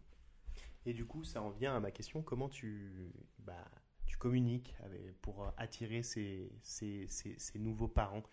Et 0.88 0.93
du 0.93 1.06
coup, 1.06 1.24
ça 1.24 1.41
en 1.43 1.52
vient 1.52 1.76
à 1.76 1.80
ma 1.80 1.91
question 1.91 2.24
comment 2.24 2.49
tu, 2.49 3.14
bah, 3.38 3.70
tu 4.08 4.18
communiques 4.18 4.76
pour 5.22 5.54
attirer 5.58 6.02
ces, 6.02 6.52
ces, 6.64 7.06
ces, 7.08 7.60
nouveaux 7.60 7.88
parents? 7.88 8.24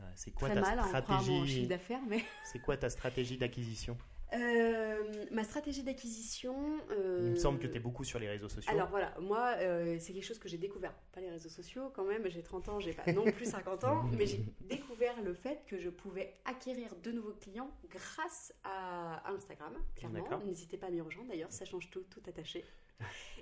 Euh, 0.00 0.12
C'est 0.14 0.32
quoi 0.32 0.50
Très 0.50 0.60
ta 0.60 0.76
mal, 0.76 0.84
stratégie 0.84 1.66
d'affaires, 1.66 2.02
mais. 2.06 2.22
C'est 2.44 2.58
quoi 2.58 2.76
ta 2.76 2.90
stratégie 2.90 3.38
d'acquisition? 3.38 3.96
Euh, 4.34 5.24
ma 5.30 5.44
stratégie 5.44 5.82
d'acquisition. 5.82 6.54
Il 6.90 7.30
me 7.30 7.36
semble 7.36 7.58
que 7.58 7.66
tu 7.66 7.76
es 7.76 7.80
beaucoup 7.80 8.04
sur 8.04 8.18
les 8.18 8.28
réseaux 8.28 8.48
sociaux. 8.48 8.70
Alors 8.70 8.88
voilà, 8.88 9.14
moi, 9.20 9.54
euh, 9.58 9.96
c'est 9.98 10.12
quelque 10.12 10.24
chose 10.24 10.38
que 10.38 10.48
j'ai 10.48 10.58
découvert. 10.58 10.92
Pas 11.12 11.20
les 11.20 11.30
réseaux 11.30 11.48
sociaux 11.48 11.90
quand 11.94 12.04
même, 12.04 12.28
j'ai 12.28 12.42
30 12.42 12.68
ans, 12.68 12.80
j'ai 12.80 12.92
pas 12.92 13.12
non 13.12 13.24
plus 13.24 13.46
50 13.46 13.84
ans, 13.84 14.04
mais 14.16 14.26
j'ai 14.26 14.44
découvert 14.60 15.20
le 15.22 15.34
fait 15.34 15.64
que 15.66 15.78
je 15.78 15.90
pouvais 15.90 16.34
acquérir 16.44 16.94
de 17.02 17.12
nouveaux 17.12 17.34
clients 17.34 17.70
grâce 17.90 18.54
à 18.64 19.30
Instagram, 19.30 19.74
clairement. 19.94 20.40
N'hésitez 20.44 20.76
pas 20.76 20.86
à 20.86 20.90
m'y 20.90 21.00
rejoindre 21.00 21.28
d'ailleurs, 21.30 21.52
ça 21.52 21.64
change 21.64 21.90
tout, 21.90 22.04
tout 22.10 22.22
attaché. 22.26 22.64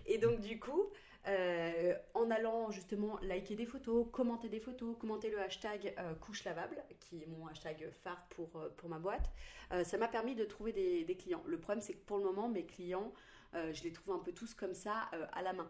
Et 0.07 0.19
donc 0.19 0.41
du 0.41 0.59
coup, 0.59 0.91
euh, 1.29 1.95
en 2.15 2.31
allant 2.31 2.71
justement 2.71 3.19
liker 3.21 3.55
des 3.55 3.67
photos, 3.67 4.07
commenter 4.13 4.49
des 4.49 4.61
photos, 4.61 4.97
commenter 4.99 5.31
le 5.31 5.41
hashtag 5.41 5.95
euh, 5.99 6.15
couche 6.15 6.45
lavable, 6.45 6.83
qui 7.01 7.23
est 7.23 7.27
mon 7.27 7.47
hashtag 7.47 7.91
phare 8.03 8.27
pour, 8.31 8.57
euh, 8.57 8.69
pour 8.77 8.89
ma 8.89 8.99
boîte. 8.99 9.31
Euh, 9.73 9.85
ça 9.85 9.99
m'a 9.99 10.09
permis 10.09 10.35
de 10.35 10.45
trouver 10.45 10.73
des, 10.73 11.05
des 11.05 11.17
clients. 11.17 11.43
Le 11.47 11.59
problème, 11.59 11.81
c'est 11.81 11.95
que 11.95 12.05
pour 12.05 12.19
le 12.19 12.25
moment, 12.25 12.49
mes 12.49 12.67
clients, 12.67 13.13
je 13.55 13.83
les 13.83 13.93
trouve 13.93 14.15
un 14.15 14.19
peu 14.19 14.33
tous 14.33 14.55
comme 14.55 14.73
ça, 14.75 15.11
à 15.33 15.43
la 15.43 15.53
main. 15.53 15.69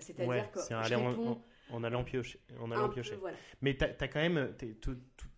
C'est-à-dire 0.00 0.28
Ouais, 0.28 0.50
que 0.52 0.58
c'est 0.60 0.74
je 0.74 0.74
aller 0.74 0.94
en, 0.96 1.10
réponds 1.10 1.40
en- 1.70 1.76
en 1.76 1.84
allant 1.84 2.02
piocher. 2.04 2.40
En 2.60 2.70
allant 2.72 2.88
peu, 2.88 2.94
piocher. 2.94 3.16
voilà. 3.16 3.36
Mais 3.60 3.76
tu 3.76 3.84
as, 3.84 4.08
quand 4.08 4.20
même, 4.20 4.54
t'es- 4.56 4.76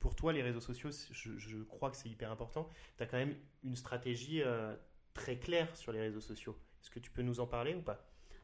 pour 0.01 0.15
toi, 0.17 0.33
les 0.33 0.43
réseaux 0.43 0.61
sociaux, 0.61 0.91
je, 1.11 1.37
je 1.39 1.59
crois 1.65 1.91
que 1.91 1.97
c'est 1.97 2.09
hyper 2.09 2.31
important. 2.31 2.69
Tu 2.97 3.03
as 3.03 3.07
quand 3.07 3.19
même 3.19 3.37
une 3.63 3.77
stratégie 3.77 4.43
euh, 4.43 4.75
très 5.15 5.39
claire 5.39 5.75
sur 5.77 5.93
les 5.93 6.01
réseaux 6.01 6.21
sociaux. 6.21 6.59
Est-ce 6.83 6.91
que 6.91 6.99
tu 6.99 7.11
peux 7.11 7.23
nous 7.23 7.41
en 7.41 7.47
parler 7.47 7.75
ou 7.75 7.83
pas? 7.83 8.03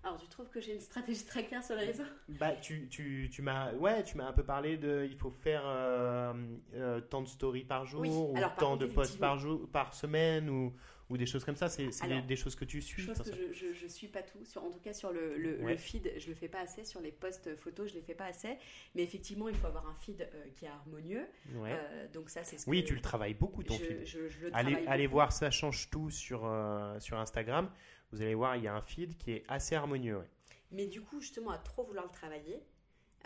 Alors, 0.09 0.21
tu 0.23 0.29
trouves 0.29 0.49
que 0.49 0.61
j'ai 0.61 0.73
une 0.75 0.81
stratégie 0.81 1.25
très 1.25 1.45
claire 1.45 1.63
sur 1.63 1.77
les 1.77 1.85
réseaux? 1.85 2.03
Bah, 2.31 2.53
tu, 2.53 2.89
tu, 2.89 3.29
tu 3.31 3.43
m'as 3.43 3.73
ouais, 3.75 4.03
tu 4.05 4.17
m'as 4.17 4.27
un 4.27 4.33
peu 4.33 4.43
parlé 4.43 4.79
de 4.79 5.07
il 5.11 5.17
faut 5.19 5.31
faire 5.31 5.63
euh, 5.67 6.33
euh, 6.75 7.01
tant 7.03 7.21
de 7.21 7.29
stories 7.29 7.65
par 7.65 7.85
jour 7.85 8.01
Oui, 8.01 8.09
ou 8.09 8.37
alors, 8.37 8.55
tant 8.55 8.71
contre, 8.71 8.87
de 8.87 8.87
posts 8.87 9.19
par 9.21 9.39
jour 9.39 9.69
par 9.71 9.93
semaine 9.93 10.49
ou, 10.49 10.73
ou 11.11 11.19
des 11.19 11.27
choses 11.27 11.45
comme 11.45 11.57
ça. 11.57 11.69
C'est 11.69 11.91
des, 12.09 12.23
des 12.23 12.37
choses 12.37 12.55
que 12.55 12.65
tu 12.65 12.81
suis. 12.81 13.03
Chose 13.03 13.19
que 13.19 13.31
je, 13.35 13.53
je, 13.53 13.73
je 13.75 13.87
suis 13.87 14.09
pas 14.09 14.23
tout, 14.23 14.43
sur, 14.45 14.65
en 14.65 14.71
tout 14.71 14.81
cas 14.81 14.95
sur 14.95 15.13
le, 15.13 15.37
le, 15.37 15.59
Ouais. 15.63 15.73
le 15.73 15.77
feed, 15.77 16.11
je 16.17 16.29
le 16.29 16.35
fais 16.35 16.49
pas 16.49 16.61
assez, 16.61 16.87
sur 16.87 17.03
les 17.03 17.13
posts 17.13 17.55
photos, 17.57 17.91
je 17.91 17.95
les 17.95 18.03
fais 18.03 18.15
pas 18.15 18.27
assez. 18.27 18.57
Mais 18.95 19.03
effectivement, 19.03 19.51
il 19.51 19.57
faut 19.57 19.67
avoir 19.67 19.87
un 19.87 19.95
feed 19.95 20.23
euh, 20.23 20.45
qui 20.57 20.65
est 20.65 20.69
harmonieux. 20.69 21.27
ouais. 21.55 21.77
Donc 22.15 22.31
ça, 22.31 22.45
c'est 22.45 22.57
ce 22.57 22.69
oui, 22.71 22.83
que 22.83 22.89
tu 22.89 22.95
le 22.95 23.03
travailles 23.03 23.35
beaucoup 23.35 23.63
ton 23.63 23.75
je, 23.75 23.85
feed. 23.85 24.07
je- 24.07 24.19
le 24.47 24.51
Allez, 24.55 24.85
allez 24.87 25.07
voir, 25.07 25.33
ça 25.33 25.51
change 25.51 25.91
tout 25.91 26.11
sur, 26.11 26.51
sur 26.99 27.19
Instagram. 27.19 27.71
Vous 28.13 28.23
allez 28.23 28.35
voir, 28.35 28.57
il 28.57 28.65
y 28.65 28.69
a 28.69 28.75
un 28.75 28.81
feed 28.83 29.17
qui 29.17 29.33
est 29.33 29.45
assez 29.49 29.75
harmonieux. 29.75 30.19
ouais. 30.19 30.29
Mais 30.71 30.87
du 30.87 31.01
coup, 31.01 31.21
justement, 31.21 31.51
à 31.51 31.59
trop 31.59 31.85
vouloir 31.85 32.05
le 32.07 32.11
travailler, 32.13 32.63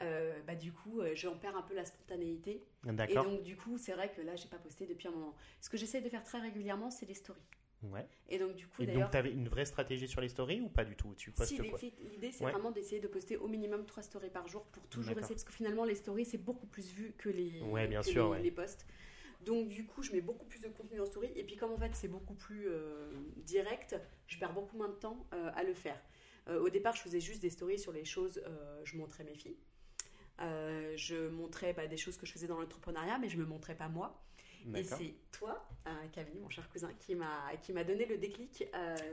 euh, 0.00 0.40
bah, 0.46 0.54
du 0.54 0.72
coup, 0.72 1.00
euh, 1.00 1.12
j'en 1.14 1.36
perds 1.36 1.56
un 1.56 1.62
peu 1.62 1.74
la 1.74 1.84
spontanéité. 1.84 2.62
Et 3.08 3.14
donc, 3.14 3.42
du 3.42 3.56
coup, 3.56 3.78
c'est 3.78 3.92
vrai 3.92 4.10
que 4.12 4.20
là, 4.22 4.34
j'ai 4.36 4.48
pas 4.48 4.58
posté 4.58 4.86
depuis 4.86 5.08
un 5.08 5.12
moment. 5.12 5.34
Ce 5.60 5.68
que 5.68 5.76
j'essaie 5.76 6.00
de 6.00 6.08
faire 6.08 6.24
très 6.24 6.40
régulièrement, 6.40 6.90
c'est 6.90 7.06
les 7.06 7.14
stories. 7.14 7.40
Ouais. 7.84 8.06
Et 8.28 8.38
donc, 8.38 8.54
du 8.54 8.66
coup, 8.68 8.80
Et 8.82 8.86
d'ailleurs, 8.86 9.02
donc, 9.02 9.10
tu 9.12 9.16
avais 9.16 9.32
une 9.32 9.48
vraie 9.48 9.64
stratégie 9.64 10.06
sur 10.06 10.20
les 10.20 10.28
stories 10.28 10.60
ou 10.60 10.68
pas 10.68 10.84
du 10.84 10.94
tout? 10.94 11.14
Tu 11.16 11.32
postes 11.32 11.50
si, 11.50 11.68
quoi? 11.68 11.78
l'idée- 12.12 12.30
c'est 12.30 12.44
Ouais. 12.44 12.52
vraiment 12.52 12.70
d'essayer 12.70 13.00
de 13.00 13.08
poster 13.08 13.36
au 13.36 13.48
minimum 13.48 13.84
3 13.86 14.04
stories 14.04 14.30
par 14.30 14.46
jour 14.46 14.62
pour 14.66 14.86
toujours 14.86 15.18
essayer, 15.18 15.34
parce 15.34 15.44
que 15.44 15.52
finalement, 15.52 15.84
les 15.84 15.96
stories, 15.96 16.24
c'est 16.24 16.38
beaucoup 16.38 16.66
plus 16.66 16.92
vu 16.92 17.12
que 17.18 17.28
les, 17.28 17.60
Ouais, 17.60 17.88
bien 17.88 18.02
que 18.02 18.06
sûr, 18.06 18.34
les 18.34 18.52
posts. 18.52 18.86
Donc, 19.44 19.68
du 19.68 19.84
coup, 19.86 20.02
je 20.02 20.12
mets 20.12 20.20
beaucoup 20.20 20.44
plus 20.46 20.60
de 20.60 20.68
contenu 20.68 21.00
en 21.00 21.06
story. 21.06 21.30
Et 21.36 21.44
puis, 21.44 21.56
comme 21.56 21.72
en 21.72 21.78
fait, 21.78 21.90
c'est 21.94 22.08
beaucoup 22.08 22.34
plus 22.34 22.68
euh, 22.68 23.10
direct, 23.36 23.96
je 24.26 24.38
perds 24.38 24.52
beaucoup 24.52 24.76
moins 24.76 24.88
de 24.88 24.94
temps 24.94 25.26
euh, 25.32 25.50
à 25.54 25.62
le 25.64 25.74
faire. 25.74 26.00
Euh, 26.48 26.60
au 26.60 26.68
départ, 26.68 26.94
je 26.94 27.02
faisais 27.02 27.20
juste 27.20 27.42
des 27.42 27.50
stories 27.50 27.78
sur 27.78 27.92
les 27.92 28.04
choses, 28.04 28.42
je 28.84 28.96
montrais 28.96 29.24
mes 29.24 29.34
filles. 29.34 29.56
Je 30.38 31.28
montrais 31.28 31.72
bah, 31.72 31.86
des 31.86 31.96
choses 31.96 32.16
que 32.16 32.26
je 32.26 32.32
faisais 32.32 32.46
dans 32.46 32.58
l'entrepreneuriat, 32.58 33.18
mais 33.18 33.28
je 33.28 33.36
me 33.36 33.44
montrais 33.44 33.74
pas 33.76 33.88
moi. 33.88 34.22
Et 34.76 34.84
c'est 34.84 35.14
toi, 35.32 35.68
Camille, 36.12 36.38
mon 36.40 36.48
cher 36.48 36.68
cousin, 36.68 36.90
qui 37.00 37.16
m'a 37.16 37.50
qui 37.62 37.72
m'a 37.72 37.82
donné 37.82 38.06
le 38.06 38.16
déclic. 38.16 38.64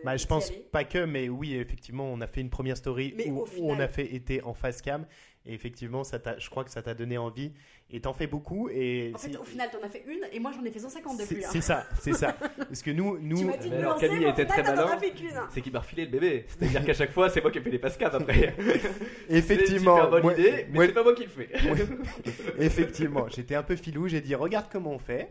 Bah, 0.03 0.15
je 0.15 0.27
pense 0.27 0.51
pas 0.71 0.83
que, 0.83 1.05
mais 1.05 1.27
oui, 1.27 1.55
effectivement, 1.55 2.05
on 2.11 2.21
a 2.21 2.27
fait 2.27 2.41
une 2.41 2.51
première 2.51 2.77
story 2.77 3.13
Mais 3.15 3.29
où, 3.29 3.39
au 3.39 3.43
où 3.43 3.47
final- 3.47 3.77
on 3.77 3.79
a 3.79 3.87
fait 3.87 4.13
été 4.13 4.43
en 4.43 4.53
face 4.53 4.81
cam. 4.81 5.07
Et 5.45 5.53
effectivement, 5.53 6.03
ça 6.03 6.19
t'a- 6.19 6.37
je 6.37 6.49
crois 6.49 6.63
que 6.63 6.69
ça 6.69 6.81
t'a 6.81 6.93
donné 6.93 7.17
envie. 7.17 7.53
Et 7.91 8.01
t'en 8.01 8.13
fais 8.13 8.27
beaucoup. 8.27 8.69
Et 8.69 9.11
En 9.15 9.17
fait, 9.17 9.35
au 9.35 9.43
final, 9.43 9.67
t'en 9.71 9.83
as 9.83 9.89
fait 9.89 10.03
une, 10.07 10.19
et 10.31 10.39
moi, 10.39 10.51
j'en 10.55 10.63
ai 10.63 10.69
fait 10.69 10.77
150 10.79 11.17
c'est 11.17 11.23
depuis. 11.27 11.43
hein. 11.43 11.49
c'est 11.51 11.61
ça, 11.61 11.87
c'est 11.99 12.13
ça. 12.13 12.33
Parce 12.57 12.83
que 12.83 12.91
nous, 12.91 13.17
Tu 13.17 13.23
nous, 13.25 13.43
m'as 13.47 13.57
dit 13.57 13.69
de 13.71 13.75
alors, 13.77 13.97
Camille 13.97 14.25
était 14.27 14.45
très 14.45 14.61
malin. 14.61 14.95
fait. 14.99 15.11
C'est 15.49 15.61
qu'il 15.61 15.71
m'a 15.73 15.79
refilé 15.79 16.05
le 16.05 16.11
bébé. 16.11 16.45
C'est-à-dire 16.49 16.85
qu'à 16.85 16.93
chaque 16.93 17.11
fois, 17.11 17.29
c'est 17.29 17.41
moi 17.41 17.49
qui 17.49 17.59
fais 17.61 17.69
les 17.71 17.79
pascades 17.79 18.13
après. 18.13 18.53
effectivement, 19.27 19.97
C'est 19.97 20.03
une 20.03 20.09
bonne 20.11 20.21
moi- 20.21 20.33
idée, 20.33 20.67
mais 20.71 20.85
c'est 20.87 20.93
pas 20.93 21.03
moi 21.03 21.15
qui 21.15 21.23
le 21.23 21.29
fais. 21.29 21.49
effectivement, 22.59 23.27
j'étais 23.29 23.55
un 23.55 23.63
peu 23.63 23.75
filou. 23.75 24.07
J'ai 24.07 24.21
dit, 24.21 24.35
regarde 24.35 24.67
comment 24.71 24.91
on 24.91 24.99
fait. 24.99 25.27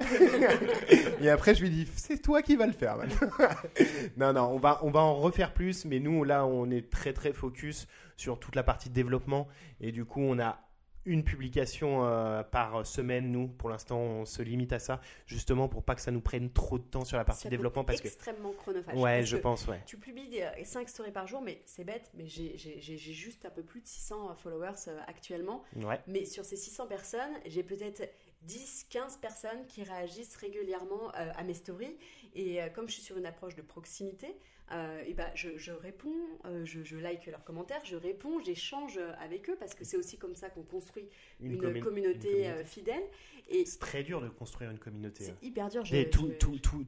et 1.20 1.30
après, 1.30 1.54
je 1.54 1.62
lui 1.62 1.70
dis, 1.70 1.86
c'est 1.96 2.20
toi 2.20 2.42
qui 2.42 2.56
vas 2.56 2.66
le 2.66 2.72
faire. 2.72 2.96
maintenant. 2.96 3.28
non, 4.16 4.32
non, 4.32 4.50
on 4.52 4.58
va, 4.58 4.80
on 4.82 4.90
va 4.90 5.00
en 5.00 5.14
refaire 5.14 5.52
plus. 5.52 5.84
Mais 5.84 6.00
nous, 6.00 6.24
là, 6.24 6.44
on 6.46 6.68
est 6.70 6.90
très, 6.90 7.12
très 7.12 7.32
focus 7.32 7.86
sur 8.18 8.38
toute 8.38 8.54
la 8.56 8.62
partie 8.62 8.90
développement. 8.90 9.48
Et 9.80 9.92
du 9.92 10.04
coup, 10.04 10.20
on 10.20 10.38
a 10.38 10.60
une 11.04 11.24
publication 11.24 12.04
euh, 12.04 12.42
par 12.42 12.84
semaine, 12.84 13.30
nous. 13.30 13.48
Pour 13.48 13.70
l'instant, 13.70 13.98
on 13.98 14.24
se 14.26 14.42
limite 14.42 14.74
à 14.74 14.78
ça, 14.78 15.00
justement 15.24 15.66
pour 15.66 15.82
pas 15.82 15.94
que 15.94 16.02
ça 16.02 16.10
nous 16.10 16.20
prenne 16.20 16.50
trop 16.50 16.78
de 16.78 16.82
temps 16.84 17.04
sur 17.06 17.16
la 17.16 17.24
partie 17.24 17.44
Ça 17.44 17.48
développement. 17.48 17.82
Parce 17.84 18.02
que, 18.02 18.08
extrêmement 18.08 18.52
chronophage. 18.52 18.94
ouais, 18.94 19.22
je 19.24 19.36
que 19.36 19.42
pense, 19.42 19.66
ouais. 19.68 19.80
Tu 19.86 19.96
publies 19.96 20.40
5 20.64 20.86
stories 20.86 21.12
par 21.12 21.26
jour, 21.26 21.40
mais 21.40 21.62
c'est 21.64 21.84
bête, 21.84 22.10
mais 22.14 22.26
j'ai- 22.26 22.58
juste 22.98 23.46
un 23.46 23.50
peu 23.50 23.62
plus 23.62 23.80
de 23.80 23.86
600 23.86 24.34
followers 24.34 24.72
euh, 24.88 24.98
actuellement. 25.06 25.62
Ouais, 25.76 25.98
Mais 26.08 26.26
sur 26.26 26.44
ces 26.44 26.56
600 26.56 26.88
personnes, 26.88 27.32
j'ai 27.46 27.62
peut-être 27.62 28.06
10, 28.42 28.86
15 28.90 29.16
personnes 29.16 29.64
qui 29.66 29.84
réagissent 29.84 30.36
régulièrement 30.36 31.08
euh, 31.14 31.32
à 31.36 31.42
mes 31.42 31.54
stories. 31.54 31.96
Et 32.34 32.60
euh, 32.60 32.68
comme 32.68 32.86
je 32.86 32.94
suis 32.94 33.02
sur 33.02 33.16
une 33.16 33.24
approche 33.26 33.54
de 33.54 33.62
proximité, 33.62 34.36
euh, 34.72 35.02
et 35.06 35.14
ben 35.14 35.30
je, 35.34 35.56
je 35.56 35.72
réponds, 35.72 36.14
euh, 36.44 36.64
je, 36.64 36.82
je 36.84 36.96
like 36.96 37.26
leurs 37.26 37.44
commentaires, 37.44 37.80
je 37.84 37.96
réponds, 37.96 38.40
j'échange 38.44 38.98
avec 39.20 39.48
eux 39.48 39.56
parce 39.58 39.74
que 39.74 39.84
c'est 39.84 39.96
aussi 39.96 40.18
comme 40.18 40.34
ça 40.34 40.50
qu'on 40.50 40.62
construit 40.62 41.08
une, 41.40 41.52
commu- 41.56 41.80
communauté, 41.80 42.44
une 42.44 42.50
euh, 42.52 42.64
fidèle. 42.64 43.02
Et 43.48 43.64
C'est 43.64 43.78
très 43.78 44.02
dur 44.02 44.20
de 44.20 44.28
construire 44.28 44.70
une 44.70 44.78
communauté. 44.78 45.24
hein. 45.30 45.34
c'est 45.40 45.46
hyper 45.46 45.68
dur. 45.70 45.84
Je, 45.84 45.94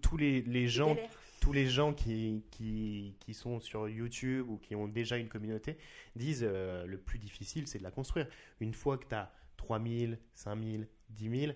tous 0.02 0.16
les, 0.18 0.66
gens 0.68 0.94
tous 1.40 1.52
les 1.54 1.66
gens 1.66 1.94
qui, 1.94 2.44
qui, 2.50 3.14
qui 3.18 3.32
sont 3.32 3.60
sur 3.60 3.88
YouTube 3.88 4.46
ou 4.50 4.58
qui 4.58 4.74
ont 4.76 4.86
déjà 4.86 5.16
une 5.16 5.28
communauté 5.28 5.78
disent 6.16 6.44
euh, 6.46 6.84
le 6.84 6.98
plus 6.98 7.18
difficile, 7.18 7.66
c'est 7.66 7.78
de 7.78 7.82
la 7.82 7.90
construire. 7.90 8.26
Une 8.60 8.74
fois 8.74 8.98
que 8.98 9.06
tu 9.08 9.14
as 9.14 9.32
3000, 9.56 10.18
5000, 10.34 10.86
10 11.08 11.40
000, 11.40 11.52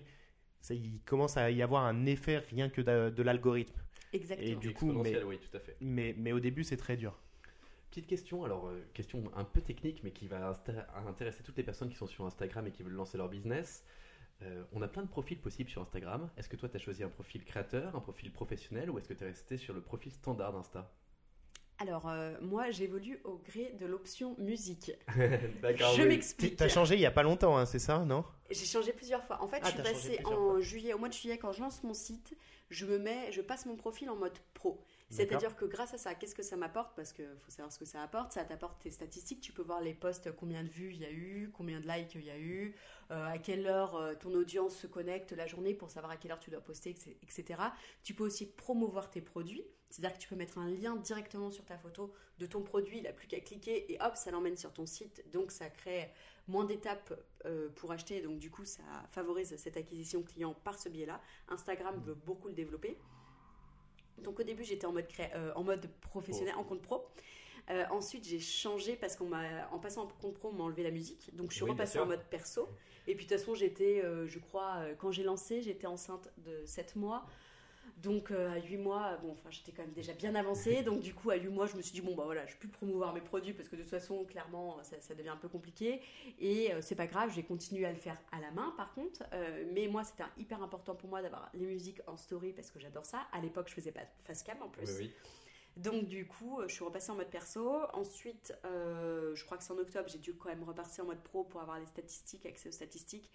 ça, 0.61 0.73
il 0.73 0.99
commence 1.05 1.37
à 1.37 1.51
y 1.51 1.61
avoir 1.61 1.83
un 1.85 2.07
effet 2.07 2.39
rien 2.39 2.69
que 2.69 2.81
de, 2.81 3.11
de 3.11 3.21
l'algorithme. 3.23 3.79
Exactement. 4.15 4.49
Et 4.49 4.55
du 4.55 4.73
coup, 4.73 4.85
mais, 4.85 4.91
Exponentiel, 4.91 5.25
oui, 5.25 5.39
tout 5.39 5.57
à 5.57 5.59
fait. 5.59 5.75
mais, 5.81 6.15
mais 6.17 6.31
au 6.31 6.39
début, 6.39 6.63
c'est 6.63 6.77
très 6.77 6.97
dur. 6.97 7.17
Petite 7.89 8.07
question, 8.07 8.43
alors 8.43 8.67
euh, 8.67 8.81
question 8.93 9.23
un 9.35 9.43
peu 9.43 9.61
technique, 9.61 10.01
mais 10.03 10.11
qui 10.11 10.27
va 10.27 10.53
intéresser 11.07 11.43
toutes 11.43 11.57
les 11.57 11.63
personnes 11.63 11.89
qui 11.89 11.95
sont 11.95 12.07
sur 12.07 12.25
Instagram 12.25 12.67
et 12.67 12.71
qui 12.71 12.83
veulent 12.83 12.93
lancer 12.93 13.17
leur 13.17 13.29
business. 13.29 13.85
Euh, 14.41 14.63
on 14.73 14.81
a 14.81 14.87
plein 14.87 15.03
de 15.03 15.07
profils 15.07 15.39
possibles 15.39 15.69
sur 15.69 15.81
Instagram. 15.81 16.29
Est-ce 16.37 16.49
que 16.49 16.57
toi, 16.57 16.67
tu 16.67 16.75
as 16.75 16.79
choisi 16.79 17.03
un 17.03 17.09
profil 17.09 17.45
créateur, 17.45 17.95
un 17.95 18.01
profil 18.01 18.31
professionnel, 18.31 18.89
ou 18.89 18.97
est-ce 18.97 19.07
que 19.07 19.13
tu 19.13 19.23
es 19.23 19.27
resté 19.27 19.57
sur 19.57 19.73
le 19.73 19.81
profil 19.81 20.11
standard 20.11 20.51
d'Insta? 20.51 20.91
Alors, 21.79 22.07
euh, 22.09 22.33
moi, 22.41 22.71
j'évolue 22.71 23.19
au 23.25 23.37
gré 23.45 23.75
de 23.79 23.85
l'option 23.85 24.35
musique. 24.37 24.91
D'accord. 25.61 25.93
je 25.95 26.01
oui. 26.03 26.07
m'explique. 26.07 26.55
Tu 26.57 26.63
as 26.63 26.69
changé 26.69 26.95
il 26.95 27.01
y 27.01 27.05
a 27.05 27.11
pas 27.11 27.23
longtemps, 27.23 27.57
hein, 27.57 27.65
c'est 27.65 27.79
ça, 27.79 27.99
non? 28.05 28.23
J'ai 28.49 28.65
changé 28.65 28.93
plusieurs 28.93 29.23
fois. 29.25 29.41
En 29.43 29.47
fait, 29.47 29.59
Ah, 29.61 29.65
je 29.65 29.71
suis 29.71 29.77
t'as 29.83 29.91
passée 29.91 30.19
en 30.23 30.31
fois. 30.51 30.61
juillet, 30.61 30.93
au 30.93 30.97
mois 30.97 31.09
de 31.09 31.13
juillet, 31.13 31.37
quand 31.37 31.51
je 31.51 31.59
lance 31.61 31.83
mon 31.83 31.93
site, 31.93 32.33
je 32.69 32.85
me 32.85 32.97
mets, 32.97 33.31
je 33.31 33.41
passe 33.41 33.65
mon 33.65 33.75
profil 33.75 34.09
en 34.09 34.15
mode 34.15 34.37
pro. 34.53 34.81
C'est-à-dire 35.09 35.55
que 35.55 35.65
grâce 35.65 35.93
à 35.93 35.97
ça, 35.97 36.15
qu'est-ce 36.15 36.35
que 36.35 36.43
ça 36.43 36.57
m'apporte? 36.57 36.95
Parce 36.95 37.13
qu'il 37.13 37.25
faut 37.39 37.51
savoir 37.51 37.71
ce 37.71 37.79
que 37.79 37.85
ça 37.85 38.01
apporte. 38.01 38.31
Ça 38.31 38.43
t'apporte 38.43 38.81
tes 38.81 38.91
statistiques. 38.91 39.41
Tu 39.41 39.51
peux 39.51 39.61
voir 39.61 39.81
les 39.81 39.93
posts, 39.93 40.35
combien 40.35 40.63
de 40.63 40.69
vues 40.69 40.91
il 40.93 41.01
y 41.01 41.05
a 41.05 41.11
eu, 41.11 41.51
combien 41.53 41.79
de 41.79 41.87
likes 41.87 42.15
il 42.15 42.25
y 42.25 42.31
a 42.31 42.39
eu, 42.39 42.75
euh, 43.11 43.25
à 43.25 43.37
quelle 43.37 43.67
heure 43.67 43.95
euh, 43.95 44.15
ton 44.15 44.33
audience 44.33 44.75
se 44.75 44.87
connecte 44.87 45.31
la 45.31 45.45
journée 45.47 45.73
pour 45.73 45.91
savoir 45.91 46.11
à 46.11 46.17
quelle 46.17 46.31
heure 46.31 46.39
tu 46.39 46.49
dois 46.49 46.61
poster, 46.61 46.95
etc. 47.21 47.61
Tu 48.03 48.13
peux 48.13 48.23
aussi 48.23 48.47
promouvoir 48.47 49.09
tes 49.09 49.21
produits. 49.21 49.63
C'est-à-dire 49.89 50.17
que 50.17 50.21
tu 50.23 50.27
peux 50.27 50.35
mettre 50.35 50.57
un 50.57 50.69
lien 50.69 50.95
directement 50.95 51.51
sur 51.51 51.63
ta 51.63 51.77
photo 51.77 52.11
de 52.39 52.45
ton 52.47 52.63
produit. 52.63 52.97
Il 52.97 53.03
n'a 53.03 53.13
plus 53.13 53.27
qu'à 53.27 53.39
cliquer 53.39 53.93
et 53.93 53.97
hop, 54.01 54.15
ça 54.15 54.31
l'emmène 54.31 54.57
sur 54.57 54.73
ton 54.73 54.85
site. 54.85 55.23
Donc 55.31 55.51
ça 55.51 55.69
crée 55.69 56.11
moins 56.47 56.65
d'étapes 56.65 57.13
euh, 57.45 57.69
pour 57.75 57.91
acheter. 57.91 58.21
Donc 58.21 58.39
du 58.39 58.49
coup, 58.49 58.65
ça 58.65 58.83
favorise 59.11 59.55
cette 59.55 59.77
acquisition 59.77 60.23
client 60.23 60.53
par 60.53 60.79
ce 60.79 60.89
biais-là. 60.89 61.21
Instagram 61.49 62.01
veut 62.03 62.15
beaucoup 62.15 62.47
le 62.47 62.53
développer. 62.53 62.97
Donc 64.19 64.39
au 64.39 64.43
début, 64.43 64.63
j'étais 64.63 64.85
en 64.85 64.91
mode, 64.91 65.07
cré- 65.07 65.31
euh, 65.35 65.51
en 65.55 65.63
mode 65.63 65.87
professionnel, 66.01 66.55
en 66.55 66.63
compte 66.63 66.81
pro. 66.81 67.05
Euh, 67.71 67.83
ensuite, 67.89 68.27
j'ai 68.27 68.39
changé 68.39 68.95
parce 68.95 69.15
qu'en 69.15 69.29
en 69.71 69.79
passant 69.79 70.03
en 70.03 70.07
compte 70.07 70.35
pro, 70.35 70.49
on 70.49 70.53
m'a 70.53 70.63
enlevé 70.63 70.83
la 70.83 70.91
musique. 70.91 71.35
Donc 71.35 71.49
je 71.51 71.55
suis 71.55 71.63
Oui, 71.63 71.71
repassée 71.71 71.99
en 71.99 72.05
mode 72.05 72.23
perso. 72.29 72.69
Et 73.07 73.15
puis 73.15 73.25
de 73.25 73.29
toute 73.31 73.39
façon, 73.39 73.55
j'étais, 73.55 74.03
euh, 74.03 74.27
je 74.27 74.39
crois, 74.39 74.81
quand 74.99 75.11
j'ai 75.11 75.23
lancé, 75.23 75.61
j'étais 75.61 75.87
enceinte 75.87 76.31
de 76.37 76.63
7 76.65 76.95
mois. 76.95 77.25
Donc 78.05 78.29
euh, 78.29 78.51
à 78.51 78.59
8 78.59 78.77
mois, 78.77 79.17
bon, 79.23 79.31
enfin, 79.31 79.49
j'étais 79.49 79.71
quand 79.71 79.81
même 79.81 79.93
déjà 79.93 80.13
bien 80.13 80.35
avancée. 80.35 80.83
Donc 80.83 81.01
du 81.01 81.13
coup, 81.13 81.31
à 81.31 81.35
8 81.35 81.49
mois, 81.49 81.65
je 81.65 81.75
me 81.75 81.81
suis 81.81 81.91
dit, 81.91 82.01
bon, 82.01 82.15
bah 82.15 82.23
voilà, 82.23 82.45
je 82.45 82.53
vais 82.53 82.59
plus 82.59 82.69
promouvoir 82.69 83.13
mes 83.13 83.21
produits 83.21 83.53
parce 83.53 83.67
que 83.67 83.75
de 83.75 83.81
toute 83.81 83.89
façon, 83.89 84.23
clairement, 84.25 84.77
ça, 84.83 85.01
ça 85.01 85.15
devient 85.15 85.29
un 85.29 85.37
peu 85.37 85.49
compliqué. 85.49 86.01
Et 86.39 86.71
euh, 86.71 86.81
c'est 86.81 86.95
pas 86.95 87.07
grave, 87.07 87.31
j'ai 87.33 87.43
continué 87.43 87.85
à 87.85 87.91
le 87.91 87.97
faire 87.97 88.17
à 88.31 88.39
la 88.39 88.51
main 88.51 88.73
par 88.77 88.93
contre. 88.93 89.23
Euh, 89.33 89.65
mais 89.73 89.87
moi, 89.87 90.03
c'était 90.03 90.23
hyper 90.37 90.61
important 90.61 90.93
pour 90.93 91.09
moi 91.09 91.23
d'avoir 91.23 91.49
les 91.55 91.65
musiques 91.65 91.99
en 92.05 92.15
story 92.15 92.53
parce 92.53 92.69
que 92.69 92.79
j'adore 92.79 93.05
ça. 93.05 93.25
À 93.31 93.41
l'époque, 93.41 93.69
je 93.69 93.73
faisais 93.73 93.91
pas 93.91 94.01
de 94.01 94.21
face 94.21 94.43
cam 94.43 94.61
en 94.61 94.69
plus. 94.69 94.87
Oui, 94.99 95.05
oui. 95.05 95.13
Donc 95.77 96.05
du 96.05 96.27
coup, 96.27 96.59
euh, 96.61 96.67
je 96.67 96.75
suis 96.75 96.83
repassée 96.83 97.11
en 97.11 97.15
mode 97.15 97.31
perso. 97.31 97.75
Ensuite, 97.93 98.53
je 98.63 99.45
crois 99.45 99.57
que 99.57 99.63
c'est 99.63 99.73
en 99.73 99.79
octobre, 99.79 100.07
j'ai 100.09 100.19
dû 100.19 100.35
quand 100.35 100.49
même 100.49 100.63
repartir 100.63 101.05
en 101.05 101.07
mode 101.07 101.23
pro 101.23 101.43
pour 101.43 101.59
avoir 101.59 101.79
les 101.79 101.87
statistiques, 101.87 102.45
accès 102.45 102.69
aux 102.69 102.71
statistiques. 102.71 103.31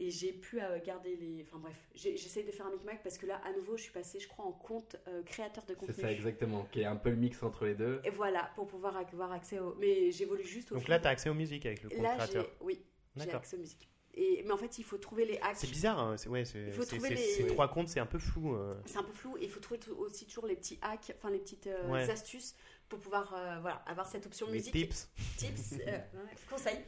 Et 0.00 0.10
j'ai 0.10 0.32
pu 0.32 0.60
euh, 0.60 0.80
garder 0.84 1.14
les. 1.14 1.44
Enfin 1.46 1.58
bref, 1.58 1.76
j'essaie 1.94 2.42
de 2.42 2.50
faire 2.50 2.66
un 2.66 2.70
micmac 2.72 3.00
parce 3.04 3.16
que 3.16 3.26
là, 3.26 3.40
à 3.44 3.52
nouveau, 3.52 3.76
je 3.76 3.82
suis 3.84 3.92
passée, 3.92 4.18
je 4.18 4.26
crois, 4.26 4.44
en 4.44 4.50
compte 4.52 4.96
euh, 5.06 5.22
créateur 5.22 5.62
de 5.64 5.68
C'est 5.72 5.76
contenu. 5.78 5.94
ça 6.02 6.10
exactement, 6.10 6.66
qui 6.72 6.80
est 6.80 6.84
un 6.84 6.96
peu 6.96 7.10
le 7.10 7.16
mix 7.16 7.40
entre 7.44 7.64
les 7.64 7.74
deux. 7.76 8.00
Et 8.04 8.10
voilà, 8.10 8.50
pour 8.56 8.66
pouvoir 8.66 8.96
avoir 8.96 9.30
accès 9.30 9.60
au. 9.60 9.74
Mais 9.78 10.10
j'évolue 10.10 10.42
juste 10.44 10.72
au 10.72 10.76
Donc 10.76 10.88
là, 10.88 10.98
tu 10.98 11.06
as 11.06 11.10
accès 11.10 11.28
aux 11.30 11.34
musiques 11.34 11.64
avec 11.64 11.82
le 11.84 11.90
compte 11.90 12.00
Là, 12.02 12.16
créateur. 12.16 12.50
Oui, 12.60 12.82
j'ai 13.16 13.30
accès 13.30 13.56
aux 13.56 13.60
musiques. 13.60 13.88
Et... 14.16 14.42
Mais 14.44 14.52
en 14.52 14.56
fait, 14.56 14.78
il 14.78 14.84
faut 14.84 14.96
trouver 14.98 15.24
les 15.26 15.38
hacks. 15.38 15.56
C'est 15.56 15.70
bizarre, 15.70 15.98
hein, 15.98 16.16
c'est- 16.16 16.28
ouais, 16.28 16.44
c'est- 16.44 16.66
Il 16.66 16.72
faut 16.72 16.82
c'est- 16.82 16.96
trouver 16.96 17.08
c'est- 17.10 17.14
les- 17.14 17.22
ces 17.32 17.46
trois 17.48 17.66
comptes, 17.68 17.88
c'est 17.88 17.98
un 18.00 18.06
peu 18.06 18.18
flou. 18.20 18.54
euh. 18.54 18.74
C'est 18.86 18.98
un 18.98 19.02
peu 19.02 19.12
flou. 19.12 19.36
et 19.38 19.44
Il 19.44 19.50
faut 19.50 19.58
trouver 19.60 19.80
aussi 19.96 20.24
toujours 20.26 20.46
les 20.46 20.54
petits 20.56 20.78
hacks, 20.82 21.12
enfin 21.16 21.30
les 21.30 21.38
petites 21.40 21.66
euh, 21.66 21.90
Ouais. 21.90 22.08
astuces 22.08 22.54
pour 22.94 23.02
pouvoir 23.02 23.34
euh, 23.34 23.58
voilà, 23.60 23.76
avoir 23.86 24.06
cette 24.08 24.24
option 24.26 24.46
Les 24.46 24.52
musique. 24.54 24.72
tips. 24.72 25.08
Tips, 25.36 25.72
euh, 25.86 25.86
ouais, 26.14 26.36
conseils. 26.48 26.78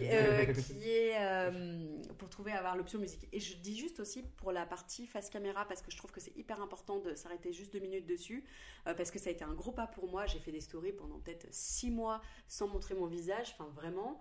euh, 0.00 0.46
qui 0.54 0.90
est 0.90 1.16
euh, 1.20 1.98
pour 2.18 2.28
trouver 2.30 2.52
avoir 2.52 2.76
l'option 2.76 2.98
musique. 2.98 3.28
Et 3.32 3.40
je 3.40 3.56
dis 3.56 3.76
juste 3.76 4.00
aussi 4.00 4.22
pour 4.22 4.52
la 4.52 4.64
partie 4.66 5.06
face 5.06 5.28
caméra 5.30 5.66
parce 5.68 5.82
que 5.82 5.90
je 5.90 5.96
trouve 5.98 6.10
que 6.10 6.20
c'est 6.20 6.34
hyper 6.36 6.60
important 6.62 6.98
de 7.00 7.14
s'arrêter 7.14 7.52
juste 7.52 7.72
deux 7.72 7.78
minutes 7.80 8.06
dessus 8.06 8.44
euh, 8.86 8.94
parce 8.94 9.10
que 9.10 9.18
ça 9.18 9.28
a 9.28 9.32
été 9.32 9.44
un 9.44 9.54
gros 9.54 9.72
pas 9.72 9.86
pour 9.86 10.08
moi. 10.10 10.26
J'ai 10.26 10.38
fait 10.38 10.52
des 10.52 10.60
stories 10.60 10.92
pendant 10.92 11.18
peut-être 11.18 11.46
six 11.50 11.90
mois 11.90 12.22
sans 12.48 12.66
montrer 12.68 12.94
mon 12.94 13.06
visage, 13.06 13.54
enfin 13.58 13.70
vraiment. 13.74 14.18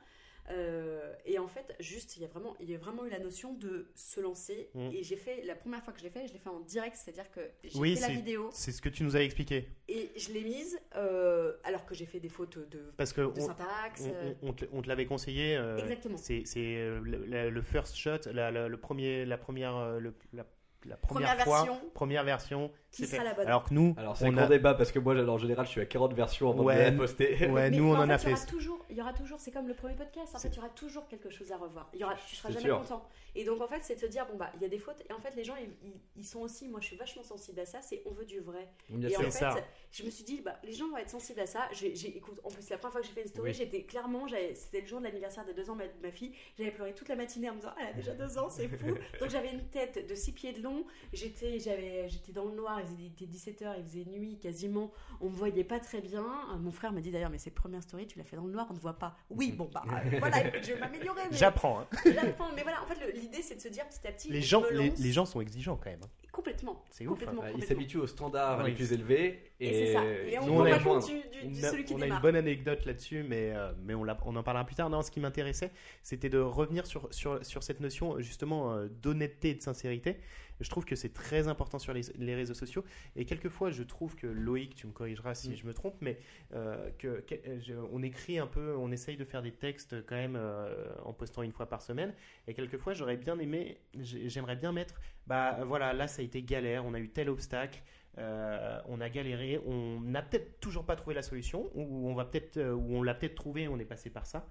Euh, 0.52 1.14
et 1.26 1.38
en 1.38 1.48
fait, 1.48 1.76
juste, 1.80 2.18
il 2.18 2.22
y 2.24 2.26
a 2.26 2.28
vraiment, 2.28 2.56
il 2.60 2.70
y 2.72 2.76
a 2.76 2.78
vraiment 2.78 3.06
eu 3.06 3.10
la 3.10 3.20
notion 3.20 3.54
de 3.54 3.92
se 3.94 4.20
lancer. 4.20 4.70
Mm. 4.74 4.90
Et 4.94 5.04
j'ai 5.04 5.16
fait 5.16 5.44
la 5.44 5.56
première 5.56 5.84
fois 5.84 5.94
que 5.94 6.00
je 6.00 6.04
l'ai 6.06 6.10
fait, 6.10 6.28
je 6.28 6.34
l'ai 6.34 6.40
fait 6.40 6.50
en 6.50 6.60
direct, 6.62 6.96
c'est-à-dire 6.96 7.30
que 7.32 7.42
j'ai 7.64 7.78
Oui, 7.78 7.96
fait 7.96 8.02
la 8.08 8.14
vidéo 8.14 8.50
C'est 8.52 8.72
ce 8.72 8.82
que 8.82 8.90
tu 8.90 9.04
nous 9.04 9.16
as 9.16 9.22
expliqué. 9.22 9.68
et 9.88 10.10
je 10.18 10.32
l'ai 10.32 10.42
mise 10.44 10.80
euh, 10.96 11.56
alors 11.64 11.86
que 11.86 11.94
j'ai 11.94 12.06
fait 12.06 12.20
des 12.20 12.30
fautes 12.30 12.58
de, 12.58 12.92
Parce 12.98 13.14
que 13.14 13.22
de 13.22 13.28
on, 13.42 13.46
syntaxe. 13.48 14.02
on- 14.06 14.10
euh, 14.14 14.34
on- 14.42 14.56
on 14.74 14.82
te, 14.82 14.88
l'avait 14.88 15.06
conseillé. 15.06 15.56
euh, 15.56 15.78
Exactement. 15.78 16.18
C'est 16.18 16.44
le, 16.56 17.62
first 17.62 17.96
shot, 17.96 18.32
la, 18.34 18.50
la- 18.52 18.68
le 18.68 18.78
premier, 18.78 19.26
la 19.26 19.38
première, 19.38 20.00
le- 20.00 20.16
la, 20.34 20.46
la 20.86 20.96
première, 20.98 21.30
Première 21.36 21.44
fois, 21.46 21.64
version. 21.66 21.90
première 21.94 22.24
version. 22.24 22.72
Qui 22.92 23.06
sera 23.06 23.24
la 23.24 23.34
bonne 23.34 23.46
Alors 23.48 23.64
que 23.66 23.74
nous, 23.74 23.94
Alors 23.98 24.18
c'est 24.18 24.26
on 24.26 24.30
un 24.30 24.32
grand 24.32 24.44
a- 24.46 24.48
débat 24.48 24.74
parce 24.74 24.92
que 24.92 24.98
moi 25.00 25.14
en 25.16 25.38
général 25.38 25.66
je 25.66 25.72
suis 25.72 25.82
à 25.82 25.86
40 25.86 26.14
versions 26.14 26.50
avant 26.50 26.64
Ouais, 26.64 26.76
de 26.76 26.82
la 26.82 26.92
poster. 26.92 27.36
ouais, 27.48 27.48
Mais- 27.48 27.70
nous 27.78 27.84
mais 27.86 27.90
on 27.92 27.94
en 27.94 27.96
fait, 28.08 28.14
a 28.14 28.18
Il 28.18 28.30
y 28.30 28.32
aura 28.34 28.36
fait. 28.42 28.46
toujours, 28.48 28.86
il 28.90 28.98
y 28.98 29.02
aura 29.02 29.14
toujours, 29.14 29.40
c'est 29.40 29.52
comme 29.52 29.68
le 29.68 29.76
premier 29.76 29.94
podcast. 29.96 30.36
En 30.36 30.40
fait, 30.40 30.48
il 30.50 30.56
y 30.56 30.60
aura 30.60 30.70
toujours 30.70 31.08
quelque 31.08 31.30
chose 31.30 31.52
à 31.52 31.58
revoir. 31.58 31.90
Il 31.94 32.00
y 32.00 32.04
aura, 32.04 32.16
tu 32.28 32.36
seras 32.36 32.50
jamais 32.50 32.66
sûr. 32.66 32.80
content. 32.82 33.08
Et 33.36 33.46
donc 33.46 33.62
en 33.62 33.68
fait, 33.68 33.80
c'est 33.84 33.94
de 33.96 34.00
se 34.00 34.08
dire 34.08 34.26
bon 34.26 34.38
bah 34.38 34.50
il 34.56 34.62
y 34.64 34.66
a 34.66 34.70
des 34.70 34.80
fautes. 34.80 35.04
Et 35.08 35.14
en 35.14 35.20
fait, 35.20 35.36
les 35.36 35.44
gens 35.44 35.54
ils, 35.56 35.70
ils- 35.88 36.00
ils 36.16 36.26
sont 36.26 36.40
aussi. 36.42 36.68
Moi, 36.68 36.80
je 36.82 36.88
suis 36.88 36.96
vachement 36.98 37.22
sensible 37.24 37.60
à 37.60 37.66
ça. 37.66 37.80
C'est 37.82 38.02
on 38.08 38.12
veut 38.12 38.26
du 38.26 38.40
vrai. 38.40 38.68
Bien 38.90 39.08
et 39.10 39.18
en 39.18 39.22
fait, 39.22 39.32
ça. 39.32 39.56
je 39.92 40.04
me 40.04 40.10
suis 40.10 40.24
dit 40.24 40.42
bah 40.42 40.60
les 40.64 40.74
gens 40.74 40.90
vont 40.90 40.98
être 40.98 41.10
sensibles 41.12 41.40
à 41.42 41.46
ça. 41.46 41.68
J'ai, 41.74 42.18
écoute, 42.18 42.40
en 42.44 42.50
plus 42.50 42.68
la 42.72 42.78
première 42.80 42.92
fois 42.94 43.02
que 43.02 43.08
j'ai 43.08 43.14
fait 43.14 43.22
une 43.22 43.28
story, 43.28 43.52
Oui. 43.52 43.56
j'étais 43.56 43.84
clairement, 43.84 44.28
j'avais- 44.28 44.56
c'était 44.56 44.82
le 44.82 44.88
jour 44.88 45.00
de 45.00 45.06
l'anniversaire 45.06 45.46
de 45.46 45.54
deux 45.54 45.70
ans 45.70 45.74
de 45.74 45.80
ma, 45.84 45.88
de 45.88 45.92
ma 46.02 46.12
fille. 46.12 46.34
J'avais 46.58 46.72
pleuré 46.72 46.94
toute 46.96 47.08
la 47.08 47.16
matinée 47.16 47.50
en 47.52 47.54
me 47.54 47.60
disant 47.60 47.74
elle 47.80 47.88
a 47.88 47.94
déjà 47.94 48.14
deux 48.14 48.38
ans, 48.40 48.50
c'est 48.50 48.68
fou. 48.68 48.78
donc 49.20 49.30
j'avais 49.30 49.52
une 49.52 49.64
tête 49.70 50.08
de 50.10 50.16
six 50.16 50.32
pieds 50.32 50.54
de 50.54 50.64
long. 50.64 50.86
J'étais, 51.14 51.60
j'avais, 51.60 52.10
j'étais 52.10 52.32
dans 52.32 52.46
le 52.46 52.56
noir. 52.56 52.79
Il 53.00 53.06
était 53.06 53.26
17 53.26 53.62
h 53.62 53.74
il 53.78 53.84
faisait 53.84 54.06
nuit 54.06 54.38
quasiment. 54.40 54.92
On 55.22 55.30
me 55.30 55.36
voyait 55.36 55.64
pas 55.64 55.80
très 55.80 56.02
bien. 56.02 56.26
Euh, 56.54 56.58
Mon 56.58 56.72
frère 56.72 56.92
m'a 56.92 57.02
dit 57.02 57.12
d'ailleurs 57.12 57.30
mais 57.30 57.38
c'est 57.38 57.52
première 57.52 57.84
story, 57.84 58.08
tu 58.08 58.18
l'as 58.18 58.24
fait 58.26 58.36
dans 58.36 58.46
le 58.46 58.52
noir, 58.54 58.68
on 58.70 58.74
ne 58.74 58.80
voit 58.80 58.98
pas. 58.98 59.16
Oui 59.30 59.52
bon 59.52 59.70
bah 59.74 59.84
euh, 60.14 60.18
voilà, 60.20 60.48
écoute, 60.48 60.62
je 60.64 60.74
vais 60.74 60.80
m'améliorer. 60.80 61.22
Mais... 61.32 61.38
J'apprends. 61.38 61.82
hein. 61.82 61.88
J'apprends, 62.06 62.50
mais 62.56 62.64
voilà, 62.64 62.82
en 62.82 62.86
fait, 62.86 63.14
l'idée 63.16 63.42
c'est 63.42 63.56
de 63.56 63.62
se 63.62 63.68
dire 63.68 63.86
petit 63.88 64.08
à 64.08 64.12
petit. 64.12 64.30
Les 64.30 64.42
gens, 64.42 64.64
les, 64.72 65.12
gens 65.12 65.26
sont 65.26 65.42
exigeants 65.42 65.76
quand 65.82 65.90
même. 65.90 66.00
hein. 66.04 66.10
Complètement. 66.32 66.84
C'est 66.90 67.06
ouf, 67.06 67.20
complètement, 67.20 67.42
Ouais, 67.42 67.54
Ils 67.58 67.64
s'habituent 67.66 67.98
aux 67.98 68.08
standards 68.08 68.60
Oui. 68.64 68.70
les 68.70 68.76
plus 68.76 68.94
élevés 68.94 69.52
et, 69.60 69.68
Et 69.68 69.74
c'est 69.88 69.94
ça. 69.94 70.06
Et 70.06 70.38
on 70.40 70.46
Nous, 70.46 70.54
on 70.54 70.64
a- 70.64 70.78
du, 70.78 71.14
du- 71.14 71.60
On 71.60 71.64
a, 71.64 71.70
celui 71.72 71.84
qui 71.84 71.94
on 71.94 72.02
a 72.02 72.08
une 72.08 72.20
bonne 72.20 72.36
anecdote 72.36 72.86
là-dessus, 72.86 73.24
mais, 73.28 73.52
euh, 73.54 73.74
mais 73.84 73.94
on, 73.96 74.04
en 74.08 74.44
parlera 74.44 74.64
plus 74.66 74.76
tard. 74.76 74.90
Non, 74.90 75.02
ce 75.02 75.12
qui 75.12 75.20
m'intéressait, 75.20 75.72
c'était 76.04 76.30
de 76.30 76.38
revenir 76.40 76.86
sur, 76.86 77.14
sur, 77.14 77.44
sur 77.46 77.64
cette 77.64 77.80
notion 77.82 78.20
justement 78.20 78.74
euh, 78.74 78.88
d'honnêteté 78.88 79.50
et 79.50 79.56
de 79.56 79.62
sincérité. 79.62 80.18
Je 80.60 80.70
trouve 80.70 80.86
que 80.86 80.96
c'est 80.96 81.14
très 81.14 81.48
important 81.48 81.80
sur 81.80 81.94
les, 81.94 82.02
les 82.18 82.36
réseaux 82.36 82.54
sociaux. 82.54 82.84
Et 83.16 83.26
quelquefois, 83.26 83.72
je 83.72 83.84
trouve 83.84 84.16
que 84.16 84.28
Loïc, 84.28 84.76
tu 84.76 84.88
me 84.88 84.92
corrigeras 84.92 85.36
si 85.36 85.50
Mm. 85.52 85.56
je 85.56 85.66
me 85.68 85.74
trompe, 85.74 85.96
mais 86.02 86.20
euh, 86.54 86.90
que, 86.98 87.22
que- 87.22 87.60
je- 87.62 87.74
on 87.92 88.02
écrit 88.04 88.40
un 88.40 88.48
peu, 88.48 88.76
on 88.76 88.92
essaye 88.92 89.18
de 89.18 89.26
faire 89.26 89.42
des 89.42 89.52
textes 89.54 90.06
quand 90.06 90.16
même 90.16 90.36
euh, 90.36 90.88
en 91.06 91.14
postant 91.14 91.44
une 91.44 91.52
fois 91.54 91.68
par 91.68 91.82
semaine. 91.82 92.14
Et 92.48 92.54
quelquefois, 92.54 92.94
j'aurais 92.94 93.18
bien 93.18 93.40
aimé, 93.40 93.78
j'ai- 94.00 94.30
j'aimerais 94.30 94.56
bien 94.56 94.72
mettre, 94.72 95.00
bah 95.28 95.60
voilà, 95.66 95.94
là 95.94 96.08
ça 96.08 96.22
a 96.22 96.26
été 96.26 96.42
galère, 96.44 96.86
on 96.86 96.94
a 96.94 97.00
eu 97.00 97.10
tel 97.10 97.30
obstacle. 97.30 97.82
euh, 98.18 98.82
on 98.88 99.00
a 99.02 99.10
galéré, 99.10 99.62
on 99.66 100.02
n'a 100.02 100.22
peut-être 100.22 100.60
toujours 100.60 100.84
pas 100.84 100.96
trouvé 100.98 101.14
la 101.16 101.22
solution, 101.22 101.70
ou 101.76 102.10
on 102.10 102.16
va 102.16 102.26
peut-être, 102.26 102.58
euh, 102.58 102.74
ou 102.74 102.96
on 102.98 103.04
l'a 103.04 103.14
peut-être 103.14 103.36
trouvé, 103.36 103.68
on 103.70 103.80
est 103.80 103.86
passé 103.86 104.10
par 104.10 104.26
ça. 104.26 104.46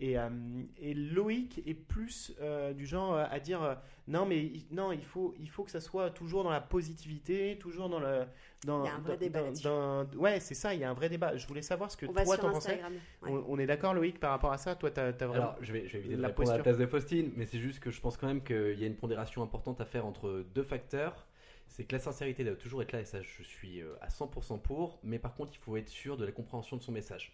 Et, 0.00 0.18
euh, 0.18 0.28
et 0.76 0.92
Loïc 0.92 1.62
est 1.66 1.74
plus 1.74 2.32
euh, 2.40 2.72
du 2.72 2.84
genre 2.84 3.14
euh, 3.14 3.24
à 3.30 3.38
dire 3.38 3.62
euh, 3.62 3.74
non 4.08 4.26
mais 4.26 4.38
il- 4.42 4.66
non 4.72 4.90
il 4.90 5.04
faut 5.04 5.34
il 5.38 5.48
faut 5.48 5.62
que 5.62 5.70
ça 5.70 5.80
soit 5.80 6.10
toujours 6.10 6.42
dans 6.42 6.50
la 6.50 6.60
positivité, 6.60 7.56
toujours 7.60 7.88
dans 7.88 8.00
le 8.00 8.24
dans 8.66 8.82
Il 8.84 8.88
y 8.88 8.90
a 8.90 8.94
un 8.96 8.98
vrai 8.98 9.12
dans- 9.14 9.18
débat 9.20 9.38
dans- 9.38 9.44
là-dessus. 9.46 9.62
dans- 9.62 10.06
ouais 10.18 10.40
c'est 10.40 10.54
ça 10.54 10.74
il 10.74 10.80
y 10.80 10.84
a 10.84 10.90
un 10.90 10.94
vrai 10.94 11.08
débat. 11.08 11.36
Je 11.36 11.46
voulais 11.46 11.62
savoir 11.62 11.92
ce 11.92 11.96
que 11.96 12.06
On 12.06 12.12
toi 12.12 12.36
t'en 12.36 12.50
pensais. 12.50 12.80
Ouais. 13.22 13.30
On, 13.30 13.44
on 13.46 13.58
est 13.60 13.66
d'accord 13.66 13.94
Loïc 13.94 14.18
par 14.18 14.30
rapport 14.32 14.50
à 14.52 14.58
ça? 14.58 14.74
Toi 14.74 14.90
t'as 14.90 15.06
as 15.06 15.12
vraiment 15.12 15.32
Alors, 15.34 15.56
je 15.60 15.72
vais, 15.72 15.86
je 15.86 15.92
vais 15.92 15.98
éviter 16.00 16.16
de 16.16 16.22
La 16.22 16.28
répondre 16.28 16.50
à 16.50 16.56
la 16.56 16.62
place 16.64 16.78
de 16.78 16.86
Faustine, 16.86 17.30
mais 17.36 17.46
c'est 17.46 17.60
juste 17.60 17.78
que 17.78 17.92
je 17.92 18.00
pense 18.00 18.16
quand 18.16 18.26
même 18.26 18.42
qu'il 18.42 18.78
y 18.78 18.82
a 18.82 18.88
une 18.88 18.96
pondération 18.96 19.44
importante 19.44 19.80
à 19.80 19.84
faire 19.84 20.06
entre 20.06 20.44
deux 20.54 20.64
facteurs. 20.64 21.28
C'est 21.68 21.84
que 21.84 21.94
la 21.94 22.00
sincérité 22.00 22.42
doit 22.44 22.56
toujours 22.56 22.82
être 22.82 22.92
là, 22.92 23.00
et 23.00 23.04
ça, 23.04 23.22
je 23.22 23.42
suis 23.42 23.80
à 24.00 24.08
100% 24.08 24.58
pour, 24.58 24.98
mais 25.02 25.18
par 25.18 25.34
contre, 25.34 25.52
il 25.54 25.58
faut 25.58 25.76
être 25.76 25.88
sûr 25.88 26.16
de 26.16 26.24
la 26.24 26.30
compréhension 26.32 26.76
de 26.76 26.82
son 26.82 26.92
message. 26.92 27.32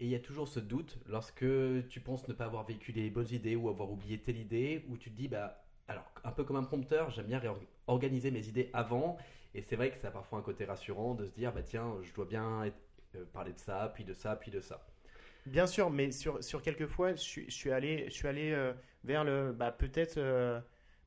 Et 0.00 0.06
il 0.06 0.10
y 0.10 0.14
a 0.14 0.20
toujours 0.20 0.48
ce 0.48 0.60
doute 0.60 0.98
lorsque 1.06 1.46
tu 1.88 2.00
penses 2.00 2.26
ne 2.28 2.34
pas 2.34 2.46
avoir 2.46 2.64
véhiculé 2.64 3.02
les 3.02 3.10
bonnes 3.10 3.30
idées 3.30 3.56
ou 3.56 3.68
avoir 3.68 3.90
oublié 3.90 4.18
telle 4.18 4.38
idée, 4.38 4.84
où 4.88 4.96
tu 4.96 5.10
te 5.10 5.16
dis, 5.16 5.28
bah, 5.28 5.64
alors, 5.86 6.04
un 6.24 6.32
peu 6.32 6.44
comme 6.44 6.56
un 6.56 6.64
prompteur, 6.64 7.10
j'aime 7.10 7.26
bien 7.26 7.40
réorganiser 7.86 8.30
mes 8.30 8.48
idées 8.48 8.70
avant, 8.72 9.18
et 9.54 9.62
c'est 9.62 9.76
vrai 9.76 9.90
que 9.90 9.98
ça 9.98 10.08
a 10.08 10.10
parfois 10.10 10.38
un 10.38 10.42
côté 10.42 10.64
rassurant 10.64 11.14
de 11.14 11.26
se 11.26 11.32
dire, 11.32 11.52
bah 11.52 11.62
tiens, 11.62 11.94
je 12.02 12.12
dois 12.12 12.24
bien 12.24 12.64
euh, 13.14 13.24
parler 13.32 13.52
de 13.52 13.58
ça, 13.58 13.92
puis 13.94 14.04
de 14.04 14.14
ça, 14.14 14.34
puis 14.36 14.50
de 14.50 14.60
ça. 14.60 14.84
Bien 15.46 15.66
sûr, 15.66 15.90
mais 15.90 16.10
sur, 16.10 16.42
sur 16.42 16.62
quelques 16.62 16.86
fois, 16.86 17.14
je 17.14 17.20
suis, 17.20 17.50
je 17.50 17.68
allé, 17.68 18.06
je 18.08 18.14
suis 18.14 18.26
allé 18.26 18.50
euh, 18.52 18.72
vers 19.04 19.24
le. 19.24 19.52
Bah, 19.52 19.70
Peut-être, 19.70 20.16
euh, 20.16 20.60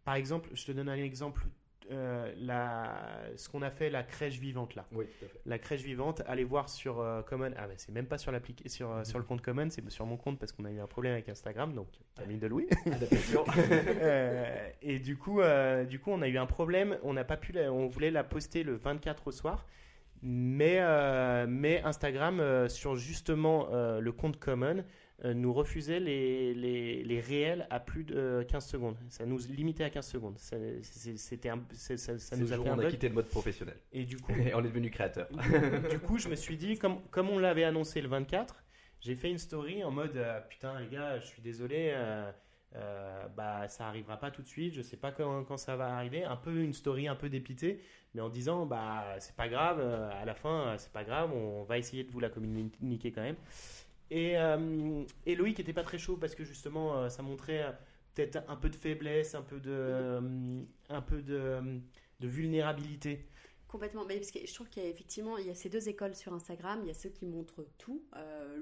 par 0.06 0.16
exemple, 0.16 0.50
je 0.54 0.66
te 0.66 0.72
donne 0.72 0.90
un 0.90 0.96
exemple. 0.96 1.44
Euh, 1.92 2.34
la, 2.38 2.96
ce 3.36 3.48
qu'on 3.50 3.62
a 3.62 3.70
fait, 3.72 3.90
la 3.90 4.04
crèche 4.04 4.40
vivante 4.40 4.76
là. 4.76 4.86
Oui, 4.92 5.06
tout 5.20 5.26
à 5.26 5.28
fait. 5.30 5.40
La 5.46 5.60
crèche 5.60 5.82
vivante, 5.82 6.22
allez 6.28 6.44
voir 6.44 6.70
sur 6.70 7.00
euh, 7.00 7.22
Common. 7.22 7.52
Ah, 7.58 7.68
bah, 7.68 7.74
c'est 7.78 7.92
même 7.92 8.06
pas 8.08 8.18
sur, 8.18 8.32
l'applica- 8.32 8.68
sur, 8.70 8.92
euh, 8.92 9.04
sur 9.04 9.18
le 9.20 9.26
compte 9.26 9.42
Common, 9.42 9.70
c'est 9.70 9.88
sur 9.90 10.06
mon 10.06 10.18
compte 10.18 10.40
parce 10.40 10.52
qu'on 10.52 10.66
a 10.66 10.72
eu 10.72 10.80
un 10.80 10.88
problème 10.88 11.14
avec 11.14 11.30
Instagram, 11.30 11.74
donc 11.74 11.88
ami 12.22 12.38
de 12.38 12.48
Louis. 12.48 12.68
Adaptation. 12.86 13.46
Et 14.82 15.00
du 15.00 15.18
coup, 15.18 15.42
du 15.90 16.00
coup, 16.00 16.12
on 16.12 16.22
a 16.22 16.28
eu 16.28 16.38
un 16.38 16.46
problème. 16.46 16.98
On 17.04 17.14
n'a 17.14 17.24
pas 17.24 17.38
pu. 17.38 17.52
la- 17.52 17.72
on 17.72 17.88
voulait 17.88 18.12
la 18.12 18.24
poster 18.24 18.64
le 18.64 18.76
24 18.76 19.28
au 19.28 19.32
soir, 19.32 19.66
mais 20.22 20.80
mais 21.48 21.82
Instagram 21.84 22.68
sur 22.70 22.96
justement 22.96 23.68
le 24.00 24.12
compte 24.12 24.38
Common 24.40 24.84
nous 25.24 25.52
refusait 25.54 26.00
les, 26.00 26.54
les, 26.54 27.04
les 27.04 27.20
réels 27.20 27.68
à 27.70 27.80
plus 27.80 28.04
de 28.04 28.16
euh, 28.16 28.44
15 28.44 28.66
secondes. 28.66 28.98
Ça 29.10 29.26
nous 29.26 29.40
limitait 29.50 29.84
à 29.84 29.90
15 29.90 30.08
secondes. 30.08 30.38
Ça, 30.38 30.58
c'était 30.84 31.50
un, 31.50 31.60
ça, 31.74 32.36
nous 32.38 32.54
a 32.54 32.58
fait 32.58 32.70
un 32.70 32.76
on 32.76 32.80
a 32.80 32.84
bug. 32.84 32.92
quitté 32.92 33.10
le 33.10 33.16
mode 33.16 33.28
professionnel. 33.28 33.78
Et 33.92 34.06
du 34.06 34.18
coup, 34.18 34.32
Et 34.38 34.54
on 34.54 34.60
est 34.60 34.68
devenu 34.68 34.92
créateur. 34.92 35.28
du 35.90 36.00
coup, 36.00 36.18
je 36.20 36.30
me 36.30 36.36
suis 36.36 36.58
dit, 36.58 36.78
comme, 36.78 37.02
comme 37.10 37.30
on 37.30 37.40
l'avait 37.40 37.64
annoncé 37.64 38.02
le 38.02 38.08
24, 38.10 38.64
j'ai 39.02 39.16
fait 39.16 39.30
une 39.32 39.38
story 39.40 39.84
en 39.84 39.92
mode 39.92 40.16
euh, 40.18 40.40
Putain, 40.50 40.80
les 40.80 40.88
gars, 40.88 41.20
je 41.20 41.26
suis 41.26 41.42
désolé, 41.42 41.92
euh, 41.96 42.32
euh, 42.76 43.28
bah, 43.36 43.68
ça 43.70 43.88
arrivera 43.88 44.18
pas 44.18 44.30
tout 44.30 44.42
de 44.42 44.48
suite, 44.48 44.74
je 44.74 44.82
sais 44.82 44.98
pas 44.98 45.12
quand, 45.12 45.44
quand 45.46 45.58
ça 45.58 45.76
va 45.76 45.96
arriver. 45.96 46.24
Un 46.24 46.36
peu 46.36 46.56
une 46.62 46.74
story 46.74 47.08
un 47.08 47.16
peu 47.16 47.30
dépitée, 47.30 47.80
mais 48.14 48.22
en 48.22 48.30
disant 48.30 48.66
Bah, 48.66 49.16
c'est 49.20 49.36
pas 49.36 49.48
grave, 49.48 49.80
euh, 49.80 50.10
à 50.22 50.26
la 50.26 50.36
fin, 50.36 50.68
euh, 50.68 50.76
c'est 50.78 50.92
pas 50.92 51.04
grave, 51.04 51.32
on 51.34 51.64
va 51.64 51.78
essayer 51.78 52.04
de 52.04 52.12
vous 52.12 52.20
la 52.20 52.30
communiquer 52.30 53.12
quand 53.12 53.22
même. 53.22 53.38
Et, 54.10 54.38
euh, 54.38 55.04
et 55.26 55.36
Loïc 55.36 55.60
était 55.60 55.74
pas 55.74 55.84
très 55.84 55.98
chaud 55.98 56.18
parce 56.18 56.36
que 56.36 56.44
justement, 56.44 56.96
euh, 56.98 57.10
ça 57.10 57.24
montrait 57.24 57.64
euh, 57.64 57.72
peut-être 58.16 58.40
un 58.48 58.56
peu 58.56 58.70
de 58.70 58.76
faiblesse, 58.76 59.36
un 59.36 59.42
peu 59.42 59.60
de, 59.60 59.72
euh, 59.72 60.62
un 60.90 61.02
peu 61.02 61.22
de, 61.22 61.60
de 62.20 62.28
vulnérabilité. 62.28 63.28
Complètement, 63.68 64.06
mais 64.06 64.16
parce 64.16 64.32
que 64.32 64.40
je 64.46 64.54
trouve 64.54 64.70
qu'il 64.70 64.82
y 64.82 64.86
a 64.86 64.90
effectivement 64.90 65.38
il 65.38 65.48
y 65.48 65.50
a 65.50 65.54
ces 65.54 65.68
deux 65.68 65.90
écoles 65.90 66.16
sur 66.16 66.34
Instagram. 66.34 66.80
Il 66.84 66.88
y 66.88 66.92
a 66.92 66.94
ceux 66.94 67.10
qui 67.10 67.26
montrent 67.26 67.68
tout, 67.78 68.02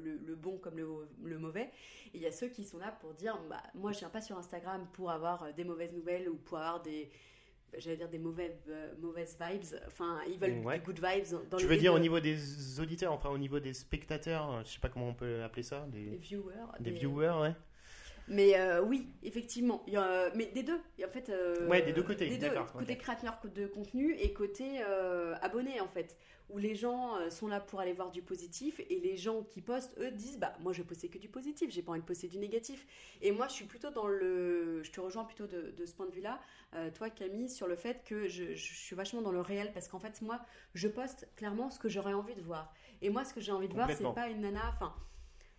le, 0.04 0.18
le 0.18 0.36
bon 0.36 0.58
comme 0.58 0.78
le, 0.78 0.88
le 1.24 1.38
mauvais, 1.38 1.70
et 2.12 2.18
il 2.18 2.22
y 2.22 2.26
a 2.26 2.32
ceux 2.32 2.48
qui 2.48 2.64
sont 2.64 2.80
là 2.80 2.92
pour 3.00 3.14
dire 3.14 3.40
bah, 3.48 3.62
moi 3.76 3.92
je 3.92 4.00
viens 4.00 4.10
pas 4.10 4.22
sur 4.22 4.36
Instagram 4.36 4.88
pour 4.94 5.12
avoir 5.12 5.54
des 5.54 5.64
mauvaises 5.64 5.94
nouvelles 5.94 6.28
ou 6.28 6.38
pour 6.38 6.58
avoir 6.58 6.82
des 6.82 7.12
j'allais 7.78 7.98
dire 7.98 8.10
des 8.10 8.20
mauvaises 8.20 8.66
euh, 8.70 8.94
mauvaises 9.02 9.38
vibes. 9.40 9.80
Enfin, 9.88 10.20
ils 10.28 10.40
veulent 10.40 10.64
Ouais. 10.66 10.80
des 10.80 10.86
good 10.86 11.00
vibes. 11.04 11.40
Dans 11.50 11.58
Tu 11.58 11.66
veux 11.66 11.78
dire 11.78 11.94
au 11.94 12.00
niveau 12.00 12.20
des 12.20 12.80
auditeurs, 12.80 13.12
enfin 13.12 13.30
au 13.30 13.38
niveau 13.38 13.60
des 13.60 13.74
spectateurs, 13.74 14.64
je 14.66 14.72
sais 14.74 14.80
pas 14.80 14.90
comment 14.90 15.10
on 15.10 15.14
peut 15.14 15.44
appeler 15.44 15.64
ça, 15.64 15.86
des 15.92 16.06
des, 16.06 16.18
viewers, 16.18 16.54
des 16.80 16.92
viewers, 16.92 17.42
ouais. 17.42 17.54
Mais 18.28 18.58
euh, 18.60 18.82
oui, 18.82 19.08
effectivement. 19.22 19.84
Il 19.86 19.94
y 19.94 19.98
a- 19.98 20.32
mais 20.34 20.48
des 20.48 20.64
deux. 20.64 20.80
Et 20.98 21.06
en 21.06 21.10
fait, 21.10 21.30
euh, 21.30 21.68
Ouais, 21.68 21.84
des 21.84 21.94
deux 21.94 22.02
côtés, 22.02 22.28
Des 22.28 22.38
deux. 22.40 22.50
Côté 22.74 22.94
ok. 22.94 22.98
créateur 23.00 23.40
de 23.54 23.68
contenu 23.68 24.16
et 24.16 24.34
côté 24.34 24.82
euh, 24.82 25.36
abonné, 25.44 25.80
en 25.80 25.88
fait. 25.88 26.18
Où 26.50 26.60
les 26.60 26.76
gens 26.76 27.18
euh, 27.18 27.30
sont 27.32 27.48
là 27.48 27.60
pour 27.60 27.80
aller 27.80 27.94
voir 27.94 28.12
du 28.12 28.22
positif 28.22 28.80
et 28.90 29.00
les 29.00 29.18
gens 29.18 29.44
qui 29.44 29.62
postent, 29.62 29.98
eux, 30.00 30.12
disent 30.12 30.38
Bah, 30.38 30.54
moi, 30.60 30.74
je 30.74 30.82
vais 30.84 30.88
poster 30.88 31.10
que 31.10 31.18
du 31.18 31.28
positif, 31.28 31.72
j'ai 31.72 31.82
pas 31.82 31.92
envie 31.92 32.02
de 32.02 32.06
poster 32.06 32.28
du 32.28 32.38
négatif. 32.38 32.86
Et 33.22 33.32
moi, 33.32 33.48
je 33.48 33.54
suis 33.54 33.66
plutôt 33.66 33.90
dans 33.90 34.08
le. 34.08 34.84
Je 34.84 34.92
te 34.92 35.00
rejoins 35.02 35.26
plutôt 35.26 35.48
de, 35.48 35.72
de 35.72 35.86
ce 35.86 35.94
point 35.96 36.06
de 36.06 36.12
vue-là, 36.12 36.40
euh, 36.76 36.92
toi, 36.92 37.10
Camille, 37.10 37.50
sur 37.50 37.68
le 37.68 37.76
fait 37.76 38.04
que 38.06 38.28
je, 38.28 38.54
je 38.54 38.74
suis 38.76 38.96
vachement 38.96 39.22
dans 39.24 39.32
le 39.32 39.42
réel 39.42 39.72
parce 39.74 39.88
qu'en 39.88 40.00
fait, 40.00 40.22
moi, 40.22 40.40
je 40.76 40.88
poste 40.88 41.28
clairement 41.36 41.70
ce 41.72 41.80
que 41.80 41.90
j'aurais 41.90 42.14
envie 42.14 42.36
de 42.36 42.42
voir. 42.42 42.74
Et 43.02 43.10
moi, 43.10 43.26
ce 43.26 43.34
que 43.34 43.42
j'ai 43.42 43.52
envie 43.52 43.68
de 43.68 43.74
voir, 43.74 43.92
c'est 43.92 44.10
pas 44.14 44.28
une 44.30 44.42
nana. 44.42 44.70
Enfin, 44.76 44.94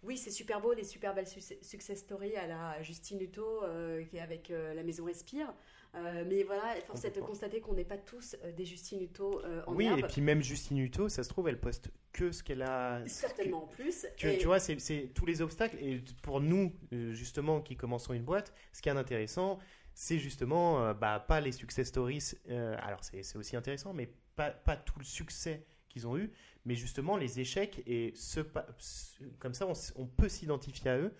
oui, 0.03 0.17
c'est 0.17 0.31
super 0.31 0.61
beau, 0.61 0.75
des 0.75 0.85
super 0.85 1.15
belles 1.15 1.27
suc- 1.27 1.59
success 1.63 1.99
stories 2.01 2.37
à 2.37 2.47
la 2.47 2.83
Justine 2.83 3.21
Hutto 3.21 3.65
euh, 3.65 4.05
qui 4.05 4.19
est 4.19 4.21
avec 4.21 4.51
euh, 4.51 4.75
La 4.75 4.83
Maison 4.85 5.05
Respire. 5.05 5.53
Euh, 5.97 6.25
mais 6.27 6.43
voilà, 6.43 6.75
force 6.87 7.05
est 7.05 7.17
de 7.17 7.21
constater 7.21 7.61
qu'on 7.61 7.73
n'est 7.75 7.85
pas 7.85 7.97
tous 7.97 8.37
euh, 8.45 8.53
des 8.53 8.65
Justine 8.67 9.01
Hutto 9.01 9.41
euh, 9.45 9.63
en 9.67 9.75
Oui, 9.75 9.87
herbe. 9.87 9.99
et 10.01 10.03
puis 10.03 10.21
même 10.21 10.43
Justine 10.43 10.79
Hutto, 10.79 11.09
ça 11.09 11.25
se 11.25 11.29
trouve, 11.31 11.49
elle 11.49 11.59
poste 11.59 11.89
que 12.13 12.33
ce 12.33 12.43
qu'elle 12.43 12.63
a. 12.63 13.03
Certainement 13.07 13.65
en 13.65 13.67
plus. 13.67 14.07
Tu, 14.17 14.31
Et- 14.31 14.39
tu 14.39 14.47
vois, 14.47 14.59
c'est 14.61 15.11
tous 15.15 15.25
les 15.27 15.41
obstacles. 15.41 15.77
Et 15.81 16.03
pour 16.23 16.41
nous, 16.41 16.73
euh, 16.93 17.13
justement, 17.13 17.61
qui 17.63 17.77
commençons 17.77 18.13
une 18.13 18.25
boîte, 18.25 18.53
ce 18.73 18.83
qui 18.83 18.89
est 18.91 18.93
intéressant, 18.93 19.59
c'est 19.95 20.19
justement 20.19 20.93
bah, 20.93 21.25
pas 21.27 21.41
les 21.41 21.53
success 21.53 21.89
stories. 21.89 22.33
euh, 22.51 22.77
alors, 22.83 23.01
c'est 23.03 23.37
aussi 23.37 23.57
intéressant, 23.57 23.95
mais 23.95 24.11
pas, 24.35 24.51
pas 24.51 24.77
tout 24.77 24.99
le 24.99 25.05
succès 25.07 25.65
qu'ils 25.89 26.07
ont 26.07 26.19
eu, 26.19 26.31
mais 26.67 26.75
justement 26.75 27.17
les 27.17 27.41
échecs. 27.41 27.83
Et 27.87 28.13
ce, 28.15 28.41
comme 29.39 29.55
ça, 29.55 29.67
on 29.97 30.07
peut 30.07 30.29
s'identifier 30.29 30.91
à 30.91 30.99
eux. 30.99 31.15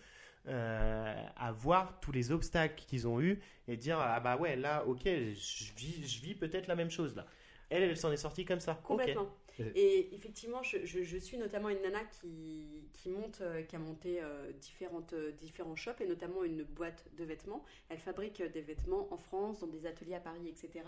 Euh, 0.49 1.15
à 1.37 1.53
voir 1.53 1.99
tous 2.01 2.13
les 2.13 2.33
obstacles 2.33 2.85
qu'ils 2.87 3.07
ont 3.09 3.21
eu 3.21 3.41
et 3.69 3.77
dire 3.77 3.99
ah 3.99 4.21
bah 4.21 4.37
ouais 4.37 4.57
là 4.57 4.85
ok 4.87 5.03
je 5.05 5.73
vis, 5.77 6.07
je 6.09 6.23
vis 6.23 6.35
peut-être 6.35 6.67
la 6.69 6.77
même 6.77 6.91
chose 6.91 7.17
là 7.17 7.27
elle 7.71 7.83
elle 7.83 7.97
s'en 7.97 8.13
est 8.13 8.17
sortie 8.17 8.45
comme 8.45 8.61
ça. 8.61 8.75
Complètement. 8.85 9.29
Et 9.75 10.15
effectivement, 10.15 10.63
je, 10.63 10.85
je- 10.85 11.03
je 11.03 11.17
suis 11.17 11.39
notamment 11.39 11.71
une 11.71 11.81
nana 11.83 12.05
qui, 12.05 12.85
qui 12.93 13.09
monte, 13.09 13.41
euh, 13.41 13.63
qui 13.63 13.75
a 13.75 13.79
monté 13.79 14.21
euh, 14.23 14.53
différentes, 14.53 15.15
euh, 15.15 15.33
différents 15.33 15.75
shops 15.75 16.01
et 16.01 16.07
notamment 16.07 16.45
une 16.45 16.63
boîte 16.63 17.07
de 17.17 17.25
vêtements. 17.25 17.65
Elle 17.89 17.99
fabrique 17.99 18.43
des 18.43 18.61
vêtements 18.61 19.09
en 19.13 19.17
France, 19.17 19.61
dans 19.61 19.67
des 19.67 19.87
ateliers 19.87 20.15
à 20.15 20.21
Paris, 20.21 20.47
etc. 20.47 20.85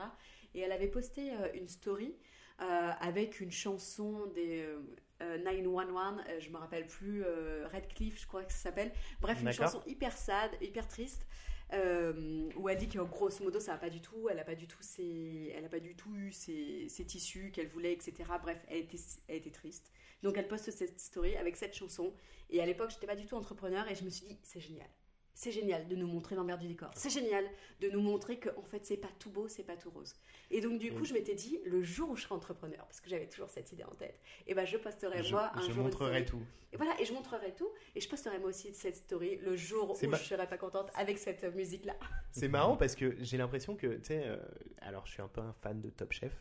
Et 0.54 0.60
elle 0.60 0.70
avait 0.72 0.86
posté 0.88 1.32
euh, 1.32 1.48
une 1.54 1.66
story 1.66 2.14
euh, 2.60 2.90
avec 3.00 3.40
une 3.40 3.50
chanson 3.50 4.26
des 4.34 4.66
911, 5.20 6.22
euh, 6.28 6.40
je 6.40 6.50
me 6.50 6.56
rappelle 6.58 6.86
plus, 6.86 7.24
euh, 7.24 7.66
Redcliffe, 7.72 8.20
je 8.20 8.26
crois 8.26 8.44
que 8.44 8.52
ça 8.52 8.58
s'appelle. 8.58 8.92
Bref, 9.20 9.42
une 9.42 9.52
chanson 9.52 9.82
hyper 9.86 10.16
sad, 10.16 10.50
hyper 10.60 10.86
triste. 10.88 11.26
euh, 11.74 12.48
où 12.56 12.68
elle 12.68 12.78
dit 12.78 12.88
que 12.88 12.98
grosso 13.00 13.44
modo 13.44 13.60
ça 13.60 13.72
va 13.72 13.78
pas 13.78 13.90
du 13.90 14.00
tout, 14.00 14.28
elle 14.30 14.38
a 14.38 14.44
pas 14.44 14.54
du 14.54 14.66
tout 14.66 14.82
ses, 14.82 15.52
elle 15.54 15.64
a 15.64 15.68
pas 15.68 15.80
du 15.80 15.94
tout 15.96 16.14
eu 16.16 16.32
ses, 16.32 16.88
ses 16.88 17.04
tissus 17.04 17.50
qu'elle 17.52 17.68
voulait, 17.68 17.92
etc. 17.92 18.14
Bref, 18.42 18.64
elle 18.68 18.78
était, 18.78 18.98
elle 19.28 19.36
était 19.36 19.50
triste. 19.50 19.92
Donc 20.22 20.38
elle 20.38 20.48
poste 20.48 20.70
cette 20.70 20.98
story 21.00 21.36
avec 21.36 21.56
cette 21.56 21.74
chanson. 21.74 22.14
Et 22.50 22.60
à 22.62 22.66
l'époque, 22.66 22.90
j'étais 22.90 23.06
pas 23.06 23.16
du 23.16 23.26
tout 23.26 23.36
entrepreneur 23.36 23.86
et 23.90 23.94
je 23.94 24.04
me 24.04 24.10
suis 24.10 24.26
dit 24.26 24.38
c'est 24.42 24.60
génial, 24.60 24.88
c'est 25.40 25.52
génial 25.52 25.86
de 25.86 25.94
nous 25.94 26.08
montrer 26.08 26.34
l'envers 26.34 26.58
du 26.58 26.66
décor. 26.66 26.90
C'est 26.96 27.10
génial 27.10 27.44
de 27.80 27.88
nous 27.90 28.00
montrer 28.00 28.38
que 28.40 28.48
en 28.56 28.64
fait 28.64 28.84
c'est 28.84 28.96
pas 28.96 29.10
tout 29.20 29.30
beau, 29.30 29.46
c'est 29.46 29.62
pas 29.62 29.76
tout 29.76 29.88
rose. 29.90 30.16
Et 30.50 30.60
donc 30.60 30.80
du 30.80 30.90
coup, 30.92 31.04
je 31.04 31.14
m'étais 31.14 31.36
dit 31.36 31.60
le 31.64 31.80
jour 31.82 32.10
où 32.10 32.16
je 32.16 32.22
serai 32.22 32.34
entrepreneur, 32.34 32.84
parce 32.86 33.00
que 33.00 33.08
j'avais 33.08 33.28
toujours 33.28 33.48
cette 33.48 33.70
idée 33.70 33.84
en 33.84 33.94
tête, 33.94 34.18
et 34.48 34.54
ben 34.54 34.64
je 34.64 34.76
posterai 34.78 35.22
je, 35.22 35.32
moi 35.32 35.52
un 35.54 35.60
je 35.60 35.70
jour 35.72 35.84
montrerai 35.84 36.24
tout 36.24 36.42
Et 36.72 36.76
voilà, 36.76 37.00
et 37.00 37.04
je 37.04 37.12
montrerai 37.12 37.54
tout, 37.54 37.68
et 37.94 38.00
je 38.00 38.08
posterai 38.08 38.40
moi 38.40 38.48
aussi 38.48 38.74
cette 38.74 38.96
story 38.96 39.36
le 39.44 39.54
jour 39.54 39.90
où 40.02 40.06
ma- 40.08 40.16
je 40.16 40.24
serai 40.24 40.46
pas 40.48 40.58
contente 40.58 40.90
avec 40.96 41.18
cette 41.18 41.44
musique 41.54 41.84
là. 41.84 41.94
C'est 42.32 42.48
marrant 42.48 42.76
parce 42.76 42.96
que 42.96 43.14
j'ai 43.20 43.36
l'impression 43.36 43.76
que, 43.76 43.86
tu 43.86 44.04
sais, 44.04 44.22
euh, 44.26 44.36
alors 44.80 45.06
je 45.06 45.12
suis 45.12 45.22
un 45.22 45.28
peu 45.28 45.40
un 45.40 45.52
fan 45.62 45.80
de 45.80 45.90
Top 45.90 46.12
Chef, 46.12 46.32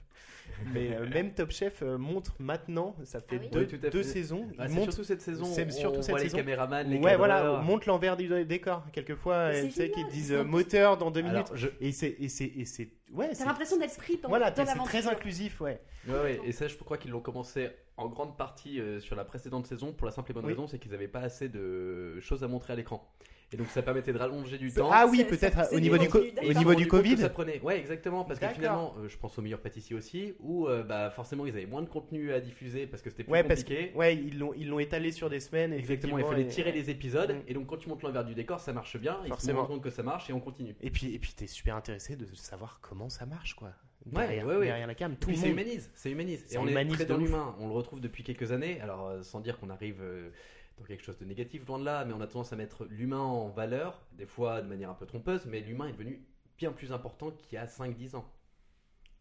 mais 0.73 0.95
euh, 0.95 1.07
même 1.07 1.33
Top 1.33 1.51
Chef 1.51 1.81
euh, 1.81 1.97
montre 1.97 2.35
maintenant, 2.39 2.95
ça 3.03 3.19
fait 3.21 3.35
Ah 3.37 3.43
oui 3.43 3.49
deux, 3.49 3.67
Oui, 3.71 3.77
deux 3.79 3.89
fait. 3.91 4.03
saisons, 4.03 4.47
Ah, 4.57 4.63
il 4.65 4.69
c'est 4.69 4.75
montre, 4.75 4.91
surtout 4.93 5.03
cette 5.05 5.21
saison. 5.21 5.45
c'est 5.45 5.65
on 5.67 5.71
surtout 5.71 6.01
cette 6.01 6.09
voit 6.11 6.19
saison. 6.19 6.37
les 6.37 6.43
caméramans, 6.43 6.87
les 6.89 6.99
ouais, 6.99 7.15
voilà, 7.17 7.35
cadreurs. 7.37 7.59
on 7.59 7.63
monte 7.63 7.85
l'envers 7.85 8.15
du 8.17 8.45
décor. 8.45 8.85
Quelquefois, 8.91 9.33
euh, 9.35 9.53
c'est 9.53 9.67
tu 9.67 9.73
sais, 9.73 9.91
qu'ils 9.91 10.07
disent 10.07 10.31
euh, 10.31 10.43
moteur 10.43 10.97
dans 10.97 11.11
deux 11.11 11.21
minutes. 11.21 11.35
Alors, 11.35 11.55
je- 11.55 11.67
Et 11.79 11.91
c'est, 11.91 12.15
et 12.19 12.29
c'est, 12.29 12.45
et 12.45 12.65
c'est, 12.65 12.89
ouais, 13.13 13.29
T'as 13.33 13.45
l'impression 13.45 13.77
d'être 13.77 13.97
pris 13.97 14.17
dans, 14.17 14.29
voilà, 14.29 14.51
dans 14.51 14.65
c'est 14.65 14.77
très 14.85 15.07
inclusif, 15.07 15.61
ouais. 15.61 15.79
Ouais, 16.07 16.19
ouais, 16.21 16.41
et 16.45 16.51
ça, 16.51 16.67
je 16.67 16.75
crois 16.75 16.97
qu'ils 16.97 17.11
l'ont 17.11 17.21
commencé 17.21 17.69
en 17.97 18.07
grande 18.07 18.37
partie 18.37 18.79
euh, 18.79 18.99
sur 18.99 19.15
la 19.15 19.25
précédente 19.25 19.65
saison 19.67 19.91
pour 19.93 20.05
la 20.05 20.11
simple 20.11 20.31
et 20.31 20.33
bonne 20.33 20.45
Oui. 20.45 20.51
raison, 20.53 20.67
c'est 20.67 20.79
qu'ils 20.79 20.91
n'avaient 20.91 21.07
pas 21.07 21.21
assez 21.21 21.49
de 21.49 22.19
choses 22.21 22.43
à 22.43 22.47
montrer 22.47 22.73
à 22.73 22.75
l'écran. 22.75 23.07
Et 23.53 23.55
donc 23.57 23.67
ça 23.67 23.81
permettait 23.81 24.11
de 24.11 24.17
rallonger 24.17 24.57
du 24.57 24.73
temps. 24.73 24.89
Ah 24.91 25.05
oui, 25.09 25.19
c'est- 25.19 25.25
peut-être 25.37 25.65
c'est 25.69 25.75
au 25.75 25.79
niveau 25.79 25.97
du, 25.97 26.09
co- 26.09 26.19
au 26.19 26.53
niveau 26.53 26.73
Covid. 26.89 27.17
ça 27.17 27.29
prenait. 27.29 27.61
Ouais, 27.61 27.79
exactement, 27.79 28.25
parce 28.25 28.39
que 28.41 28.47
finalement, 28.49 28.93
euh, 28.99 29.07
je 29.07 29.17
pense 29.17 29.39
aux 29.39 29.41
meilleurs 29.41 29.61
pâtissiers 29.61 29.95
aussi, 29.95 30.33
où 30.41 30.67
euh, 30.67 30.83
bah, 30.83 31.09
forcément 31.11 31.45
ils 31.45 31.53
avaient 31.55 31.65
moins 31.65 31.81
de 31.81 31.87
contenu 31.87 32.33
à 32.33 32.41
diffuser 32.41 32.87
parce 32.87 33.01
que 33.01 33.09
c'était 33.09 33.23
plus 33.23 33.31
Ouais, 33.31 33.43
parce 33.45 33.61
compliqué. 33.63 33.89
que, 33.91 33.97
ouais, 33.97 34.15
ils 34.17 34.37
l'ont, 34.37 34.53
ils 34.53 34.67
l'ont 34.67 34.79
étalé 34.79 35.11
sur 35.13 35.29
des 35.29 35.39
semaines. 35.39 35.71
Exactement, 35.71 36.17
il 36.17 36.25
fallait 36.25 36.41
et- 36.41 36.47
tirer 36.47 36.73
les 36.73 36.89
épisodes, 36.89 37.31
Mm. 37.31 37.41
et 37.47 37.53
donc 37.53 37.67
quand 37.67 37.77
tu 37.77 37.87
montes 37.87 38.03
l'envers 38.03 38.25
du 38.25 38.35
décor, 38.35 38.59
ça 38.59 38.73
marche 38.73 38.97
bien, 38.97 39.17
ils 39.21 39.25
se 39.25 39.29
Forcément. 39.29 39.59
rendent 39.61 39.69
compte 39.69 39.81
que 39.83 39.89
ça 39.91 40.03
marche 40.03 40.29
et 40.29 40.33
on 40.33 40.41
continue. 40.41 40.75
Et 40.81 40.89
puis, 40.91 41.13
et 41.15 41.19
puis, 41.19 41.31
t'es 41.33 41.47
super 41.47 41.77
intéressé 41.77 42.17
de 42.17 42.25
savoir 42.35 42.79
comment 42.81 43.07
ça 43.07 43.25
marche, 43.25 43.53
quoi. 43.55 43.69
Ouais, 44.13 44.25
Derrière, 44.27 44.45
ouais, 44.47 44.55
ouais. 44.57 44.65
derrière 44.67 44.87
la 44.87 44.95
cam, 44.95 45.15
tout 45.17 45.27
Puis 45.27 45.35
le 45.37 45.41
ça 45.41 45.47
monde. 45.47 45.57
humanise, 45.59 45.91
ça 45.93 46.09
humanise. 46.09 46.45
Ça 46.47 46.55
Et 46.55 46.57
on 46.59 46.67
humanise 46.67 46.93
est 46.93 46.95
très 46.97 47.05
dans 47.05 47.17
l'humain, 47.17 47.55
on 47.59 47.67
le 47.67 47.73
retrouve 47.73 47.99
depuis 47.99 48.23
quelques 48.23 48.51
années, 48.53 48.79
alors 48.81 49.07
euh, 49.07 49.21
sans 49.21 49.39
dire 49.41 49.59
qu'on 49.59 49.69
arrive 49.69 49.97
euh, 50.01 50.29
dans 50.77 50.83
quelque 50.85 51.03
chose 51.03 51.17
de 51.17 51.25
négatif, 51.25 51.65
loin 51.65 51.79
de 51.79 51.85
là, 51.85 52.05
mais 52.05 52.13
on 52.13 52.21
a 52.21 52.27
tendance 52.27 52.53
à 52.53 52.55
mettre 52.55 52.85
l'humain 52.85 53.19
en 53.19 53.49
valeur, 53.49 54.01
des 54.13 54.25
fois 54.25 54.61
de 54.61 54.67
manière 54.67 54.89
un 54.89 54.93
peu 54.95 55.05
trompeuse, 55.05 55.45
mais 55.45 55.59
l'humain 55.61 55.87
est 55.87 55.91
devenu 55.93 56.21
bien 56.57 56.71
plus 56.71 56.91
important 56.91 57.31
qu'il 57.31 57.53
y 57.53 57.57
a 57.57 57.65
5-10 57.65 58.15
ans. 58.15 58.25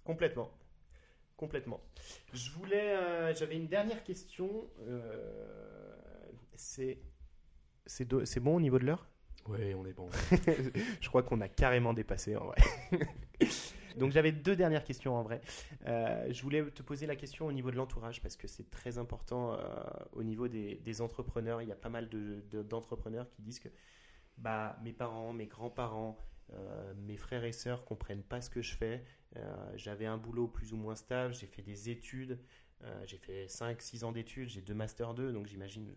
Complètement. 0.04 0.50
Complètement. 1.36 1.80
Je 2.32 2.50
voulais. 2.52 2.96
euh, 2.96 3.34
J'avais 3.34 3.56
une 3.56 3.68
dernière 3.68 4.02
question. 4.04 4.68
euh, 4.86 6.32
c'est. 6.54 6.98
C'est 7.86 8.40
bon 8.40 8.56
au 8.56 8.60
niveau 8.60 8.78
de 8.78 8.84
l'heure? 8.86 9.06
Oui, 9.48 9.74
on 9.74 9.86
est 9.86 9.92
bon. 9.92 10.08
Je 11.00 11.08
crois 11.08 11.22
qu'on 11.22 11.40
a 11.40 11.48
carrément 11.48 11.92
dépassé 11.94 12.34
en 12.36 12.46
vrai. 12.46 12.56
Donc 13.96 14.12
j'avais 14.12 14.32
deux 14.32 14.56
dernières 14.56 14.84
questions 14.84 15.14
en 15.16 15.22
vrai. 15.22 15.40
Euh, 15.86 16.26
je 16.30 16.42
voulais 16.42 16.62
te 16.70 16.82
poser 16.82 17.06
la 17.06 17.16
question 17.16 17.46
au 17.46 17.52
niveau 17.52 17.70
de 17.70 17.76
l'entourage 17.76 18.20
parce 18.20 18.36
que 18.36 18.46
c'est 18.46 18.70
très 18.70 18.98
important 18.98 19.54
euh, 19.54 19.58
au 20.12 20.22
niveau 20.22 20.48
des, 20.48 21.00
entrepreneurs. 21.00 21.62
Il 21.62 21.68
y 21.68 21.72
a 21.72 21.76
pas 21.76 21.88
mal 21.88 22.08
de- 22.08 22.42
de- 22.50 22.62
d'entrepreneurs 22.62 23.28
qui 23.30 23.42
disent 23.42 23.58
que 23.58 23.68
bah, 24.38 24.78
mes 24.82 24.92
parents, 24.92 25.32
mes 25.32 25.46
grands-parents, 25.46 26.18
euh, 26.52 26.94
mes 27.06 27.16
frères 27.16 27.44
et 27.44 27.52
sœurs 27.52 27.84
comprennent 27.84 28.22
pas 28.22 28.40
ce 28.40 28.50
que 28.50 28.62
je 28.62 28.74
fais. 28.76 29.04
J'avais 29.74 30.06
un 30.06 30.16
boulot 30.16 30.48
plus 30.48 30.72
ou 30.72 30.76
moins 30.78 30.94
stable, 30.94 31.34
j'ai 31.34 31.46
fait 31.46 31.60
des 31.60 31.90
études. 31.90 32.38
J'ai 33.04 33.18
fait 33.18 33.46
5-6 33.48 34.04
ans 34.04 34.12
d'études, 34.12 34.48
j'ai 34.48 34.62
deux 34.62 34.72
Master 34.74 35.12
2, 35.12 35.32
donc 35.32 35.46
j'imagine, 35.46 35.92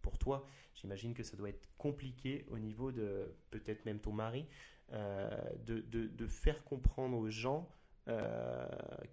pour 0.00 0.18
toi, 0.18 0.46
j'imagine 0.74 1.12
que 1.12 1.22
ça 1.22 1.36
doit 1.36 1.48
être 1.50 1.68
compliqué 1.76 2.46
au 2.48 2.58
niveau 2.58 2.92
de 2.92 3.34
peut-être 3.50 3.84
même 3.84 3.98
ton 3.98 4.12
mari, 4.12 4.46
de, 4.92 5.80
de, 5.80 6.06
de 6.06 6.26
faire 6.26 6.64
comprendre 6.64 7.16
aux 7.16 7.30
gens 7.30 7.68
euh, 8.08 8.66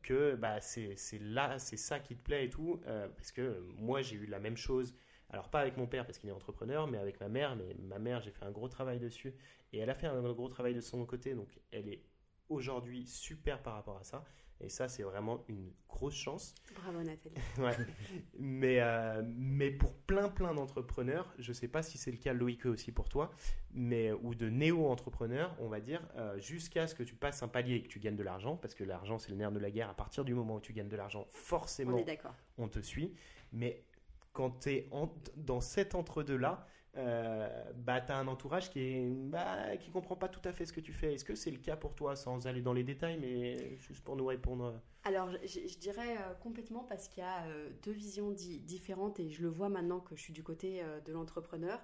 que 0.04 0.36
bah, 0.36 0.62
c'est 0.62 0.96
c'est 0.96 1.20
là, 1.20 1.60
c'est 1.60 1.78
ça 1.78 2.00
qui 2.00 2.16
te 2.16 2.24
plaît 2.24 2.46
et 2.46 2.50
tout. 2.50 2.80
euh, 2.88 3.10
parce 3.10 3.32
que 3.32 3.60
moi, 3.78 4.02
j'ai 4.02 4.16
eu 4.16 4.26
la 4.26 4.40
même 4.40 4.58
chose. 4.58 4.96
Alors, 5.30 5.50
pas 5.50 5.60
avec 5.62 5.76
mon 5.78 5.88
père 5.88 6.06
parce 6.06 6.18
qu'il 6.18 6.30
est 6.30 6.34
entrepreneur, 6.34 6.88
mais 6.88 6.98
avec 6.98 7.20
ma 7.20 7.28
mère. 7.30 7.56
Mais 7.56 7.74
ma 7.80 8.00
mère, 8.00 8.22
j'ai 8.22 8.32
fait 8.32 8.46
un 8.46 8.52
gros 8.52 8.70
travail 8.70 9.00
dessus. 9.00 9.34
Et 9.74 9.80
elle 9.80 9.90
a 9.90 9.96
fait 9.96 10.08
un 10.08 10.22
gros 10.34 10.48
travail 10.48 10.74
de 10.74 10.82
son 10.82 11.06
côté. 11.06 11.36
Donc, 11.36 11.60
elle 11.72 11.90
est 11.90 12.04
aujourd'hui 12.50 13.06
super 13.08 13.62
par 13.62 13.74
rapport 13.74 13.98
à 13.98 14.04
ça. 14.04 14.24
Et 14.62 14.70
ça, 14.70 14.88
c'est 14.88 15.04
vraiment 15.04 15.44
une 15.50 15.72
grosse 15.90 16.16
chance. 16.16 16.56
Bravo 16.76 17.02
Nathalie. 17.04 17.36
Ouais. 17.58 17.76
mais, 18.40 18.80
euh, 18.80 19.22
mais 19.36 19.70
pour 19.70 19.94
plein 19.94 20.30
plein 20.30 20.54
d'entrepreneurs, 20.54 21.34
je 21.40 21.52
sais 21.54 21.68
pas 21.68 21.84
si 21.84 21.98
c'est 21.98 22.12
le 22.12 22.18
cas 22.18 22.34
Loïc 22.34 22.66
aussi 22.66 22.92
pour 22.92 23.10
toi, 23.10 23.32
mais 23.74 24.12
ou 24.12 24.34
de 24.36 24.50
néo-entrepreneurs, 24.50 25.56
on 25.60 25.68
va 25.68 25.80
dire, 25.82 26.02
euh, 26.16 26.40
jusqu'à 26.40 26.88
ce 26.88 26.96
que 26.96 27.04
tu 27.04 27.16
passes 27.16 27.44
un 27.44 27.48
palier 27.48 27.76
et 27.76 27.82
que 27.84 27.88
tu 27.88 28.00
gagnes 28.00 28.16
de 28.16 28.24
l'argent, 28.24 28.56
parce 28.56 28.76
que 28.76 28.84
l'argent 28.84 29.18
c'est 29.20 29.32
le 29.32 29.38
nerf 29.38 29.52
de 29.52 29.60
la 29.60 29.72
guerre. 29.72 29.90
À 29.90 29.94
partir 29.96 30.24
du 30.26 30.34
moment 30.34 30.56
où 30.56 30.62
tu 30.62 30.74
gagnes 30.74 30.90
de 30.90 30.98
l'argent, 30.98 31.28
On 31.30 31.32
forcément, 31.34 31.98
est 31.98 32.04
d'accord. 32.04 32.34
on 32.58 32.68
te 32.68 32.80
suit. 32.80 33.14
Mais 33.52 33.84
quand 34.34 34.60
tu 34.62 34.70
es 34.70 34.90
dans 35.38 35.62
cet 35.62 35.96
entre-deux-là, 35.96 36.66
euh, 36.98 37.50
bah, 37.76 38.02
tu 38.02 38.12
as 38.12 38.18
un 38.18 38.28
entourage 38.28 38.70
qui 38.70 38.80
est 38.80 39.10
bah, 39.10 39.76
qui 39.78 39.92
comprend 39.92 40.16
pas 40.16 40.30
tout 40.30 40.42
à 40.48 40.54
fait 40.54 40.66
ce 40.66 40.74
que 40.74 40.80
tu 40.80 40.94
fais. 40.94 41.14
Est-ce 41.14 41.26
que 41.26 41.36
c'est 41.36 41.52
le 41.52 41.58
cas 41.58 41.76
pour 41.76 41.94
toi, 41.96 42.16
sans 42.16 42.48
aller 42.48 42.62
dans 42.62 42.74
les 42.74 42.84
détails, 42.84 43.18
mais 43.20 43.78
juste 43.78 44.04
pour 44.04 44.16
nous 44.16 44.26
répondre? 44.26 44.82
Alors, 45.04 45.30
je, 45.44 45.78
dirais 45.78 46.18
euh, 46.18 46.34
complètement 46.42 46.84
parce 46.84 47.08
qu'il 47.08 47.22
y 47.22 47.26
a 47.26 47.46
euh, 47.46 47.70
deux 47.84 47.92
visions 47.92 48.32
di- 48.32 48.60
différentes 48.60 49.20
et 49.20 49.30
je 49.30 49.42
le 49.42 49.50
vois 49.50 49.70
maintenant 49.70 50.00
que 50.00 50.16
je 50.16 50.22
suis 50.22 50.34
du 50.34 50.44
côté 50.44 50.82
de 51.06 51.12
l'entrepreneur. 51.12 51.80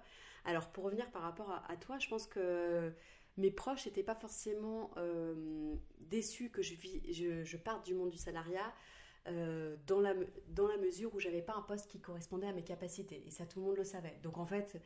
Alors, 0.45 0.71
pour 0.71 0.85
revenir 0.85 1.09
par 1.11 1.21
rapport 1.21 1.51
à, 1.51 1.77
toi, 1.77 1.99
je 1.99 2.07
pense 2.07 2.25
que 2.25 2.91
mes 3.37 3.51
proches 3.51 3.85
n'étaient 3.85 4.03
pas 4.03 4.15
forcément 4.15 4.91
déçus 5.99 6.49
que 6.49 6.63
je, 6.63 6.73
vis, 6.73 7.01
je 7.13 7.57
parte 7.57 7.85
du 7.85 7.93
monde 7.93 8.09
du 8.09 8.17
salariat. 8.17 8.73
Euh, 9.27 9.75
dans, 9.85 9.99
la, 9.99 10.13
dans 10.47 10.67
la 10.67 10.77
mesure 10.77 11.13
où 11.13 11.19
j'avais 11.19 11.41
pas 11.41 11.55
un 11.55 11.61
poste 11.61 11.87
qui 11.87 11.99
correspondait 11.99 12.47
à 12.47 12.53
mes 12.53 12.63
capacités. 12.63 13.23
Et 13.27 13.31
ça 13.31 13.45
tout 13.45 13.59
le 13.59 13.65
monde 13.65 13.77
le 13.77 13.83
savait. 13.83 14.17
Donc 14.23 14.37
en 14.37 14.45
fait 14.45 14.81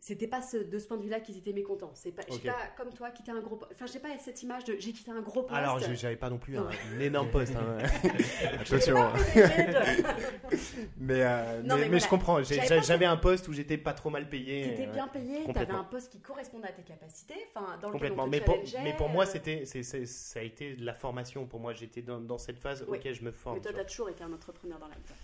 c'était 0.00 0.26
pas 0.28 0.40
ce- 0.42 0.56
de 0.58 0.78
ce 0.78 0.86
point 0.86 0.96
de 0.96 1.02
vue-là 1.02 1.20
qu'ils 1.20 1.36
étaient 1.36 1.52
mécontents. 1.52 1.90
C'est 1.94 2.12
pas, 2.12 2.22
pas 2.22 2.66
comme 2.76 2.92
toi 2.92 3.10
quitté 3.10 3.30
un 3.32 3.40
gros. 3.40 3.60
Enfin, 3.72 3.86
j'ai 3.86 3.98
pas 3.98 4.08
cette 4.18 4.42
image 4.42 4.64
de 4.64 4.76
j'ai 4.78 4.92
quitté 4.92 5.10
un 5.10 5.20
gros 5.20 5.42
poste. 5.42 5.54
Alors, 5.54 5.78
je- 5.78 5.94
j'avais 5.94 6.16
pas 6.16 6.30
non 6.30 6.38
plus 6.38 6.56
un, 6.56 6.62
Non. 6.62 6.70
un 6.96 7.00
énorme 7.00 7.30
poste. 7.30 7.54
hein. 7.56 7.78
Attention. 8.60 8.96
hein. 8.98 9.12
Mais, 10.98 11.22
euh, 11.22 11.62
Non, 11.62 11.76
mais, 11.76 11.82
mais 11.82 11.88
mais 11.90 12.00
je 12.00 12.08
comprends. 12.08 12.42
J'avais 12.42 13.06
un 13.06 13.16
poste 13.16 13.48
où 13.48 13.52
j'étais 13.52 13.76
pas 13.78 13.92
trop 13.92 14.10
mal 14.10 14.28
payé. 14.28 14.62
T'étais 14.70 14.88
euh, 14.88 14.92
bien 14.92 15.08
payé, 15.08 15.44
t'avais 15.52 15.72
un 15.72 15.84
poste 15.84 16.10
qui 16.12 16.20
correspondait 16.20 16.68
à 16.68 16.72
tes 16.72 16.82
capacités, 16.82 17.34
enfin 17.54 17.78
dans 17.80 17.88
lequel 17.90 18.10
Complètement. 18.12 18.22
on 18.24 18.26
te 18.26 18.30
Mais 18.30 18.40
pour, 18.40 18.54
challengeait, 18.54 18.82
mais 18.84 18.96
pour 18.96 19.08
moi, 19.08 19.24
euh, 19.24 19.28
c'était, 19.30 19.64
ça 19.64 20.40
a 20.40 20.42
été 20.42 20.74
de 20.76 20.84
la 20.84 20.94
formation. 20.94 21.46
Pour 21.46 21.60
moi, 21.60 21.72
j'étais 21.72 22.02
dans, 22.02 22.20
dans 22.20 22.38
cette 22.38 22.58
phase. 22.58 22.84
Oui. 22.88 22.98
Ok, 22.98 23.12
je 23.12 23.22
me 23.24 23.30
forme. 23.32 23.56
Mais 23.56 23.62
toi, 23.62 23.72
tu 23.72 23.78
t'as 23.78 23.84
toujours 23.84 24.08
été 24.10 24.24
un 24.24 24.32
entrepreneur 24.32 24.78
dans 24.78 24.88
l'âme. 24.88 24.98
toi. 25.06 25.16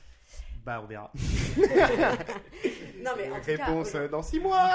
Bah, 0.64 0.80
on 0.82 0.86
verra. 0.86 1.12
Non, 3.02 3.10
mais 3.16 3.30
en 3.30 3.38
tout 3.40 3.46
cas, 3.56 3.66
Réponse 3.66 3.94
euh, 3.94 4.08
dans 4.08 4.22
six 4.22 4.40
mois. 4.40 4.72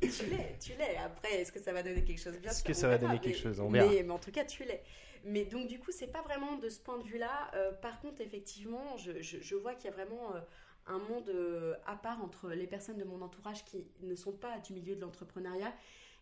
tu 0.00 0.26
l'es, 0.26 0.56
tu 0.60 0.72
l'es. 0.76 0.96
Après, 1.04 1.40
est-ce 1.40 1.52
que 1.52 1.60
ça 1.60 1.72
va 1.72 1.82
donner 1.82 2.02
quelque 2.02 2.20
chose? 2.20 2.36
Bien 2.38 2.50
Est-ce 2.50 2.64
que 2.64 2.72
ça 2.72 2.88
va 2.88 2.98
donner 2.98 3.18
quelque 3.20 3.36
mais- 3.36 3.42
chose? 3.42 3.60
On 3.60 3.70
verra. 3.70 3.88
Mais, 3.88 4.02
mais 4.02 4.10
en 4.12 4.18
tout 4.18 4.32
cas, 4.32 4.44
tu 4.44 4.64
l'es. 4.64 4.82
Mais 5.24 5.44
donc, 5.44 5.68
du 5.68 5.78
coup, 5.78 5.92
c'est 5.92 6.08
pas 6.10 6.22
vraiment 6.22 6.56
de 6.56 6.68
ce 6.68 6.80
point 6.80 6.98
de 6.98 7.04
vue-là. 7.04 7.50
Euh, 7.54 7.72
par 7.72 8.00
contre, 8.00 8.20
effectivement, 8.20 8.96
je, 8.96 9.20
je- 9.22 9.38
je 9.40 9.54
vois 9.54 9.74
qu'il 9.74 9.90
y 9.90 9.92
a 9.92 9.96
vraiment 9.96 10.34
euh, 10.34 10.40
un 10.86 10.98
monde 10.98 11.28
euh, 11.28 11.74
à 11.86 11.94
part 11.96 12.22
entre 12.24 12.48
les 12.50 12.66
personnes 12.66 12.96
de 12.98 13.04
mon 13.04 13.20
entourage 13.22 13.64
qui 13.64 13.84
ne 14.02 14.14
sont 14.16 14.32
pas 14.32 14.58
du 14.58 14.72
milieu 14.72 14.96
de 14.96 15.00
l'entrepreneuriat 15.02 15.72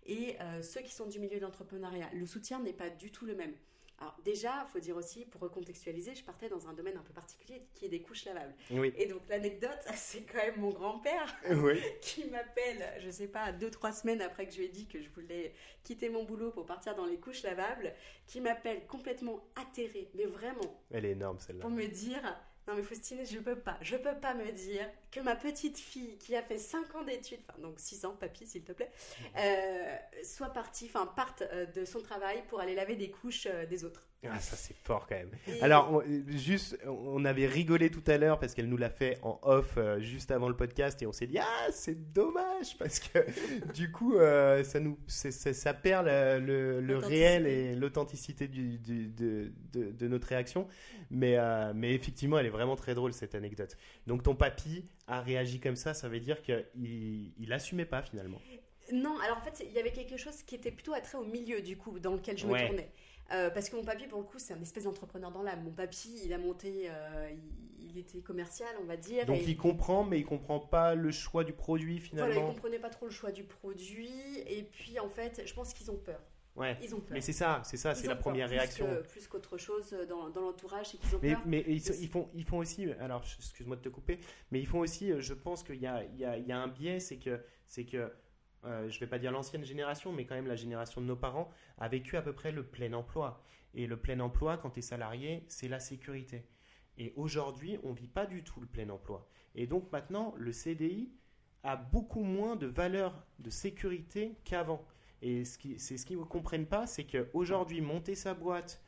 et 0.04 0.36
euh, 0.40 0.60
ceux 0.62 0.80
qui 0.80 0.92
sont 0.92 1.06
du 1.06 1.20
milieu 1.20 1.36
de 1.38 1.42
l'entrepreneuriat. 1.44 2.08
Le 2.12 2.26
soutien 2.26 2.58
n'est 2.60 2.72
pas 2.72 2.90
du 2.90 3.10
tout 3.12 3.24
le 3.24 3.34
même. 3.34 3.52
Alors 4.00 4.16
déjà, 4.24 4.64
il 4.64 4.70
faut 4.72 4.78
dire 4.78 4.96
aussi, 4.96 5.24
pour 5.24 5.40
recontextualiser, 5.40 6.14
je 6.14 6.22
partais 6.22 6.48
dans 6.48 6.68
un 6.68 6.72
domaine 6.72 6.96
un 6.96 7.02
peu 7.02 7.12
particulier 7.12 7.62
qui 7.74 7.86
est 7.86 7.88
des 7.88 8.00
couches 8.00 8.24
lavables. 8.26 8.54
Oui. 8.70 8.92
Et 8.96 9.06
donc 9.06 9.22
l'anecdote, 9.28 9.78
c'est 9.96 10.20
quand 10.22 10.38
même 10.38 10.58
mon 10.60 10.70
grand-père 10.70 11.34
oui. 11.50 11.80
qui 12.00 12.24
m'appelle, 12.26 12.84
je 13.00 13.10
sais 13.10 13.26
pas, 13.26 13.50
deux, 13.50 13.70
trois 13.70 13.92
semaines 13.92 14.22
après 14.22 14.46
que 14.46 14.52
je 14.52 14.58
lui 14.58 14.66
ai 14.66 14.68
dit 14.68 14.86
que 14.86 15.00
je 15.02 15.08
voulais 15.10 15.52
quitter 15.82 16.10
mon 16.10 16.22
boulot 16.24 16.52
pour 16.52 16.64
partir 16.64 16.94
dans 16.94 17.06
les 17.06 17.18
couches 17.18 17.42
lavables, 17.42 17.92
qui 18.26 18.40
m'appelle 18.40 18.86
complètement 18.86 19.44
atterrée, 19.56 20.10
mais 20.14 20.26
vraiment, 20.26 20.80
Elle 20.92 21.04
est 21.04 21.12
énorme 21.12 21.40
celle-là. 21.40 21.62
pour 21.62 21.70
me 21.70 21.86
dire 21.86 22.22
Non, 22.68 22.74
mais 22.76 22.82
Faustine, 22.84 23.26
je 23.26 23.38
peux 23.40 23.58
pas, 23.58 23.78
je 23.80 23.96
peux 23.96 24.14
pas 24.20 24.34
me 24.34 24.52
dire 24.52 24.88
que 25.10 25.20
ma 25.20 25.34
petite 25.36 25.78
fille 25.78 26.18
qui 26.18 26.36
a 26.36 26.42
fait 26.42 26.58
5 26.58 26.94
ans 26.94 27.02
d'études, 27.04 27.38
enfin 27.48 27.60
donc 27.62 27.78
6 27.80 28.04
ans, 28.04 28.14
papy, 28.18 28.46
s'il 28.46 28.62
te 28.62 28.72
plaît, 28.72 28.90
euh, 29.38 29.96
soit 30.22 30.48
partie, 30.52 30.86
enfin 30.92 31.06
parte 31.06 31.42
euh, 31.52 31.66
de 31.66 31.84
son 31.84 32.00
travail 32.00 32.42
pour 32.48 32.60
aller 32.60 32.74
laver 32.74 32.96
des 32.96 33.10
couches 33.10 33.46
euh, 33.50 33.66
des 33.66 33.84
autres. 33.84 34.04
Ah, 34.28 34.40
ça 34.40 34.56
c'est 34.56 34.74
fort 34.74 35.06
quand 35.06 35.14
même. 35.14 35.30
Et- 35.46 35.62
Alors, 35.62 35.92
on- 35.92 36.02
juste, 36.36 36.76
on 36.86 37.24
avait 37.24 37.46
rigolé 37.46 37.88
tout 37.88 38.02
à 38.08 38.18
l'heure 38.18 38.40
parce 38.40 38.52
qu'elle 38.52 38.68
nous 38.68 38.76
l'a 38.76 38.90
fait 38.90 39.16
en 39.22 39.38
off 39.42 39.74
euh, 39.76 40.00
juste 40.00 40.32
avant 40.32 40.48
le 40.48 40.56
podcast 40.56 41.00
et 41.02 41.06
on 41.06 41.12
s'est 41.12 41.28
dit 41.28 41.38
ah 41.38 41.66
c'est 41.70 42.12
dommage 42.12 42.76
parce 42.78 42.98
que 42.98 43.18
du 43.74 43.92
coup 43.92 44.16
euh, 44.16 44.64
ça 44.64 44.80
nous 44.80 44.98
ça 45.06 45.72
perd 45.72 46.06
le, 46.06 46.40
le- 46.40 46.80
le 46.80 46.94
L'authenticité. 46.94 47.14
réel 47.28 47.46
et 47.46 47.74
l'authenticité 47.76 48.48
du, 48.48 48.78
du- 48.78 49.06
de, 49.08 49.52
de- 49.72 49.92
de 49.92 50.08
notre 50.08 50.26
réaction. 50.26 50.66
Mais 51.10 51.38
euh, 51.38 51.72
mais 51.74 51.92
effectivement 51.94 52.40
elle 52.40 52.46
est 52.46 52.50
vraiment 52.50 52.74
très 52.76 52.94
drôle 52.94 53.12
cette 53.12 53.36
anecdote. 53.36 53.76
Donc 54.08 54.24
ton 54.24 54.34
papy 54.34 54.84
a 55.08 55.20
réagi 55.20 55.58
comme 55.60 55.76
ça, 55.76 55.94
ça 55.94 56.08
veut 56.08 56.20
dire 56.20 56.42
qu'il 56.42 57.32
il 57.38 57.52
assumait 57.52 57.86
pas 57.86 58.02
finalement. 58.02 58.40
Non, 58.92 59.18
alors 59.18 59.38
en 59.38 59.40
fait, 59.42 59.62
il 59.66 59.72
y 59.72 59.78
avait 59.78 59.92
quelque 59.92 60.16
chose 60.16 60.42
qui 60.44 60.54
était 60.54 60.70
plutôt 60.70 60.94
attrait 60.94 61.18
au 61.18 61.24
milieu 61.24 61.60
du 61.60 61.76
coup, 61.76 61.98
dans 61.98 62.14
lequel 62.14 62.38
je 62.38 62.46
Ouais. 62.46 62.62
me 62.62 62.66
tournais. 62.68 62.92
Euh, 63.32 63.50
parce 63.50 63.68
que 63.68 63.76
mon 63.76 63.84
papy, 63.84 64.06
pour 64.06 64.20
le 64.20 64.24
coup, 64.24 64.38
c'est 64.38 64.54
un 64.54 64.62
espèce 64.62 64.84
d'entrepreneur 64.84 65.30
dans 65.30 65.42
l'âme. 65.42 65.62
Mon 65.64 65.72
papy, 65.72 66.22
il 66.24 66.32
a 66.32 66.38
monté, 66.38 66.84
euh, 66.88 67.28
il, 67.30 67.90
il 67.90 67.98
était 67.98 68.20
commercial, 68.22 68.68
on 68.80 68.84
va 68.84 68.96
dire. 68.96 69.26
Donc 69.26 69.36
et 69.36 69.44
il 69.50 69.56
comprend 69.58 70.04
mais 70.04 70.18
il 70.20 70.24
comprend 70.24 70.60
pas 70.60 70.94
le 70.94 71.10
choix 71.10 71.44
du 71.44 71.52
produit 71.52 71.98
voilà, 72.12 72.28
il 72.28 72.32
finalement. 72.32 72.46
comprenait 72.54 72.78
pas 72.78 72.88
trop 72.88 73.04
le 73.06 73.12
choix 73.12 73.30
du 73.30 73.44
produit. 73.44 74.38
Et 74.46 74.62
puis, 74.62 74.98
en 74.98 75.10
fait, 75.10 75.42
je 75.44 75.52
pense 75.52 75.74
qu'ils 75.74 75.90
ont 75.90 75.98
peur. 75.98 76.20
Ouais. 76.58 76.76
Ils 76.82 76.94
ont 76.94 77.00
peur. 77.00 77.12
Mais 77.14 77.20
c'est 77.20 77.32
ça, 77.32 77.62
c'est 77.64 77.76
ça, 77.76 77.94
c'est 77.94 78.06
la 78.08 78.14
peur, 78.14 78.22
première 78.22 78.48
plus 78.48 78.56
réaction. 78.58 78.86
que- 78.86 79.06
plus 79.08 79.26
qu'autre 79.28 79.56
chose 79.58 79.96
dans, 80.08 80.28
dans 80.30 80.40
l'entourage, 80.42 80.88
c'est 80.90 80.98
qu'ils 80.98 81.14
ont 81.16 81.20
Mais, 81.22 81.32
peur. 81.32 81.42
mais 81.46 81.64
ils, 81.68 82.08
font, 82.08 82.28
ils 82.34 82.44
font 82.44 82.58
aussi, 82.58 82.90
alors 83.00 83.22
excuse-moi 83.38 83.76
de 83.76 83.82
te 83.82 83.88
couper, 83.88 84.18
mais 84.50 84.60
ils 84.60 84.66
font 84.66 84.80
aussi, 84.80 85.12
euh, 85.12 85.20
je 85.20 85.34
pense 85.34 85.62
qu'il 85.62 85.76
y 85.80 85.86
a, 85.86 86.04
il 86.04 86.16
y, 86.18 86.24
a, 86.24 86.36
il 86.36 86.46
y 86.46 86.52
a 86.52 86.58
un 86.58 86.68
biais, 86.68 87.00
c'est 87.00 87.18
que, 87.18 87.40
c'est 87.66 87.84
que 87.84 88.12
euh, 88.64 88.88
je 88.90 88.98
vais 88.98 89.06
pas 89.06 89.18
dire 89.20 89.30
l'ancienne 89.30 89.64
génération, 89.64 90.12
mais 90.12 90.26
quand 90.26 90.34
même 90.34 90.48
la 90.48 90.56
génération 90.56 91.00
de 91.00 91.06
nos 91.06 91.16
parents 91.16 91.48
a 91.78 91.88
vécu 91.88 92.16
à 92.16 92.22
peu 92.22 92.32
près 92.32 92.50
le 92.52 92.64
plein 92.66 92.92
emploi. 92.92 93.42
Et 93.74 93.86
le 93.86 93.96
plein 93.96 94.18
emploi, 94.20 94.56
quand 94.58 94.70
tu 94.70 94.80
es 94.80 94.82
salarié, 94.82 95.44
c'est 95.46 95.68
la 95.68 95.78
sécurité. 95.78 96.44
Et 96.96 97.12
aujourd'hui, 97.14 97.78
on 97.84 97.92
vit 97.92 98.08
pas 98.08 98.26
du 98.26 98.42
tout 98.42 98.60
le 98.60 98.66
plein 98.66 98.88
emploi. 98.88 99.28
Et 99.54 99.68
donc 99.68 99.92
maintenant, 99.92 100.34
le 100.36 100.50
CDI 100.50 101.12
a 101.62 101.76
beaucoup 101.76 102.22
moins 102.24 102.56
de 102.56 102.66
valeur 102.66 103.24
de 103.38 103.50
sécurité 103.50 104.34
qu'avant. 104.44 104.84
Et 105.22 105.44
ce 105.44 105.58
qui, 105.58 105.78
c'est 105.78 105.96
ce 105.96 106.06
qu'ils 106.06 106.18
ne 106.18 106.24
comprennent 106.24 106.66
pas, 106.66 106.86
c'est 106.86 107.04
qu'aujourd'hui, 107.04 107.80
monter 107.80 108.14
sa 108.14 108.34
boîte 108.34 108.80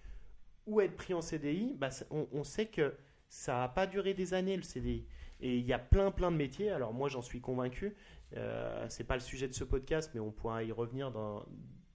ou 0.66 0.81
être 0.81 0.94
pris 0.97 1.15
en 1.15 1.20
CDI, 1.23 1.74
bah, 1.78 1.89
on, 2.11 2.28
on 2.32 2.44
sait 2.44 2.66
que 2.66 2.94
ça 3.28 3.55
n'a 3.59 3.69
pas 3.69 3.86
duré 3.86 4.15
des 4.15 4.35
années 4.35 4.57
le 4.57 4.62
CDI. 4.62 5.05
Et 5.40 5.57
il 5.57 5.65
y 5.66 5.73
a 5.73 5.78
plein 5.78 6.11
plein 6.11 6.31
de 6.31 6.36
métiers. 6.36 6.70
Alors 6.70 6.93
moi 6.93 7.09
j'en 7.09 7.23
suis 7.23 7.40
convaincu. 7.40 7.94
Euh, 8.36 8.86
c'est 8.90 9.05
pas 9.05 9.15
le 9.15 9.20
sujet 9.20 9.48
de 9.48 9.55
ce 9.55 9.65
podcast, 9.65 10.11
mais 10.15 10.20
on 10.20 10.31
pourra 10.31 10.62
y 10.62 10.70
revenir 10.70 11.11
dans, 11.11 11.44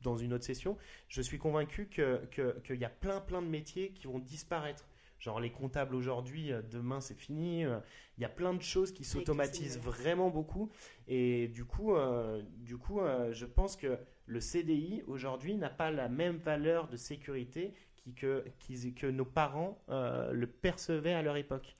dans 0.01 0.17
une 0.17 0.33
autre 0.33 0.43
session. 0.43 0.77
Je 1.09 1.21
suis 1.21 1.37
convaincu 1.37 1.85
que 1.87 2.25
que- 2.31 2.59
qu'il 2.65 2.77
y 2.77 2.85
a 2.85 2.89
plein 2.89 3.21
plein 3.21 3.41
de 3.41 3.47
métiers 3.47 3.91
qui 3.91 4.07
vont 4.07 4.19
disparaître. 4.19 4.87
Genre 5.19 5.39
les 5.39 5.51
comptables 5.51 5.95
aujourd'hui, 5.95 6.51
euh, 6.51 6.61
demain 6.63 6.99
c'est 7.01 7.13
fini. 7.17 7.63
Euh, 7.63 7.79
Il 8.17 8.21
y 8.21 8.25
a 8.25 8.29
plein 8.29 8.53
de 8.53 8.61
choses 8.61 8.91
qui 8.91 9.03
s'automatisent 9.03 9.77
vraiment 9.79 10.29
beaucoup. 10.29 10.69
Et 11.07 11.47
du 11.49 11.65
coup, 11.65 11.95
euh, 11.95 12.41
du 12.57 12.77
coup, 12.77 12.99
euh, 13.01 13.31
je 13.31 13.45
pense 13.45 13.75
que 13.75 13.97
le 14.27 14.39
CDI 14.39 15.03
aujourd'hui 15.07 15.55
n'a 15.55 15.69
pas 15.69 15.91
la 15.91 16.09
même 16.09 16.37
valeur 16.37 16.87
de 16.87 16.97
sécurité 16.97 17.73
qui- 17.97 18.13
que, 18.13 18.43
qui- 18.59 18.93
que 18.93 19.07
nos 19.07 19.25
parents 19.25 19.81
euh, 19.89 20.31
le 20.31 20.47
percevaient 20.47 21.13
à 21.13 21.21
leur 21.21 21.37
époque. 21.37 21.75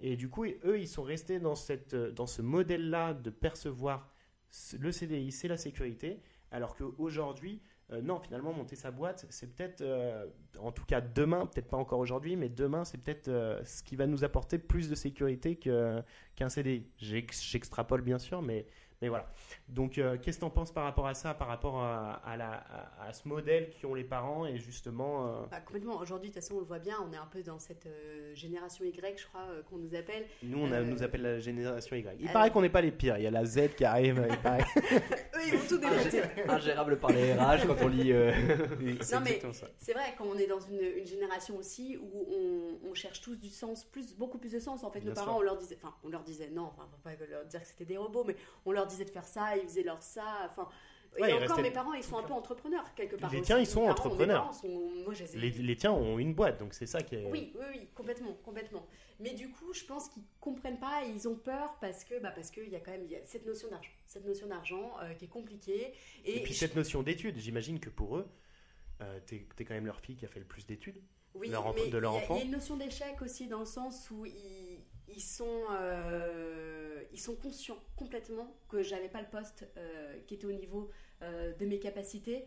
Et 0.00 0.16
du 0.16 0.28
coup, 0.28 0.44
eux, 0.44 0.80
ils 0.80 0.88
sont 0.88 1.02
restés 1.04 1.38
dans, 1.38 1.54
cette, 1.54 1.94
dans 1.94 2.26
ce 2.26 2.42
modèle-là 2.42 3.14
de 3.14 3.30
percevoir 3.30 4.12
ce- 4.50 4.76
le 4.76 4.90
CDI, 4.92 5.30
c'est 5.32 5.48
la 5.48 5.56
sécurité, 5.56 6.20
alors 6.50 6.74
qu'aujourd'hui, 6.76 7.60
euh, 7.92 8.00
non, 8.00 8.18
finalement, 8.20 8.52
monter 8.52 8.74
sa 8.76 8.90
boîte, 8.90 9.26
c'est 9.30 9.54
peut-être, 9.54 9.80
euh, 9.82 10.26
en 10.58 10.72
tout 10.72 10.84
cas 10.84 11.00
demain, 11.00 11.46
peut-être 11.46 11.68
pas 11.68 11.76
encore 11.76 11.98
aujourd'hui, 12.00 12.36
mais 12.36 12.48
demain, 12.48 12.84
c'est 12.84 12.98
peut-être 12.98 13.28
euh, 13.28 13.62
ce 13.64 13.82
qui 13.82 13.96
va 13.96 14.06
nous 14.06 14.24
apporter 14.24 14.58
plus 14.58 14.88
de 14.88 14.94
sécurité 14.94 15.56
qu'un 15.56 16.48
CDI. 16.48 16.86
J'ex- 16.98 17.42
J'extrapole 17.42 18.00
bien 18.02 18.18
sûr, 18.18 18.40
mais, 18.42 18.66
mais 19.02 19.08
voilà. 19.08 19.26
Donc, 19.68 19.98
euh, 19.98 20.16
qu'est-ce 20.16 20.36
que 20.38 20.42
tu 20.42 20.46
en 20.46 20.50
penses 20.50 20.72
par 20.72 20.84
rapport 20.84 21.06
à 21.06 21.14
ça, 21.14 21.34
par 21.34 21.48
rapport 21.48 21.82
à, 21.82 22.14
à 22.24 22.36
la, 22.36 22.52
à, 22.52 23.08
à 23.08 23.12
ce 23.12 23.26
modèle 23.28 23.70
qu'ont 23.80 23.94
les 23.94 24.04
parents 24.04 24.46
et 24.46 24.56
justement. 24.56 25.26
euh, 25.26 25.42
Bah, 25.50 25.60
complètement. 25.60 25.98
Aujourd'hui, 25.98 26.30
de 26.30 26.34
toute 26.34 26.42
façon, 26.42 26.54
on 26.56 26.60
le 26.60 26.64
voit 26.66 26.78
bien, 26.78 26.96
on 27.06 27.12
est 27.12 27.16
un 27.16 27.26
peu 27.26 27.42
dans 27.42 27.58
cette 27.58 27.86
euh, 27.86 28.34
génération 28.34 28.84
Y, 28.84 29.18
je 29.18 29.26
crois, 29.26 29.42
euh, 29.50 29.62
qu'on 29.64 29.76
nous 29.78 29.94
appelle. 29.94 30.24
Nous, 30.42 30.58
on 30.58 30.70
a- 30.72 30.76
Euh, 30.80 30.84
nous 30.84 31.02
appelle 31.02 31.22
la 31.22 31.38
génération 31.40 31.96
Y. 31.96 32.16
Il 32.20 32.30
paraît 32.32 32.50
qu'on 32.50 32.62
n'est 32.62 32.70
pas 32.70 32.80
les 32.80 32.92
pires. 32.92 33.18
Il 33.18 33.24
y 33.24 33.26
a 33.26 33.30
la 33.30 33.44
Z 33.44 33.74
qui 33.76 33.84
arrive. 33.84 34.24
il 34.30 34.36
paraît. 34.42 34.64
Eux, 34.76 35.40
ils 35.48 35.56
vont 35.56 35.68
tout 35.68 35.78
démonter. 35.78 36.22
Ingérable 36.48 36.98
par 36.98 37.10
les 37.10 37.34
RH 37.34 37.66
quand 37.66 37.76
on 37.82 37.88
lit. 37.88 38.12
euh, 38.12 38.32
C'est 39.00 39.16
Non, 39.16 39.22
mais-. 39.24 39.40
C'est 39.78 39.92
vrai, 39.92 40.14
quand 40.16 40.26
on 40.26 40.38
est 40.38 40.46
dans 40.46 40.60
une, 40.60 40.80
une 40.98 41.06
génération 41.06 41.56
aussi 41.56 41.96
où 41.96 42.26
on, 42.30 42.88
on 42.90 42.94
cherche 42.94 43.20
tous 43.20 43.36
du 43.36 43.48
sens, 43.48 43.84
plus, 43.84 44.14
beaucoup 44.16 44.38
plus 44.38 44.52
de 44.52 44.58
sens. 44.60 44.84
En 44.84 44.90
fait, 44.90 45.00
Bien 45.00 45.08
nos 45.10 45.14
parents, 45.14 45.38
on 45.38 45.42
leur 45.42 45.56
disait, 45.56 45.76
enfin, 45.76 45.94
on 46.04 46.08
leur 46.08 46.22
disait, 46.22 46.50
non, 46.50 46.62
enfin, 46.64 46.86
faut 46.90 46.98
pas 47.02 47.10
leur 47.28 47.44
dire 47.46 47.60
que 47.60 47.66
c'était 47.66 47.84
des 47.84 47.96
robots, 47.96 48.24
mais 48.26 48.36
on 48.64 48.72
leur 48.72 48.86
disait 48.92 49.04
de 49.04 49.10
faire 49.10 49.26
ça, 49.26 49.56
ils 49.56 49.64
faisaient 49.64 49.82
leur 49.82 50.02
ça, 50.02 50.48
enfin. 50.50 50.68
Ouais, 51.20 51.28
et 51.30 51.34
encore, 51.34 51.60
mes 51.60 51.70
parents, 51.70 51.92
ils 51.92 52.02
sont 52.02 52.16
un 52.16 52.22
peu 52.22 52.32
entrepreneurs, 52.32 52.94
quelque 52.94 53.16
part. 53.16 53.30
Les 53.30 53.36
aussi. 53.40 53.46
tiens, 53.46 53.58
ils 53.58 53.66
sont 53.66 53.80
parents, 53.80 53.90
entrepreneurs. 53.92 54.54
sont- 54.54 54.68
moi, 55.04 55.12
je 55.12 55.24
les 55.24 55.36
ai- 55.36 55.40
Les, 55.40 55.50
les 55.50 55.76
tiens 55.76 55.92
ont 55.92 56.18
une 56.18 56.32
boîte, 56.32 56.58
donc 56.58 56.72
c'est 56.72 56.86
ça 56.86 57.02
qui 57.02 57.16
est. 57.16 57.30
Oui, 57.30 57.52
oui, 57.54 57.64
oui, 57.70 57.88
complètement, 57.94 58.32
complètement. 58.42 58.86
Mais 59.20 59.34
du 59.34 59.50
coup, 59.50 59.74
je 59.74 59.84
pense 59.84 60.08
qu'ils 60.08 60.22
comprennent 60.40 60.80
pas 60.80 61.04
et 61.04 61.10
ils 61.10 61.28
ont 61.28 61.34
peur 61.36 61.76
parce 61.82 62.04
que, 62.04 62.18
bah, 62.18 62.30
parce 62.34 62.50
qu'il 62.50 62.66
y 62.70 62.76
a 62.76 62.80
quand 62.80 62.92
même 62.92 63.04
il 63.04 63.10
y 63.10 63.16
a 63.16 63.22
cette 63.24 63.44
notion 63.44 63.68
d'argent, 63.68 63.90
cette 64.06 64.24
notion 64.24 64.46
d'argent 64.46 64.94
euh, 65.02 65.12
qui 65.12 65.26
est 65.26 65.28
compliquée. 65.28 65.92
Et, 66.24 66.38
Et 66.38 66.42
puis 66.42 66.54
je- 66.54 66.60
cette 66.60 66.76
notion 66.76 67.02
d'études, 67.02 67.36
j'imagine 67.36 67.78
que 67.78 67.90
pour 67.90 68.16
eux, 68.16 68.26
euh, 69.02 69.20
t'es 69.26 69.46
es 69.58 69.64
quand 69.66 69.74
même 69.74 69.84
leur 69.86 70.00
fille 70.00 70.16
qui 70.16 70.24
a 70.24 70.28
fait 70.28 70.40
le 70.40 70.46
plus 70.46 70.66
d'études. 70.66 71.02
oui, 71.34 71.48
leur 71.50 71.66
enf- 71.66 71.74
mais 71.76 71.90
de 71.90 71.98
leur 71.98 72.12
il 72.12 72.16
y 72.16 72.18
a- 72.20 72.24
enfant. 72.24 72.34
Il 72.36 72.38
y 72.38 72.42
a 72.42 72.44
une 72.46 72.52
notion 72.52 72.76
d'échec 72.78 73.20
aussi 73.20 73.48
dans 73.48 73.60
le 73.60 73.66
sens 73.66 74.10
où 74.10 74.24
ils, 74.24 74.80
ils 75.08 75.20
sont, 75.20 75.64
euh, 75.72 76.81
ils 77.12 77.20
sont 77.20 77.34
conscients 77.36 77.78
complètement 77.96 78.54
que 78.68 78.82
j'avais 78.82 79.08
pas 79.08 79.20
le 79.20 79.28
poste 79.28 79.68
euh, 79.76 80.18
qui 80.26 80.34
était 80.34 80.46
au 80.46 80.52
niveau 80.52 80.90
euh, 81.22 81.52
de 81.54 81.66
mes 81.66 81.78
capacités. 81.78 82.46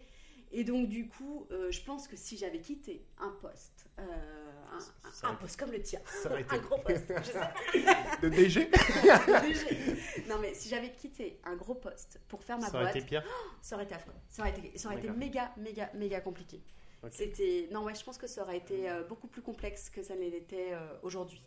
Et 0.51 0.63
donc, 0.63 0.87
du 0.87 1.07
coup, 1.07 1.47
euh, 1.51 1.71
je 1.71 1.81
pense 1.81 2.07
que 2.07 2.15
si 2.15 2.37
j'avais 2.37 2.59
quitté 2.59 3.05
un 3.19 3.31
poste, 3.41 3.87
euh, 3.99 4.03
un, 5.23 5.33
poste 5.35 5.59
comme 5.59 5.71
le 5.71 5.81
tien, 5.81 5.99
un 6.49 6.57
gros 6.59 6.77
poste, 6.77 7.11
je 7.17 7.23
sais 7.23 7.33
pas, 7.33 7.53
de 8.21 8.29
DG. 8.29 8.69
non 10.29 10.37
mais 10.39 10.53
si 10.53 10.69
j'avais 10.69 10.91
quitté 10.91 11.39
un 11.43 11.55
gros 11.55 11.75
poste 11.75 12.21
pour 12.27 12.43
faire 12.43 12.57
ma 12.57 12.69
Ça 12.69 12.79
aurait 12.79 12.91
été 12.91 13.01
pire. 13.01 13.23
ça 13.61 13.75
aurait 13.75 13.85
été 13.85 13.95
affreux. 13.95 14.13
Ça 14.29 14.43
aurait 14.43 14.51
été, 14.51 14.77
ça 14.77 14.89
aurait 14.89 14.99
été 14.99 15.09
méga, 15.09 15.51
méga, 15.57 15.89
méga 15.93 16.21
compliqué. 16.21 16.61
C'était 17.11 17.67
non 17.71 17.83
ouais, 17.83 17.93
je 17.93 18.03
pense 18.03 18.17
que 18.17 18.25
ça 18.25 18.41
aurait 18.41 18.57
été 18.57 18.89
euh, 18.89 19.03
beaucoup 19.03 19.27
plus 19.27 19.41
complexe 19.43 19.91
que 19.91 20.01
ça 20.01 20.15
ne 20.15 20.21
l'était 20.21 20.71
aujourd'hui, 21.03 21.43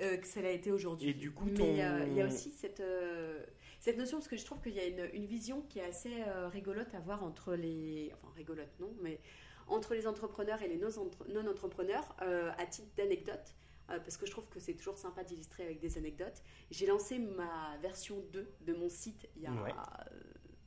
Euh, 0.00 0.16
que 0.16 0.26
ça 0.26 0.40
l'a 0.42 0.50
été 0.50 0.72
aujourd'hui. 0.72 1.10
Et 1.10 1.14
du 1.14 1.30
coup, 1.30 1.44
mais 1.44 1.54
ton- 1.54 1.64
euh, 1.78 2.04
il 2.08 2.14
y 2.14 2.20
a 2.20 2.26
aussi 2.26 2.50
cette, 2.50 2.80
euh, 2.80 3.44
cette 3.78 3.96
notion 3.96 4.18
parce 4.18 4.26
que 4.28 4.36
je 4.36 4.44
trouve 4.44 4.60
qu'il 4.60 4.74
y 4.74 4.80
a 4.80 4.86
une, 4.86 5.08
une 5.12 5.26
vision 5.26 5.62
qui 5.62 5.78
est 5.78 5.84
assez 5.84 6.10
rigolote 6.52 6.92
à 6.94 7.00
voir 7.00 7.22
entre 7.22 7.54
les, 7.54 8.10
enfin 8.14 8.32
rigolote 8.34 8.70
non, 8.80 8.92
mais 9.02 9.20
entre 9.68 9.94
les 9.94 10.06
entrepreneurs 10.08 10.62
et 10.62 10.68
les 10.68 10.78
non- 10.78 10.88
non-entrepreneurs 11.28 12.16
à 12.18 12.66
titre 12.66 12.88
d'anecdote. 12.96 13.54
parce 13.86 14.16
que 14.16 14.26
je 14.26 14.30
trouve 14.32 14.48
que 14.48 14.58
c'est 14.58 14.74
toujours 14.74 14.96
sympa 14.98 15.22
d'illustrer 15.22 15.62
avec 15.64 15.78
des 15.80 15.96
anecdotes. 15.98 16.42
J'ai 16.70 16.86
lancé 16.86 17.18
ma 17.18 17.76
version 17.82 18.24
2 18.32 18.48
de 18.62 18.72
mon 18.74 18.88
site 18.88 19.28
il 19.36 19.42
y 19.42 19.46
a 19.46 19.52
Ouais. 19.52 19.70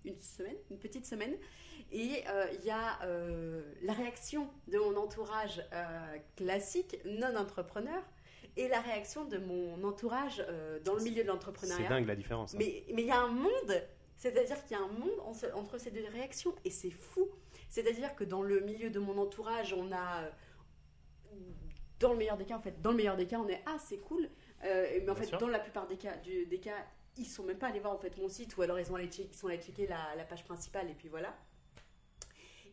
une 0.06 0.18
semaine, 0.20 0.56
une 0.72 0.78
petite 0.80 1.06
semaine. 1.06 1.36
Et 1.92 2.24
euh, 2.30 2.46
il 2.60 2.64
y 2.66 2.70
a 2.72 3.02
euh, 3.04 3.74
la 3.82 3.94
réaction 3.94 4.50
de 4.68 4.78
mon 4.78 4.96
entourage 4.96 5.62
euh, 5.74 6.18
classique, 6.36 6.98
non-entrepreneur, 7.06 8.04
et 8.58 8.68
la 8.68 8.80
réaction 8.82 9.26
de 9.26 9.38
mon 9.38 9.84
entourage 9.84 10.44
euh, 10.48 10.80
dans 10.82 10.96
le 10.96 11.02
milieu 11.04 11.18
de 11.18 11.22
C'est 11.22 11.28
l'entrepreneuriat. 11.28 11.88
dingue 11.90 12.06
la 12.08 12.16
différence. 12.16 12.54
hein. 12.54 12.58
Mais 12.60 12.84
mais 12.94 13.04
il 13.04 13.08
y 13.08 13.12
a 13.12 13.20
un 13.22 13.28
monde, 13.32 13.84
c'est-à-dire 14.18 14.64
qu'il 14.66 14.76
y 14.78 14.80
a 14.80 14.84
un 14.84 14.88
monde 14.88 15.20
en- 15.24 15.58
entre 15.60 15.78
ces 15.78 15.92
deux 15.92 16.04
réactions, 16.12 16.54
et 16.66 16.70
c'est 16.72 16.92
fou. 16.92 17.30
C'est-à-dire 17.70 18.16
que 18.16 18.24
dans 18.24 18.42
le 18.42 18.60
milieu 18.62 18.90
de 18.90 19.00
mon 19.00 19.18
entourage, 19.18 19.74
on 19.74 19.92
a, 19.92 20.30
dans 22.00 22.12
le 22.14 22.18
meilleur 22.18 22.38
des 22.38 22.46
cas, 22.46 22.58
en 22.58 22.62
fait, 22.62 22.82
dans 22.82 22.92
le 22.92 22.98
meilleur 22.98 23.18
des 23.18 23.28
cas, 23.28 23.40
on 23.40 23.48
est 23.48 23.62
ah 23.66 23.78
c'est 23.80 23.98
cool, 24.00 24.30
Euh, 24.64 24.88
mais 24.92 25.02
en 25.02 25.14
Bien 25.14 25.16
fait, 25.16 25.26
sûr. 25.28 25.38
dans 25.38 25.48
la 25.48 25.60
plupart 25.60 25.88
des 25.88 25.98
cas, 25.98 26.16
du- 26.18 26.46
des 26.48 26.60
cas, 26.60 26.78
ils 27.16 27.26
sont 27.26 27.44
même 27.44 27.58
pas 27.60 27.68
allés 27.68 27.80
voir 27.80 27.94
en 27.94 27.98
fait 27.98 28.18
mon 28.18 28.28
site, 28.30 28.58
ou 28.58 28.62
alors 28.64 28.80
ils 28.80 28.92
ont 28.92 28.96
allé 28.96 29.08
checker, 29.08 29.30
ils 29.32 29.36
sont 29.38 29.48
allés 29.48 29.62
checker 29.62 29.86
la, 29.88 30.16
la 30.16 30.24
page 30.24 30.44
principale, 30.44 30.90
et 30.90 30.94
puis 30.96 31.10
voilà. 31.10 31.36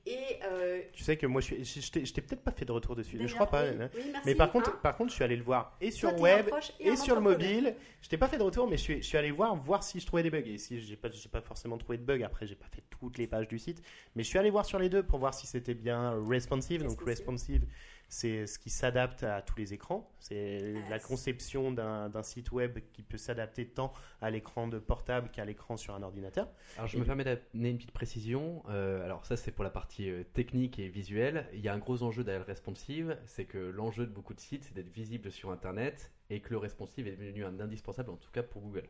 Et 0.06 0.18
euh, 0.44 0.82
Tu 0.92 1.02
sais 1.02 1.16
que 1.16 1.26
moi, 1.26 1.40
je, 1.40 1.46
suis- 1.46 1.64
je, 1.64 1.80
je 1.80 1.90
t'ai 1.90 2.04
je 2.04 2.12
peut-être 2.12 2.42
pas 2.42 2.50
fait 2.50 2.66
de 2.66 2.72
retour 2.72 2.94
dessus. 2.94 3.12
Je 3.12 3.22
d'ailleurs, 3.22 3.34
crois 3.34 3.46
pas. 3.46 3.64
oui, 3.64 3.76
hein. 3.80 3.90
oui, 3.94 4.02
merci, 4.12 4.26
Mais 4.26 4.34
par 4.34 4.52
contre, 4.52 4.78
par 4.82 4.96
contre, 4.96 5.10
je 5.10 5.14
suis 5.14 5.24
allé 5.24 5.36
le 5.36 5.42
voir 5.42 5.76
et 5.80 5.90
sur 5.90 6.10
Toi, 6.10 6.20
web 6.20 6.50
et, 6.78 6.96
sur 6.96 7.14
le 7.14 7.22
mobile. 7.22 7.74
Je 8.02 8.08
t'ai 8.10 8.18
pas 8.18 8.28
fait 8.28 8.36
de 8.36 8.42
retour, 8.42 8.68
mais 8.68 8.76
je 8.76 8.82
suis, 8.82 8.96
je 8.98 9.06
suis 9.06 9.16
allé 9.16 9.30
voir 9.30 9.56
voir 9.56 9.82
si 9.82 10.00
je 10.00 10.06
trouvais 10.06 10.22
des 10.22 10.30
bugs. 10.30 10.42
Et 10.44 10.58
si 10.58 10.78
j'ai 10.80 10.96
pas, 10.96 11.08
j'ai 11.10 11.28
pas 11.30 11.40
forcément 11.40 11.78
trouvé 11.78 11.96
de 11.96 12.02
bugs. 12.04 12.22
Après, 12.22 12.46
j'ai 12.46 12.54
pas 12.54 12.66
fait 12.70 12.82
toutes 12.90 13.16
les 13.16 13.26
pages 13.26 13.48
du 13.48 13.58
site, 13.58 13.82
mais 14.14 14.22
je 14.22 14.28
suis 14.28 14.38
allé 14.38 14.50
voir 14.50 14.66
sur 14.66 14.78
les 14.78 14.90
deux 14.90 15.02
pour 15.02 15.18
voir 15.18 15.32
si 15.32 15.46
c'était 15.46 15.74
bien 15.74 16.22
responsive. 16.28 16.82
Donc 16.82 17.02
Responsive. 17.02 17.62
C'est 18.08 18.46
ce 18.46 18.58
qui 18.58 18.70
s'adapte 18.70 19.22
à 19.22 19.42
tous 19.42 19.56
les 19.56 19.72
écrans. 19.74 20.10
C'est 20.18 20.74
la 20.90 20.98
conception 20.98 21.72
d'un 21.72 22.22
site 22.22 22.52
web 22.52 22.78
qui 22.92 23.02
peut 23.02 23.16
s'adapter 23.18 23.66
tant 23.66 23.92
à 24.20 24.30
l'écran 24.30 24.68
de 24.68 24.78
portable 24.78 25.30
qu'à 25.30 25.44
l'écran 25.44 25.76
sur 25.76 25.94
un 25.94 26.02
ordinateur. 26.02 26.48
Alors 26.76 26.86
je 26.88 26.96
me 26.98 27.02
Et- 27.02 27.06
permets 27.06 27.24
d'amener 27.24 27.70
une 27.70 27.76
petite 27.76 27.92
précision. 27.92 28.62
Euh, 28.68 29.04
alors 29.04 29.26
ça 29.26 29.36
c'est 29.36 29.52
pour 29.52 29.64
la 29.64 29.70
partie 29.70 30.10
euh, 30.10 30.22
technique 30.32 30.78
et 30.78 30.88
visuelle. 30.88 31.48
Il 31.52 31.60
y 31.60 31.68
a 31.68 31.74
un 31.74 31.78
gros 31.78 32.02
enjeu 32.02 32.24
derrière 32.24 32.42
le 32.42 32.46
responsive, 32.46 33.18
c'est 33.26 33.44
que 33.44 33.58
l'enjeu 33.58 34.06
de 34.06 34.12
beaucoup 34.12 34.34
de 34.34 34.40
sites 34.40 34.64
c'est 34.64 34.74
d'être 34.74 34.90
visible 34.92 35.30
sur 35.30 35.50
Internet 35.50 36.12
et 36.30 36.40
que 36.40 36.50
le 36.50 36.58
responsive 36.58 37.06
est 37.08 37.16
devenu 37.16 37.44
un 37.44 37.60
indispensable 37.60 38.10
en 38.10 38.16
tout 38.16 38.30
cas 38.30 38.42
pour 38.42 38.62
Google. 38.62 38.88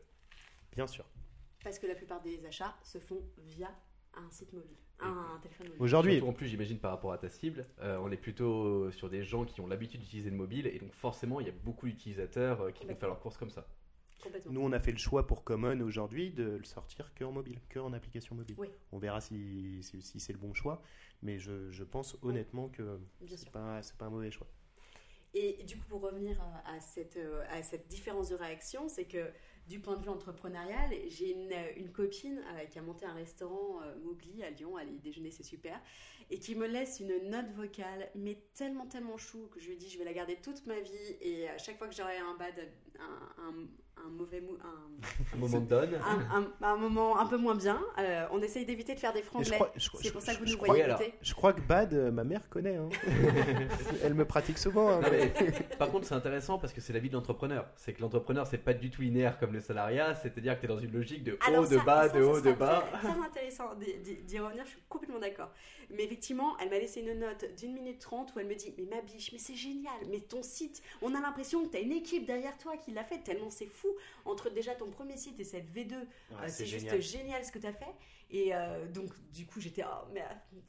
Bien 0.72 0.86
sûr. 0.86 1.04
Parce 1.62 1.78
que 1.78 1.86
la 1.86 1.94
plupart 1.94 2.20
des 2.20 2.44
achats 2.46 2.76
se 2.82 2.98
font 2.98 3.22
via 3.38 3.70
un 4.16 4.30
site 4.30 4.52
mobile, 4.52 4.76
un 5.00 5.38
téléphone 5.42 5.68
mobile. 5.68 5.82
Aujourd'hui, 5.82 6.20
en 6.20 6.32
plus 6.32 6.46
j'imagine 6.46 6.78
par 6.78 6.90
rapport 6.90 7.12
à 7.12 7.18
ta 7.18 7.28
cible, 7.28 7.66
euh, 7.80 7.98
on 8.02 8.10
est 8.10 8.16
plutôt 8.16 8.90
sur 8.90 9.10
des 9.10 9.22
gens 9.22 9.44
qui 9.44 9.60
ont 9.60 9.66
l'habitude 9.66 10.00
d'utiliser 10.00 10.30
le 10.30 10.36
mobile 10.36 10.66
et 10.66 10.78
donc 10.78 10.92
forcément 10.94 11.40
il 11.40 11.46
y 11.46 11.50
a 11.50 11.54
beaucoup 11.64 11.86
d'utilisateurs 11.86 12.60
euh, 12.60 12.70
qui 12.70 12.86
vont 12.86 12.94
faire 12.94 13.08
leurs 13.08 13.20
courses 13.20 13.36
comme 13.36 13.50
ça. 13.50 13.66
Complètement. 14.22 14.52
Nous, 14.52 14.60
on 14.62 14.72
a 14.72 14.80
fait 14.80 14.92
le 14.92 14.98
choix 14.98 15.26
pour 15.26 15.44
Common 15.44 15.80
aujourd'hui 15.80 16.30
de 16.30 16.44
le 16.44 16.64
sortir 16.64 17.12
que 17.14 17.24
en 17.24 17.32
mobile, 17.32 17.60
que 17.68 17.78
en 17.78 17.92
application 17.92 18.34
mobile. 18.34 18.56
Oui. 18.58 18.68
On 18.92 18.98
verra 18.98 19.20
si, 19.20 19.82
si, 19.82 20.00
si 20.00 20.18
c'est 20.18 20.32
le 20.32 20.38
bon 20.38 20.54
choix, 20.54 20.82
mais 21.20 21.38
je, 21.38 21.70
je 21.70 21.84
pense 21.84 22.16
honnêtement 22.22 22.68
que 22.68 22.98
c'est 23.26 23.50
pas, 23.50 23.82
c'est 23.82 23.96
pas 23.96 24.06
un 24.06 24.10
mauvais 24.10 24.30
choix. 24.30 24.46
Et 25.34 25.64
du 25.64 25.76
coup, 25.76 25.84
pour 25.88 26.00
revenir 26.00 26.40
à, 26.64 26.78
cette, 26.78 27.16
euh, 27.16 27.42
à 27.50 27.62
cette 27.62 27.88
différence 27.88 28.28
de 28.28 28.36
réaction, 28.36 28.88
c'est 28.88 29.04
que 29.04 29.30
du 29.68 29.80
point 29.80 29.96
de 29.96 30.02
vue 30.02 30.10
entrepreneurial, 30.10 30.90
j'ai 31.08 31.32
une, 31.32 31.90
copine 31.90 32.38
euh, 32.38 32.64
qui 32.66 32.78
a 32.78 32.82
monté 32.82 33.06
un 33.06 33.14
restaurant 33.14 33.80
euh, 33.82 33.94
Mowgli 34.04 34.42
à 34.42 34.50
Lyon, 34.50 34.78
elle 34.78 34.92
y 34.92 34.98
déjeuner, 34.98 35.30
c'est 35.30 35.42
super, 35.42 35.80
et 36.30 36.38
qui 36.38 36.54
me 36.54 36.66
laisse 36.66 37.00
une 37.00 37.30
note 37.30 37.50
vocale, 37.56 38.08
mais 38.14 38.38
tellement, 38.54 38.86
tellement 38.86 39.16
chou, 39.16 39.48
que 39.52 39.60
je 39.60 39.68
lui 39.68 39.76
dit, 39.76 39.88
je 39.90 39.98
vais 39.98 40.04
la 40.04 40.12
garder 40.12 40.36
toute 40.36 40.66
ma 40.66 40.78
vie, 40.80 41.16
et 41.20 41.48
à 41.48 41.58
chaque 41.58 41.78
fois 41.78 41.88
que 41.88 41.94
j'aurai 41.94 42.16
un 42.18 42.34
bad, 42.38 42.54
un, 42.98 43.42
un, 43.42 43.54
un 44.06 44.08
mauvais 44.10 44.40
mou, 44.40 44.56
un, 44.62 45.34
Un 45.34 45.38
moment 45.38 45.60
de 45.60 45.66
donne. 45.66 45.94
un, 45.94 46.42
un- 46.42 46.52
un 46.66 46.76
moment 46.76 47.18
un 47.18 47.26
peu 47.26 47.36
moins 47.36 47.54
bien, 47.54 47.80
euh, 47.98 48.26
on 48.32 48.40
essaye 48.42 48.64
d'éviter 48.66 48.94
de 48.94 49.00
faire 49.00 49.12
des 49.12 49.22
franglais. 49.22 49.58
C'est 50.00 50.12
pour 50.12 50.20
ça 50.22 50.34
que 50.34 50.40
vous 50.40 50.46
je 50.46 50.52
nous 50.54 50.58
voyez 50.64 50.82
alors. 50.82 51.00
je 51.22 51.34
crois 51.34 51.52
que 51.52 51.60
Bad, 51.60 51.94
euh, 51.94 52.10
ma 52.10 52.24
mère 52.24 52.48
connaît. 52.48 52.76
hein. 52.76 52.88
Elle 54.02 54.14
me 54.14 54.24
pratique 54.24 54.58
souvent. 54.58 54.88
hein. 54.90 55.00
Non, 55.00 55.08
mais, 55.10 55.32
par 55.78 55.90
contre, 55.90 56.06
c'est 56.06 56.14
intéressant 56.14 56.58
parce 56.58 56.72
que 56.72 56.80
c'est 56.80 56.92
la 56.92 56.98
vie 56.98 57.08
de 57.08 57.14
l'entrepreneur. 57.14 57.66
C'est 57.76 57.92
que 57.92 58.00
l'entrepreneur, 58.02 58.46
c'est 58.46 58.58
pas 58.58 58.74
du 58.74 58.90
tout 58.90 59.02
linéaire 59.02 59.38
comme 59.38 59.52
le 59.52 59.60
salariat, 59.60 60.14
c'est-à-dire 60.16 60.54
que 60.56 60.60
tu 60.60 60.66
es 60.66 60.68
dans 60.68 60.78
une 60.80 60.92
logique 60.92 61.22
de 61.24 61.32
haut, 61.32 61.38
Alors 61.46 61.68
de 61.68 61.76
ça- 61.78 61.84
bas, 61.84 62.08
ça, 62.08 62.18
de 62.18 62.22
ça 62.22 62.28
haut, 62.30 62.40
de 62.40 62.52
bas. 62.52 62.84
Très, 62.92 63.08
très 63.10 63.20
intéressant 63.20 63.70
d'y 63.76 64.38
revenir, 64.38 64.64
je 64.64 64.70
suis 64.70 64.80
complètement 64.88 65.18
d'accord. 65.20 65.50
Mais 65.90 66.06
effectivement, 66.14 66.56
elle 66.58 66.70
m'a 66.70 66.78
laissé 66.78 67.00
une 67.00 67.18
note 67.18 67.44
d'une 67.56 67.72
minute 67.72 67.98
trente 67.98 68.32
où 68.34 68.38
elle 68.38 68.46
me 68.46 68.54
dit 68.54 68.72
Mais 68.78 68.84
ma 68.84 69.00
biche, 69.00 69.32
mais 69.32 69.38
c'est 69.38 69.56
génial, 69.56 69.94
mais 70.08 70.20
ton 70.20 70.44
site, 70.44 70.80
on 71.02 71.12
a 71.12 71.20
l'impression 71.20 71.64
que 71.64 71.72
tu 71.72 71.76
as 71.76 71.80
une 71.80 71.90
équipe 71.90 72.24
derrière 72.24 72.56
toi 72.56 72.76
qui 72.76 72.92
l'a 72.92 73.02
fait, 73.02 73.18
tellement 73.18 73.50
c'est 73.50 73.66
fou. 73.66 73.88
Entre 74.24 74.48
déjà 74.48 74.76
ton 74.76 74.90
premier 74.90 75.16
site 75.16 75.40
et 75.40 75.44
cette 75.44 75.68
V2, 75.74 75.94
euh, 75.94 76.06
c'est 76.46 76.66
juste 76.66 76.86
génial. 76.86 77.02
génial 77.02 77.44
ce 77.44 77.50
que 77.50 77.58
tu 77.58 77.66
as 77.66 77.72
fait. 77.72 77.94
Et 78.30 78.54
euh, 78.54 78.86
donc, 78.86 79.10
du 79.32 79.44
coup, 79.44 79.60
j'étais 79.60 79.82
Oh, 79.84 80.06
mais 80.12 80.22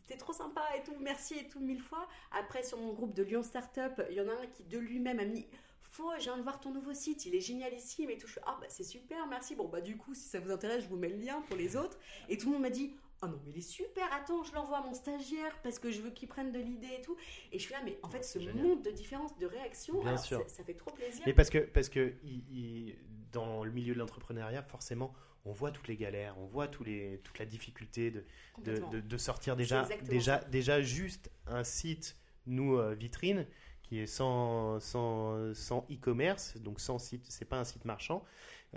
t'es 0.07 0.17
trop 0.17 0.33
sympa 0.33 0.63
et 0.75 0.83
tout, 0.83 0.95
merci 0.99 1.35
et 1.35 1.47
tout, 1.47 1.59
mille 1.59 1.81
fois. 1.81 2.07
Après, 2.31 2.63
sur 2.63 2.79
mon 2.79 2.93
groupe 2.93 3.13
de 3.13 3.21
Lyon 3.21 3.43
Startup, 3.43 4.01
il 4.09 4.15
y 4.15 4.21
en 4.21 4.27
a 4.27 4.33
un 4.33 4.47
qui 4.47 4.63
de 4.63 4.79
lui-même 4.79 5.19
a 5.19 5.25
mis 5.25 5.45
Faux, 5.83 6.11
je 6.17 6.23
viens 6.23 6.37
de 6.37 6.41
voir 6.41 6.59
ton 6.59 6.71
nouveau 6.71 6.93
site, 6.93 7.25
il 7.25 7.35
est 7.35 7.39
génialissime 7.39 8.09
et 8.09 8.17
tout. 8.17 8.27
Je 8.27 8.33
fais, 8.33 8.41
ah 8.45 8.57
bah 8.59 8.65
c'est 8.67 8.83
super, 8.83 9.27
merci. 9.27 9.55
Bon 9.55 9.69
bah 9.69 9.79
du 9.79 9.95
coup, 9.95 10.13
si 10.13 10.27
ça 10.27 10.39
vous 10.39 10.51
intéresse, 10.51 10.83
je 10.83 10.89
vous 10.89 10.97
mets 10.97 11.07
le 11.07 11.17
lien 11.17 11.41
pour 11.47 11.55
les 11.55 11.77
autres. 11.77 11.97
Et 12.27 12.37
tout 12.37 12.47
le 12.47 12.53
monde 12.53 12.63
m'a 12.63 12.69
dit, 12.69 12.91
ah 13.25 13.29
non 13.29 13.39
mais 13.45 13.51
il 13.51 13.57
est 13.57 13.61
super, 13.61 14.11
attends, 14.13 14.43
je 14.43 14.53
l'envoie 14.53 14.77
à 14.77 14.81
mon 14.81 14.93
stagiaire 14.93 15.57
parce 15.63 15.79
que 15.79 15.91
je 15.91 16.01
veux 16.01 16.11
qu'il 16.11 16.27
prenne 16.27 16.51
de 16.51 16.59
l'idée 16.59 16.95
et 16.97 17.01
tout. 17.01 17.15
Et 17.51 17.59
je 17.59 17.63
suis 17.63 17.73
là, 17.73 17.81
mais 17.83 17.97
en 18.03 18.09
fait, 18.09 18.23
ce 18.23 18.39
génial. 18.39 18.55
monde 18.65 18.81
de 18.83 18.91
différence 18.91 19.37
de 19.37 19.45
réaction, 19.45 19.99
Bien 20.01 20.11
alors, 20.11 20.19
sûr. 20.23 20.39
ça, 20.41 20.47
ça 20.57 20.63
fait 20.63 20.73
trop 20.75 20.91
plaisir. 20.91 21.23
Mais 21.25 21.33
parce 21.33 21.49
que, 21.49 21.59
parce 21.59 21.89
que 21.89 22.13
il- 22.23 22.43
il- 22.51 22.95
dans 23.31 23.63
le 23.63 23.71
milieu 23.71 23.93
de 23.93 23.99
l'entrepreneuriat, 23.99 24.63
forcément, 24.63 25.13
on 25.43 25.51
voit 25.51 25.71
toutes 25.71 25.87
les 25.87 25.97
galères, 25.97 26.35
on 26.39 26.45
voit 26.45 26.67
tous 26.67 26.83
les, 26.83 27.19
toute 27.23 27.37
la 27.37 27.45
difficulté 27.45 28.09
de, 28.11 28.23
de, 28.63 28.77
de- 28.91 28.99
de 29.01 29.17
sortir 29.17 29.55
déjà, 29.55 29.87
déjà, 30.03 30.39
déjà 30.45 30.81
juste 30.81 31.29
un 31.47 31.63
site, 31.63 32.17
nous, 32.47 32.77
euh, 32.77 32.93
vitrine, 32.95 33.45
qui 33.83 33.99
est 33.99 34.07
sans, 34.07 34.79
sans, 34.79 35.53
sans 35.53 35.85
e-commerce, 35.91 36.57
donc 36.57 36.79
sans 36.79 36.97
site, 36.97 37.25
c'est 37.29 37.45
pas 37.45 37.59
un 37.59 37.63
site 37.63 37.85
marchand. 37.85 38.23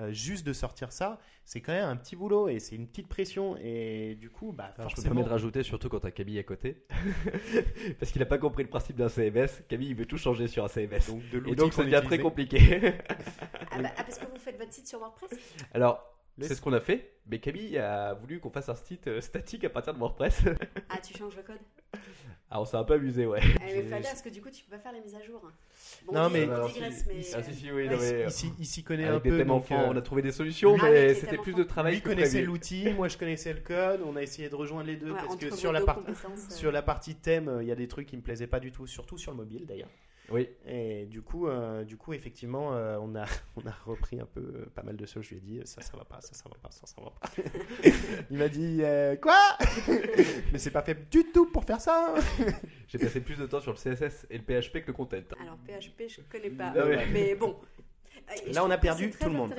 Euh, 0.01 0.12
juste 0.12 0.47
de 0.47 0.53
sortir 0.53 0.93
ça, 0.93 1.19
c'est 1.45 1.61
quand 1.61 1.73
même 1.73 1.89
un 1.89 1.97
petit 1.97 2.15
boulot 2.15 2.49
et 2.49 2.61
c'est 2.61 2.77
une 2.77 2.87
petite 2.87 3.09
pression. 3.09 3.57
Et 3.61 4.15
du 4.15 4.31
coup, 4.31 4.53
bah, 4.53 4.73
Alors, 4.77 4.77
je 4.77 4.83
me 4.83 4.89
forcément. 4.91 5.15
permets 5.15 5.25
de 5.25 5.31
rajouter, 5.33 5.62
surtout 5.65 5.89
quand 5.89 6.01
t'as 6.01 6.12
Camille 6.12 6.39
à 6.39 6.45
côté, 6.45 6.85
parce 7.99 8.12
qu'il 8.12 8.23
a 8.23 8.27
pas 8.27 8.39
compris 8.39 8.62
le 8.62 8.69
principe 8.69 8.97
d'un 8.97 9.09
CMS. 9.09 9.49
Camille, 9.69 9.89
il 9.89 9.97
veut 9.97 10.07
tout 10.07 10.19
changer 10.19 10.47
sur 10.47 10.65
un 10.65 10.69
CMS. 10.69 11.01
Donc, 11.09 11.29
de 11.31 11.43
Et 11.49 11.55
donc, 11.57 11.73
ça 11.73 11.83
devient 11.83 12.03
très 12.05 12.19
compliqué. 12.19 12.95
Ah, 13.70 13.83
bah, 13.83 13.91
ah, 13.97 14.03
parce 14.03 14.19
que 14.19 14.27
vous 14.27 14.39
faites 14.39 14.59
votre 14.59 14.73
site 14.73 14.89
sur 14.89 14.99
WordPress 14.99 15.31
Alors, 15.75 16.03
c'est 16.41 16.55
ce 16.55 16.61
qu'on 16.61 16.73
a 16.73 16.81
fait, 16.81 17.19
mais 17.27 17.39
Camille 17.39 17.79
a 17.79 18.15
voulu 18.15 18.41
qu'on 18.41 18.51
fasse 18.51 18.69
un 18.69 18.75
site 18.75 19.07
euh, 19.07 19.20
statique 19.20 19.62
à 19.65 19.70
partir 19.70 19.95
de 19.95 19.99
WordPress. 19.99 20.43
Ah, 20.89 20.99
tu 20.99 21.16
changes 21.16 21.37
le 21.37 21.43
code 21.43 21.59
Alors, 22.51 22.62
on 22.62 22.65
s'est 22.65 22.77
un 22.79 22.85
peu 22.85 22.95
amusé, 22.95 23.27
ouais. 23.27 23.41
Eh, 23.45 23.75
mais 23.75 23.83
fallait, 23.91 24.03
parce 24.05 24.23
que 24.23 24.31
du 24.31 24.41
coup, 24.41 24.49
tu 24.49 24.65
peux 24.65 24.70
pas 24.77 24.79
faire 24.83 24.93
les 24.93 25.01
mises 25.03 25.15
à 25.15 25.23
jour. 25.23 25.43
Bon, 26.07 26.12
Non, 26.15 26.23
on 26.23 26.31
mais- 26.31 26.45
dit- 26.45 26.51
on 26.51 26.55
Alors, 26.55 26.73
digresse, 26.73 26.99
si- 27.03 27.05
mais. 27.09 27.15
Ah, 27.35 27.43
si, 27.43 27.55
si, 27.55 27.65
oui, 27.70 27.73
Ouais, 27.87 27.89
non, 27.91 27.99
mais, 28.01 28.23
Il 28.25 28.31
s'y- 28.31 28.53
il 28.59 28.65
s'y 28.66 28.83
connaît 28.83 29.05
avec 29.05 29.16
un 29.20 29.23
des 29.23 29.29
peu. 29.31 29.37
thèmes 29.39 29.49
donc, 29.49 29.65
enfants, 29.65 29.81
euh, 29.83 29.89
on 29.91 29.97
a 29.97 30.01
trouvé 30.01 30.23
des 30.23 30.33
solutions, 30.33 30.77
Ah, 30.81 30.89
mais 30.91 31.15
c'était 31.15 31.37
plus 31.37 31.53
enfants. 31.53 31.59
de 31.59 31.65
travail 31.65 31.95
Lui 31.97 32.01
que 32.03 32.09
connaissait 32.09 32.41
l'outil, 32.41 32.91
moi 32.95 33.09
je 33.09 33.19
connaissais 33.19 33.53
le 33.53 33.61
code. 33.61 34.01
On 34.03 34.16
a 34.16 34.23
essayé 34.23 34.49
de 34.49 34.55
rejoindre 34.55 34.87
les 34.87 34.97
deux 34.97 35.12
Ouais, 35.12 35.19
parce 35.20 35.37
que 35.37 35.55
sur 35.55 35.73
la, 35.73 35.81
euh, 35.81 35.85
sur 36.49 36.73
la 36.73 36.81
partie 36.83 37.16
thème, 37.16 37.49
euh, 37.49 37.62
il 37.62 37.69
y 37.69 37.73
a 37.73 37.75
des 37.77 37.87
trucs 37.87 38.07
qui 38.07 38.16
me 38.16 38.23
plaisaient 38.23 38.47
pas 38.47 38.61
du 38.61 38.73
tout, 38.73 38.87
surtout 38.87 39.19
sur 39.19 39.33
le 39.33 39.37
mobile 39.37 39.66
d'ailleurs. 39.66 39.91
Oui, 40.31 40.49
Et 40.67 41.07
du 41.07 41.23
coup, 41.23 41.49
euh, 41.49 41.85
du 41.85 41.97
coup 41.97 42.13
effectivement, 42.13 42.75
euh, 42.75 42.99
on, 43.01 43.15
a, 43.15 43.25
on 43.57 43.67
a 43.67 43.73
repris 43.87 44.21
un 44.21 44.27
peu 44.27 44.41
euh, 44.41 44.67
pas 44.75 44.83
mal 44.83 44.97
de 44.97 45.07
choses. 45.07 45.25
Je 45.25 45.31
lui 45.31 45.37
ai 45.39 45.41
dit 45.41 45.61
ça, 45.65 45.81
ça 45.81 45.97
va 45.97 46.05
pas, 46.05 46.21
ça, 46.21 46.35
ça 46.35 46.45
va 46.49 46.57
pas, 46.61 46.71
ça, 46.71 46.87
ça 46.87 46.97
va 47.03 47.11
pas. 47.11 47.31
il 48.31 48.37
m'a 48.37 48.49
dit 48.49 48.81
euh, 48.83 49.17
quoi? 49.17 49.39
Mais 50.53 50.59
c'est 50.59 50.71
pas 50.71 50.83
fait 50.83 51.09
du 51.11 51.25
tout 51.33 51.47
pour 51.47 51.65
faire 51.65 51.81
ça. 51.81 52.15
j'ai 52.89 52.99
passé 52.99 53.21
plus 53.21 53.39
de 53.39 53.47
temps 53.47 53.61
sur 53.61 53.73
le 53.73 53.79
CSS 53.79 54.27
et 54.31 54.39
le 54.39 54.45
PHP 54.45 54.81
que 54.83 54.89
le 54.89 54.93
content. 54.93 55.17
Alors, 55.41 55.57
PHP, 55.67 56.09
je 56.09 56.21
connais 56.23 56.51
pas. 56.51 56.73
Ah 56.77 56.87
ouais. 56.87 57.07
Mais 57.11 57.35
bon. 57.35 57.59
Et 58.47 58.53
Là, 58.53 58.65
on 58.65 58.71
a 58.71 58.79
perdu 58.79 59.11
tout 59.11 59.29
le 59.29 59.35
monde. 59.35 59.55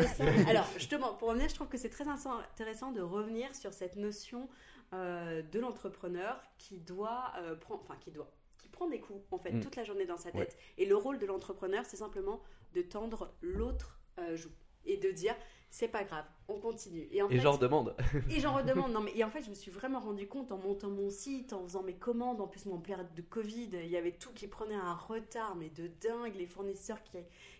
Alors, 0.47 0.67
justement, 0.77 1.15
pour 1.15 1.29
revenir, 1.29 1.49
je 1.49 1.55
trouve 1.55 1.67
que 1.69 1.77
c'est 1.77 1.89
très 1.89 2.05
intéressant 2.07 2.91
de 2.91 3.01
revenir 3.01 3.55
sur 3.55 3.73
cette 3.73 3.95
notion 3.95 4.47
euh, 4.93 5.41
de 5.51 5.59
l'entrepreneur 5.59 6.41
qui 6.57 6.79
doit 6.79 7.31
euh, 7.37 7.55
prendre, 7.55 7.81
enfin 7.83 7.95
qui 7.99 8.09
doit, 8.11 8.31
qui 8.69 8.77
prend 8.77 8.87
des 8.87 8.99
coups 8.99 9.19
en 9.31 9.39
fait 9.39 9.51
Mm. 9.51 9.61
toute 9.61 9.75
la 9.75 9.83
journée 9.83 10.05
dans 10.05 10.17
sa 10.17 10.31
tête. 10.31 10.55
Ouais. 10.77 10.83
Et 10.83 10.85
le 10.85 10.95
rôle 10.95 11.17
de 11.19 11.25
l'entrepreneur, 11.25 11.83
c'est 11.85 11.97
simplement 11.97 12.41
de 12.73 12.81
tendre 12.81 13.33
l'autre 13.41 13.99
euh, 14.19 14.35
joue 14.35 14.51
et 14.85 14.97
de 14.97 15.11
dire 15.11 15.35
C'est 15.71 15.87
pas 15.87 16.03
grave, 16.03 16.25
on 16.47 16.59
continue. 16.59 17.07
Et, 17.11 17.21
en 17.21 17.29
Et 17.29 17.35
fait, 17.35 17.41
j'en 17.41 17.51
redemande. 17.53 17.95
et 18.31 18.39
j'en 18.39 18.53
redemande. 18.57 18.91
Non, 18.91 19.01
mais 19.01 19.11
et 19.15 19.23
en 19.23 19.29
fait, 19.29 19.43
je 19.43 19.49
me 19.49 19.55
suis 19.55 19.69
vraiment 19.71 19.99
rendu 19.99 20.27
compte 20.27 20.51
en 20.51 20.57
montant 20.57 20.89
mon 20.89 21.09
site, 21.11 21.53
en 21.53 21.63
faisant 21.63 21.83
mes 21.83 21.93
commandes. 21.95 22.41
En 22.41 22.47
plus, 22.47 22.65
mon 22.65 22.79
période 22.79 23.13
de 23.13 23.21
Covid, 23.21 23.69
il 23.73 23.89
y 23.89 23.97
avait 23.97 24.13
tout 24.13 24.31
qui 24.33 24.47
prenait 24.47 24.75
un 24.75 24.93
retard, 24.95 25.55
mais 25.55 25.69
de 25.69 25.87
dingue. 25.87 26.35
Les 26.35 26.47
fournisseurs 26.47 27.03
qui 27.03 27.17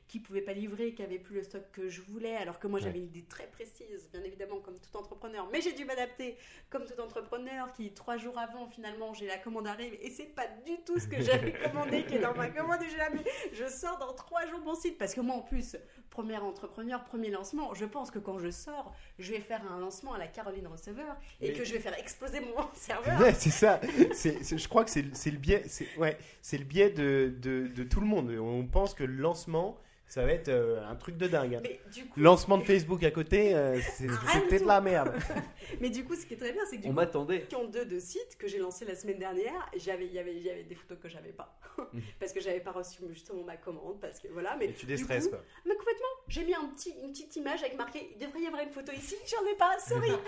qui 0.10 0.20
pouvaient 0.20 0.42
pas 0.42 0.52
livrer, 0.54 0.94
qui 0.94 1.04
avaient 1.04 1.20
plus 1.20 1.36
le 1.36 1.44
stock 1.44 1.62
que 1.72 1.88
je 1.88 2.02
voulais, 2.02 2.36
alors 2.36 2.60
que 2.60 2.68
moi 2.68 2.80
Ouais. 2.80 2.86
j'avais 2.86 2.98
une 3.00 3.06
idée 3.06 3.24
très 3.30 3.48
précise, 3.48 4.10
bien 4.12 4.22
évidemment, 4.24 4.60
comme 4.60 4.76
tout 4.80 4.98
entrepreneur. 4.98 5.48
Mais 5.52 5.62
j'ai 5.62 5.72
dû 5.72 5.86
m'adapter, 5.86 6.36
comme 6.70 6.84
tout 6.86 7.00
entrepreneur, 7.00 7.72
qui 7.74 7.92
trois 7.92 8.18
jours 8.18 8.38
avant, 8.38 8.68
finalement, 8.68 9.14
j'ai 9.14 9.28
la 9.28 9.38
commande 9.38 9.68
arrive, 9.68 9.94
et 10.02 10.10
c'est 10.10 10.34
pas 10.36 10.48
du 10.66 10.78
tout 10.86 11.00
ce 11.00 11.08
que 11.08 11.22
j'avais 11.22 11.54
commandé 11.64 12.04
qui 12.06 12.16
est 12.16 12.20
dans 12.20 12.34
ma 12.36 12.50
commande. 12.50 12.82
Et 12.82 12.90
j'ai 12.90 12.98
la 12.98 13.10
je 13.54 13.68
sors 13.72 13.98
dans 14.00 14.14
trois 14.14 14.46
jours 14.48 14.60
mon 14.62 14.76
site, 14.76 14.98
parce 14.98 15.14
que 15.14 15.22
moi, 15.22 15.36
en 15.36 15.42
plus, 15.42 15.78
premier 16.10 16.38
entrepreneur, 16.38 17.04
premier 17.04 17.30
lancement, 17.30 17.74
je 17.76 17.86
pense 17.86 18.10
que 18.10 18.18
quand 18.20 18.40
je 18.40 18.50
sors, 18.50 18.94
je 19.20 19.32
vais 19.32 19.40
faire 19.42 19.62
un 19.72 19.80
lancement 19.80 20.14
à 20.14 20.18
la 20.18 20.28
Caroline 20.28 20.66
Receveur 20.68 21.16
et 21.40 21.50
Mais- 21.52 21.54
que 21.54 21.64
je 21.64 21.74
vais 21.74 21.80
faire 21.80 21.98
exploser 22.00 22.40
mon 22.40 22.56
serveur. 22.74 23.20
Ouais, 23.22 23.34
c'est 23.34 23.52
ça. 23.52 23.80
Je 23.84 24.68
crois 24.68 24.84
que 24.86 24.90
c'est, 24.90 25.04
le 25.04 25.38
biais, 25.38 25.64
c'est, 25.68 25.88
ouais, 25.98 26.18
c'est 26.42 26.58
le 26.58 26.66
biais 26.66 26.90
de, 26.90 27.32
de, 27.38 27.68
de 27.68 27.84
tout 27.84 28.00
le 28.00 28.08
monde. 28.08 28.32
On 28.32 28.66
pense 28.66 28.96
que 28.96 29.04
le 29.04 29.14
lancement, 29.14 29.78
ça 30.10 30.26
va 30.26 30.32
être 30.34 30.50
euh, 30.50 30.84
un 30.90 30.96
truc 30.96 31.16
de 31.18 31.28
dingue. 31.28 31.56
hein. 31.56 31.60
Mais 31.64 31.80
du 31.94 32.06
coup, 32.06 32.20
Lancement 32.20 32.58
de 32.58 32.64
Facebook 32.66 33.02
à 33.04 33.12
côté, 33.12 33.56
euh, 33.56 33.80
du 34.00 34.08
peut-être 34.08 34.64
tout. 34.64 34.68
la 34.68 34.82
merde. 34.82 35.14
mais 35.80 35.90
du 35.90 36.04
coup, 36.04 36.16
ce 36.16 36.26
qui 36.26 36.34
est 36.34 36.38
très 36.38 36.52
bien, 36.52 36.64
c'est 36.70 36.78
que 36.78 36.82
du 36.82 36.88
On 36.88 36.92
coup, 36.92 36.96
m'attendait. 36.98 37.44
Qui 37.44 37.56
ont 37.56 37.66
deux 37.68 37.86
de 37.86 38.00
sites 38.00 38.36
que 38.38 38.48
j'ai 38.48 38.58
lancé 38.58 38.84
la 38.86 38.96
semaine 38.96 39.20
dernière. 39.20 39.70
J'avais, 39.78 40.06
il 40.08 40.14
y 40.14 40.20
avait, 40.20 40.36
il 40.36 40.42
y 40.44 40.50
avait 40.50 40.64
des 40.64 40.76
photos 40.76 40.98
que 41.02 41.08
j'avais 41.08 41.32
pas 41.32 41.58
Mhm. 41.94 42.02
parce 42.20 42.34
que 42.34 42.42
j'avais 42.42 42.60
pas 42.60 42.72
reçu 42.72 43.02
justement 43.14 43.44
ma 43.44 43.56
commande 43.56 44.00
parce 44.02 44.20
que 44.20 44.28
voilà. 44.30 44.58
Mais 44.60 44.66
Et 44.66 44.74
tu 44.74 44.86
du 44.86 44.94
déstresses 44.98 45.26
coup, 45.26 45.30
quoi. 45.32 45.44
Mais 45.66 45.76
complètement. 45.76 46.08
J'ai 46.28 46.44
mis 46.44 46.54
un 46.54 46.66
petit, 46.76 46.94
une 47.04 47.12
petite 47.12 47.36
image 47.38 47.62
avec 47.64 47.78
marqué. 47.78 48.10
Il 48.20 48.26
devrait 48.26 48.42
y 48.42 48.48
avoir 48.48 48.62
une 48.62 48.70
photo 48.72 48.92
ici. 48.92 49.16
J'en 49.28 49.46
ai 49.50 49.56
pas. 49.56 49.78
Sorry. 49.80 50.10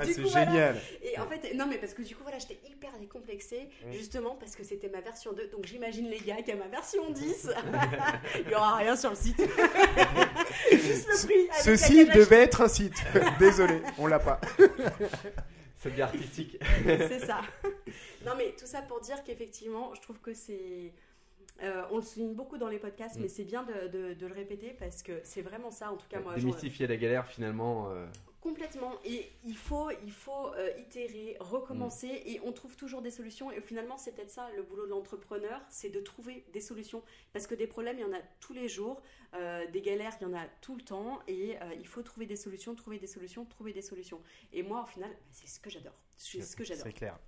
Ah, 0.00 0.04
c'est 0.04 0.20
voilà. 0.20 0.46
génial. 0.46 0.76
Et 1.02 1.18
en 1.18 1.26
fait, 1.26 1.54
non, 1.54 1.66
mais 1.66 1.76
parce 1.78 1.92
que 1.92 2.02
du 2.02 2.14
coup, 2.14 2.22
voilà, 2.22 2.38
j'étais 2.38 2.58
hyper 2.68 2.96
décomplexée, 2.98 3.68
Mm. 3.86 3.92
justement 3.92 4.34
parce 4.36 4.54
que 4.56 4.62
c'était 4.64 4.88
ma 4.88 5.00
version 5.00 5.32
2. 5.32 5.48
Donc 5.48 5.66
j'imagine 5.66 6.08
les 6.08 6.18
gars 6.20 6.40
qu'à 6.42 6.54
ma 6.56 6.68
version 6.68 7.10
10, 7.10 7.50
il 8.46 8.50
y 8.50 8.54
aura 8.54 8.76
rien 8.76 8.96
sur 8.96 9.07
le 9.10 9.16
site. 9.16 9.38
Juste 10.70 11.08
le 11.08 11.26
prix. 11.26 11.48
avec 11.50 11.62
Ceci 11.62 12.06
devait 12.06 12.42
être 12.42 12.60
un 12.62 12.68
site. 12.68 12.94
Désolé, 13.38 13.80
on 13.98 14.06
l'a 14.06 14.18
pas. 14.18 14.40
Ça 15.78 15.90
devient 15.90 16.02
artistique. 16.02 16.58
c'est 16.84 17.20
ça. 17.24 17.40
Non, 18.26 18.32
mais 18.36 18.52
tout 18.58 18.66
ça 18.66 18.82
pour 18.82 19.00
dire 19.00 19.22
qu'effectivement, 19.24 19.92
je 19.94 20.00
trouve 20.00 20.18
que 20.18 20.34
c'est. 20.34 20.92
euh, 21.62 21.82
on 21.92 21.96
le 21.98 22.02
souligne 22.02 22.34
beaucoup 22.34 22.58
dans 22.58 22.66
les 22.68 22.78
podcasts, 22.80 23.16
Mm. 23.16 23.22
mais 23.22 23.28
c'est 23.28 23.44
bien 23.44 23.62
de, 23.62 23.86
de- 23.88 24.14
de 24.14 24.26
le 24.26 24.34
répéter 24.34 24.74
parce 24.78 25.02
que 25.04 25.12
c'est 25.22 25.40
vraiment 25.42 25.70
ça, 25.70 25.92
en 25.92 25.96
tout 25.96 26.08
cas, 26.08 26.18
moi. 26.20 26.34
Démystifier 26.34 26.88
la 26.88 26.96
galère 26.96 27.26
finalement. 27.28 27.90
euh, 27.90 28.06
Complètement. 28.40 28.92
Et 29.04 29.32
il 29.44 29.56
faut, 29.56 29.90
il 30.04 30.12
faut 30.12 30.54
euh, 30.54 30.70
itérer, 30.78 31.36
recommencer, 31.40 32.06
et 32.24 32.40
on 32.44 32.52
trouve 32.52 32.76
toujours 32.76 33.02
des 33.02 33.10
solutions. 33.10 33.50
Et 33.50 33.60
finalement, 33.60 33.96
c'est 33.98 34.12
peut-être 34.12 34.30
ça 34.30 34.48
le 34.56 34.62
boulot 34.62 34.84
de 34.84 34.90
l'entrepreneur, 34.90 35.60
c'est 35.68 35.90
de 35.90 36.00
trouver 36.00 36.44
des 36.52 36.60
solutions. 36.60 37.02
Parce 37.32 37.48
que 37.48 37.56
des 37.56 37.66
problèmes, 37.66 37.98
il 37.98 38.02
y 38.02 38.04
en 38.04 38.12
a 38.12 38.20
tous 38.38 38.52
les 38.52 38.68
jours, 38.68 39.02
euh, 39.34 39.68
des 39.72 39.80
galères, 39.82 40.16
il 40.20 40.24
y 40.24 40.26
en 40.26 40.34
a 40.34 40.46
tout 40.60 40.76
le 40.76 40.82
temps, 40.82 41.18
et 41.26 41.60
euh, 41.60 41.74
il 41.78 41.86
faut 41.86 42.02
trouver 42.02 42.26
des 42.26 42.36
solutions, 42.36 42.74
trouver 42.76 42.98
des 42.98 43.08
solutions, 43.08 43.44
trouver 43.44 43.72
des 43.72 43.82
solutions. 43.82 44.22
Et 44.52 44.62
moi, 44.62 44.84
au 44.84 44.86
final, 44.86 45.10
c'est 45.32 45.48
ce 45.48 45.58
que 45.58 45.68
j'adore. 45.68 46.00
C'est 46.16 46.40
ce 46.42 46.54
que 46.54 46.62
j'adore. 46.64 46.84
C'est 46.84 46.92
clair. 46.92 47.18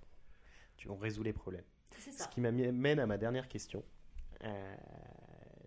Tu, 0.77 0.89
on 0.89 0.95
résout 0.95 1.23
les 1.23 1.33
problèmes. 1.33 1.65
C'est 1.99 2.11
Ce 2.11 2.19
ça. 2.19 2.27
qui 2.27 2.39
m'amène 2.39 2.99
à 2.99 3.05
ma 3.05 3.17
dernière 3.17 3.47
question. 3.49 3.83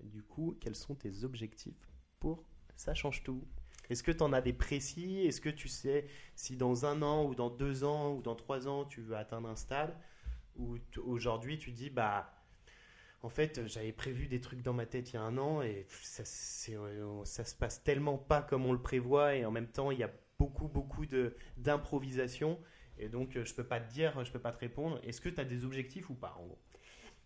Du 0.02 0.22
coup, 0.22 0.56
quels 0.60 0.74
sont 0.74 0.94
tes 0.94 1.22
objectifs 1.22 1.88
pour 2.18 2.44
Ça 2.76 2.94
change 2.94 3.22
tout 3.22 3.46
Est-ce 3.90 4.02
que 4.02 4.12
tu 4.12 4.22
en 4.22 4.32
as 4.32 4.40
des 4.40 4.52
précis? 4.52 5.26
Est-ce 5.26 5.40
que 5.40 5.48
tu 5.50 5.68
sais 5.68 6.06
si 6.36 6.56
dans 6.56 6.86
un 6.86 7.02
an 7.02 7.24
ou 7.26 7.34
dans 7.34 7.50
deux 7.50 7.84
ans 7.84 8.14
ou 8.14 8.22
dans 8.22 8.34
trois 8.36 8.68
ans 8.68 8.84
tu 8.84 9.00
veux 9.02 9.16
atteindre 9.16 9.48
un 9.48 9.56
stade? 9.56 9.96
T- 10.92 11.00
aujourd'hui 11.00 11.58
tu 11.58 11.72
dis 11.72 11.90
bah 11.90 12.32
en 13.22 13.28
fait 13.28 13.66
j'avais 13.66 13.92
prévu 13.92 14.28
des 14.28 14.40
trucs 14.40 14.62
dans 14.62 14.72
ma 14.72 14.86
tête 14.86 15.12
il 15.12 15.14
y 15.14 15.18
a 15.18 15.22
un 15.22 15.38
an 15.38 15.62
et 15.62 15.86
euh, 16.70 17.24
ça 17.24 17.44
se 17.44 17.54
passe 17.54 17.82
tellement 17.84 18.18
pas 18.18 18.42
comme 18.42 18.66
on 18.66 18.72
le 18.72 18.82
prévoit 18.82 19.34
et 19.36 19.44
en 19.44 19.50
même 19.50 19.68
temps 19.68 19.90
il 19.90 19.98
y 19.98 20.02
a 20.02 20.10
beaucoup 20.38 20.68
beaucoup 20.68 21.04
d'improvisation 21.56 22.58
et 22.98 23.08
donc 23.08 23.36
euh, 23.36 23.44
je 23.44 23.54
peux 23.54 23.64
pas 23.64 23.80
te 23.80 23.92
dire, 23.92 24.24
je 24.24 24.30
peux 24.32 24.38
pas 24.38 24.52
te 24.52 24.58
répondre. 24.60 25.00
Est-ce 25.02 25.20
que 25.20 25.28
tu 25.28 25.40
as 25.40 25.44
des 25.44 25.64
objectifs 25.64 26.10
ou 26.10 26.14
pas 26.14 26.36
en 26.38 26.46
gros? 26.46 26.58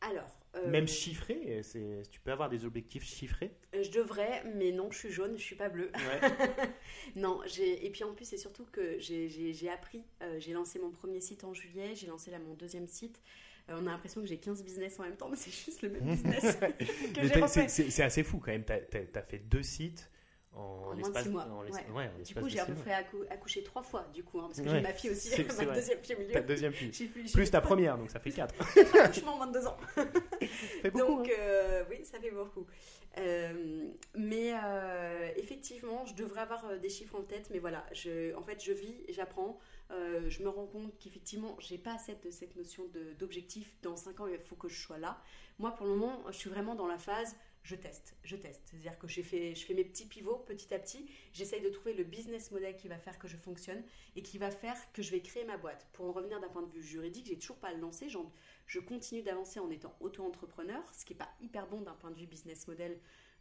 Alors. 0.00 0.37
Euh, 0.54 0.70
Même 0.70 0.88
chiffrés, 0.88 1.60
c'est, 1.62 2.02
tu 2.10 2.20
peux 2.20 2.32
avoir 2.32 2.48
des 2.48 2.64
objectifs 2.64 3.04
chiffrés. 3.04 3.52
Je 3.72 3.90
devrais, 3.90 4.42
mais 4.54 4.72
non, 4.72 4.90
je 4.90 4.98
suis 4.98 5.10
jaune, 5.10 5.36
je 5.36 5.42
suis 5.42 5.56
pas 5.56 5.68
bleue. 5.68 5.90
Ouais. 5.94 6.30
non, 7.16 7.40
j'ai 7.46 7.84
et 7.86 7.90
puis 7.90 8.04
en 8.04 8.14
plus 8.14 8.24
c'est 8.24 8.38
surtout 8.38 8.64
que 8.72 8.98
j'ai- 8.98 9.68
appris. 9.70 10.02
euh, 10.22 10.40
j'ai 10.40 10.52
lancé 10.52 10.78
mon 10.78 10.90
premier 10.90 11.20
site 11.20 11.44
en 11.44 11.52
juillet, 11.52 11.94
j'ai 11.94 12.06
lancé 12.06 12.30
là 12.30 12.38
mon 12.38 12.54
deuxième 12.54 12.88
site. 12.88 13.20
Euh, 13.68 13.74
on 13.78 13.86
a 13.86 13.90
l'impression 13.90 14.22
que 14.22 14.26
j'ai 14.26 14.38
15 14.38 14.64
business 14.64 14.98
en 14.98 15.02
même 15.02 15.16
temps, 15.16 15.28
mais 15.28 15.36
c'est 15.36 15.50
juste 15.50 15.82
le 15.82 15.90
même 15.90 16.04
business 16.10 16.56
que 17.14 17.22
j'ai 17.22 17.68
c'est 17.90 18.02
assez 18.02 18.22
fou 18.22 18.38
quand 18.38 18.52
même. 18.52 18.64
Tu 18.64 18.72
as, 18.72 19.22
fait 19.22 19.38
deux 19.38 19.62
sites 19.62 20.10
en, 20.54 20.60
En 20.60 20.64
moins 20.86 20.92
de 20.94 20.98
l'espace 20.98 21.22
six 21.24 21.28
mois, 21.30 21.44
en 21.44 21.62
l'espace- 21.62 21.84
ouais. 21.88 21.92
ouais, 21.94 22.08
en 22.08 22.12
Du 22.12 22.18
l'espace 22.18 22.42
coup, 22.42 22.48
j'ai 22.48 22.60
à 22.60 22.66
peu 22.66 22.74
près 22.74 22.90
accou- 22.92 23.24
accouché 23.30 23.62
trois 23.62 23.82
fois, 23.82 24.06
du 24.14 24.24
coup, 24.24 24.40
hein, 24.40 24.46
parce 24.48 24.58
que 24.60 24.64
Ouais, 24.64 24.76
j'ai 24.76 24.80
ma 24.80 24.92
fille 24.92 25.10
aussi, 25.10 25.30
ma 25.58 25.74
deuxième 25.74 25.98
fille 26.02 26.16
au 26.16 26.18
milieu. 26.18 26.32
Ta 26.32 26.40
deuxième 26.40 26.72
fille. 26.72 27.08
Plus, 27.08 27.32
Plus 27.32 27.50
ta 27.50 27.60
première, 27.60 27.96
donc 27.98 28.10
ça 28.10 28.18
fait 28.20 28.32
quatre. 28.32 28.54
Franchement, 28.64 29.36
moins 29.36 29.46
de 29.46 29.52
deux 29.52 29.66
ans. 29.66 29.76
fait 30.82 30.90
beaucoup. 30.90 31.06
Donc, 31.18 31.28
hein. 31.28 31.32
euh, 31.38 31.84
oui, 31.90 32.04
ça 32.04 32.18
fait 32.18 32.30
beaucoup. 32.30 32.66
Euh, 33.18 33.88
mais 34.14 34.52
euh, 34.62 35.30
effectivement, 35.36 36.04
je 36.06 36.14
devrais 36.14 36.42
avoir 36.42 36.78
des 36.78 36.88
chiffres 36.88 37.16
en 37.16 37.22
tête, 37.22 37.48
mais 37.50 37.58
voilà, 37.58 37.84
je, 37.92 38.34
en 38.36 38.42
fait, 38.42 38.62
je 38.62 38.72
vis, 38.72 38.94
j'apprends, 39.08 39.58
je 39.90 40.42
me 40.42 40.48
rends 40.48 40.66
compte 40.66 40.92
qu'effectivement, 40.98 41.56
j'ai 41.58 41.78
pas 41.78 41.98
cette, 41.98 42.32
cette 42.32 42.54
notion 42.56 42.84
d'objectif. 43.18 43.74
Dans 43.82 43.96
5 43.96 44.20
ans, 44.20 44.26
il 44.26 44.38
faut 44.38 44.56
que 44.56 44.68
je 44.68 44.80
sois 44.80 44.98
là. 44.98 45.20
Moi, 45.58 45.72
pour 45.72 45.86
le 45.86 45.94
moment, 45.96 46.22
je 46.30 46.36
suis 46.36 46.50
vraiment 46.50 46.74
dans 46.76 46.86
la 46.86 46.98
phase 46.98 47.34
je 47.62 47.74
teste, 47.74 48.14
je 48.24 48.36
teste. 48.36 48.62
C'est-à-dire 48.64 48.98
que 48.98 49.06
j'ai 49.08 49.22
fait, 49.22 49.54
je 49.54 49.64
fais 49.66 49.74
mes 49.74 49.84
petits 49.84 50.06
pivots 50.06 50.38
petit 50.38 50.72
à 50.72 50.78
petit. 50.78 51.06
J'essaye 51.32 51.60
de 51.60 51.68
trouver 51.68 51.92
le 51.92 52.04
business 52.04 52.50
model 52.50 52.76
qui 52.76 52.88
va 52.88 52.98
faire 52.98 53.18
que 53.18 53.28
je 53.28 53.36
fonctionne 53.36 53.82
et 54.16 54.22
qui 54.22 54.38
va 54.38 54.50
faire 54.50 54.76
que 54.92 55.02
je 55.02 55.10
vais 55.10 55.20
créer 55.20 55.44
ma 55.44 55.58
boîte. 55.58 55.86
Pour 55.92 56.06
en 56.06 56.12
revenir 56.12 56.40
d'un 56.40 56.48
point 56.48 56.62
de 56.62 56.70
vue 56.70 56.82
juridique, 56.82 57.26
j'ai 57.26 57.38
toujours 57.38 57.58
pas. 57.58 57.72
J'en- 58.08 58.32
je 58.66 58.80
continue 58.80 59.22
d'avancer 59.22 59.60
en 59.60 59.70
étant 59.70 59.94
auto-entrepreneur, 60.00 60.82
ce 60.94 61.04
qui 61.04 61.12
n'est 61.12 61.18
pas 61.18 61.30
hyper 61.40 61.66
bon 61.66 61.82
d'un 61.82 61.94
point 61.94 62.10
de 62.10 62.16
vue 62.18 62.26
business 62.26 62.66
model, 62.68 62.98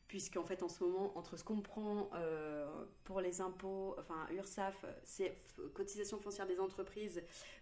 puisqu'en 0.08 0.44
fait, 0.44 0.64
en 0.64 0.70
ce 0.70 0.84
moment, 0.84 1.18
entre 1.18 1.38
ce 1.38 1.44
qu'on 1.44 1.62
prend 1.62 2.10
euh, 2.14 2.68
pour 3.04 3.22
les 3.22 3.42
impôts, 3.42 3.96
enfin 4.00 4.28
URSAF, 4.32 4.86
c'est 5.04 5.36
cotisation 5.74 6.20
foncière 6.20 6.48
des 6.48 6.60
entreprises, 6.60 7.22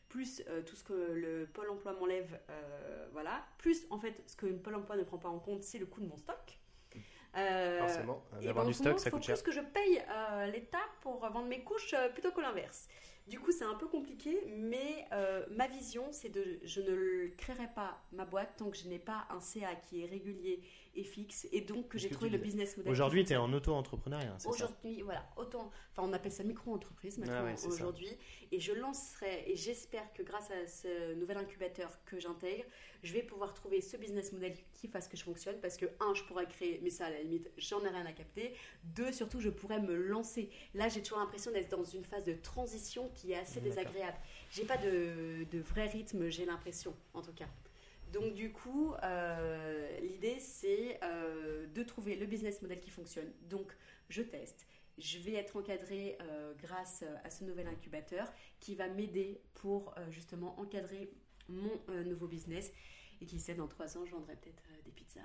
plus 0.09 0.43
euh, 0.47 0.61
tout 0.61 0.75
ce 0.75 0.83
que 0.83 0.93
le 0.93 1.47
Pôle 1.51 1.69
emploi 1.69 1.93
m'enlève, 1.93 2.39
euh, 2.49 3.07
voilà, 3.11 3.43
plus 3.57 3.85
en 3.89 3.99
fait 3.99 4.15
ce 4.27 4.35
que 4.35 4.45
le 4.45 4.57
Pôle 4.57 4.75
emploi 4.75 4.95
ne 4.95 5.03
prend 5.03 5.17
pas 5.17 5.29
en 5.29 5.39
compte, 5.39 5.63
c'est 5.63 5.79
le 5.79 5.85
coût 5.85 6.01
de 6.01 6.07
mon 6.07 6.17
stock. 6.17 6.59
Euh, 7.35 7.79
Forcément, 7.79 8.23
et 8.39 8.45
d'avoir 8.45 8.65
ben, 8.65 8.71
du 8.71 8.77
moment, 8.77 8.93
stock, 8.93 8.99
ça 8.99 9.09
il 9.09 9.11
faut 9.11 9.17
coûte 9.17 9.25
cher. 9.25 9.35
plus 9.35 9.43
que 9.43 9.51
je 9.51 9.59
paye 9.59 10.01
l'État 10.53 10.85
pour 11.01 11.19
vendre 11.19 11.47
mes 11.47 11.63
couches 11.63 11.93
plutôt 12.13 12.31
que 12.31 12.39
l'inverse. 12.39 12.87
Du 13.27 13.39
coup, 13.39 13.51
c'est 13.51 13.65
un 13.65 13.73
peu 13.73 13.87
compliqué, 13.87 14.41
mais 14.55 15.05
ma 15.51 15.67
vision, 15.67 16.07
c'est 16.11 16.29
de, 16.29 16.59
je 16.63 16.79
ne 16.79 17.27
créerai 17.35 17.67
pas 17.75 17.99
ma 18.13 18.23
boîte 18.23 18.53
tant 18.55 18.69
que 18.69 18.77
je 18.77 18.87
n'ai 18.87 18.99
pas 18.99 19.27
un 19.31 19.41
CA 19.41 19.75
qui 19.75 20.03
est 20.03 20.05
régulier 20.05 20.61
et 20.95 21.03
fixe, 21.03 21.47
et 21.51 21.61
donc 21.61 21.89
que 21.89 21.97
j'ai 21.97 22.09
trouvé 22.09 22.29
le 22.29 22.37
business 22.37 22.77
model. 22.77 22.91
Aujourd'hui, 22.91 23.25
tu 23.25 23.33
es 23.33 23.35
en 23.35 23.51
auto-entrepreneuriat, 23.51 24.35
c'est 24.37 24.43
ça 24.43 24.49
Aujourd'hui, 24.49 25.01
voilà, 25.01 25.27
autant, 25.35 25.71
enfin 25.91 26.07
on 26.07 26.13
appelle 26.13 26.31
ça 26.31 26.43
micro-entreprise 26.43 27.17
maintenant 27.17 27.35
Ah 27.39 27.43
ouais, 27.43 27.67
aujourd'hui, 27.67 28.09
et 28.51 28.59
je 28.59 28.71
lancerai, 28.71 29.43
et 29.47 29.55
j'espère 29.55 30.13
que 30.13 30.23
grâce 30.23 30.49
à 30.51 30.67
ce 30.67 31.13
nouvel 31.15 31.37
incubateur 31.37 31.89
que 32.05 32.19
j'intègre, 32.19 32.63
je 33.03 33.13
vais 33.13 33.23
pouvoir 33.23 33.53
trouver 33.53 33.81
ce 33.81 33.97
business 33.97 34.31
model 34.31 34.53
qui 34.73 34.87
fasse 34.87 35.07
que 35.07 35.17
je 35.17 35.23
fonctionne, 35.23 35.59
parce 35.61 35.77
que 35.77 35.85
un, 35.99 36.13
je 36.13 36.23
pourrais 36.23 36.47
créer, 36.47 36.79
mais 36.81 36.89
ça 36.89 37.05
à 37.05 37.09
la 37.09 37.21
limite, 37.21 37.51
j'en 37.57 37.83
ai 37.83 37.89
rien 37.89 38.05
à 38.05 38.13
capter. 38.13 38.53
Deux, 38.83 39.11
surtout, 39.11 39.39
je 39.39 39.49
pourrais 39.49 39.79
me 39.79 39.95
lancer. 39.95 40.49
Là, 40.73 40.87
j'ai 40.89 41.01
toujours 41.01 41.19
l'impression 41.19 41.51
d'être 41.51 41.69
dans 41.69 41.83
une 41.83 42.03
phase 42.03 42.23
de 42.23 42.33
transition 42.33 43.09
qui 43.13 43.33
est 43.33 43.37
assez 43.37 43.59
désagréable. 43.61 44.17
J'ai 44.49 44.63
pas 44.63 44.77
de, 44.77 45.45
de 45.51 45.59
vrai 45.59 45.87
rythme, 45.87 46.29
j'ai 46.29 46.45
l'impression, 46.45 46.95
en 47.13 47.21
tout 47.21 47.33
cas. 47.33 47.47
Donc 48.13 48.33
du 48.33 48.51
coup, 48.51 48.93
euh, 49.03 49.99
l'idée 49.99 50.37
c'est 50.39 50.74
trouver 51.85 52.15
le 52.15 52.25
business 52.25 52.61
model 52.61 52.79
qui 52.79 52.89
fonctionne. 52.89 53.31
Donc 53.49 53.75
je 54.09 54.21
teste. 54.21 54.67
Je 54.97 55.19
vais 55.19 55.33
être 55.33 55.57
encadrée 55.57 56.17
euh, 56.21 56.53
grâce 56.61 57.03
à 57.23 57.29
ce 57.29 57.43
nouvel 57.43 57.67
incubateur 57.67 58.31
qui 58.61 58.75
va 58.75 58.87
m'aider 58.87 59.41
pour 59.55 59.93
euh, 59.97 60.09
justement 60.09 60.57
encadrer 60.59 61.11
mon 61.49 61.81
euh, 61.89 62.03
nouveau 62.03 62.27
business. 62.27 62.71
Et 63.21 63.25
qui 63.25 63.39
sait, 63.39 63.55
dans 63.55 63.67
trois 63.67 63.97
ans, 63.97 64.05
je 64.05 64.11
vendrai 64.11 64.35
peut-être 64.35 64.63
euh, 64.71 64.81
des 64.83 64.91
pizzas. 64.91 65.21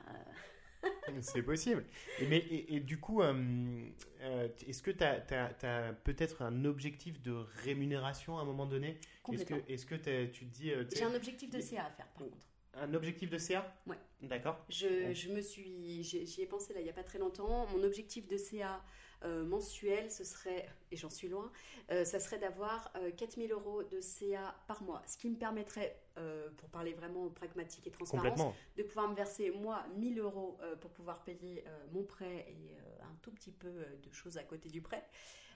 C'est 1.23 1.43
possible. 1.43 1.85
Et, 2.21 2.27
mais, 2.27 2.39
et, 2.39 2.77
et 2.77 2.81
du 2.81 2.99
coup, 2.99 3.21
euh, 3.23 3.85
euh, 4.23 4.49
est-ce 4.67 4.83
que 4.83 4.91
tu 4.91 5.05
as, 5.05 5.93
peut-être 6.05 6.43
un 6.43 6.65
objectif 6.65 7.21
de 7.21 7.33
rémunération 7.65 8.39
à 8.39 8.43
un 8.43 8.45
moment 8.45 8.67
donné? 8.67 8.99
Est-ce 9.33 9.45
que, 9.45 9.55
est 9.55 9.87
que 9.87 9.95
t'as- 9.97 10.27
tu 10.29 10.47
te 10.47 10.55
dis. 10.55 10.71
euh, 10.73 10.85
J'ai 10.95 11.05
un 11.05 11.15
objectif 11.15 11.51
de 11.51 11.61
CA 11.61 11.85
à 11.87 11.91
faire 11.91 12.07
par 12.07 12.13
contre. 12.15 12.39
Un 12.75 12.95
objectif 12.95 13.31
de 13.31 13.39
CA 13.39 13.77
Ouais. 13.87 13.97
D'accord. 14.23 14.65
Je, 14.69 15.13
je 15.13 15.31
me 15.31 15.41
suis, 15.41 16.03
j'y 16.03 16.43
ai 16.43 16.47
pensé 16.47 16.73
là 16.73 16.81
il 16.81 16.85
n'y 16.85 16.91
a 16.91 16.95
pas 16.95 17.03
très 17.03 17.19
longtemps. 17.19 17.67
Mon 17.69 17.83
objectif 17.83 18.29
de 18.29 18.37
CA 18.37 18.83
euh, 19.25 19.45
mensuel, 19.45 20.11
ce 20.11 20.25
serait, 20.25 20.69
et 20.91 20.97
j'en 20.97 21.11
suis 21.11 21.29
loin, 21.29 21.51
euh, 21.91 22.05
ça 22.05 22.21
serait 22.21 22.39
d'avoir 22.39 22.91
euh, 22.97 23.11
4000 23.11 23.53
euros 23.53 23.83
de 23.83 24.01
CA 24.01 24.55
par 24.67 24.83
mois. 24.83 25.03
Ce 25.07 25.17
qui 25.19 25.29
me 25.29 25.37
permettrait, 25.37 26.01
euh, 26.17 26.49
pour 26.57 26.69
parler 26.71 26.93
vraiment 26.95 27.29
pragmatique 27.29 27.87
et 27.87 27.91
transparence, 27.91 28.41
de 28.77 28.83
pouvoir 28.83 29.09
me 29.09 29.15
verser 29.15 29.51
moi 29.51 29.85
1000 29.97 30.19
euros 30.21 30.59
euh, 30.63 30.77
pour 30.77 30.91
pouvoir 30.91 31.23
payer 31.25 31.65
mon 31.93 32.05
prêt 32.05 32.47
et 32.49 32.77
un 33.03 33.15
tout 33.23 33.31
petit 33.33 33.53
peu 33.53 33.69
de 33.69 34.13
choses 34.13 34.39
à 34.39 34.43
côté 34.45 34.69
du 34.69 34.81
prêt, 34.81 35.05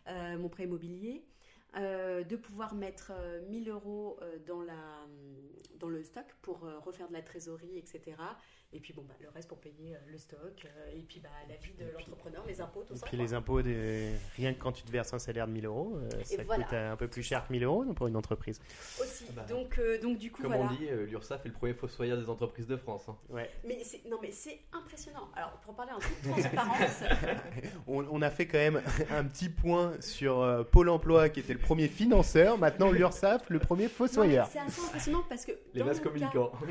mon 0.07 0.49
prêt 0.49 0.65
immobilier. 0.65 1.25
Euh, 1.77 2.23
de 2.23 2.37
pouvoir 2.37 2.75
mettre 2.75 3.11
euh, 3.13 3.41
1000 3.49 3.69
euros 3.69 4.17
euh, 4.23 4.39
dans, 4.47 4.63
la, 4.63 5.07
dans 5.81 5.89
le 5.89 6.05
stock 6.05 6.27
pour 6.41 6.65
euh, 6.65 6.79
refaire 6.79 7.09
de 7.09 7.13
la 7.13 7.23
trésorerie, 7.23 7.77
etc. 7.77 8.17
Et 8.73 8.81
puis 8.81 8.93
bon, 8.93 9.03
bah, 9.07 9.15
le 9.21 9.29
reste 9.29 9.49
pour 9.49 9.59
payer 9.59 9.95
euh, 9.95 9.99
le 10.11 10.19
stock, 10.19 10.41
euh, 10.65 10.91
et 10.97 11.03
puis 11.03 11.21
bah, 11.21 11.29
la 11.49 11.55
vie 11.55 11.73
de 11.79 11.85
l'entrepreneur, 11.93 12.43
les 12.45 12.61
impôts, 12.61 12.83
tout 12.83 12.95
Et 12.95 12.97
ça. 12.97 13.07
puis 13.07 13.17
quoi. 13.17 13.25
les 13.25 13.33
impôts, 13.33 13.63
des- 13.63 14.11
rien 14.37 14.53
que 14.53 14.59
quand 14.59 14.73
tu 14.73 14.83
te 14.83 14.91
verses 14.91 15.15
un 15.15 15.21
salaire 15.21 15.47
de 15.47 15.53
1000 15.53 15.67
euros, 15.67 15.93
euh, 15.97 16.11
ça 16.25 16.43
voilà. 16.43 16.65
coûte 16.65 16.73
un 16.73 16.97
peu 16.97 17.07
plus 17.07 17.23
cher 17.23 17.47
que 17.47 17.53
1000 17.53 17.63
euros 17.63 17.85
non, 17.85 17.95
pour 17.95 18.09
une 18.09 18.17
entreprise. 18.17 18.59
Aussi. 19.01 19.27
Ah 19.29 19.33
bah, 19.37 19.43
donc, 19.49 19.79
euh, 19.79 20.01
donc 20.01 20.19
du 20.19 20.33
coup, 20.33 20.43
Comme 20.43 20.55
voilà. 20.57 20.69
on 20.73 20.75
dit, 20.75 20.89
l'URSSAF 21.09 21.45
est 21.47 21.49
le 21.51 21.55
premier 21.55 21.75
fossoyeur 21.75 22.19
des 22.19 22.29
entreprises 22.29 22.67
de 22.67 22.77
France. 22.77 23.09
hein. 23.09 23.17
Ouais. 23.31 23.49
Mais 23.65 23.79
c'est, 23.85 24.05
non, 24.09 24.19
mais 24.21 24.33
c'est 24.33 24.59
impressionnant. 24.73 25.29
Alors, 25.37 25.53
pour 25.61 25.77
parler 25.77 25.93
en 25.93 26.01
toute 26.01 26.23
transparence, 26.33 27.03
On, 27.87 28.05
on 28.11 28.23
a 28.23 28.31
fait 28.31 28.47
quand 28.49 28.59
même 28.59 28.83
un 29.11 29.25
petit 29.25 29.51
point 29.51 29.93
sur 30.01 30.41
euh, 30.41 30.65
Pôle 30.65 30.89
emploi 30.89 31.29
qui 31.29 31.39
était 31.39 31.53
le 31.53 31.61
premier 31.61 31.87
financeur, 31.87 32.59
maintenant 32.59 32.91
l'URSSAF 32.91 33.49
le 33.51 33.61
premier 33.61 33.87
fossoyeur. 33.87 34.49
c'est 34.51 34.59
assez 34.59 34.81
impressionnant 34.81 35.23
parce 35.29 35.45
que 35.47 35.53
Les 35.75 35.83
vases 35.85 36.01
cas- 36.01 36.09
communicants. 36.09 36.51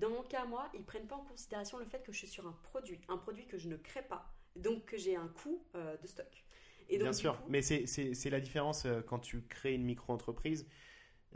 Dans 0.00 0.10
mon 0.10 0.22
cas, 0.22 0.44
moi, 0.46 0.70
ils 0.74 0.82
prennent 0.82 1.06
pas 1.06 1.16
en 1.16 1.24
considération 1.24 1.78
le 1.78 1.84
fait 1.84 2.02
que 2.02 2.12
je 2.12 2.18
suis 2.18 2.26
sur 2.28 2.46
un 2.46 2.52
produit, 2.62 3.00
un 3.08 3.16
produit 3.18 3.46
que 3.46 3.58
je 3.58 3.68
ne 3.68 3.76
crée 3.76 4.02
pas, 4.02 4.32
donc 4.56 4.86
que 4.86 4.96
j'ai 4.96 5.14
un 5.16 5.28
coût 5.28 5.62
euh, 5.74 5.96
de 5.98 6.06
stock. 6.06 6.44
Et 6.88 6.96
donc, 6.98 7.04
Bien 7.04 7.12
sûr, 7.12 7.36
coup- 7.40 7.48
mais 7.50 7.62
c'est- 7.62 8.30
la 8.30 8.40
différence 8.40 8.84
euh, 8.86 9.00
quand 9.02 9.18
tu 9.20 9.42
crées 9.42 9.74
une 9.74 9.84
micro-entreprise. 9.84 10.66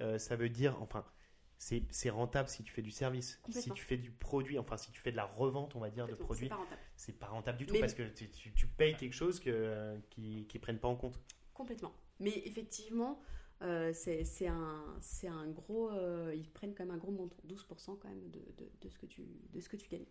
euh, 0.00 0.18
ça 0.18 0.34
veut 0.34 0.48
dire, 0.48 0.80
enfin, 0.82 1.04
c'est 1.58 2.10
rentable 2.10 2.48
si 2.48 2.64
tu 2.64 2.72
fais 2.72 2.82
du 2.82 2.90
service. 2.90 3.40
Si 3.50 3.70
tu 3.70 3.84
fais 3.84 3.96
du 3.96 4.10
produit, 4.10 4.58
enfin, 4.58 4.76
si 4.76 4.90
tu 4.90 5.00
fais 5.00 5.12
de 5.12 5.16
la 5.16 5.24
revente, 5.24 5.76
on 5.76 5.78
va 5.80 5.88
dire, 5.90 6.08
de 6.08 6.14
produits, 6.16 6.46
c'est 6.46 6.48
pas 6.48 6.56
rentable. 6.56 6.80
c'est 6.96 7.18
pas 7.20 7.26
rentable 7.28 7.58
du 7.58 7.66
tout 7.66 7.74
Mais- 7.74 7.80
parce 7.80 7.94
que 7.94 8.02
tu, 8.02 8.28
tu- 8.30 8.52
tu 8.52 8.66
payes 8.66 8.96
quelque 8.96 9.12
chose 9.14 9.38
que, 9.38 9.96
qui 10.10 10.48
ne 10.52 10.58
prennent 10.58 10.80
pas 10.80 10.88
en 10.88 10.96
compte. 10.96 11.20
Complètement. 11.54 11.92
Mais 12.18 12.42
effectivement, 12.44 13.22
euh, 13.62 13.92
c'est 13.94 14.46
un, 14.46 14.96
un 15.28 15.48
gros. 15.48 15.90
euh, 15.90 16.34
ils 16.34 16.50
prennent 16.50 16.74
quand 16.74 16.84
même 16.84 16.94
un 16.94 16.98
gros 16.98 17.12
montant, 17.12 17.36
12% 17.44 17.96
quand 17.96 18.08
même 18.08 18.30
de, 18.30 18.40
de 18.82 18.88
ce 18.88 18.98
que 18.98 19.06
tu, 19.06 19.22
de 19.52 19.60
ce 19.60 19.68
que 19.68 19.76
tu 19.76 19.88
gagnes. 19.88 20.06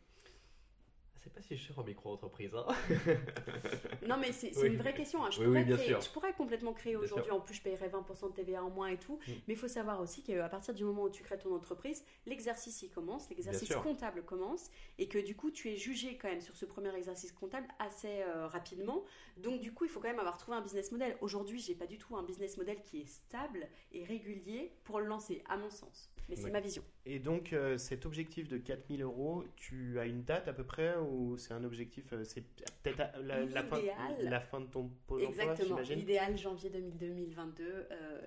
C'est 1.23 1.33
pas 1.33 1.41
si 1.41 1.57
cher 1.57 1.77
en 1.79 1.83
micro-entreprise. 1.83 2.51
Hein. 2.53 2.67
Non, 4.07 4.17
mais 4.17 4.31
c'est 4.33 4.55
Oui. 4.57 4.67
une 4.67 4.77
vraie 4.77 4.93
question. 4.93 5.23
hein. 5.23 5.29
Je, 5.31 5.39
Oui, 5.39 5.45
pourrais 5.45 5.59
oui, 5.59 5.65
bien 5.65 5.77
créer- 5.77 5.87
sûr. 5.87 6.01
je 6.01 6.09
pourrais 6.09 6.33
complètement 6.33 6.73
créer 6.73 6.95
aujourd'hui. 6.97 7.31
En 7.31 7.39
plus, 7.39 7.53
je 7.55 7.61
paierais 7.61 7.87
20% 7.87 8.29
de 8.29 8.33
TVA 8.33 8.61
en 8.63 8.69
moins 8.69 8.87
et 8.89 8.97
tout. 8.97 9.17
Mm. 9.27 9.31
Mais 9.47 9.53
il 9.53 9.57
faut 9.57 9.69
savoir 9.69 10.01
aussi 10.01 10.21
qu'à 10.23 10.49
partir 10.49 10.73
du 10.73 10.83
moment 10.83 11.03
où 11.03 11.09
tu 11.09 11.23
crées 11.23 11.37
ton 11.37 11.55
entreprise, 11.55 12.03
l'exercice 12.25 12.81
y 12.81 12.89
commence, 12.89 13.29
l'exercice 13.29 13.73
comptable 13.75 14.23
commence. 14.23 14.69
Et 14.97 15.07
que 15.07 15.17
du 15.17 15.35
coup, 15.35 15.51
tu 15.51 15.69
es 15.71 15.77
jugé 15.77 16.17
quand 16.17 16.27
même 16.27 16.41
sur 16.41 16.55
ce 16.57 16.65
premier 16.65 16.93
exercice 16.95 17.31
comptable 17.31 17.67
assez 17.79 18.21
euh, 18.23 18.47
rapidement. 18.47 19.03
Donc, 19.37 19.61
du 19.61 19.73
coup, 19.73 19.85
il 19.85 19.89
faut 19.89 20.01
quand 20.01 20.09
même 20.09 20.19
avoir 20.19 20.37
trouvé 20.37 20.57
un 20.57 20.61
business 20.61 20.91
model. 20.91 21.15
Aujourd'hui, 21.21 21.59
j'ai 21.59 21.75
pas 21.75 21.87
du 21.87 21.97
tout 21.97 22.17
un 22.17 22.23
business 22.23 22.57
model 22.57 22.81
qui 22.81 23.01
est 23.01 23.05
stable 23.07 23.67
et 23.93 24.03
régulier 24.03 24.73
pour 24.83 24.99
le 24.99 25.05
lancer, 25.05 25.41
à 25.47 25.55
mon 25.55 25.69
sens. 25.69 26.09
Mais 26.29 26.35
c'est 26.35 26.49
ma 26.51 26.59
vision. 26.61 26.83
Et 27.05 27.19
donc, 27.19 27.51
euh, 27.53 27.77
cet 27.77 28.05
objectif 28.05 28.47
de 28.47 28.57
4000 28.57 29.01
euros, 29.01 29.43
tu 29.55 29.99
as 29.99 30.05
une 30.05 30.23
date 30.23 30.47
à 30.47 30.53
peu 30.53 30.63
près 30.63 30.95
ou 30.97 31.37
c'est 31.37 31.53
un 31.53 31.63
objectif, 31.63 32.13
euh, 32.13 32.23
c'est 32.23 32.43
peut-être 32.81 32.97
la, 33.21 33.43
la 33.45 33.63
fin, 33.63 33.77
L'idéal. 33.77 33.97
la 34.21 34.39
fin 34.39 34.61
de 34.61 34.67
ton 34.67 34.85
emploi, 34.85 35.21
Exactement. 35.21 35.79
L'idéal, 35.81 36.37
janvier 36.37 36.69
2000 36.69 36.97
2022, 36.97 37.87
euh, 37.91 38.21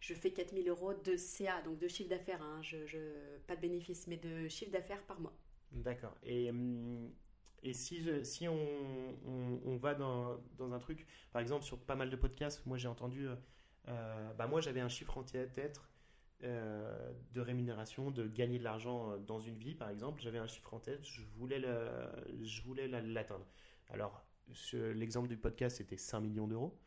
je 0.00 0.14
fais 0.14 0.30
4000 0.30 0.68
euros 0.68 0.92
de 0.94 1.16
CA, 1.16 1.62
donc 1.62 1.78
de 1.78 1.88
chiffre 1.88 2.10
d'affaires. 2.10 2.42
hein. 2.42 2.60
Je, 2.62 2.86
je- 2.86 3.38
pas 3.46 3.56
de 3.56 3.60
bénéfice, 3.60 4.06
mais 4.08 4.16
de 4.18 4.48
chiffre 4.48 4.70
d'affaires 4.72 5.02
par 5.04 5.20
mois. 5.20 5.32
D'accord. 5.72 6.14
Et, 6.24 6.50
hum, 6.50 7.10
et 7.62 7.72
si, 7.72 8.02
je- 8.02 8.22
si 8.24 8.46
on, 8.48 8.56
on- 9.26 9.60
on 9.64 9.76
va 9.76 9.94
dans, 9.94 10.38
dans 10.58 10.72
un 10.72 10.78
truc, 10.78 11.06
par 11.32 11.40
exemple, 11.40 11.64
sur 11.64 11.78
pas 11.78 11.94
mal 11.94 12.10
de 12.10 12.16
podcasts, 12.16 12.66
moi 12.66 12.76
j'ai 12.76 12.88
entendu, 12.88 13.26
euh, 13.28 13.34
euh, 13.88 14.32
bah 14.34 14.46
moi 14.46 14.60
j'avais 14.60 14.80
un 14.80 14.88
chiffre 14.88 15.16
en 15.18 15.22
tête 15.22 15.80
euh, 16.44 17.12
de 17.32 17.40
rémunération, 17.40 18.10
de 18.10 18.26
gagner 18.26 18.58
de 18.58 18.64
l'argent 18.64 19.12
euh, 19.12 19.18
dans 19.18 19.40
une 19.40 19.56
vie, 19.56 19.74
par 19.74 19.90
exemple. 19.90 20.20
J'avais 20.22 20.38
un 20.38 20.46
chiffre 20.46 20.74
en 20.74 20.80
tête, 20.80 21.04
je 21.06 21.22
voulais 21.36 21.58
le- 21.58 22.10
je 22.42 22.62
voulais 22.62 22.88
la- 22.88 23.00
l'atteindre. 23.00 23.46
Alors, 23.88 24.24
l'exemple 24.72 25.28
du 25.28 25.36
podcast, 25.36 25.76
c'était 25.78 25.96
5 25.96 26.20
millions 26.20 26.46
d'euros. 26.48 26.78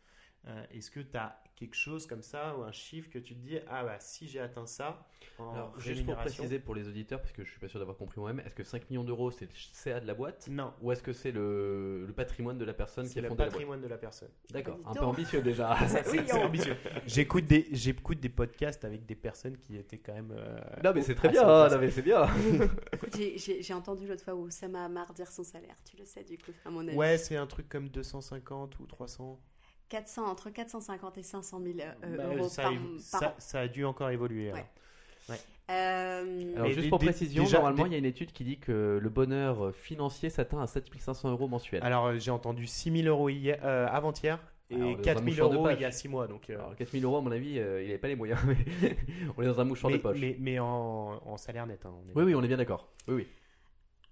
Euh, 0.48 0.64
Est-ce 0.72 0.92
que 0.92 1.00
tu 1.00 1.18
as 1.18 1.42
quelque 1.56 1.76
chose 1.76 2.06
comme 2.06 2.22
ça 2.22 2.56
ou 2.58 2.64
un 2.64 2.72
chiffre 2.74 3.10
que 3.10 3.18
tu 3.18 3.34
te 3.34 3.40
dis, 3.40 3.58
ah 3.70 3.84
bah 3.86 3.96
si 4.00 4.28
j'ai 4.28 4.42
atteint 4.42 4.66
ça 4.66 5.08
en 5.40 5.54
Alors, 5.54 5.80
juste 5.80 6.06
pour 6.06 6.16
préciser 6.18 6.60
pour 6.60 6.76
les 6.76 6.88
auditeurs, 6.88 7.22
parce 7.22 7.32
que 7.32 7.46
je 7.46 7.50
suis 7.50 7.60
pas 7.62 7.70
sûr 7.70 7.80
d'avoir 7.80 7.96
compris 7.98 8.20
moi-même, 8.20 8.46
est-ce 8.46 8.54
que 8.54 8.64
5 8.66 8.90
millions 8.90 9.06
d'euros 9.06 9.32
c'est 9.32 9.46
le 9.46 9.52
CA 9.74 10.02
de 10.02 10.06
la 10.06 10.14
boîte 10.14 10.48
Non, 10.50 10.74
ou 10.82 10.92
est-ce 10.92 11.02
que 11.02 11.14
c'est 11.14 11.32
le, 11.32 12.06
le 12.06 12.14
patrimoine 12.14 12.58
de 12.58 12.66
la 12.66 12.74
personne 12.74 13.08
qui 13.10 13.18
a 13.20 13.22
le 13.22 13.30
fondé 13.30 13.40
la 13.40 13.46
boîte 13.46 13.54
patrimoine 13.54 13.82
de 13.82 13.88
la 13.88 13.98
personne. 13.98 14.30
D'accord, 14.52 14.78
Bah, 14.80 14.90
un 14.92 14.94
peu 14.94 15.06
ambitieux 15.06 15.42
déjà. 15.42 15.78
Oui, 16.12 16.32
ambitieux. 16.34 16.76
J'écoute 17.08 17.46
des, 17.46 17.68
j'écoute 17.72 18.20
des 18.20 18.30
podcasts 18.30 18.84
avec 18.84 19.06
des 19.06 19.16
personnes 19.16 19.58
qui 19.58 19.78
étaient 19.78 19.98
quand 19.98 20.14
même. 20.14 20.34
euh, 20.38 20.60
non 20.84 20.92
mais 20.94 21.02
c'est 21.04 21.16
très 21.16 21.30
bien, 21.30 21.48
hein, 21.48 21.70
non, 21.70 21.80
mais 21.80 21.90
c'est 21.90 22.02
bien. 22.02 22.28
J'ai- 23.16 23.74
entendu 23.74 24.08
l'autre 24.08 24.24
fois 24.24 24.36
où 24.36 24.50
ça 24.50 24.68
m'a 24.68 24.88
marre 24.90 25.14
dire 25.14 25.32
son 25.32 25.44
salaire. 25.44 25.76
Tu 25.90 25.98
le 25.98 26.06
sais, 26.06 26.24
du 26.24 26.38
coup, 26.38 26.52
à 26.66 26.70
mon 26.70 26.88
avis. 26.88 26.96
Ouais, 26.98 27.18
c'est 27.18 27.36
un 27.36 27.48
truc 27.48 27.68
comme 27.70 27.90
250 27.90 28.80
ou 28.80 28.86
300. 28.86 29.40
400, 29.90 30.26
entre 30.26 30.50
450 30.50 31.18
et 31.18 31.24
500 31.24 31.60
000 31.62 31.76
euh, 31.80 32.18
Bah, 32.18 32.24
euros 32.26 32.48
ça, 32.50 32.64
par, 32.64 32.74
ça, 33.00 33.30
an. 33.30 33.34
ça 33.38 33.60
a 33.62 33.68
dû 33.68 33.86
encore 33.86 34.10
évoluer. 34.10 34.52
Ouais. 34.52 34.66
alors. 35.30 35.40
Euh, 35.72 36.54
Alors 36.56 36.68
Mais 36.68 36.74
juste 36.74 36.90
pour 36.90 37.00
précision, 37.00 37.44
déjà, 37.44 37.58
normalement 37.58 37.88
il 37.88 37.92
y 37.92 37.96
a 37.96 37.98
une 37.98 38.06
étude 38.06 38.32
qui 38.32 38.44
dit 38.44 38.60
que 38.60 39.00
le 39.02 39.10
bonheur 39.10 39.74
financier 39.76 40.30
s'atteint 40.30 40.62
à 40.62 40.68
7500 40.68 41.32
euros 41.32 41.48
mensuels. 41.48 41.84
Alors, 41.84 42.06
euh, 42.06 42.18
j'ai 42.20 42.30
entendu 42.32 42.68
6000 42.68 43.08
euros 43.08 43.30
hier, 43.30 43.58
euh, 43.64 43.88
avant-hier 43.90 44.40
et 44.70 44.76
Alors, 44.76 44.98
dans 44.98 45.00
un 45.00 45.02
4000 45.02 45.26
mouchoir 45.26 45.50
de 45.50 45.56
euros 45.56 45.70
il 45.72 45.82
y 45.82 45.86
a 45.86 45.92
6 45.92 46.08
mois. 46.08 46.28
Donc, 46.28 46.50
euh, 46.52 46.56
Alors 46.60 46.76
4000 46.76 47.04
euros 47.04 47.18
à 47.18 47.22
mon 47.22 47.32
avis, 47.32 47.58
euh, 47.60 47.82
il 47.82 47.88
n'avait 47.88 47.98
pas 47.98 48.08
les 48.08 48.16
moyens, 48.16 48.40
mais 48.48 48.58
on 49.38 49.42
est 49.42 49.48
dans 49.48 49.60
un 49.60 49.64
mouchoir 49.66 49.90
mais, 49.90 49.98
de 49.98 50.04
poche. 50.04 50.18
mais, 50.22 50.36
mais 50.40 50.60
en, 50.60 51.20
en 51.26 51.38
salaire 51.38 51.66
net. 51.66 51.84
hein, 51.86 51.94
on 51.96 52.10
est- 52.10 52.16
Oui, 52.16 52.24
oui, 52.26 52.36
on 52.36 52.44
est 52.44 52.48
bien 52.48 52.58
d'accord. 52.58 52.88
Oui, 53.08 53.16
oui. 53.16 53.28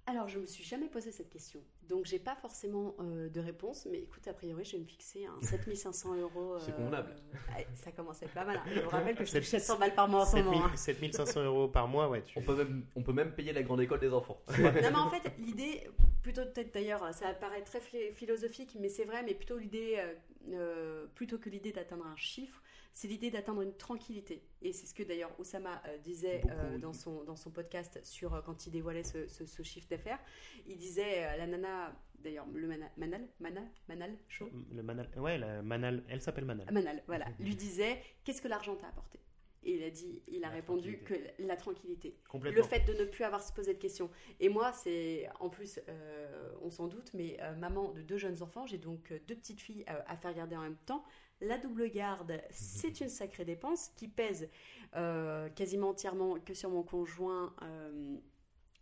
Alors, 0.06 0.28
je 0.28 0.38
me 0.38 0.46
suis 0.46 0.66
jamais 0.66 0.88
posé 0.90 1.12
cette 1.12 1.30
question. 1.30 1.62
Donc, 1.88 2.06
j'ai 2.06 2.20
pas 2.20 2.36
forcément 2.36 2.94
euh, 3.00 3.30
de 3.30 3.40
réponse. 3.40 3.88
Mais 3.90 4.00
écoute, 4.00 4.28
a 4.28 4.34
priori, 4.34 4.66
je 4.66 4.74
vais 4.74 4.80
me 4.80 4.86
fixer 4.86 5.26
un 5.26 5.42
7500 5.42 6.16
euros. 6.16 6.58
C'est 6.60 6.72
euh, 6.72 6.76
convenable. 6.76 7.16
ouais, 7.56 7.66
ça 7.76 7.92
commence 7.94 8.22
à 8.22 8.26
être 8.26 8.34
pas 8.34 8.44
mal. 8.44 8.58
hein. 8.58 8.64
Je 8.74 8.82
vous 8.82 8.90
rappelle 8.90 9.16
que 9.16 9.24
je 9.24 9.32
Sept- 9.32 9.42
touche 9.42 9.50
700 9.52 9.80
balles 9.80 9.96
par 9.96 10.10
mois 10.10 10.24
en 10.24 10.26
ce 10.26 10.32
7000 10.38 10.46
moment. 10.52 10.66
hein. 10.66 10.76
7500 10.76 11.44
euros 11.46 11.68
par 11.70 11.88
mois, 11.88 12.10
ouais. 12.10 12.22
Tu... 12.24 12.38
On 12.38 12.42
peut 12.42 12.56
même, 12.56 12.86
on 12.98 13.02
peut 13.02 13.14
même 13.14 13.32
payer 13.34 13.54
la 13.54 13.64
grande 13.64 13.80
école 13.80 14.00
des 14.02 14.12
enfants. 14.14 14.42
Non, 14.60 14.72
mais 14.74 14.88
en 14.96 15.10
fait, 15.10 15.32
l'idée, 15.40 15.90
plutôt 16.22 16.44
peut-être 16.46 16.74
d'ailleurs, 16.74 17.14
ça 17.14 17.34
paraît 17.34 17.62
très 17.64 17.80
phil- 17.80 18.14
philosophique, 18.14 18.76
mais 18.80 18.90
c'est 18.90 19.06
vrai, 19.06 19.24
mais 19.24 19.34
plutôt 19.34 19.58
l'idée, 19.58 19.96
euh, 20.00 20.14
euh, 20.52 21.06
plutôt 21.16 21.38
que 21.38 21.50
l'idée 21.50 21.72
d'atteindre 21.72 22.06
un 22.06 22.16
chiffre, 22.18 22.62
c'est 22.94 23.08
l'idée 23.08 23.32
d'atteindre 23.32 23.62
une 23.62 23.76
tranquillité. 23.76 24.44
Et 24.62 24.72
c'est 24.72 24.86
ce 24.86 24.94
que 24.94 25.04
d'ailleurs 25.04 25.32
Oussama 25.40 25.82
euh, 25.88 25.98
disait 25.98 26.42
euh, 26.50 26.78
dans, 26.78 26.94
son, 26.94 27.24
dans 27.24 27.36
son 27.36 27.50
podcast 27.52 28.00
sur 28.04 28.34
euh, 28.36 28.42
quand 28.42 28.66
il 28.68 28.72
dévoilait 28.72 29.04
ce, 29.04 29.28
ce- 29.28 29.46
ce 29.46 29.64
chiffre 29.64 29.88
d'affaires. 29.90 30.20
Il 30.68 30.78
disait, 30.78 31.38
la 31.38 31.48
nana, 31.48 31.96
d'ailleurs, 32.20 32.46
le 32.54 32.68
mana- 32.68 32.92
Manal, 32.98 33.28
Manal, 33.40 33.68
Manal, 33.90 34.16
chaud? 34.30 34.50
Le 34.72 34.84
Manal, 34.84 35.10
ouais, 35.18 35.38
la 35.38 35.62
Manal, 35.64 36.04
elle 36.08 36.22
s'appelle 36.22 36.46
Manal. 36.46 36.66
Ah, 36.70 36.72
Manal, 36.72 37.04
voilà, 37.08 37.26
lui 37.40 37.56
disait, 37.56 38.00
qu'est-ce 38.24 38.42
que 38.42 38.48
l'argent 38.48 38.76
t'a 38.76 38.88
apporté? 38.88 39.20
Et 39.66 39.76
il 39.78 39.84
a 39.84 39.90
dit, 39.90 40.22
il 40.28 40.44
a 40.44 40.50
La 40.50 40.54
répondu 40.56 41.00
que 41.06 41.14
la 41.40 41.56
tranquillité. 41.56 42.18
Le 42.34 42.64
fait 42.64 42.82
de 42.86 42.94
ne 43.00 43.06
plus 43.06 43.24
avoir 43.24 43.42
se 43.42 43.54
poser 43.54 43.74
de 43.74 43.80
questions. 43.80 44.10
Et 44.42 44.50
moi, 44.50 44.74
c'est 44.74 45.30
en 45.40 45.50
plus, 45.50 45.80
euh, 45.88 46.52
on 46.62 46.70
s'en 46.70 46.88
doute, 46.88 47.12
mais 47.14 47.38
euh, 47.40 47.56
maman 47.56 47.92
de 47.94 48.02
deux 48.02 48.18
jeunes 48.18 48.44
enfants, 48.44 48.68
j'ai 48.68 48.78
donc 48.78 49.14
euh, 49.14 49.20
deux 49.26 49.36
petites 49.38 49.62
filles 49.62 49.86
à 49.88 50.18
faire 50.18 50.34
garder 50.34 50.58
en 50.58 50.64
même 50.64 50.76
temps. 50.86 51.06
La 51.42 51.58
double 51.58 51.90
garde, 51.90 52.42
c'est 52.52 53.02
une 53.02 53.10
sacrée 53.10 53.46
dépense 53.46 53.90
qui 53.96 54.08
pèse 54.08 54.50
euh, 54.96 55.50
quasiment 55.50 55.90
entièrement 55.90 56.40
que 56.40 56.54
sur 56.54 56.70
mon 56.70 56.84
conjoint. 56.84 57.54
euh, 57.64 58.18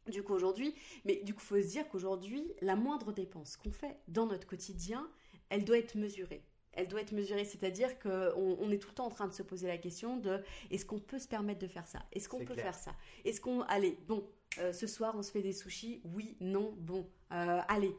du 0.08 0.24
coup 0.24 0.34
aujourd'hui, 0.34 0.74
mais 1.06 1.22
du 1.24 1.34
coup 1.34 1.42
faut 1.42 1.62
se 1.62 1.68
dire 1.68 1.88
qu'aujourd'hui 1.88 2.54
la 2.62 2.76
moindre 2.76 3.12
dépense 3.12 3.56
qu'on 3.56 3.72
fait 3.72 3.98
dans 4.08 4.26
notre 4.26 4.48
quotidien, 4.48 5.08
elle 5.50 5.64
doit 5.64 5.78
être 5.78 5.96
mesurée. 5.96 6.44
Elle 6.74 6.88
doit 6.88 7.02
être 7.02 7.12
mesurée, 7.12 7.44
c'est-à-dire 7.46 8.00
qu'on 8.00 8.58
on 8.60 8.72
est 8.72 8.80
tout 8.80 8.90
le 8.90 8.96
temps 8.96 9.06
en 9.06 9.10
train 9.12 9.28
de 9.28 9.34
se 9.34 9.44
poser 9.44 9.68
la 9.68 9.78
question 9.78 10.18
de 10.18 10.42
est-ce 10.72 10.86
qu'on 10.86 11.00
peut 11.00 11.20
se 11.20 11.28
permettre 11.28 11.60
de 11.60 11.68
faire 11.68 11.86
ça? 11.88 12.00
Est-ce 12.14 12.30
qu'on 12.30 12.40
peut 12.40 12.54
clair. 12.54 12.66
faire 12.66 12.76
ça? 12.76 12.96
Est-ce 13.26 13.42
qu'on 13.42 13.62
allez 13.64 13.98
bon 14.08 14.28
euh, 14.60 14.72
ce 14.74 14.88
soir 14.88 15.14
on 15.18 15.22
se 15.22 15.32
fait 15.32 15.42
des 15.42 15.54
sushis? 15.54 16.02
Oui, 16.06 16.38
non, 16.40 16.74
bon, 16.80 17.08
euh, 17.32 17.60
allez. 17.68 17.96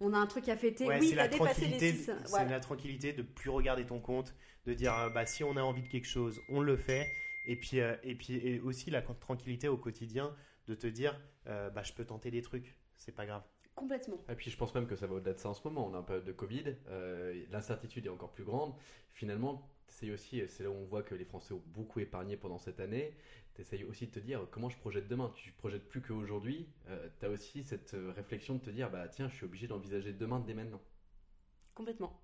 On 0.00 0.12
a 0.12 0.18
un 0.18 0.26
truc 0.26 0.48
à 0.48 0.56
fêter. 0.56 0.86
Ouais, 0.86 0.98
oui, 1.00 1.14
la 1.14 1.28
dépassé 1.28 1.62
les 1.62 1.70
tranquillité, 1.70 1.92
6. 1.92 2.04
c'est 2.04 2.28
Voilà. 2.28 2.50
la 2.50 2.60
tranquillité 2.60 3.12
de 3.12 3.22
plus 3.22 3.50
regarder 3.50 3.86
ton 3.86 4.00
compte, 4.00 4.34
de 4.66 4.74
dire 4.74 4.94
euh, 4.98 5.08
bah 5.10 5.24
si 5.26 5.42
on 5.44 5.56
a 5.56 5.62
envie 5.62 5.82
de 5.82 5.88
quelque 5.88 6.06
chose, 6.08 6.40
on 6.48 6.60
le 6.60 6.76
fait, 6.76 7.06
et 7.46 7.56
puis 7.56 7.80
euh, 7.80 7.96
et 8.02 8.14
puis 8.14 8.34
et 8.34 8.60
aussi 8.60 8.90
la 8.90 9.00
tranquillité 9.02 9.68
au 9.68 9.76
quotidien 9.78 10.34
de 10.68 10.74
te 10.74 10.86
dire, 10.86 11.18
euh, 11.46 11.70
bah, 11.70 11.82
je 11.82 11.92
peux 11.92 12.04
tenter 12.04 12.30
des 12.30 12.42
trucs, 12.42 12.76
c'est 12.96 13.14
pas 13.14 13.24
grave. 13.26 13.42
Complètement. 13.74 14.18
Et 14.30 14.34
puis 14.34 14.50
je 14.50 14.56
pense 14.56 14.74
même 14.74 14.86
que 14.86 14.96
ça 14.96 15.06
va 15.06 15.14
au-delà 15.16 15.34
de 15.34 15.38
ça 15.38 15.50
en 15.50 15.54
ce 15.54 15.60
moment. 15.64 15.86
On 15.86 15.94
a 15.94 15.98
un 15.98 16.02
période 16.02 16.24
de 16.24 16.32
Covid, 16.32 16.76
euh, 16.88 17.44
l'incertitude 17.50 18.06
est 18.06 18.10
encore 18.10 18.32
plus 18.32 18.44
grande. 18.44 18.74
Finalement, 19.12 19.68
c'est 19.88 20.10
aussi, 20.10 20.42
c'est 20.48 20.62
là 20.64 20.70
où 20.70 20.74
on 20.74 20.84
voit 20.84 21.02
que 21.02 21.14
les 21.14 21.24
Français 21.24 21.54
ont 21.54 21.62
beaucoup 21.68 22.00
épargné 22.00 22.36
pendant 22.36 22.58
cette 22.58 22.80
année. 22.80 23.14
Tu 23.54 23.62
essayes 23.62 23.84
aussi 23.84 24.06
de 24.06 24.12
te 24.12 24.18
dire 24.20 24.46
comment 24.50 24.68
je 24.68 24.76
projette 24.78 25.08
demain? 25.08 25.32
Tu 25.34 25.52
projettes 25.52 25.88
plus 25.88 26.02
qu'aujourd'hui. 26.02 26.68
Euh, 26.88 27.08
tu 27.20 27.26
as 27.26 27.30
aussi 27.30 27.64
cette 27.64 27.94
euh, 27.94 28.12
réflexion 28.14 28.54
de 28.56 28.60
te 28.60 28.70
dire 28.70 28.90
bah 28.90 29.08
tiens, 29.08 29.28
je 29.28 29.34
suis 29.36 29.44
obligé 29.46 29.66
d'envisager 29.66 30.12
demain 30.12 30.40
dès 30.40 30.54
maintenant. 30.54 30.80
Complètement. 31.74 32.20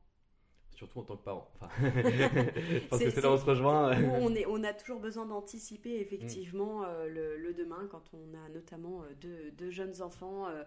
Surtout 0.74 1.00
en 1.00 1.02
tant 1.04 1.16
que 1.16 1.22
parent. 1.24 1.50
Enfin, 1.54 1.68
je 1.80 2.86
pense 2.88 2.98
que 3.02 3.10
c'est 3.10 3.20
là 3.20 3.30
où 3.30 3.34
on 3.34 3.38
se 3.38 3.44
rejoint. 3.44 3.92
on, 4.20 4.34
est, 4.34 4.46
on 4.46 4.64
a 4.64 4.72
toujours 4.72 5.00
besoin 5.00 5.26
d'anticiper 5.26 6.00
effectivement 6.00 6.84
euh, 6.84 7.06
le, 7.08 7.36
le 7.36 7.52
demain 7.54 7.86
quand 7.90 8.02
on 8.14 8.34
a 8.34 8.48
notamment 8.48 9.02
euh, 9.02 9.14
deux, 9.20 9.50
deux 9.52 9.70
jeunes 9.70 10.00
enfants. 10.02 10.48
euh, 10.48 10.64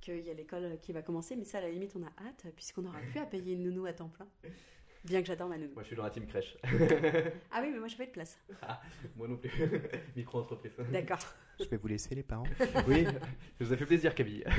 qu'il 0.00 0.20
y 0.20 0.30
a 0.30 0.34
l'école 0.34 0.78
qui 0.80 0.92
va 0.94 1.02
commencer, 1.02 1.36
mais 1.36 1.44
ça, 1.44 1.58
à 1.58 1.60
la 1.60 1.70
limite, 1.70 1.94
on 1.94 2.02
a 2.02 2.26
hâte, 2.26 2.46
puisqu'on 2.56 2.80
n'aura 2.80 3.00
plus 3.10 3.20
à 3.20 3.26
payer 3.26 3.52
une 3.52 3.62
nounou 3.64 3.84
à 3.84 3.92
temps 3.92 4.08
plein. 4.08 4.26
Bien 5.04 5.20
que 5.22 5.26
j'adore 5.28 5.48
ma 5.48 5.56
nounou. 5.56 5.72
Moi, 5.74 5.82
je 5.82 5.88
suis 5.88 5.96
dans 5.96 6.02
la 6.04 6.10
team 6.10 6.26
crèche. 6.26 6.56
Ah 7.50 7.60
oui, 7.62 7.70
mais 7.72 7.78
moi, 7.78 7.88
je 7.88 7.96
pas 7.96 8.06
de 8.06 8.10
place. 8.10 8.38
Moi 9.16 9.28
non 9.28 9.36
plus. 9.36 9.50
Micro-entreprise. 10.16 10.72
D'accord. 10.92 11.18
Je 11.58 11.64
vais 11.64 11.76
vous 11.78 11.88
laisser 11.88 12.14
les 12.14 12.22
parents. 12.22 12.44
Oui, 12.86 13.04
ça 13.04 13.10
vous 13.64 13.72
a 13.72 13.76
fait 13.76 13.86
plaisir, 13.86 14.14
Camille. 14.14 14.44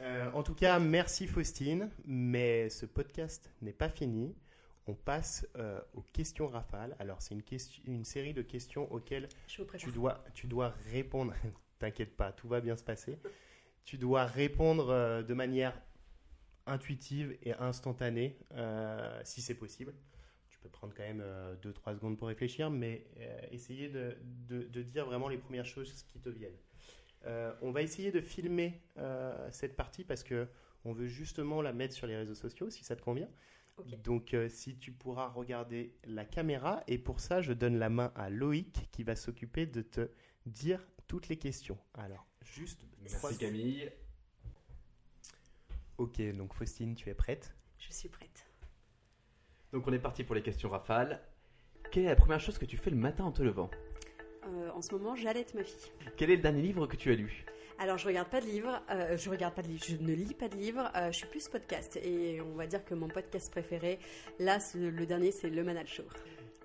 Euh, 0.00 0.30
en 0.32 0.42
tout 0.42 0.54
cas, 0.54 0.78
merci 0.80 1.26
Faustine, 1.26 1.88
mais 2.04 2.68
ce 2.68 2.84
podcast 2.84 3.50
n'est 3.62 3.72
pas 3.72 3.88
fini. 3.88 4.34
On 4.86 4.92
passe 4.94 5.46
euh, 5.56 5.80
aux 5.94 6.02
questions 6.02 6.46
rafales. 6.48 6.94
Alors, 6.98 7.22
c'est 7.22 7.32
une, 7.32 7.42
question- 7.42 7.82
une 7.86 8.04
série 8.04 8.34
de 8.34 8.42
questions 8.42 8.92
auxquelles 8.92 9.28
tu 9.78 9.90
dois, 9.92 10.22
tu 10.34 10.46
dois 10.46 10.74
répondre. 10.92 11.32
T'inquiète 11.78 12.16
pas, 12.16 12.32
tout 12.32 12.48
va 12.48 12.60
bien 12.60 12.76
se 12.76 12.84
passer. 12.84 13.18
Tu 13.84 13.96
dois 13.96 14.24
répondre 14.26 14.90
euh, 14.90 15.22
de 15.22 15.32
manière 15.32 15.80
intuitive 16.66 17.36
et 17.42 17.52
instantanée, 17.54 18.38
euh, 18.52 19.20
si 19.24 19.42
c'est 19.42 19.54
possible. 19.54 19.94
Tu 20.48 20.58
peux 20.58 20.68
prendre 20.68 20.94
quand 20.94 21.02
même 21.02 21.22
2-3 21.62 21.94
secondes 21.94 22.16
pour 22.16 22.28
réfléchir, 22.28 22.70
mais 22.70 23.06
euh, 23.18 23.38
essayer 23.50 23.88
de, 23.88 24.16
de- 24.48 24.62
de 24.64 24.82
dire 24.82 25.04
vraiment 25.06 25.28
les 25.28 25.38
premières 25.38 25.66
choses 25.66 26.04
qui 26.04 26.18
te 26.20 26.28
viennent. 26.28 26.56
Euh, 27.26 27.54
on 27.62 27.70
va 27.72 27.82
essayer 27.82 28.12
de 28.12 28.20
filmer 28.20 28.82
euh, 28.98 29.48
cette 29.50 29.76
partie 29.76 30.04
parce 30.04 30.22
que 30.22 30.46
on 30.84 30.92
veut 30.92 31.06
justement 31.06 31.62
la 31.62 31.72
mettre 31.72 31.94
sur 31.94 32.06
les 32.06 32.16
réseaux 32.16 32.34
sociaux, 32.34 32.68
si 32.70 32.84
ça 32.84 32.96
te 32.96 33.02
convient. 33.02 33.28
Donc, 34.04 34.34
euh, 34.34 34.48
si 34.48 34.76
tu 34.78 34.92
pourras 34.92 35.28
regarder 35.28 35.96
la 36.04 36.24
caméra, 36.24 36.84
et 36.86 36.96
pour 36.98 37.18
ça, 37.20 37.40
je 37.42 37.52
donne 37.52 37.76
la 37.78 37.88
main 37.88 38.12
à 38.14 38.30
Loïc 38.30 38.88
qui 38.92 39.02
va 39.02 39.16
s'occuper 39.16 39.66
de 39.66 39.82
te 39.82 40.10
dire 40.46 40.86
toutes 41.08 41.28
les 41.28 41.36
questions. 41.38 41.78
Alors, 41.94 42.26
juste 42.42 42.84
Merci, 43.00 43.38
Camille. 43.38 43.90
Ok, 45.98 46.20
donc 46.36 46.54
Faustine, 46.54 46.94
tu 46.94 47.08
es 47.08 47.14
prête 47.14 47.54
Je 47.78 47.92
suis 47.92 48.08
prête. 48.08 48.46
Donc, 49.72 49.86
on 49.86 49.92
est 49.92 49.98
parti 49.98 50.24
pour 50.24 50.34
les 50.34 50.42
questions 50.42 50.68
rafales. 50.68 51.20
Quelle 51.90 52.04
est 52.04 52.08
la 52.08 52.16
première 52.16 52.40
chose 52.40 52.58
que 52.58 52.64
tu 52.64 52.76
fais 52.76 52.90
le 52.90 52.96
matin 52.96 53.24
en 53.24 53.32
te 53.32 53.42
levant 53.42 53.70
Euh, 54.46 54.70
en 54.70 54.80
ce 54.82 54.92
moment, 54.94 55.14
j'allaite 55.16 55.54
ma 55.54 55.64
fille. 55.64 55.90
Quel 56.16 56.30
est 56.30 56.36
le 56.36 56.42
dernier 56.42 56.62
livre 56.62 56.86
que 56.86 56.96
tu 56.96 57.10
as 57.10 57.14
lu 57.14 57.44
Alors, 57.78 57.98
je 57.98 58.06
regarde 58.06 58.28
pas 58.28 58.40
de 58.40 58.46
livres. 58.46 58.82
euh, 58.90 59.16
je 59.16 59.30
regarde 59.30 59.54
pas 59.54 59.62
de 59.62 59.68
livres. 59.68 59.84
Je 59.86 59.96
ne 59.96 60.12
lis 60.12 60.34
pas 60.34 60.48
de 60.48 60.56
livres. 60.56 60.90
euh, 60.96 61.10
je 61.12 61.18
suis 61.18 61.26
plus 61.28 61.48
podcast. 61.48 61.96
Et 62.02 62.40
on 62.40 62.54
va 62.54 62.66
dire 62.66 62.84
que 62.84 62.94
mon 62.94 63.08
podcast 63.08 63.50
préféré, 63.50 63.98
là, 64.38 64.58
le 64.74 65.06
dernier, 65.06 65.30
c'est 65.32 65.50
Le 65.50 65.62
Manal 65.64 65.86
Show. 65.86 66.04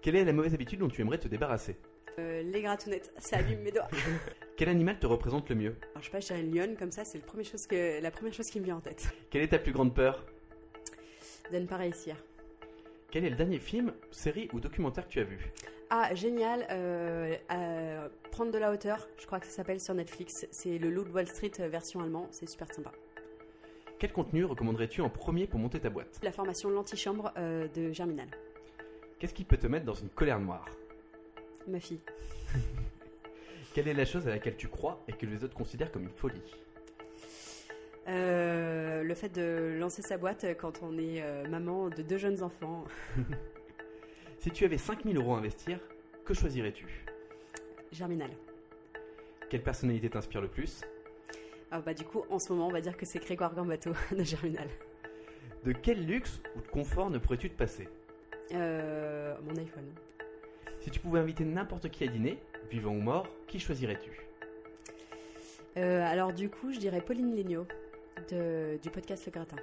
Quelle 0.02 0.16
est 0.16 0.26
la 0.26 0.34
mauvaise 0.34 0.54
habitude 0.54 0.80
dont 0.80 0.88
tu 0.88 1.02
aimerais 1.02 1.20
te 1.20 1.28
débarrasser 1.28 1.78
Euh, 2.18 2.42
les 2.44 2.62
gratounettes, 2.62 3.14
ça 3.18 3.38
abîme 3.38 3.62
mes 3.62 3.72
doigts. 3.72 3.88
Quel 4.60 4.68
animal 4.68 5.00
te 5.00 5.08
représente 5.08 5.48
le 5.48 5.56
mieux 5.56 5.76
Alors, 5.92 6.02
je 6.02 6.06
sais 6.08 6.12
pas, 6.12 6.20
je 6.20 6.28
dirais 6.28 6.42
une 6.42 6.54
lionne, 6.54 6.76
comme 6.76 6.92
ça, 6.92 7.06
c'est 7.06 7.18
la 7.18 7.24
première 7.24 7.46
chose, 7.46 7.66
que, 7.66 8.02
la 8.02 8.12
première 8.12 8.34
chose 8.34 8.50
qui 8.50 8.60
me 8.60 8.66
vient 8.66 8.76
en 8.76 8.82
tête. 8.82 9.08
Quelle 9.30 9.42
est 9.42 9.48
ta 9.48 9.58
plus 9.58 9.72
grande 9.72 9.96
peur 9.96 10.26
De 11.50 11.60
ne 11.60 11.66
pas 11.66 11.78
réussir. 11.78 12.18
Quel 13.10 13.24
est 13.24 13.30
le 13.30 13.38
dernier 13.38 13.60
film, 13.60 13.94
série 14.12 14.50
ou 14.52 14.60
documentaire 14.60 15.08
que 15.08 15.12
tu 15.14 15.22
as 15.22 15.24
vu 15.24 15.40
Ah, 15.90 16.14
génial. 16.14 16.68
euh, 16.72 17.38
euh, 17.54 18.10
prendre 18.32 18.52
de 18.52 18.58
la 18.58 18.74
hauteur, 18.74 19.08
je 19.18 19.26
crois 19.26 19.40
que 19.40 19.46
ça 19.46 19.54
s'appelle 19.54 19.80
sur 19.80 19.94
Netflix. 19.94 20.46
C'est 20.52 20.78
le 20.78 20.90
Loup 20.90 21.06
de 21.06 21.12
Wall 21.12 21.28
Street 21.28 21.54
euh, 21.62 21.70
version 21.70 22.02
allemand. 22.02 22.28
C'est 22.32 22.50
super 22.50 22.68
sympa. 22.74 22.92
Quel 23.98 24.12
contenu 24.12 24.44
recommanderais-tu 24.44 25.00
en 25.00 25.10
premier 25.10 25.48
pour 25.48 25.62
monter 25.62 25.80
ta 25.80 25.90
boîte 25.90 26.20
La 26.22 26.34
formation 26.34 26.70
L'Antichambre 26.70 27.32
euh, 27.38 27.70
de 27.70 27.94
Germinal. 27.94 28.28
Qu'est-ce 29.20 29.34
qui 29.34 29.46
peut 29.46 29.56
te 29.56 29.68
mettre 29.68 29.86
dans 29.86 29.94
une 29.94 30.10
colère 30.10 30.42
noire? 30.42 30.66
Ma 31.66 31.80
fille. 31.80 32.02
Quelle 33.74 33.88
est 33.88 33.94
la 33.94 34.06
chose 34.06 34.28
à 34.28 34.32
laquelle 34.32 34.56
tu 34.56 34.68
crois 34.68 35.04
et 35.08 35.14
que 35.14 35.26
les 35.26 35.44
autres 35.44 35.56
considèrent 35.56 35.92
comme 35.92 36.04
une 36.04 36.10
folie 36.10 36.42
Euh, 38.08 39.04
le 39.04 39.14
fait 39.14 39.30
de 39.30 39.78
lancer 39.80 40.02
sa 40.02 40.18
boîte 40.18 40.46
quand 40.60 40.82
on 40.82 40.98
est 40.98 41.22
euh, 41.22 41.48
maman 41.48 41.90
de 41.90 42.02
deux 42.02 42.18
jeunes 42.18 42.42
enfants. 42.44 42.86
Si 44.40 44.52
tu 44.52 44.64
avais 44.64 44.78
5000 44.78 45.18
euros 45.18 45.36
à 45.36 45.40
investir, 45.40 45.82
que 46.24 46.34
choisirais-tu? 46.34 46.86
Germinal. 47.92 48.30
Quelle 49.50 49.62
personnalité 49.62 50.10
t'inspire 50.10 50.40
le 50.40 50.48
plus? 50.48 50.80
Ah, 51.72 51.82
bah, 51.82 51.94
du 51.94 52.06
coup, 52.06 52.24
en 52.30 52.40
ce 52.40 52.54
moment, 52.54 52.68
on 52.68 52.72
va 52.72 52.80
dire 52.80 52.96
que 52.96 53.06
c'est 53.06 53.20
Grégoire 53.20 53.54
Gambato 53.54 53.92
de 54.18 54.24
Germinal. 54.24 54.70
De 55.66 55.74
quel 55.74 56.06
luxe 56.06 56.40
ou 56.56 56.62
de 56.62 56.68
confort 56.68 57.10
ne 57.10 57.18
pourrais-tu 57.18 57.50
te 57.50 57.58
passer? 57.58 57.90
Euh, 58.54 59.36
mon 59.44 59.58
iPhone. 59.58 59.92
Si 60.80 60.90
tu 60.90 61.02
pouvais 61.02 61.20
inviter 61.20 61.44
n'importe 61.44 61.90
qui 61.90 62.06
à 62.06 62.08
dîner, 62.08 62.40
vivant 62.70 62.92
ou 62.92 63.02
mort, 63.02 63.28
qui 63.48 63.60
choisirais-tu? 63.60 64.12
Euh, 65.78 66.02
alors, 66.06 66.34
du 66.34 66.50
coup, 66.50 66.72
je 66.72 66.80
dirais 66.80 67.02
Pauline 67.02 67.36
de, 67.36 68.78
du 68.82 68.90
podcast 68.90 69.26
Le 69.26 69.32
Gratin. 69.32 69.58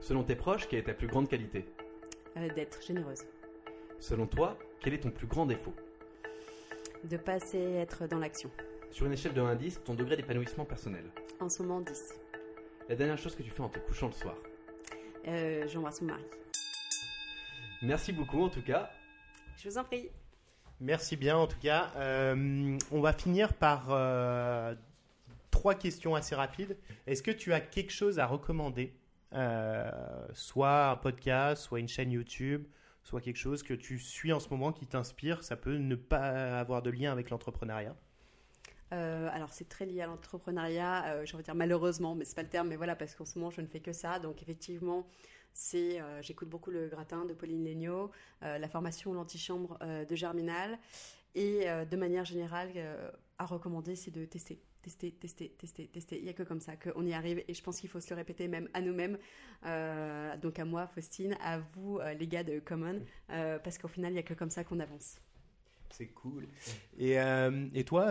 Selon 0.00 0.22
tes 0.22 0.36
proches, 0.36 0.68
quelle 0.68 0.80
est 0.80 0.84
ta 0.84 0.94
plus 0.94 1.06
grande 1.06 1.28
qualité? 1.28 1.64
Euh, 2.36 2.48
D'être 2.54 2.82
généreuse. 2.82 3.24
Selon 3.98 4.26
toi, 4.26 4.56
quel 4.80 4.94
est 4.94 5.00
ton 5.00 5.10
plus 5.10 5.26
grand 5.26 5.46
défaut? 5.46 5.74
De 7.04 7.16
passer 7.16 7.58
être 7.58 8.06
dans 8.06 8.18
l'action. 8.18 8.50
Sur 8.90 9.06
une 9.06 9.12
échelle 9.12 9.34
de 9.34 9.40
1 9.40 9.48
à 9.50 9.54
10, 9.54 9.82
ton 9.84 9.94
degré 9.94 10.16
d'épanouissement 10.16 10.64
personnel? 10.64 11.04
En 11.40 11.48
ce 11.48 11.62
moment, 11.62 11.80
10. 11.80 12.14
La 12.88 12.94
dernière 12.94 13.18
chose 13.18 13.34
que 13.34 13.42
tu 13.42 13.50
fais 13.50 13.62
en 13.62 13.68
te 13.68 13.78
couchant 13.80 14.06
le 14.06 14.12
soir? 14.12 14.36
Euh, 15.26 15.66
J'embrasse 15.66 16.00
mon 16.00 16.08
mari. 16.08 16.24
Merci 17.82 18.12
beaucoup 18.12 18.42
en 18.42 18.48
tout 18.48 18.62
cas. 18.62 18.90
Je 19.56 19.68
vous 19.68 19.76
en 19.78 19.84
prie. 19.84 20.10
Merci 20.80 21.16
bien 21.16 21.36
en 21.36 21.46
tout 21.46 21.58
cas. 21.58 21.90
Euh, 21.96 22.76
on 22.90 23.00
va 23.00 23.12
finir 23.12 23.54
par 23.54 23.86
euh, 23.90 24.74
trois 25.50 25.74
questions 25.74 26.14
assez 26.14 26.34
rapides. 26.34 26.76
Est-ce 27.06 27.22
que 27.22 27.30
tu 27.30 27.52
as 27.52 27.60
quelque 27.60 27.92
chose 27.92 28.18
à 28.18 28.26
recommander 28.26 28.94
Euh, 29.32 29.90
Soit 30.34 30.90
un 30.90 30.96
podcast, 30.96 31.62
soit 31.62 31.80
une 31.80 31.88
chaîne 31.88 32.12
YouTube, 32.12 32.66
soit 33.02 33.20
quelque 33.20 33.38
chose 33.38 33.62
que 33.62 33.74
tu 33.74 33.98
suis 33.98 34.32
en 34.32 34.40
ce 34.40 34.48
moment 34.50 34.72
qui 34.72 34.86
t'inspire? 34.86 35.42
Ça 35.42 35.56
peut 35.56 35.76
ne 35.76 35.94
pas 35.96 36.58
avoir 36.60 36.82
de 36.82 36.90
lien 36.90 37.10
avec 37.10 37.30
l'entrepreneuriat. 37.30 37.96
Alors 38.90 39.52
c'est 39.52 39.68
très 39.68 39.84
lié 39.84 40.02
à 40.02 40.06
l'entrepreneuriat, 40.06 41.04
euh, 41.06 41.24
j'ai 41.24 41.34
envie 41.34 41.42
de 41.42 41.46
dire 41.46 41.54
malheureusement, 41.54 42.14
mais 42.14 42.24
c'est 42.24 42.36
pas 42.36 42.42
le 42.42 42.48
terme, 42.48 42.68
mais 42.68 42.76
voilà, 42.76 42.96
parce 42.96 43.14
qu'en 43.14 43.24
ce 43.24 43.38
moment 43.38 43.50
je 43.50 43.60
ne 43.60 43.66
fais 43.66 43.80
que 43.80 43.92
ça. 43.92 44.18
Donc 44.18 44.42
effectivement, 44.42 45.06
c'est, 45.56 46.00
euh, 46.00 46.20
j'écoute 46.20 46.50
beaucoup 46.50 46.70
le 46.70 46.86
gratin 46.88 47.24
de 47.24 47.32
Pauline 47.32 47.64
Legnaud, 47.64 48.10
euh, 48.42 48.58
la 48.58 48.68
formation 48.68 49.14
l'antichambre 49.14 49.78
euh, 49.80 50.04
de 50.04 50.14
Germinal, 50.14 50.78
et 51.34 51.68
euh, 51.68 51.86
de 51.86 51.96
manière 51.96 52.26
générale, 52.26 52.70
à 53.38 53.46
recommander, 53.46 53.96
c'est 53.96 54.10
de 54.10 54.24
tester. 54.26 54.60
Tester, 54.82 55.10
tester, 55.10 55.48
tester, 55.58 55.88
tester. 55.88 56.18
Il 56.18 56.22
n'y 56.22 56.28
a 56.28 56.32
que 56.32 56.44
comme 56.44 56.60
ça 56.60 56.76
qu'on 56.76 57.04
y 57.04 57.12
arrive 57.12 57.42
et 57.48 57.54
je 57.54 57.60
pense 57.60 57.80
qu'il 57.80 57.90
faut 57.90 57.98
se 57.98 58.08
le 58.10 58.16
répéter 58.16 58.46
même 58.46 58.68
à 58.72 58.80
nous-mêmes. 58.80 59.18
Donc 60.40 60.60
à 60.60 60.64
moi, 60.64 60.86
Faustine, 60.86 61.36
à 61.42 61.58
vous, 61.58 61.98
les 62.16 62.28
gars 62.28 62.44
de 62.44 62.60
Common, 62.60 63.00
parce 63.26 63.78
qu'au 63.78 63.88
final, 63.88 64.12
il 64.12 64.14
n'y 64.14 64.20
a 64.20 64.22
que 64.22 64.34
comme 64.34 64.50
ça 64.50 64.62
qu'on 64.62 64.78
avance. 64.78 65.16
C'est 65.90 66.06
cool. 66.06 66.46
Et, 66.98 67.16
et 67.74 67.84
toi, 67.84 68.06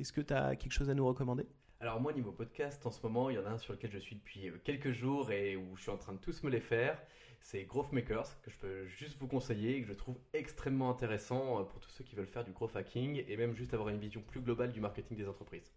est-ce 0.00 0.12
que 0.14 0.22
tu 0.22 0.32
as 0.32 0.56
quelque 0.56 0.72
chose 0.72 0.88
à 0.88 0.94
nous 0.94 1.06
recommander? 1.06 1.44
Alors 1.80 2.00
moi 2.00 2.12
niveau 2.12 2.32
podcast 2.32 2.84
en 2.86 2.90
ce 2.90 3.00
moment 3.04 3.30
il 3.30 3.36
y 3.36 3.38
en 3.38 3.46
a 3.46 3.50
un 3.50 3.58
sur 3.58 3.72
lequel 3.72 3.92
je 3.92 3.98
suis 3.98 4.16
depuis 4.16 4.48
euh, 4.48 4.58
quelques 4.64 4.90
jours 4.90 5.30
et 5.30 5.56
où 5.56 5.76
je 5.76 5.82
suis 5.82 5.90
en 5.92 5.96
train 5.96 6.12
de 6.12 6.18
tous 6.18 6.42
me 6.42 6.50
les 6.50 6.60
faire. 6.60 7.00
C'est 7.40 7.62
Growth 7.64 7.92
Makers 7.92 8.40
que 8.42 8.50
je 8.50 8.56
peux 8.56 8.86
juste 8.86 9.16
vous 9.18 9.28
conseiller 9.28 9.76
et 9.76 9.82
que 9.82 9.88
je 9.88 9.92
trouve 9.92 10.18
extrêmement 10.32 10.90
intéressant 10.90 11.60
euh, 11.60 11.62
pour 11.62 11.78
tous 11.78 11.90
ceux 11.90 12.02
qui 12.02 12.16
veulent 12.16 12.26
faire 12.26 12.44
du 12.44 12.50
growth 12.50 12.74
hacking 12.74 13.22
et 13.28 13.36
même 13.36 13.54
juste 13.54 13.74
avoir 13.74 13.90
une 13.90 13.98
vision 13.98 14.20
plus 14.22 14.40
globale 14.40 14.72
du 14.72 14.80
marketing 14.80 15.16
des 15.16 15.28
entreprises. 15.28 15.72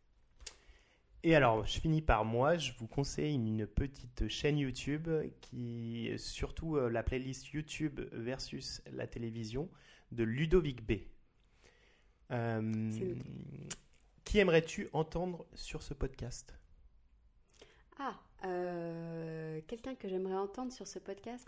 Et 1.23 1.35
alors, 1.35 1.67
je 1.67 1.79
finis 1.79 2.01
par 2.01 2.25
moi. 2.25 2.57
Je 2.57 2.73
vous 2.79 2.87
conseille 2.87 3.35
une 3.35 3.67
petite 3.67 4.27
chaîne 4.27 4.57
YouTube 4.57 5.07
qui, 5.39 6.11
surtout 6.17 6.77
euh, 6.77 6.89
la 6.89 7.03
playlist 7.03 7.49
YouTube 7.49 8.01
versus 8.11 8.81
la 8.91 9.05
télévision 9.05 9.69
de 10.11 10.23
Ludovic 10.23 10.83
B. 10.83 10.93
Euh. 12.31 12.89
Qui 14.23 14.39
aimerais-tu 14.39 14.89
entendre 14.93 15.45
sur 15.53 15.81
ce 15.83 15.93
podcast? 15.93 16.53
Ah, 17.99 18.19
euh, 18.45 19.61
quelqu'un 19.67 19.95
que 19.95 20.07
j'aimerais 20.07 20.35
entendre 20.37 20.71
sur 20.71 20.87
ce 20.87 20.99
podcast? 20.99 21.47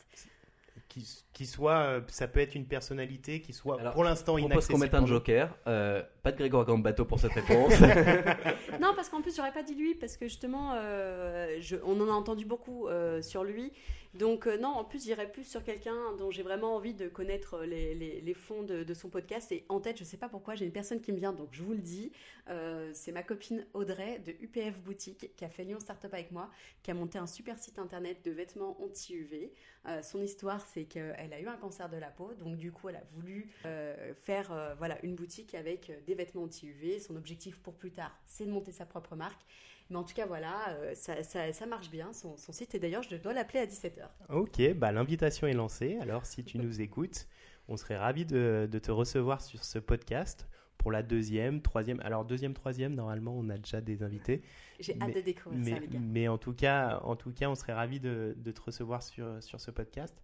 Qui, 0.94 1.24
qui 1.34 1.46
soit, 1.48 1.78
euh, 1.78 2.02
ça 2.08 2.28
peut 2.28 2.40
être 2.40 2.54
une 2.54 2.68
personnalité 2.68 3.42
qui 3.42 3.52
soit 3.52 3.80
Alors, 3.80 3.94
pour 3.94 4.04
l'instant 4.04 4.38
Je 4.38 4.42
propose 4.42 4.52
inaccessible. 4.68 4.74
qu'on 4.74 4.80
mette 4.80 4.94
un 4.94 5.06
joker. 5.08 5.58
Euh, 5.66 6.04
pas 6.22 6.32
de 6.32 6.38
Grégoire 6.38 6.66
Gambato 6.66 7.04
pour 7.06 7.20
cette 7.20 7.32
réponse. 7.34 7.74
Non, 8.80 8.94
parce 8.96 9.10
qu'en 9.10 9.22
plus, 9.22 9.36
j'aurais 9.36 9.52
pas 9.54 9.64
dit 9.64 9.76
lui, 9.76 9.96
parce 9.96 10.18
que 10.18 10.28
justement, 10.28 10.74
euh, 10.76 11.58
je- 11.60 11.78
on 11.84 12.00
en 12.02 12.08
a 12.10 12.12
entendu 12.12 12.46
beaucoup 12.46 12.88
euh, 12.88 13.22
sur 13.22 13.44
lui. 13.44 13.72
Donc, 14.14 14.46
euh, 14.46 14.58
non, 14.60 14.68
en 14.70 14.84
plus, 14.84 15.04
j'irais 15.06 15.32
plus 15.32 15.44
sur 15.44 15.64
quelqu'un 15.64 16.14
dont 16.20 16.30
j'ai 16.30 16.44
vraiment 16.44 16.76
envie 16.76 16.94
de 16.94 17.08
connaître 17.08 17.62
les, 17.64 17.96
les- 17.96 18.22
les 18.22 18.34
fonds 18.36 18.62
de, 18.62 18.84
de 18.84 18.94
son 18.94 19.10
podcast. 19.10 19.52
Et 19.52 19.66
en 19.70 19.80
tête, 19.80 19.98
je 19.98 20.04
sais 20.04 20.18
pas 20.18 20.30
pourquoi, 20.30 20.54
j'ai 20.54 20.66
une 20.66 20.72
personne 20.72 21.02
qui 21.02 21.12
me 21.12 21.18
vient, 21.18 21.34
donc 21.34 21.50
je 21.52 21.64
vous 21.64 21.72
le 21.74 21.80
dis. 21.82 22.12
Euh, 22.50 22.92
c'est 22.94 23.12
ma 23.12 23.24
copine 23.24 23.66
Audrey 23.74 24.20
de 24.20 24.32
UPF 24.42 24.78
Boutique, 24.82 25.32
qui 25.36 25.46
a 25.46 25.50
fait 25.50 25.64
Lyon 25.64 25.80
Startup 25.80 26.14
avec 26.14 26.32
moi, 26.32 26.52
qui 26.84 26.92
a 26.92 26.94
monté 26.94 27.18
un 27.18 27.26
super 27.26 27.58
site 27.58 27.80
internet 27.80 28.24
de 28.24 28.30
vêtements 28.32 28.78
anti-UV. 28.84 29.52
Euh, 29.88 30.02
son 30.04 30.22
histoire, 30.22 30.62
c'est 30.74 30.83
qu'elle 30.86 31.34
a 31.34 31.40
eu 31.40 31.48
un 31.48 31.58
cancer 31.58 31.90
de 31.90 31.98
la 31.98 32.10
peau, 32.10 32.34
donc 32.40 32.58
du 32.58 32.72
coup, 32.72 32.90
elle 32.90 32.96
a 32.98 33.04
voulu 33.14 33.50
euh, 33.66 34.14
faire 34.24 34.52
euh, 34.52 34.74
voilà, 34.76 34.98
une 35.04 35.16
boutique 35.16 35.56
avec 35.56 35.90
euh, 35.90 35.94
des 36.08 36.16
vêtements 36.16 36.44
anti-UV. 36.44 37.00
Son 37.00 37.16
objectif 37.16 37.58
pour 37.60 37.74
plus 37.76 37.92
tard, 37.92 38.16
c'est 38.26 38.46
de 38.46 38.52
monter 38.52 38.72
sa 38.72 38.86
propre 38.86 39.16
marque. 39.16 39.42
Mais 39.90 39.98
en 39.98 40.04
tout 40.04 40.14
cas, 40.14 40.26
voilà, 40.26 40.78
ça, 40.96 41.22
ça- 41.24 41.52
ça 41.52 41.66
marche 41.66 41.90
bien, 41.92 42.14
son, 42.14 42.38
son 42.38 42.52
site. 42.54 42.74
Et 42.74 42.80
d'ailleurs, 42.80 43.04
je 43.04 43.16
dois 43.18 43.34
l'appeler 43.34 43.60
à 43.60 43.66
17h. 43.66 44.08
Ok, 44.30 44.74
bah, 44.76 44.92
l'invitation 44.94 45.46
est 45.46 45.54
lancée. 45.54 45.98
Alors, 46.02 46.26
si 46.26 46.44
tu 46.46 46.58
nous 46.58 46.80
écoutes, 46.82 47.28
on 47.68 47.76
serait 47.76 47.98
ravis 47.98 48.26
de, 48.26 48.68
de 48.72 48.80
te 48.80 48.92
recevoir 48.92 49.42
sur 49.42 49.64
ce 49.66 49.80
podcast 49.80 50.48
pour 50.78 50.92
la 50.92 51.04
deuxième, 51.04 51.62
troisième. 51.62 52.00
Alors, 52.00 52.24
deuxième, 52.26 52.54
troisième, 52.54 52.96
normalement, 52.96 53.36
on 53.38 53.50
a 53.50 53.58
déjà 53.58 53.82
des 53.82 54.04
invités. 54.04 54.42
J'ai 54.80 54.98
hâte 55.02 55.16
de 55.16 55.22
découvrir 55.22 55.62
Mais, 55.62 55.72
ça, 55.72 55.80
les 55.80 55.88
gars. 55.88 56.00
mais 56.02 56.28
en, 56.30 56.38
tout 56.38 56.54
cas, 56.54 57.00
en 57.04 57.16
tout 57.18 57.32
cas, 57.34 57.50
on 57.50 57.56
serait 57.56 57.74
ravis 57.74 58.00
de, 58.00 58.36
de 58.38 58.52
te 58.52 58.62
recevoir 58.62 59.04
sur, 59.04 59.44
sur 59.44 59.60
ce 59.60 59.70
podcast. 59.70 60.16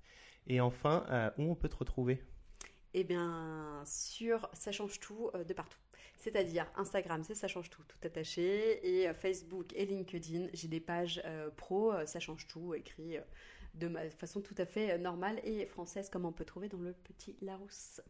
Et 0.48 0.62
enfin, 0.62 1.06
euh, 1.10 1.30
où 1.38 1.52
on 1.52 1.56
peut 1.56 1.70
te 1.70 1.78
retrouver? 1.78 2.22
Eh 2.94 3.04
bien, 3.04 3.84
sur 3.86 4.50
Ça 4.54 4.72
change 4.72 5.00
tout 5.00 5.30
euh, 5.36 5.44
de 5.44 5.54
partout. 5.54 5.78
C'est-à-dire 6.18 6.66
Instagram, 6.76 7.24
c'est 7.24 7.36
Ça 7.36 7.48
change 7.48 7.70
tout, 7.70 7.84
tout 7.88 7.98
attaché. 8.04 8.80
Et 8.88 9.08
euh, 9.08 9.14
Facebook 9.14 9.74
et 9.76 9.86
LinkedIn, 9.86 10.48
j'ai 10.54 10.68
des 10.68 10.80
pages 10.80 11.22
pro, 11.56 11.94
Ça 12.06 12.20
change 12.20 12.48
tout, 12.48 12.74
écrit 12.74 13.18
de 13.76 13.88
ma 13.88 14.10
façon 14.10 14.42
tout 14.42 14.56
à 14.58 14.66
fait 14.66 14.98
normale 14.98 15.40
et 15.44 15.68
française, 15.68 16.10
comme 16.10 16.26
on 16.26 16.32
peut 16.32 16.46
trouver 16.46 16.70
dans 16.70 16.80
le 16.80 16.94
petit 16.94 17.36
Larousse. 17.42 18.02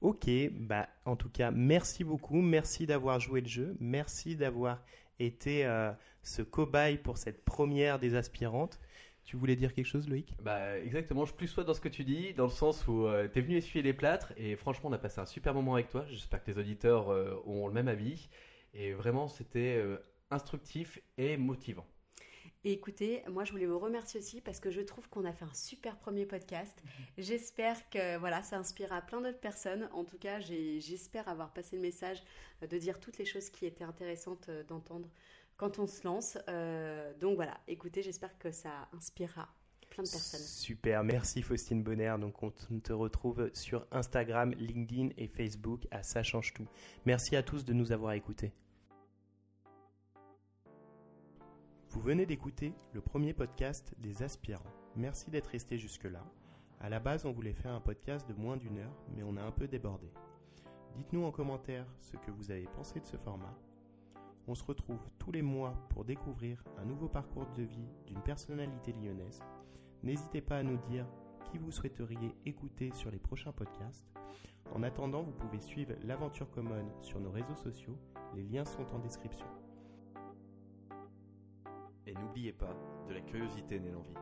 Ok, 0.00 0.28
bah 0.52 0.88
en 1.04 1.16
tout 1.16 1.28
cas, 1.30 1.50
merci 1.50 2.04
beaucoup, 2.04 2.40
merci 2.40 2.86
d'avoir 2.86 3.18
joué 3.20 3.40
le 3.40 3.48
jeu, 3.48 3.76
merci 3.80 4.36
d'avoir 4.36 4.82
été 5.18 5.64
euh, 5.64 5.92
ce 6.22 6.42
cobaye 6.42 6.98
pour 6.98 7.18
cette 7.18 7.44
première 7.44 7.98
des 7.98 8.14
aspirantes. 8.14 8.78
Tu 9.26 9.36
voulais 9.36 9.56
dire 9.56 9.74
quelque 9.74 9.86
chose, 9.86 10.08
Loïc? 10.08 10.32
Bah, 10.40 10.78
exactement, 10.78 11.24
je 11.24 11.34
plus 11.34 11.48
sois 11.48 11.64
dans 11.64 11.74
ce 11.74 11.80
que 11.80 11.88
tu 11.88 12.04
dis, 12.04 12.32
dans 12.34 12.44
le 12.44 12.50
sens 12.50 12.86
où 12.86 13.06
tu 13.24 13.30
t'es 13.30 13.40
venu 13.40 13.56
essuyer 13.56 13.82
les 13.82 13.92
plâtres 13.92 14.32
et 14.36 14.54
franchement, 14.54 14.88
on 14.88 14.92
a 14.92 14.98
passé 14.98 15.20
un 15.20 15.26
super 15.26 15.52
moment 15.52 15.74
avec 15.74 15.88
toi. 15.88 16.04
J'espère 16.08 16.44
que 16.44 16.50
les 16.50 16.58
auditeurs 16.58 17.10
euh, 17.10 17.42
ont 17.44 17.66
le 17.66 17.74
même 17.74 17.88
avis. 17.88 18.28
Et 18.72 18.92
vraiment, 18.92 19.26
c'était 19.26 19.78
euh, 19.78 19.98
instructif 20.30 21.00
et 21.18 21.36
motivant. 21.36 21.86
Et 22.64 22.72
écoutez, 22.72 23.22
moi 23.30 23.44
je 23.44 23.52
voulais 23.52 23.66
vous 23.66 23.78
remercier 23.78 24.18
aussi 24.18 24.40
parce 24.40 24.58
que 24.58 24.72
je 24.72 24.80
trouve 24.80 25.08
qu'on 25.08 25.24
a 25.24 25.32
fait 25.32 25.44
un 25.44 25.54
super 25.54 25.96
premier 25.96 26.26
podcast. 26.26 26.82
J'espère 27.16 27.88
que 27.90 28.18
voilà, 28.18 28.42
ça 28.42 28.58
inspirera 28.58 29.02
plein 29.02 29.20
d'autres 29.20 29.38
personnes. 29.38 29.88
En 29.92 30.04
tout 30.04 30.18
cas, 30.18 30.40
j'espère 30.40 31.28
avoir 31.28 31.52
passé 31.52 31.76
le 31.76 31.82
message 31.82 32.22
euh, 32.62 32.66
de 32.66 32.76
dire 32.76 32.98
toutes 32.98 33.18
les 33.18 33.24
choses 33.24 33.50
qui 33.50 33.66
étaient 33.66 33.84
intéressantes 33.84 34.48
euh, 34.48 34.64
d'entendre 34.64 35.08
quand 35.56 35.78
on 35.78 35.86
se 35.86 36.04
lance. 36.06 36.38
Euh, 36.48 37.12
donc 37.18 37.36
voilà, 37.36 37.58
écoutez, 37.68 38.02
j'espère 38.02 38.38
que 38.38 38.50
ça 38.50 38.88
inspirera 38.92 39.48
plein 39.90 40.02
de 40.02 40.08
personnes. 40.08 40.40
Super, 40.40 41.04
merci 41.04 41.42
Faustine 41.42 41.82
Bonner. 41.82 42.14
Donc 42.20 42.42
on 42.42 42.50
te 42.50 42.92
retrouve 42.92 43.50
sur 43.54 43.86
Instagram, 43.90 44.52
LinkedIn 44.58 45.10
et 45.16 45.28
Facebook 45.28 45.86
à 45.90 46.02
Ça 46.02 46.22
change 46.22 46.52
tout. 46.54 46.66
Merci 47.04 47.36
à 47.36 47.42
tous 47.42 47.64
de 47.64 47.72
nous 47.72 47.92
avoir 47.92 48.12
écoutés. 48.12 48.52
Vous 51.90 52.00
venez 52.00 52.26
d'écouter 52.26 52.74
le 52.92 53.00
premier 53.00 53.32
podcast 53.32 53.94
des 53.98 54.22
aspirants. 54.22 54.64
Merci 54.96 55.30
d'être 55.30 55.46
resté 55.46 55.78
jusque-là. 55.78 56.22
À 56.80 56.90
la 56.90 57.00
base, 57.00 57.24
on 57.24 57.32
voulait 57.32 57.54
faire 57.54 57.72
un 57.72 57.80
podcast 57.80 58.28
de 58.28 58.34
moins 58.34 58.58
d'une 58.58 58.78
heure, 58.78 59.02
mais 59.14 59.22
on 59.22 59.36
a 59.38 59.42
un 59.42 59.50
peu 59.50 59.66
débordé. 59.66 60.10
Dites-nous 60.94 61.24
en 61.24 61.32
commentaire 61.32 61.86
ce 62.00 62.16
que 62.18 62.30
vous 62.30 62.50
avez 62.50 62.66
pensé 62.76 63.00
de 63.00 63.06
ce 63.06 63.16
format. 63.16 63.54
On 64.48 64.54
se 64.54 64.62
retrouve 64.64 65.00
tous 65.18 65.32
les 65.32 65.42
mois 65.42 65.74
pour 65.90 66.04
découvrir 66.04 66.62
un 66.78 66.84
nouveau 66.84 67.08
parcours 67.08 67.46
de 67.56 67.62
vie 67.62 67.88
d'une 68.06 68.22
personnalité 68.22 68.92
lyonnaise. 68.92 69.42
N'hésitez 70.04 70.40
pas 70.40 70.58
à 70.58 70.62
nous 70.62 70.76
dire 70.88 71.06
qui 71.50 71.58
vous 71.58 71.72
souhaiteriez 71.72 72.32
écouter 72.44 72.92
sur 72.92 73.10
les 73.10 73.18
prochains 73.18 73.52
podcasts. 73.52 74.06
En 74.72 74.84
attendant, 74.84 75.22
vous 75.22 75.32
pouvez 75.32 75.60
suivre 75.60 75.94
l'aventure 76.04 76.48
commune 76.50 76.90
sur 77.00 77.18
nos 77.18 77.30
réseaux 77.30 77.56
sociaux. 77.56 77.98
Les 78.34 78.44
liens 78.44 78.64
sont 78.64 78.86
en 78.94 79.00
description. 79.00 79.46
Et 82.06 82.14
n'oubliez 82.14 82.52
pas, 82.52 82.74
de 83.08 83.14
la 83.14 83.20
curiosité 83.22 83.80
naît 83.80 83.90
l'envie. 83.90 84.14